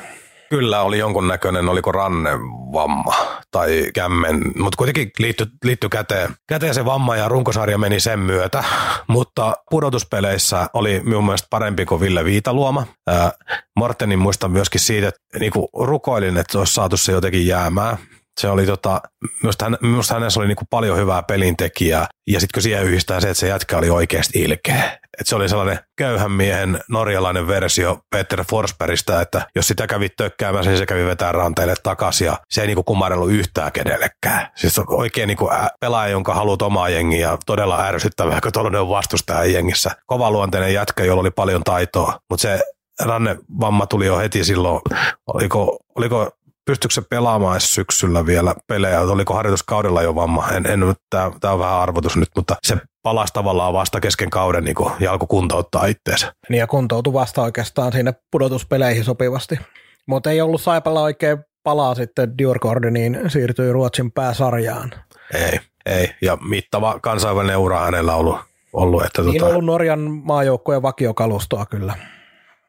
Kyllä 0.50 0.82
oli 0.82 0.98
jonkunnäköinen, 0.98 1.68
oliko 1.68 1.92
rannevamma 1.92 3.14
tai 3.50 3.90
kämmen, 3.94 4.42
mutta 4.56 4.76
kuitenkin 4.76 5.10
liittyi, 5.18 5.46
liitty 5.64 5.88
käteen. 5.88 6.34
Käteen 6.48 6.74
se 6.74 6.84
vamma 6.84 7.16
ja 7.16 7.28
runkosarja 7.28 7.78
meni 7.78 8.00
sen 8.00 8.18
myötä, 8.18 8.64
mutta 9.08 9.56
pudotuspeleissä 9.70 10.66
oli 10.74 11.00
minun 11.04 11.24
mielestä 11.24 11.46
parempi 11.50 11.84
kuin 11.84 12.00
Ville 12.00 12.24
Viitaluoma. 12.24 12.86
Ää, 13.06 13.32
Mortenin 13.76 14.18
muistan 14.18 14.50
myöskin 14.50 14.80
siitä, 14.80 15.08
että 15.08 15.38
niinku 15.38 15.68
rukoilin, 15.76 16.36
että 16.36 16.58
olisi 16.58 16.74
saatu 16.74 16.96
se 16.96 17.12
jotenkin 17.12 17.46
jäämään 17.46 17.98
se 18.40 18.48
oli 18.48 18.66
tota, 18.66 19.00
minusta, 19.42 19.64
hän, 19.64 19.76
minusta 19.80 20.14
hänessä 20.14 20.40
oli 20.40 20.46
niinku 20.46 20.64
paljon 20.70 20.98
hyvää 20.98 21.22
pelintekijää, 21.22 22.06
ja 22.26 22.40
sitten 22.40 22.54
kun 22.54 22.62
siihen 22.62 22.84
yhdistää 22.84 23.20
se, 23.20 23.30
että 23.30 23.40
se 23.40 23.48
jätkä 23.48 23.78
oli 23.78 23.90
oikeasti 23.90 24.42
ilkeä. 24.42 24.98
Et 25.20 25.26
se 25.26 25.36
oli 25.36 25.48
sellainen 25.48 25.78
köyhän 25.96 26.32
miehen 26.32 26.80
norjalainen 26.88 27.46
versio 27.46 27.98
Peter 28.10 28.44
Forsbergistä, 28.50 29.20
että 29.20 29.46
jos 29.54 29.68
sitä 29.68 29.86
kävi 29.86 30.08
tökkäämään, 30.08 30.64
niin 30.64 30.78
se 30.78 30.86
kävi 30.86 31.06
vetää 31.06 31.32
ranteille 31.32 31.74
takaisin, 31.82 32.24
ja 32.24 32.36
se 32.50 32.60
ei 32.60 32.66
niinku 32.66 32.82
kumarellut 32.82 33.30
yhtään 33.30 33.72
kenellekään. 33.72 34.48
Siis 34.56 34.78
on 34.78 34.84
oikein 34.88 35.26
niinku 35.26 35.50
pelaaja, 35.80 36.10
jonka 36.10 36.34
haluat 36.34 36.62
omaa 36.62 36.88
jengiä, 36.88 37.28
ja 37.28 37.38
todella 37.46 37.84
ärsyttävää, 37.84 38.40
kun 38.40 38.52
tuollainen 38.52 38.80
on 38.80 38.88
vastustaja 38.88 39.44
jengissä. 39.44 39.90
Kovaluonteinen 40.06 40.74
jätkä, 40.74 41.04
jolla 41.04 41.20
oli 41.20 41.30
paljon 41.30 41.62
taitoa, 41.64 42.18
mutta 42.30 42.42
se 42.42 42.60
rannevamma 43.00 43.86
tuli 43.86 44.06
jo 44.06 44.18
heti 44.18 44.44
silloin, 44.44 44.80
oliko, 45.26 45.78
oliko 45.94 46.30
pystyykö 46.66 46.94
se 46.94 47.02
pelaamaan 47.10 47.60
syksyllä 47.60 48.26
vielä 48.26 48.54
pelejä, 48.66 49.00
oliko 49.00 49.34
harjoituskaudella 49.34 50.02
jo 50.02 50.14
vamma, 50.14 50.48
en, 50.48 50.66
en 50.66 50.94
tämä, 51.10 51.30
tämä 51.40 51.52
on 51.54 51.60
vähän 51.60 51.80
arvotus 51.80 52.16
nyt, 52.16 52.28
mutta 52.36 52.56
se 52.66 52.76
palasi 53.02 53.32
tavallaan 53.32 53.72
vasta 53.72 54.00
kesken 54.00 54.30
kauden 54.30 54.64
niin 54.64 54.76
ja 55.00 55.12
alkoi 55.12 55.26
kuntouttaa 55.28 55.86
itteensä. 55.86 56.32
Niin 56.48 56.58
ja 56.58 56.66
kuntoutui 56.66 57.12
vasta 57.12 57.42
oikeastaan 57.42 57.92
siinä 57.92 58.12
pudotuspeleihin 58.30 59.04
sopivasti. 59.04 59.58
Mutta 60.06 60.30
ei 60.30 60.40
ollut 60.40 60.60
Saipalla 60.60 61.02
oikein 61.02 61.38
palaa 61.62 61.94
sitten 61.94 62.38
Dior 62.38 62.58
Gordoniin, 62.58 63.20
siirtyi 63.28 63.72
Ruotsin 63.72 64.12
pääsarjaan. 64.12 64.90
Ei, 65.34 65.60
ei. 65.86 66.14
Ja 66.22 66.38
mittava 66.48 66.98
kansainvälinen 67.02 67.58
ura 67.58 67.80
hänellä 67.80 68.14
ollut. 68.14 68.36
ollut 68.72 69.04
että 69.04 69.22
niin 69.22 69.38
tota... 69.38 69.50
ollut 69.50 69.64
Norjan 69.64 70.00
maajoukkojen 70.24 70.82
vakiokalustoa 70.82 71.66
kyllä 71.66 71.94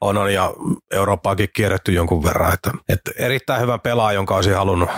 on, 0.01 0.17
on 0.17 0.33
ja 0.33 0.53
Eurooppaakin 0.91 1.49
kierretty 1.53 1.91
jonkun 1.91 2.23
verran. 2.23 2.53
Että, 2.53 2.71
että 2.89 3.11
erittäin 3.15 3.61
hyvä 3.61 3.77
pelaaja, 3.77 4.15
jonka 4.15 4.35
olisin 4.35 4.55
halunnut 4.55 4.89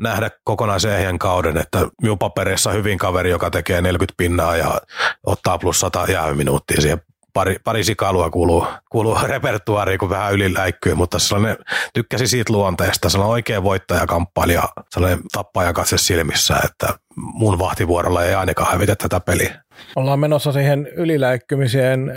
nähdä 0.00 0.30
kokonaisen 0.44 0.92
ehjän 0.92 1.18
kauden, 1.18 1.56
että 1.56 1.78
minun 2.02 2.18
paperissa 2.18 2.70
hyvin 2.70 2.98
kaveri, 2.98 3.30
joka 3.30 3.50
tekee 3.50 3.80
40 3.80 4.14
pinnaa 4.16 4.56
ja 4.56 4.80
ottaa 5.26 5.58
plus 5.58 5.80
100 5.80 6.06
jäähyminuuttia 6.12 6.80
siihen 6.80 7.00
pari, 7.36 7.56
pari 7.64 7.84
sikalua 7.84 8.30
kuuluu, 8.30 8.66
kuuluu 8.90 9.18
repertuaariin, 9.28 9.98
kun 9.98 10.10
vähän 10.10 10.32
yliläikkyy, 10.32 10.94
mutta 10.94 11.18
sellainen, 11.18 11.56
tykkäsi 11.94 12.26
siitä 12.26 12.52
luonteesta, 12.52 13.08
sellainen 13.08 13.32
oikea 13.32 13.62
voittajakamppailija, 13.62 14.68
sellainen 14.90 15.20
tappaja 15.32 15.72
katse 15.72 15.98
silmissä, 15.98 16.56
että 16.64 16.86
mun 17.16 17.58
vahtivuorolla 17.58 18.24
ei 18.24 18.34
ainakaan 18.34 18.72
hävitä 18.72 18.96
tätä 18.96 19.20
peliä. 19.20 19.62
Ollaan 19.96 20.20
menossa 20.20 20.52
siihen 20.52 20.86
yliläikkymiseen 20.86 22.12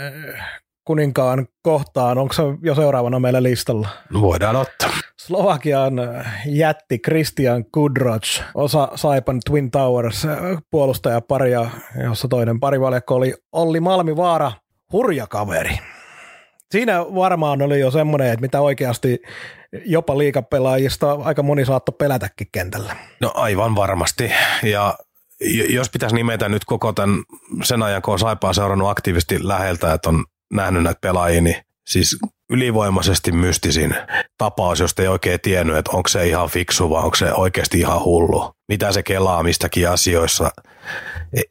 kuninkaan 0.90 1.46
kohtaan. 1.62 2.18
Onko 2.18 2.32
se 2.32 2.42
jo 2.62 2.74
seuraavana 2.74 3.20
meillä 3.20 3.42
listalla? 3.42 3.88
No 4.12 4.20
voidaan 4.20 4.56
ottaa. 4.56 4.90
Slovakian 5.20 5.94
jätti 6.46 6.98
Christian 6.98 7.64
Kudroc, 7.72 8.40
osa 8.54 8.88
Saipan 8.94 9.40
Twin 9.46 9.70
Towers 9.70 10.26
puolustajaparia, 10.70 11.70
jossa 12.04 12.28
toinen 12.28 12.60
parivaljakko 12.60 13.14
oli 13.14 13.34
Olli 13.52 13.80
Malmivaara, 13.80 14.52
hurja 14.92 15.26
kaveri. 15.26 15.78
Siinä 16.70 17.00
varmaan 17.00 17.62
oli 17.62 17.80
jo 17.80 17.90
semmoinen, 17.90 18.28
että 18.28 18.40
mitä 18.40 18.60
oikeasti 18.60 19.22
jopa 19.86 20.18
liikapelaajista 20.18 21.12
aika 21.12 21.42
moni 21.42 21.64
saattoi 21.64 21.94
pelätäkin 21.98 22.46
kentällä. 22.52 22.96
No 23.20 23.32
aivan 23.34 23.74
varmasti. 23.74 24.32
Ja 24.62 24.94
jos 25.68 25.90
pitäisi 25.90 26.16
nimetä 26.16 26.48
nyt 26.48 26.64
koko 26.64 26.92
tämän 26.92 27.22
sen 27.62 27.82
ajan, 27.82 28.02
kun 28.02 28.12
on 28.12 28.18
Saipaa 28.18 28.52
seurannut 28.52 28.88
aktiivisesti 28.88 29.48
läheltä, 29.48 29.92
että 29.92 30.08
on 30.08 30.24
nähnyt 30.52 30.82
näitä 30.82 31.00
pelaajia, 31.00 31.40
niin 31.40 31.56
siis 31.86 32.18
ylivoimaisesti 32.50 33.32
mystisin 33.32 33.94
tapaus, 34.38 34.80
josta 34.80 35.02
ei 35.02 35.08
oikein 35.08 35.40
tiennyt, 35.40 35.76
että 35.76 35.90
onko 35.90 36.08
se 36.08 36.26
ihan 36.26 36.48
fiksu 36.48 36.90
vai 36.90 37.02
onko 37.02 37.16
se 37.16 37.32
oikeasti 37.32 37.80
ihan 37.80 38.04
hullu. 38.04 38.54
Mitä 38.70 38.92
se 38.92 39.02
kelaa 39.02 39.42
mistäkin 39.42 39.88
asioissa. 39.88 40.50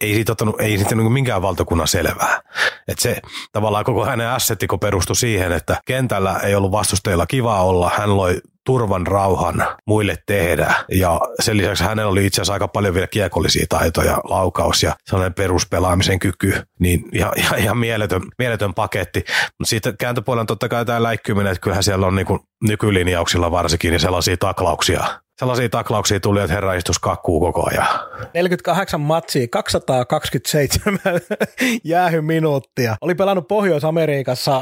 Ei, 0.01 0.13
siitä 0.13 0.31
ottanut, 0.31 0.61
ei 0.61 0.77
siitä 0.77 0.95
niin 0.95 1.11
minkään 1.11 1.41
valtakunnan 1.41 1.87
selvää. 1.87 2.41
Että 2.87 3.01
se 3.01 3.17
tavallaan 3.51 3.85
koko 3.85 4.05
hänen 4.05 4.29
assettiko 4.29 4.77
perustui 4.77 5.15
siihen, 5.15 5.51
että 5.51 5.81
kentällä 5.85 6.39
ei 6.43 6.55
ollut 6.55 6.71
vastustajilla 6.71 7.27
kiva 7.27 7.63
olla. 7.63 7.91
Hän 7.97 8.17
loi 8.17 8.41
turvan 8.65 9.07
rauhan 9.07 9.67
muille 9.87 10.17
tehdä. 10.25 10.73
Ja 10.91 11.21
sen 11.39 11.57
lisäksi 11.57 11.83
hänellä 11.83 12.11
oli 12.11 12.25
itse 12.25 12.41
asiassa 12.41 12.53
aika 12.53 12.67
paljon 12.67 12.93
vielä 12.93 13.07
kiekollisia 13.07 13.65
taitoja, 13.69 14.17
laukaus 14.23 14.83
ja 14.83 14.95
sellainen 15.05 15.33
peruspelaamisen 15.33 16.19
kyky. 16.19 16.53
Niin 16.79 17.03
ihan, 17.13 17.31
ihan, 17.37 17.59
ihan 17.59 17.77
mieletön, 17.77 18.21
mieletön 18.37 18.73
paketti. 18.73 19.19
Mutta 19.59 19.69
sitten 19.69 19.97
kääntöpuolella 19.97 20.45
totta 20.45 20.69
kai 20.69 20.85
tämä 20.85 21.03
läikkyminen, 21.03 21.51
että 21.51 21.61
kyllähän 21.61 21.83
siellä 21.83 22.07
on 22.07 22.15
niin 22.15 22.25
kuin 22.25 22.39
nykylinjauksilla 22.63 23.51
varsinkin 23.51 23.91
niin 23.91 23.99
sellaisia 23.99 24.37
taklauksia, 24.37 25.03
sellaisia 25.39 25.69
taklauksia 25.69 26.19
tuli, 26.19 26.41
että 26.41 26.53
herra 26.53 26.73
istus 26.73 26.99
kakkuu 26.99 27.39
koko 27.39 27.69
ajan. 27.69 27.87
48 28.33 29.01
matsia, 29.01 29.47
227 29.51 30.99
jäähyminuuttia. 31.83 32.95
Oli 33.01 33.15
pelannut 33.15 33.47
Pohjois-Amerikassa 33.47 34.61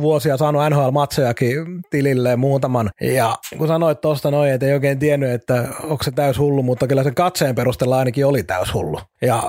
vuosia, 0.00 0.36
saanut 0.36 0.62
NHL-matsejakin 0.70 1.80
tilille 1.90 2.36
muutaman. 2.36 2.90
Ja 3.00 3.36
kun 3.58 3.68
sanoit 3.68 4.00
tuosta 4.00 4.30
noin, 4.30 4.52
että 4.52 4.66
ei 4.66 4.72
oikein 4.72 4.98
tiennyt, 4.98 5.30
että 5.30 5.68
onko 5.82 6.02
se 6.02 6.10
täys 6.10 6.38
hullu, 6.38 6.62
mutta 6.62 6.86
kyllä 6.86 7.02
sen 7.02 7.14
katseen 7.14 7.54
perusteella 7.54 7.98
ainakin 7.98 8.26
oli 8.26 8.42
täys 8.42 8.74
hullu. 8.74 9.00
Ja 9.22 9.42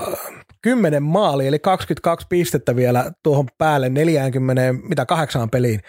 10 0.62 1.02
maali, 1.02 1.46
eli 1.46 1.58
22 1.58 2.26
pistettä 2.28 2.76
vielä 2.76 3.12
tuohon 3.22 3.48
päälle 3.58 3.88
40, 3.88 4.74
mitä 4.88 5.06
kahdeksaan 5.06 5.50
peliin, 5.50 5.80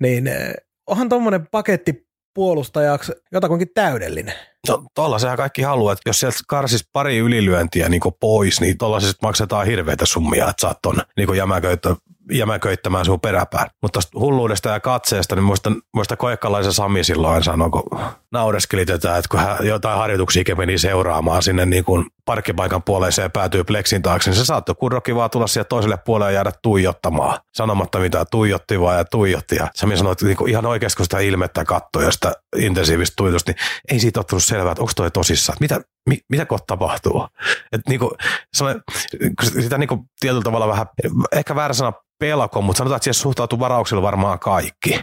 niin 0.00 0.26
eh, 0.26 0.54
onhan 0.86 1.08
tuommoinen 1.08 1.46
paketti 1.50 2.09
puolustajaksi 2.34 3.12
jotakuinkin 3.32 3.68
täydellinen. 3.74 4.34
No 4.68 4.82
tollasehän 4.94 5.36
kaikki 5.36 5.62
haluaa, 5.62 5.92
että 5.92 6.08
jos 6.08 6.20
sieltä 6.20 6.38
karsis 6.48 6.88
pari 6.92 7.18
ylilyöntiä 7.18 7.88
niin 7.88 8.00
pois, 8.20 8.60
niin 8.60 8.78
tollaisesta 8.78 9.26
maksetaan 9.26 9.66
hirveitä 9.66 10.06
summia, 10.06 10.48
että 10.48 10.60
saat 10.60 10.78
ton 10.82 10.96
niin 11.16 11.36
jämäköitä, 11.36 11.96
jämäköittämään 12.30 13.04
sun 13.04 13.20
peräpään. 13.20 13.66
Mutta 13.82 13.92
tuosta 13.92 14.18
hulluudesta 14.20 14.68
ja 14.68 14.80
katseesta, 14.80 15.34
niin 15.34 15.44
muistan, 15.44 15.82
muista 15.94 16.16
koekkalaisen 16.16 16.72
Sami 16.72 17.04
silloin 17.04 17.44
sanoi, 17.44 17.70
kun 17.70 18.00
naureskeli 18.32 18.86
tätä, 18.86 19.16
että 19.16 19.28
kun 19.30 19.40
hän 19.40 19.56
jotain 19.62 19.98
harjoituksia 19.98 20.56
meni 20.56 20.78
seuraamaan 20.78 21.42
sinne 21.42 21.66
niin 21.66 21.84
kuin 21.84 22.06
parkkipaikan 22.24 22.82
puoleeseen 22.82 23.24
ja 23.24 23.30
päätyy 23.30 23.64
pleksin 23.64 24.02
taakse, 24.02 24.30
niin 24.30 24.38
se 24.38 24.44
saattoi 24.44 24.74
kurrokki 24.74 25.14
vaan 25.14 25.30
tulla 25.30 25.46
sieltä 25.46 25.68
toiselle 25.68 25.96
puolelle 25.96 26.32
ja 26.32 26.34
jäädä 26.34 26.52
tuijottamaan. 26.62 27.38
Sanomatta 27.54 27.98
mitä 27.98 28.24
tuijotti 28.30 28.80
vaan 28.80 28.98
ja 28.98 29.04
tuijotti. 29.04 29.56
Ja 29.56 29.68
Sami 29.74 29.96
sanoi, 29.96 30.12
että 30.12 30.26
niin 30.26 30.36
kuin 30.36 30.50
ihan 30.50 30.66
oikeasti 30.66 30.96
kun 30.96 31.06
sitä 31.06 31.18
ilmettä 31.18 31.64
katsoi 31.64 32.04
ja 32.04 32.10
sitä 32.10 32.32
intensiivistä 32.56 33.14
tuijotusta, 33.16 33.52
niin 33.52 33.60
ei 33.90 34.00
siitä 34.00 34.22
tullut 34.30 34.44
selvää, 34.44 34.72
että 34.72 34.82
onko 34.82 34.92
toi 34.96 35.10
tosissaan. 35.10 35.56
Mitä, 35.60 35.80
mi, 36.08 36.18
mitä 36.28 36.46
kohta 36.46 36.64
tapahtuu? 36.66 37.28
Et 37.72 37.80
niinku, 37.88 38.16
sitä 39.60 39.78
niinku 39.78 40.04
tietyllä 40.20 40.42
tavalla 40.42 40.68
vähän, 40.68 40.86
ehkä 41.32 41.54
väärä 41.54 41.74
sana 41.74 41.92
pelko, 42.20 42.62
mutta 42.62 42.78
sanotaan, 42.78 42.96
että 42.96 43.04
siihen 43.04 43.22
suhtautuu 43.22 43.58
varauksilla 43.58 44.02
varmaan 44.02 44.38
kaikki. 44.38 45.00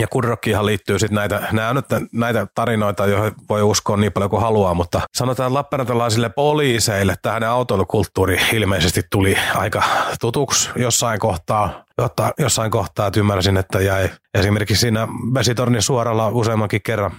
Ja 0.00 0.06
Kudrokkiinhan 0.06 0.66
liittyy 0.66 0.98
sitten 0.98 1.14
näitä, 1.14 1.48
nämä 1.52 1.74
nyt 1.74 1.84
näitä 2.12 2.46
tarinoita, 2.54 3.06
joihin 3.06 3.32
voi 3.48 3.62
uskoa 3.62 3.96
niin 3.96 4.12
paljon 4.12 4.30
kuin 4.30 4.42
haluaa, 4.42 4.74
mutta 4.74 5.00
sanotaan, 5.14 5.46
että 5.46 5.54
Lappeenrantalaisille 5.54 6.28
poliiseille 6.28 7.14
tämä 7.22 7.32
hänen 7.32 7.48
autoilukulttuuri 7.48 8.40
ilmeisesti 8.52 9.02
tuli 9.10 9.36
aika 9.54 9.82
tutuksi 10.20 10.70
jossain 10.76 11.20
kohtaa, 11.20 11.84
jotta 11.98 12.32
jossain 12.38 12.70
kohtaa, 12.70 13.06
että 13.06 13.20
ymmärsin, 13.20 13.56
että 13.56 13.80
jäi 13.80 14.10
esimerkiksi 14.34 14.80
siinä 14.80 15.08
vesitornin 15.34 15.82
suoralla 15.82 16.28
useammankin 16.28 16.82
kerran 16.82 17.12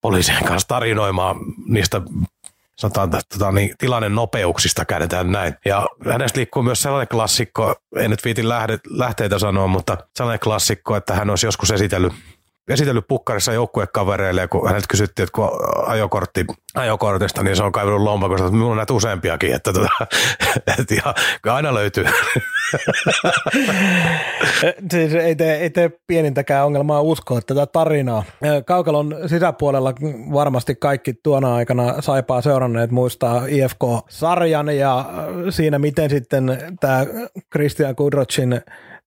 poliisien 0.00 0.44
kanssa 0.44 0.68
tarinoimaan 0.68 1.36
niistä 1.66 2.00
sanotaan, 2.82 3.10
tota, 3.10 3.52
niin, 3.52 3.74
tilanne 3.78 4.08
nopeuksista 4.08 4.84
käännetään 4.84 5.32
näin. 5.32 5.54
Ja 5.64 5.86
hänestä 6.10 6.38
liikkuu 6.38 6.62
myös 6.62 6.82
sellainen 6.82 7.08
klassikko, 7.08 7.74
en 7.96 8.10
nyt 8.10 8.24
viitin 8.24 8.48
lähde, 8.48 8.78
lähteitä 8.90 9.38
sanoa, 9.38 9.66
mutta 9.66 9.98
sellainen 10.16 10.40
klassikko, 10.40 10.96
että 10.96 11.14
hän 11.14 11.30
olisi 11.30 11.46
joskus 11.46 11.70
esitellyt 11.70 12.12
esitellyt 12.68 13.08
pukkarissa 13.08 13.52
joukkuekavereille, 13.52 14.48
kun 14.48 14.66
häneltä 14.66 14.86
kysyttiin, 14.90 15.24
että 15.24 15.34
kun 15.34 15.50
ajokortti, 15.86 16.44
ajokortista, 16.74 17.42
niin 17.42 17.56
se 17.56 17.62
on 17.62 17.72
kaivannut 17.72 18.02
lompakosta, 18.02 18.46
että 18.46 18.54
minulla 18.54 18.70
on 18.70 18.76
näitä 18.76 18.94
useampiakin, 18.94 19.54
että, 19.54 19.72
tota, 19.72 19.88
että 20.80 20.94
ihan, 20.94 21.14
aina 21.46 21.74
löytyy. 21.74 22.04
siis 24.92 25.14
ei 25.14 25.36
tee, 25.36 25.56
ei 25.56 25.70
tee 25.70 25.90
pienintäkään 26.06 26.66
ongelmaa 26.66 27.00
uskoa 27.00 27.40
tätä 27.40 27.66
tarinaa. 27.66 28.24
Kaukalon 28.66 29.16
sisäpuolella 29.26 29.92
varmasti 30.32 30.74
kaikki 30.74 31.14
tuona 31.22 31.54
aikana 31.54 32.02
saipaa 32.02 32.42
seuranneet 32.42 32.90
muistaa 32.90 33.46
IFK-sarjan 33.46 34.76
ja 34.76 35.04
siinä 35.50 35.78
miten 35.78 36.10
sitten 36.10 36.58
tämä 36.80 37.06
Christian 37.52 37.96
Kudrocin 37.96 38.60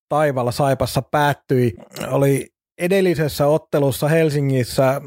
taivalla 0.10 0.52
Saipassa 0.52 1.02
päättyi, 1.02 1.74
oli 2.12 2.55
edellisessä 2.78 3.48
ottelussa 3.48 4.08
Helsingissä 4.08 5.02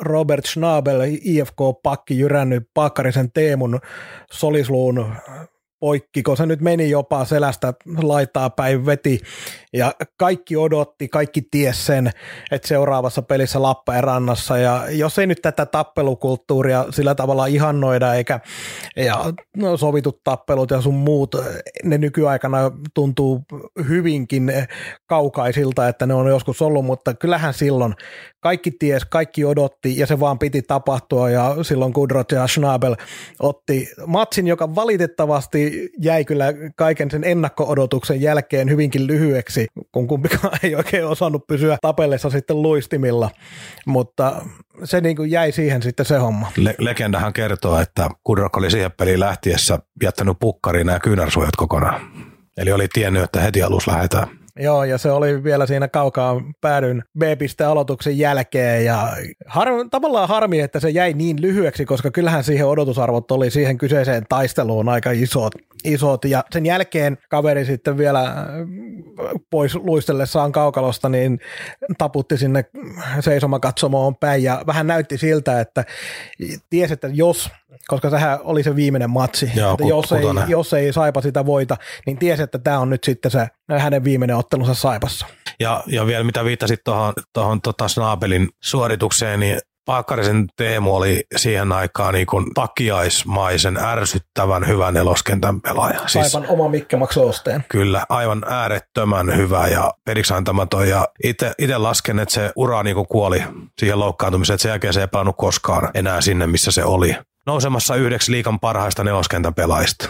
Robert 0.00 0.44
Schnabel, 0.44 1.00
IFK-pakki, 1.20 2.18
jyrännyt 2.18 2.70
Pakkarisen 2.74 3.32
Teemun 3.32 3.80
solisluun 4.32 5.14
poikkiko 5.86 6.36
se 6.36 6.46
nyt 6.46 6.60
meni 6.60 6.90
jopa 6.90 7.24
selästä 7.24 7.74
laittaa 8.02 8.50
päin 8.50 8.86
veti. 8.86 9.20
Ja 9.72 9.94
kaikki 10.18 10.56
odotti, 10.56 11.08
kaikki 11.08 11.42
ties 11.50 11.86
sen, 11.86 12.10
että 12.50 12.68
seuraavassa 12.68 13.22
pelissä 13.22 13.62
Lappeenrannassa 13.62 14.58
ja 14.58 14.84
jos 14.90 15.18
ei 15.18 15.26
nyt 15.26 15.38
tätä 15.42 15.66
tappelukulttuuria 15.66 16.84
sillä 16.90 17.14
tavalla 17.14 17.46
ihannoida 17.46 18.14
eikä 18.14 18.40
ja 18.96 19.32
no, 19.56 19.76
sovitut 19.76 20.20
tappelut 20.24 20.70
ja 20.70 20.80
sun 20.80 20.94
muut, 20.94 21.34
ne 21.84 21.98
nykyaikana 21.98 22.70
tuntuu 22.94 23.42
hyvinkin 23.88 24.52
kaukaisilta, 25.08 25.88
että 25.88 26.06
ne 26.06 26.14
on 26.14 26.28
joskus 26.28 26.62
ollut, 26.62 26.84
mutta 26.84 27.14
kyllähän 27.14 27.54
silloin 27.54 27.94
kaikki 28.40 28.70
ties, 28.70 29.04
kaikki 29.04 29.44
odotti 29.44 29.98
ja 29.98 30.06
se 30.06 30.20
vaan 30.20 30.38
piti 30.38 30.62
tapahtua. 30.62 31.30
Ja 31.30 31.56
silloin 31.62 31.92
Kudrot 31.92 32.32
ja 32.32 32.46
Schnabel 32.46 32.96
otti 33.38 33.88
matsin, 34.06 34.46
joka 34.46 34.74
valitettavasti 34.74 35.75
jäi 35.98 36.24
kyllä 36.24 36.44
kaiken 36.76 37.10
sen 37.10 37.24
ennakko-odotuksen 37.24 38.20
jälkeen 38.20 38.70
hyvinkin 38.70 39.06
lyhyeksi, 39.06 39.66
kun 39.92 40.06
kumpikaan 40.06 40.58
ei 40.62 40.74
oikein 40.74 41.06
osannut 41.06 41.46
pysyä 41.46 41.78
tapellessa 41.82 42.30
sitten 42.30 42.62
luistimilla, 42.62 43.30
mutta 43.86 44.42
se 44.84 45.00
niin 45.00 45.16
kuin 45.16 45.30
jäi 45.30 45.52
siihen 45.52 45.82
sitten 45.82 46.06
se 46.06 46.16
homma. 46.16 46.52
Le- 46.56 46.74
legendahan 46.78 47.32
kertoo, 47.32 47.80
että 47.80 48.08
Kudrok 48.24 48.56
oli 48.56 48.70
siihen 48.70 48.92
peliin 48.92 49.20
lähtiessä 49.20 49.78
jättänyt 50.02 50.36
pukkariin 50.40 50.86
nämä 50.86 51.00
kyynärsuojat 51.00 51.56
kokonaan. 51.56 52.00
Eli 52.56 52.72
oli 52.72 52.88
tiennyt, 52.92 53.22
että 53.22 53.40
heti 53.40 53.62
alus 53.62 53.86
lähdetään. 53.86 54.28
Joo, 54.58 54.84
ja 54.84 54.98
se 54.98 55.10
oli 55.10 55.44
vielä 55.44 55.66
siinä 55.66 55.88
kaukaa 55.88 56.42
päädyn 56.60 57.02
B-piste-aloituksen 57.18 58.18
jälkeen, 58.18 58.84
ja 58.84 59.12
har, 59.46 59.68
tavallaan 59.90 60.28
harmi, 60.28 60.60
että 60.60 60.80
se 60.80 60.90
jäi 60.90 61.12
niin 61.12 61.42
lyhyeksi, 61.42 61.84
koska 61.84 62.10
kyllähän 62.10 62.44
siihen 62.44 62.66
odotusarvot 62.66 63.30
oli 63.30 63.50
siihen 63.50 63.78
kyseiseen 63.78 64.26
taisteluun 64.28 64.88
aika 64.88 65.10
isot, 65.10 65.54
isot 65.86 66.24
ja 66.24 66.44
sen 66.50 66.66
jälkeen 66.66 67.18
kaveri 67.28 67.64
sitten 67.64 67.98
vielä 67.98 68.22
äh, 68.22 68.36
pois 69.50 69.74
luistellessaan 69.74 70.52
kaukalosta, 70.52 71.08
niin 71.08 71.40
taputti 71.98 72.38
sinne 72.38 72.64
seisomakatsomoon 73.20 74.16
päin, 74.16 74.42
ja 74.42 74.62
vähän 74.66 74.86
näytti 74.86 75.18
siltä, 75.18 75.60
että 75.60 75.84
tiesi, 76.70 76.92
että 76.92 77.08
jos 77.12 77.50
koska 77.86 78.10
sehän 78.10 78.38
oli 78.44 78.62
se 78.62 78.76
viimeinen 78.76 79.10
matsi. 79.10 79.50
Joo, 79.54 79.72
että 79.72 79.84
jos, 79.84 80.12
ei, 80.12 80.24
jos 80.48 80.72
ei 80.72 80.92
Saipa 80.92 81.20
sitä 81.20 81.46
voita, 81.46 81.76
niin 82.06 82.18
tiesi, 82.18 82.42
että 82.42 82.58
tämä 82.58 82.78
on 82.78 82.90
nyt 82.90 83.04
sitten 83.04 83.30
se 83.30 83.48
hänen 83.78 84.04
viimeinen 84.04 84.36
ottelunsa 84.36 84.74
Saipassa. 84.74 85.26
Ja, 85.60 85.84
ja 85.86 86.06
vielä 86.06 86.24
mitä 86.24 86.44
viittasit 86.44 86.80
tuohon, 87.32 87.60
tota 87.60 87.88
Snabelin 87.88 88.48
suoritukseen, 88.62 89.40
niin 89.40 89.58
Paakkarisen 89.86 90.46
Teemu 90.56 90.94
oli 90.96 91.24
siihen 91.36 91.72
aikaan 91.72 92.14
niin 92.14 92.26
kuin 92.26 92.54
takiaismaisen 92.54 93.76
ärsyttävän 93.76 94.66
hyvän 94.66 94.94
neloskentän 94.94 95.60
pelaaja. 95.60 96.00
Siis, 96.06 96.32
Saipan 96.32 96.50
oma 96.50 96.68
Mikke 96.68 96.96
Osteen. 97.16 97.64
Kyllä, 97.68 98.06
aivan 98.08 98.42
äärettömän 98.48 99.36
hyvä 99.36 99.68
ja 99.68 99.92
periksi 100.04 100.34
antamaton. 100.34 100.88
Ja 100.88 101.08
itse 101.58 101.78
lasken, 101.78 102.18
että 102.18 102.34
se 102.34 102.52
ura 102.56 102.82
niin 102.82 102.94
kuin 102.94 103.08
kuoli 103.08 103.42
siihen 103.78 104.00
loukkaantumiseen, 104.00 104.54
että 104.54 104.62
sen 104.62 104.70
jälkeen 104.70 104.92
se 104.92 105.00
ei 105.00 105.08
pelannut 105.08 105.36
koskaan 105.38 105.90
enää 105.94 106.20
sinne, 106.20 106.46
missä 106.46 106.70
se 106.70 106.84
oli 106.84 107.16
nousemassa 107.46 107.94
yhdeksi 107.94 108.32
liikan 108.32 108.60
parhaista 108.60 109.04
neloskentän 109.04 109.54
pelaajista. 109.54 110.08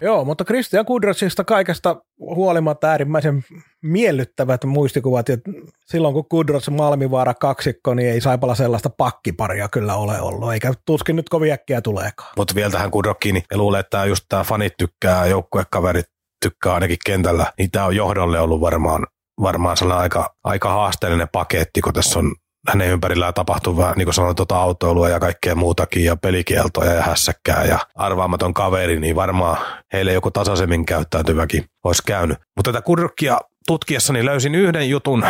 Joo, 0.00 0.24
mutta 0.24 0.44
Christian 0.44 0.86
Kudrosista 0.86 1.44
kaikesta 1.44 1.96
huolimatta 2.18 2.86
äärimmäisen 2.86 3.44
miellyttävät 3.82 4.64
muistikuvat. 4.64 5.28
Ja 5.28 5.36
silloin 5.86 6.14
kun 6.14 6.28
Kudros 6.28 6.70
Malmivaara 6.70 7.34
kaksikko, 7.34 7.94
niin 7.94 8.08
ei 8.08 8.20
Saipala 8.20 8.54
sellaista 8.54 8.90
pakkiparia 8.90 9.68
kyllä 9.68 9.94
ole 9.94 10.20
ollut, 10.20 10.52
eikä 10.52 10.72
tuskin 10.86 11.16
nyt 11.16 11.28
kovin 11.28 11.52
äkkiä 11.52 11.80
tuleekaan. 11.80 12.32
Mutta 12.36 12.54
vielä 12.54 12.70
tähän 12.70 12.90
Kudrokkiin, 12.90 13.34
niin 13.34 13.44
luulen, 13.54 13.80
että 13.80 14.04
just 14.04 14.24
tämä 14.28 14.44
fanit 14.44 14.72
tykkää, 14.78 15.26
joukkuekaverit 15.26 16.06
tykkää 16.42 16.74
ainakin 16.74 16.98
kentällä, 17.06 17.52
niin 17.58 17.70
tämä 17.70 17.84
on 17.84 17.96
johdolle 17.96 18.40
ollut 18.40 18.60
varmaan, 18.60 19.06
varmaan 19.42 19.76
sellainen 19.76 20.02
aika, 20.02 20.34
aika 20.44 20.68
haasteellinen 20.68 21.28
paketti, 21.32 21.80
kun 21.80 21.92
tässä 21.92 22.18
on 22.18 22.34
hänen 22.68 22.88
ympärillään 22.88 23.34
tapahtuu 23.34 23.76
vähän, 23.76 23.94
niin 23.96 24.06
kuin 24.06 24.14
sanoin, 24.14 24.36
tuota 24.36 24.56
autoilua 24.56 25.08
ja 25.08 25.20
kaikkea 25.20 25.54
muutakin 25.54 26.04
ja 26.04 26.16
pelikieltoja 26.16 26.92
ja 26.92 27.02
hässäkkää 27.02 27.64
ja 27.64 27.78
arvaamaton 27.94 28.54
kaveri, 28.54 29.00
niin 29.00 29.16
varmaan 29.16 29.56
heille 29.92 30.12
joku 30.12 30.30
tasaisemmin 30.30 30.86
käyttäytyväkin 30.86 31.64
olisi 31.84 32.02
käynyt. 32.06 32.38
Mutta 32.56 32.72
tätä 32.72 32.82
kurkkia 32.82 33.38
tutkiessani 33.66 34.24
löysin 34.24 34.54
yhden 34.54 34.90
jutun, 34.90 35.24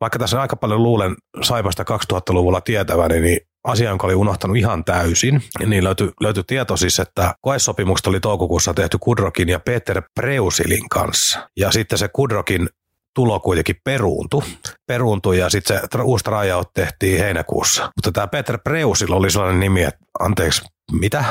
vaikka 0.00 0.18
tässä 0.18 0.40
aika 0.40 0.56
paljon 0.56 0.82
luulen 0.82 1.14
Saipasta 1.42 1.82
2000-luvulla 1.82 2.60
tietäväni, 2.60 3.20
niin 3.20 3.40
asia, 3.64 3.88
jonka 3.88 4.06
oli 4.06 4.14
unohtanut 4.14 4.56
ihan 4.56 4.84
täysin. 4.84 5.42
Niin 5.66 5.84
löytyi, 5.84 6.10
löytyi 6.20 6.42
tieto 6.46 6.76
siis, 6.76 6.98
että 6.98 7.34
koesopimukset 7.40 8.06
oli 8.06 8.20
toukokuussa 8.20 8.74
tehty 8.74 8.98
Kudrokin 9.00 9.48
ja 9.48 9.60
Peter 9.60 10.02
Preusilin 10.14 10.88
kanssa. 10.88 11.48
Ja 11.56 11.70
sitten 11.70 11.98
se 11.98 12.08
Kudrokin 12.08 12.68
tulo 13.14 13.40
kuitenkin 13.40 13.76
peruuntui. 13.84 14.42
Peruuntui 14.86 15.38
ja 15.38 15.50
sitten 15.50 15.80
se 15.92 16.02
uusi 16.02 16.24
rajaut 16.26 16.72
tehtiin 16.74 17.18
heinäkuussa. 17.18 17.90
Mutta 17.96 18.12
tämä 18.12 18.26
Peter 18.26 18.58
Preusil 18.64 19.12
oli 19.12 19.30
sellainen 19.30 19.60
nimi, 19.60 19.82
että 19.82 20.04
anteeksi, 20.20 20.62
mitä? 20.92 21.24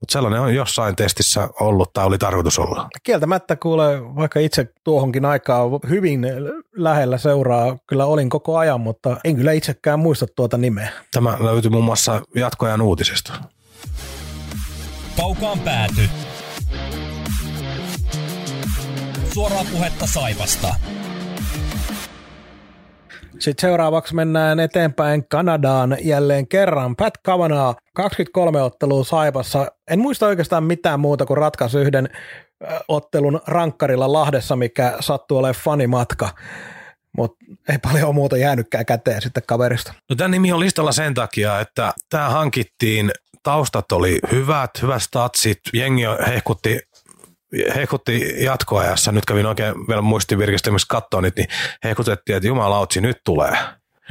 Mutta 0.00 0.12
sellainen 0.12 0.40
on 0.40 0.54
jossain 0.54 0.96
testissä 0.96 1.48
ollut 1.60 1.92
tai 1.92 2.06
oli 2.06 2.18
tarkoitus 2.18 2.58
olla. 2.58 2.88
Kieltämättä 3.02 3.56
kuule, 3.56 4.14
vaikka 4.16 4.40
itse 4.40 4.66
tuohonkin 4.84 5.24
aikaan 5.24 5.70
hyvin 5.88 6.26
lähellä 6.76 7.18
seuraa, 7.18 7.76
kyllä 7.86 8.06
olin 8.06 8.28
koko 8.28 8.58
ajan, 8.58 8.80
mutta 8.80 9.16
en 9.24 9.36
kyllä 9.36 9.52
itsekään 9.52 9.98
muista 9.98 10.26
tuota 10.36 10.58
nimeä. 10.58 10.92
Tämä 11.12 11.36
löytyi 11.40 11.70
muun 11.70 11.84
muassa 11.84 12.22
jatkoajan 12.34 12.80
uutisesta. 12.80 13.32
Kaukaan 15.16 15.60
pääty. 15.60 16.10
Suoraa 19.34 19.64
puhetta 19.72 20.06
Saivasta. 20.06 20.74
Sitten 23.38 23.68
seuraavaksi 23.68 24.14
mennään 24.14 24.60
eteenpäin 24.60 25.28
Kanadaan 25.28 25.96
jälleen 26.00 26.48
kerran. 26.48 26.96
Pat 26.96 27.18
Kavanaa, 27.18 27.74
23 27.94 28.62
ottelua 28.62 29.04
Saipassa. 29.04 29.66
En 29.90 29.98
muista 29.98 30.26
oikeastaan 30.26 30.64
mitään 30.64 31.00
muuta 31.00 31.26
kuin 31.26 31.36
ratkaisi 31.36 31.78
yhden 31.78 32.08
ottelun 32.88 33.40
rankkarilla 33.46 34.12
Lahdessa, 34.12 34.56
mikä 34.56 34.96
sattuu 35.00 35.38
olemaan 35.38 35.62
fanimatka. 35.64 36.28
Mutta 37.16 37.44
ei 37.68 37.78
paljon 37.78 38.14
muuta 38.14 38.36
jäänytkään 38.36 38.86
käteen 38.86 39.22
sitten 39.22 39.42
kaverista. 39.46 39.94
No 40.10 40.16
tämä 40.16 40.28
nimi 40.28 40.52
on 40.52 40.60
listalla 40.60 40.92
sen 40.92 41.14
takia, 41.14 41.60
että 41.60 41.92
tämä 42.10 42.28
hankittiin 42.28 43.10
taustat 43.42 43.92
oli 43.92 44.18
hyvät, 44.32 44.70
hyvät 44.82 45.02
statsit, 45.02 45.58
jengi 45.72 46.02
hehkutti 46.26 46.78
hehkutti 47.74 48.44
jatkoajassa, 48.44 49.12
nyt 49.12 49.26
kävin 49.26 49.46
oikein 49.46 49.74
vielä 49.88 50.02
muistivirkistelmissä 50.02 50.86
katsoa 50.90 51.20
niitä, 51.20 51.40
niin 51.40 51.50
hehkutettiin, 51.84 52.36
että 52.36 52.46
jumalautsi, 52.46 53.00
nyt 53.00 53.16
tulee. 53.24 53.58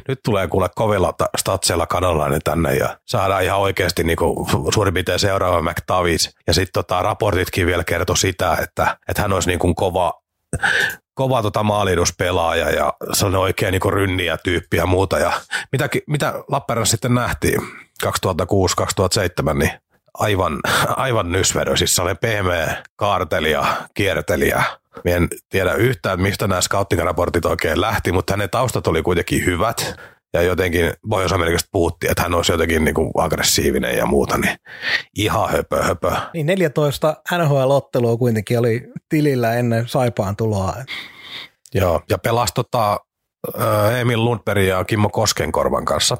Nyt 0.07 0.19
tulee 0.26 0.47
kuule 0.47 0.69
kovilla 0.76 1.14
statseilla 1.38 1.88
kanalainen 1.88 2.41
tänne 2.43 2.76
ja 2.76 2.97
saadaan 3.05 3.43
ihan 3.43 3.59
oikeasti 3.59 4.03
niin 4.03 4.18
kuin 4.18 4.49
suurin 4.73 4.93
piirtein 4.93 5.19
seuraava 5.19 5.61
McTavis. 5.61 6.35
Ja 6.47 6.53
sitten 6.53 6.73
tota, 6.73 7.01
raportitkin 7.01 7.68
vielä 7.68 7.84
kertoi 7.84 8.18
sitä, 8.18 8.57
että, 8.61 8.97
että 9.07 9.22
hän 9.22 9.34
olisi 9.34 9.49
niin 9.49 9.59
kuin 9.59 9.76
kova, 9.76 10.14
kova 11.14 11.41
tota 11.41 11.64
maaliduspelaaja 11.64 12.69
ja 12.69 12.93
sellainen 13.14 13.41
oikein 13.41 13.72
niin 13.72 13.93
rynniä 13.93 14.38
tyyppi 14.38 14.77
ja 14.77 14.85
muuta. 14.85 15.19
Ja 15.19 15.31
mitä, 15.72 15.89
mitä 16.07 16.34
Lappeenrannassa 16.47 16.91
sitten 16.91 17.15
nähtiin 17.15 17.61
2006-2007, 18.05 19.53
niin 19.53 19.72
aivan, 20.19 20.60
aivan 20.88 21.31
nysvedö, 21.31 21.77
siis 21.77 21.95
sellainen 21.95 22.18
pehmeä 22.22 22.84
kaartelija, 22.95 23.65
kiertelijä. 23.94 24.64
Mä 25.06 25.11
en 25.11 25.27
tiedä 25.49 25.73
yhtään, 25.73 26.22
mistä 26.22 26.48
nämä 26.48 26.61
scouting-raportit 26.61 27.45
oikein 27.45 27.81
lähti, 27.81 28.11
mutta 28.11 28.34
hänen 28.34 28.49
taustat 28.49 28.88
oli 28.88 29.03
kuitenkin 29.03 29.45
hyvät. 29.45 29.95
Ja 30.34 30.41
jotenkin 30.41 30.94
Pohjois-Amerikasta 31.10 31.69
puhuttiin, 31.72 32.11
että 32.11 32.23
hän 32.23 32.34
olisi 32.34 32.52
jotenkin 32.52 32.85
niin 32.85 32.95
kuin 32.95 33.11
aggressiivinen 33.18 33.98
ja 33.98 34.06
muuta, 34.06 34.38
niin 34.38 34.56
ihan 35.18 35.49
höpö, 35.49 35.84
höpö. 35.84 36.11
Niin 36.34 36.45
14 36.45 37.15
NHL-ottelua 37.38 38.18
kuitenkin 38.18 38.60
oli 38.60 38.84
tilillä 39.10 39.53
ennen 39.53 39.88
Saipaan 39.88 40.35
tuloa. 40.35 40.76
Joo, 41.73 42.02
ja 42.10 42.18
pelasi 42.18 42.53
tota, 42.53 42.99
Emil 43.99 44.26
Lundberg 44.26 44.64
ja 44.64 44.85
Kimmo 44.85 45.10
Koskenkorvan 45.10 45.85
kanssa 45.85 46.18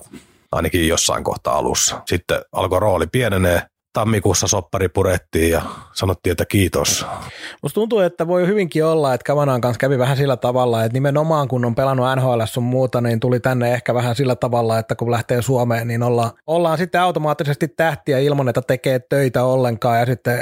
ainakin 0.52 0.88
jossain 0.88 1.24
kohtaa 1.24 1.58
alussa. 1.58 2.02
Sitten 2.06 2.42
alkoi 2.52 2.80
rooli 2.80 3.08
pienenee, 3.08 3.62
tammikuussa 3.98 4.48
soppari 4.48 4.90
purettiin 4.90 5.52
ja 5.52 5.62
sanottiin, 5.94 6.32
että 6.32 6.46
kiitos. 6.46 7.06
Musta 7.64 7.76
tuntuu, 7.76 8.00
että 8.00 8.28
voi 8.28 8.48
hyvinkin 8.48 8.86
olla, 8.86 9.14
että 9.14 9.26
Kavanaan 9.26 9.62
kanssa 9.62 9.80
kävi 9.80 9.98
vähän 9.98 10.18
sillä 10.18 10.38
tavalla, 10.38 10.84
että 10.84 10.94
nimenomaan 10.94 11.48
kun 11.48 11.66
on 11.66 11.76
pelannut 11.76 12.06
NHL 12.16 12.42
sun 12.46 12.64
muuta, 12.64 13.02
niin 13.02 13.20
tuli 13.20 13.40
tänne 13.40 13.74
ehkä 13.74 13.94
vähän 13.94 14.16
sillä 14.16 14.36
tavalla, 14.36 14.80
että 14.80 14.96
kun 14.96 15.12
lähtee 15.12 15.42
Suomeen, 15.42 15.88
niin 15.88 16.04
ollaan, 16.04 16.32
ollaan 16.48 16.78
sitten 16.78 17.02
automaattisesti 17.02 17.68
tähtiä 17.68 18.20
ilman, 18.20 18.50
että 18.50 18.62
tekee 18.62 19.00
töitä 19.00 19.44
ollenkaan 19.44 20.00
ja 20.00 20.06
sitten 20.06 20.40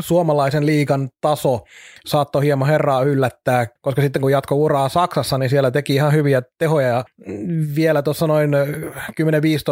suomalaisen 0.00 0.66
liikan 0.66 1.08
taso 1.20 1.60
saattoi 2.06 2.44
hieman 2.44 2.68
herraa 2.68 3.02
yllättää, 3.02 3.66
koska 3.80 4.02
sitten 4.02 4.22
kun 4.22 4.32
jatko 4.32 4.54
uraa 4.54 4.88
Saksassa, 4.88 5.38
niin 5.38 5.50
siellä 5.50 5.70
teki 5.70 5.94
ihan 5.94 6.12
hyviä 6.12 6.42
tehoja 6.58 6.88
ja 6.88 7.04
vielä 7.76 8.02
tuossa 8.02 8.26
noin 8.26 8.50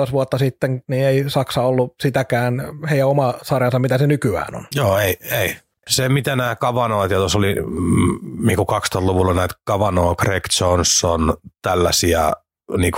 10-15 0.09 0.12
vuotta 0.12 0.38
sitten, 0.38 0.82
niin 0.88 1.06
ei 1.06 1.24
Saksa 1.28 1.62
ollut 1.62 1.94
sitäkään 2.02 2.62
heidän 2.90 3.13
oma 3.14 3.34
sarjansa, 3.42 3.78
mitä 3.78 3.98
se 3.98 4.06
nykyään 4.06 4.54
on. 4.54 4.66
Joo, 4.74 4.98
ei, 4.98 5.16
ei. 5.30 5.56
Se, 5.88 6.08
mitä 6.08 6.36
nämä 6.36 6.56
Kavanoit, 6.56 7.10
ja 7.10 7.18
tuossa 7.18 7.38
oli 7.38 7.54
mm, 7.54 8.46
niin 8.46 8.58
2000-luvulla 8.58 9.34
näitä 9.34 9.54
Kavanoa, 9.64 10.14
Greg 10.14 10.44
Johnson, 10.60 11.36
tällaisia 11.62 12.32
niin 12.78 12.92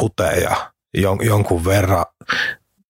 huteja 0.00 0.56
jon, 0.94 1.18
jonkun 1.22 1.64
verran. 1.64 2.04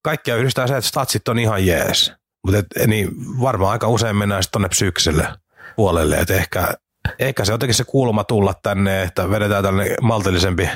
Kaikkia 0.03 0.37
yhdistää 0.37 0.67
se, 0.67 0.77
että 0.77 0.89
statsit 0.89 1.29
on 1.29 1.39
ihan 1.39 1.67
jees. 1.67 2.13
Mutta 2.47 2.87
niin 2.87 3.09
varmaan 3.41 3.73
aika 3.73 3.89
usein 3.89 4.17
mennään 4.17 4.43
sitten 4.43 4.53
tuonne 4.53 4.69
psyykkiselle 4.69 5.29
puolelle, 5.77 6.17
että 6.17 6.35
ehkä, 6.35 6.75
ehkä 7.19 7.45
se 7.45 7.53
jotenkin 7.53 7.75
se 7.75 7.85
kulma 7.85 8.25
tulla 8.25 8.55
tänne, 8.63 9.03
että 9.03 9.31
vedetään 9.31 9.65
tänne 9.65 9.95
maltillisempi 10.03 10.69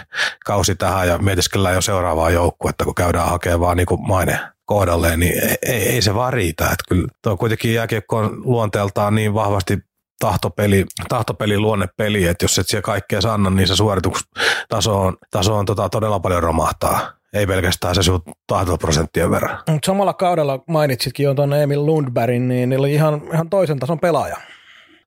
kausi 0.44 0.74
tähän 0.74 1.09
ja 1.09 1.18
mietiskellään 1.18 1.74
jo 1.74 1.80
seuraavaa 1.80 2.30
joukkuetta, 2.30 2.84
kun 2.84 2.94
käydään 2.94 3.28
hakemaan 3.28 3.76
niin 3.76 3.86
maine 4.06 4.40
kohdalleen, 4.64 5.20
niin 5.20 5.34
ei, 5.66 5.88
ei, 5.88 6.02
se 6.02 6.14
vaan 6.14 6.32
riitä. 6.32 6.64
Että 6.64 6.84
kyllä 6.88 7.09
tuo 7.22 7.36
kuitenkin 7.36 7.74
jääkiekko 7.74 8.16
on 8.16 8.30
luonteeltaan 8.44 9.14
niin 9.14 9.34
vahvasti 9.34 9.78
tahtopeli, 10.18 10.84
tahtopeli 11.09 11.59
luonnepeli, 11.59 12.26
että 12.26 12.44
jos 12.44 12.59
et 12.59 12.68
siellä 12.68 12.82
kaikkea 12.82 13.20
sanna, 13.20 13.50
niin 13.50 13.68
se 13.68 13.76
suoritustaso 13.76 15.00
on, 15.00 15.16
taso 15.30 15.56
on 15.56 15.66
tota, 15.66 15.88
todella 15.88 16.20
paljon 16.20 16.42
romahtaa. 16.42 17.12
Ei 17.32 17.46
pelkästään 17.46 17.94
se 17.94 18.02
sinun 18.02 18.22
tahtoprosenttien 18.46 19.30
verran. 19.30 19.59
Samalla 19.84 20.12
kaudella 20.12 20.59
mainitsitkin 20.68 21.24
jo 21.24 21.34
tuon 21.34 21.52
Emil 21.52 21.86
Lundbergin, 21.86 22.48
niin 22.48 22.78
oli 22.78 22.94
ihan, 22.94 23.22
ihan 23.32 23.50
toisen 23.50 23.78
tason 23.78 24.00
pelaaja. 24.00 24.36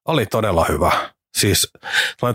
Oli 0.06 0.26
todella 0.26 0.66
hyvä. 0.70 0.92
Siis 1.36 1.74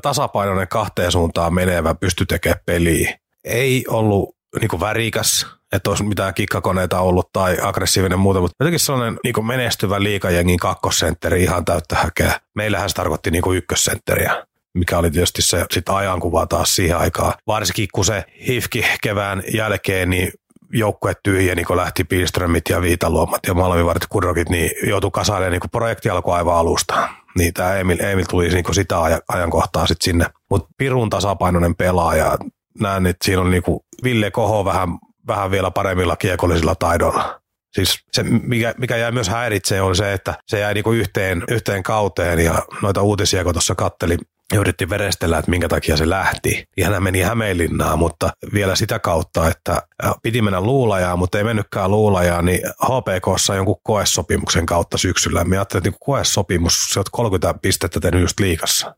tasapainoinen 0.02 0.68
kahteen 0.68 1.12
suuntaan 1.12 1.55
menevä, 1.55 1.94
pysty 1.94 2.27
tekemään 2.27 2.60
peliä. 2.66 3.18
Ei 3.44 3.85
ollut 3.89 4.36
niin 4.60 4.81
värikäs, 4.81 5.47
että 5.72 5.90
olisi 5.90 6.05
mitään 6.05 6.35
kikkakoneita 6.35 7.01
ollut 7.01 7.32
tai 7.32 7.56
aggressiivinen 7.62 8.18
muuta, 8.18 8.40
mutta 8.40 8.55
jotenkin 8.60 8.81
sellainen 8.81 9.18
niin 9.24 9.47
menestyvä 9.47 10.02
liikajengin 10.02 10.59
kakkosentteri 10.59 11.43
ihan 11.43 11.64
täyttä 11.64 11.97
häkeä. 11.97 12.40
Meillähän 12.55 12.89
se 12.90 12.94
tarkoitti 12.94 13.31
niin 13.31 13.56
ykkössentteriä 13.56 14.47
mikä 14.74 14.98
oli 14.98 15.10
tietysti 15.10 15.43
se 15.43 15.66
sit 15.70 15.89
ajankuva 15.89 16.47
taas 16.47 16.74
siihen 16.77 16.97
aikaan. 16.97 17.35
Varsinkin 17.47 17.89
kun 17.94 18.05
se 18.05 18.24
hifki 18.48 18.85
kevään 19.02 19.43
jälkeen, 19.55 20.10
niin 20.10 20.32
joukkue 20.72 21.12
tyhjeni, 21.22 21.64
kun 21.64 21.77
lähti 21.77 22.05
Pilströmit 22.05 22.68
ja 22.68 22.82
Viitaluomat 22.82 23.40
ja 23.47 23.55
Malmivarit 23.55 24.06
Kudrokit, 24.09 24.48
niin 24.48 24.70
joutui 24.82 25.10
kasailemaan 25.10 25.52
niin 25.52 25.70
projekti 25.72 26.10
alkoi 26.10 26.36
aivan 26.36 26.56
alusta. 26.56 27.09
Niin 27.39 27.55
tämä 27.55 27.77
Emil, 27.77 27.98
Emil 28.01 28.24
tuli 28.24 28.48
niin 28.48 28.74
sitä 28.74 28.97
ajankohtaa 29.28 29.86
sitten 29.86 30.05
sinne. 30.05 30.27
Mutta 30.51 30.69
pirun 30.78 31.11
tasapainoinen 31.11 31.77
pelaaja. 31.77 32.39
Näen, 32.81 33.07
että 33.07 33.24
siinä 33.24 33.40
on 33.40 33.51
niin 33.51 33.62
Ville 34.05 34.31
Koho 34.31 34.65
vähän 34.65 34.98
vähän 35.27 35.51
vielä 35.51 35.70
paremmilla 35.70 36.16
kiekollisilla 36.16 36.74
taidoilla. 36.74 37.40
Siis 37.73 38.05
se, 38.12 38.23
mikä, 38.23 38.74
mikä 38.78 38.97
jäi 38.97 39.12
myös 39.12 39.28
häiritseen, 39.28 39.82
oli 39.82 39.97
se, 39.97 40.12
että 40.12 40.35
se 40.47 40.59
jäi 40.59 40.74
niinku 40.74 40.93
yhteen, 40.93 41.44
yhteen 41.48 41.82
kauteen 41.82 42.39
ja 42.39 42.62
noita 42.82 43.02
uutisia, 43.02 43.44
kun 43.44 43.55
tuossa 43.55 43.74
katteli, 43.74 44.16
yritti 44.55 44.89
verestellä, 44.89 45.39
että 45.39 45.51
minkä 45.51 45.68
takia 45.68 45.97
se 45.97 46.09
lähti. 46.09 46.68
Ja 46.77 46.90
hän 46.90 47.02
meni 47.02 47.20
Hämeenlinnaan, 47.20 47.98
mutta 47.98 48.31
vielä 48.55 48.77
sitä 48.77 48.98
kautta, 48.98 49.48
että 49.48 49.82
piti 50.22 50.43
mennä 50.43 50.60
luulajaan, 50.60 51.18
mutta 51.18 51.39
ei 51.39 51.44
mennytkään 51.44 51.90
luulajaan, 51.90 52.44
niin 52.44 52.60
HPKssa 52.85 53.55
jonkun 53.55 53.81
koesopimuksen 53.82 54.66
kautta 54.66 54.98
syksyllä. 54.98 55.44
Mä 55.44 55.55
ajattelin, 55.55 55.81
että 55.81 55.90
niin 55.90 56.01
koesopimus, 56.05 56.86
se 56.89 56.98
on 56.98 57.05
30 57.12 57.55
pistettä 57.62 58.01
tehnyt 58.01 58.20
just 58.20 58.40
liikassa. 58.40 58.94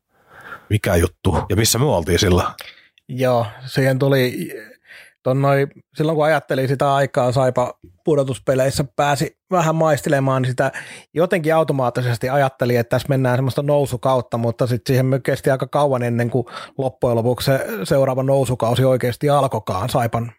Mikä 0.70 0.96
juttu? 0.96 1.38
Ja 1.48 1.56
missä 1.56 1.78
me 1.78 1.84
oltiin 1.84 2.18
silloin? 2.18 2.48
Joo, 3.08 3.46
siihen 3.66 3.98
tuli 3.98 4.50
noi, 5.26 5.66
silloin 5.94 6.16
kun 6.16 6.24
ajattelin 6.24 6.68
sitä 6.68 6.94
aikaa 6.94 7.32
Saipa 7.32 7.74
pudotuspeleissä 8.04 8.84
pääsi 8.96 9.38
vähän 9.50 9.74
maistelemaan, 9.74 10.42
niin 10.42 10.50
sitä 10.50 10.72
jotenkin 11.14 11.54
automaattisesti 11.54 12.28
ajattelin, 12.28 12.78
että 12.78 12.90
tässä 12.90 13.08
mennään 13.08 13.36
semmoista 13.36 13.62
nousukautta, 13.62 14.38
mutta 14.38 14.66
sitten 14.66 14.94
siihen 14.94 15.22
kesti 15.22 15.50
aika 15.50 15.66
kauan 15.66 16.02
ennen 16.02 16.30
kuin 16.30 16.46
loppujen 16.78 17.16
lopuksi 17.16 17.44
se 17.44 17.66
seuraava 17.84 18.22
nousukausi 18.22 18.84
oikeasti 18.84 19.30
alkokaan 19.30 19.88
Saipan, 19.88 20.32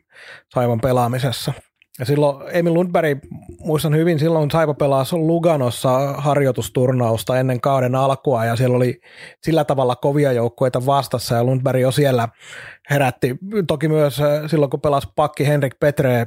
Saipan 0.54 0.82
pelaamisessa. 0.82 1.54
Ja 2.00 2.06
silloin 2.06 2.56
Emil 2.56 2.74
Lundberg, 2.74 3.20
muistan 3.60 3.96
hyvin, 3.96 4.20
silloin 4.20 4.52
Saipa 4.52 4.74
pelasi 4.74 5.16
Luganossa 5.16 6.14
harjoitusturnausta 6.18 7.40
ennen 7.40 7.62
kauden 7.62 7.96
alkua 7.96 8.46
ja 8.46 8.56
siellä 8.56 8.78
oli 8.78 9.02
sillä 9.44 9.66
tavalla 9.66 9.96
kovia 9.96 10.32
joukkueita 10.32 10.86
vastassa 10.86 11.36
ja 11.36 11.44
Lundberg 11.44 11.82
jo 11.82 11.92
siellä 11.92 12.28
herätti. 12.90 13.38
Toki 13.68 13.88
myös 13.88 14.20
äh, 14.20 14.28
silloin, 14.48 14.70
kun 14.70 14.82
pelasi 14.82 15.08
pakki 15.16 15.48
Henrik 15.48 15.80
Petre, 15.80 16.26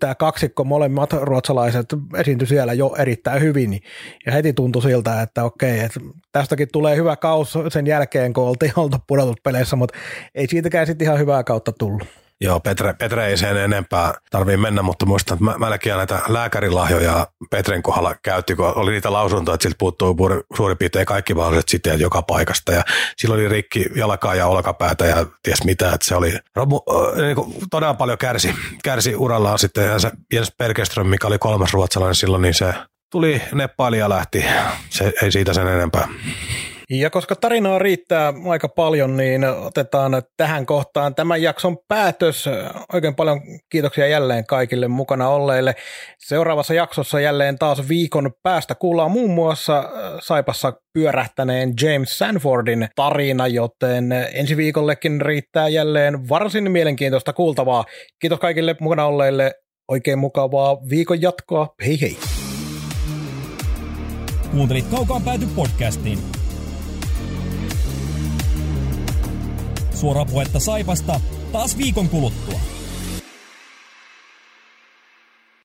tämä 0.00 0.14
kaksikko, 0.14 0.64
molemmat 0.64 1.12
ruotsalaiset 1.12 1.86
esiintyi 2.16 2.48
siellä 2.48 2.72
jo 2.72 2.94
erittäin 2.98 3.42
hyvin, 3.42 3.80
ja 4.26 4.32
heti 4.32 4.52
tuntui 4.52 4.82
siltä, 4.82 5.22
että 5.22 5.44
okei, 5.44 5.80
että 5.80 6.00
tästäkin 6.32 6.68
tulee 6.72 6.96
hyvä 6.96 7.16
kaus 7.16 7.58
sen 7.68 7.86
jälkeen, 7.86 8.32
kun 8.32 8.44
oltiin 8.44 8.72
oltu 8.76 8.96
pudotuspeleissä, 9.06 9.76
mutta 9.76 9.98
ei 10.34 10.46
siitäkään 10.48 10.86
sitten 10.86 11.06
ihan 11.06 11.18
hyvää 11.18 11.44
kautta 11.44 11.72
tullut. 11.72 12.27
Joo, 12.40 12.60
Petre, 12.60 12.94
Petre 12.94 13.26
ei 13.26 13.36
sen 13.36 13.56
enempää 13.56 14.14
tarvii 14.30 14.56
mennä, 14.56 14.82
mutta 14.82 15.06
muistan, 15.06 15.34
että 15.34 15.44
mä, 15.44 15.54
mä 15.58 15.78
näitä 15.96 16.20
lääkärilahjoja 16.28 17.26
Petren 17.50 17.82
kohdalla 17.82 18.14
käytti, 18.22 18.54
kun 18.54 18.72
oli 18.76 18.90
niitä 18.90 19.12
lausuntoja, 19.12 19.54
että 19.54 19.62
siltä 19.62 19.76
puuttuu 19.78 20.16
suurin 20.56 20.78
piirtein 20.78 21.06
kaikki 21.06 21.34
mahdolliset 21.34 21.68
siteet 21.68 22.00
joka 22.00 22.22
paikasta. 22.22 22.72
Ja 22.72 22.82
silloin 23.16 23.40
oli 23.40 23.48
rikki 23.48 23.86
jalkaa 23.94 24.34
ja 24.34 24.46
olkapäätä 24.46 25.06
ja 25.06 25.26
ties 25.42 25.64
mitä, 25.64 25.92
että 25.92 26.06
se 26.06 26.14
oli 26.14 26.38
romu, 26.56 26.80
niin 27.16 27.36
kuin 27.36 27.54
todella 27.70 27.94
paljon 27.94 28.18
kärsi, 28.18 28.54
kärsi 28.84 29.16
urallaan 29.16 29.58
sitten. 29.58 29.86
Ja 29.86 29.98
se 29.98 30.10
Jens 30.32 30.52
Bergeström, 30.58 31.06
mikä 31.06 31.26
oli 31.26 31.38
kolmas 31.38 31.72
ruotsalainen 31.72 32.14
silloin, 32.14 32.42
niin 32.42 32.54
se 32.54 32.74
tuli 33.10 33.42
neppaili 33.52 33.98
ja 33.98 34.08
lähti. 34.08 34.44
Se 34.90 35.12
ei 35.22 35.32
siitä 35.32 35.54
sen 35.54 35.68
enempää. 35.68 36.08
Ja 36.90 37.10
koska 37.10 37.36
tarinaa 37.36 37.78
riittää 37.78 38.34
aika 38.48 38.68
paljon, 38.68 39.16
niin 39.16 39.44
otetaan 39.44 40.22
tähän 40.36 40.66
kohtaan 40.66 41.14
tämän 41.14 41.42
jakson 41.42 41.76
päätös. 41.88 42.48
Oikein 42.92 43.14
paljon 43.14 43.40
kiitoksia 43.70 44.06
jälleen 44.06 44.46
kaikille 44.46 44.88
mukana 44.88 45.28
olleille. 45.28 45.74
Seuraavassa 46.18 46.74
jaksossa 46.74 47.20
jälleen 47.20 47.58
taas 47.58 47.88
viikon 47.88 48.32
päästä 48.42 48.74
kuullaan 48.74 49.10
muun 49.10 49.30
muassa 49.30 49.84
Saipassa 50.20 50.72
pyörähtäneen 50.92 51.72
James 51.82 52.18
Sanfordin 52.18 52.88
tarina, 52.96 53.46
joten 53.46 54.12
ensi 54.12 54.56
viikollekin 54.56 55.20
riittää 55.20 55.68
jälleen 55.68 56.28
varsin 56.28 56.70
mielenkiintoista 56.70 57.32
kuultavaa. 57.32 57.84
Kiitos 58.20 58.38
kaikille 58.38 58.76
mukana 58.80 59.06
olleille. 59.06 59.54
Oikein 59.88 60.18
mukavaa 60.18 60.76
viikon 60.90 61.22
jatkoa. 61.22 61.74
Hei 61.86 62.00
hei! 62.00 62.16
Kuuntelit 64.50 64.86
Kaukaan 64.90 65.22
pääty 65.22 65.46
podcastiin. 65.56 66.37
Suora 70.00 70.24
puhetta 70.24 70.60
Saipasta 70.60 71.20
taas 71.52 71.78
viikon 71.78 72.08
kuluttua. 72.08 72.60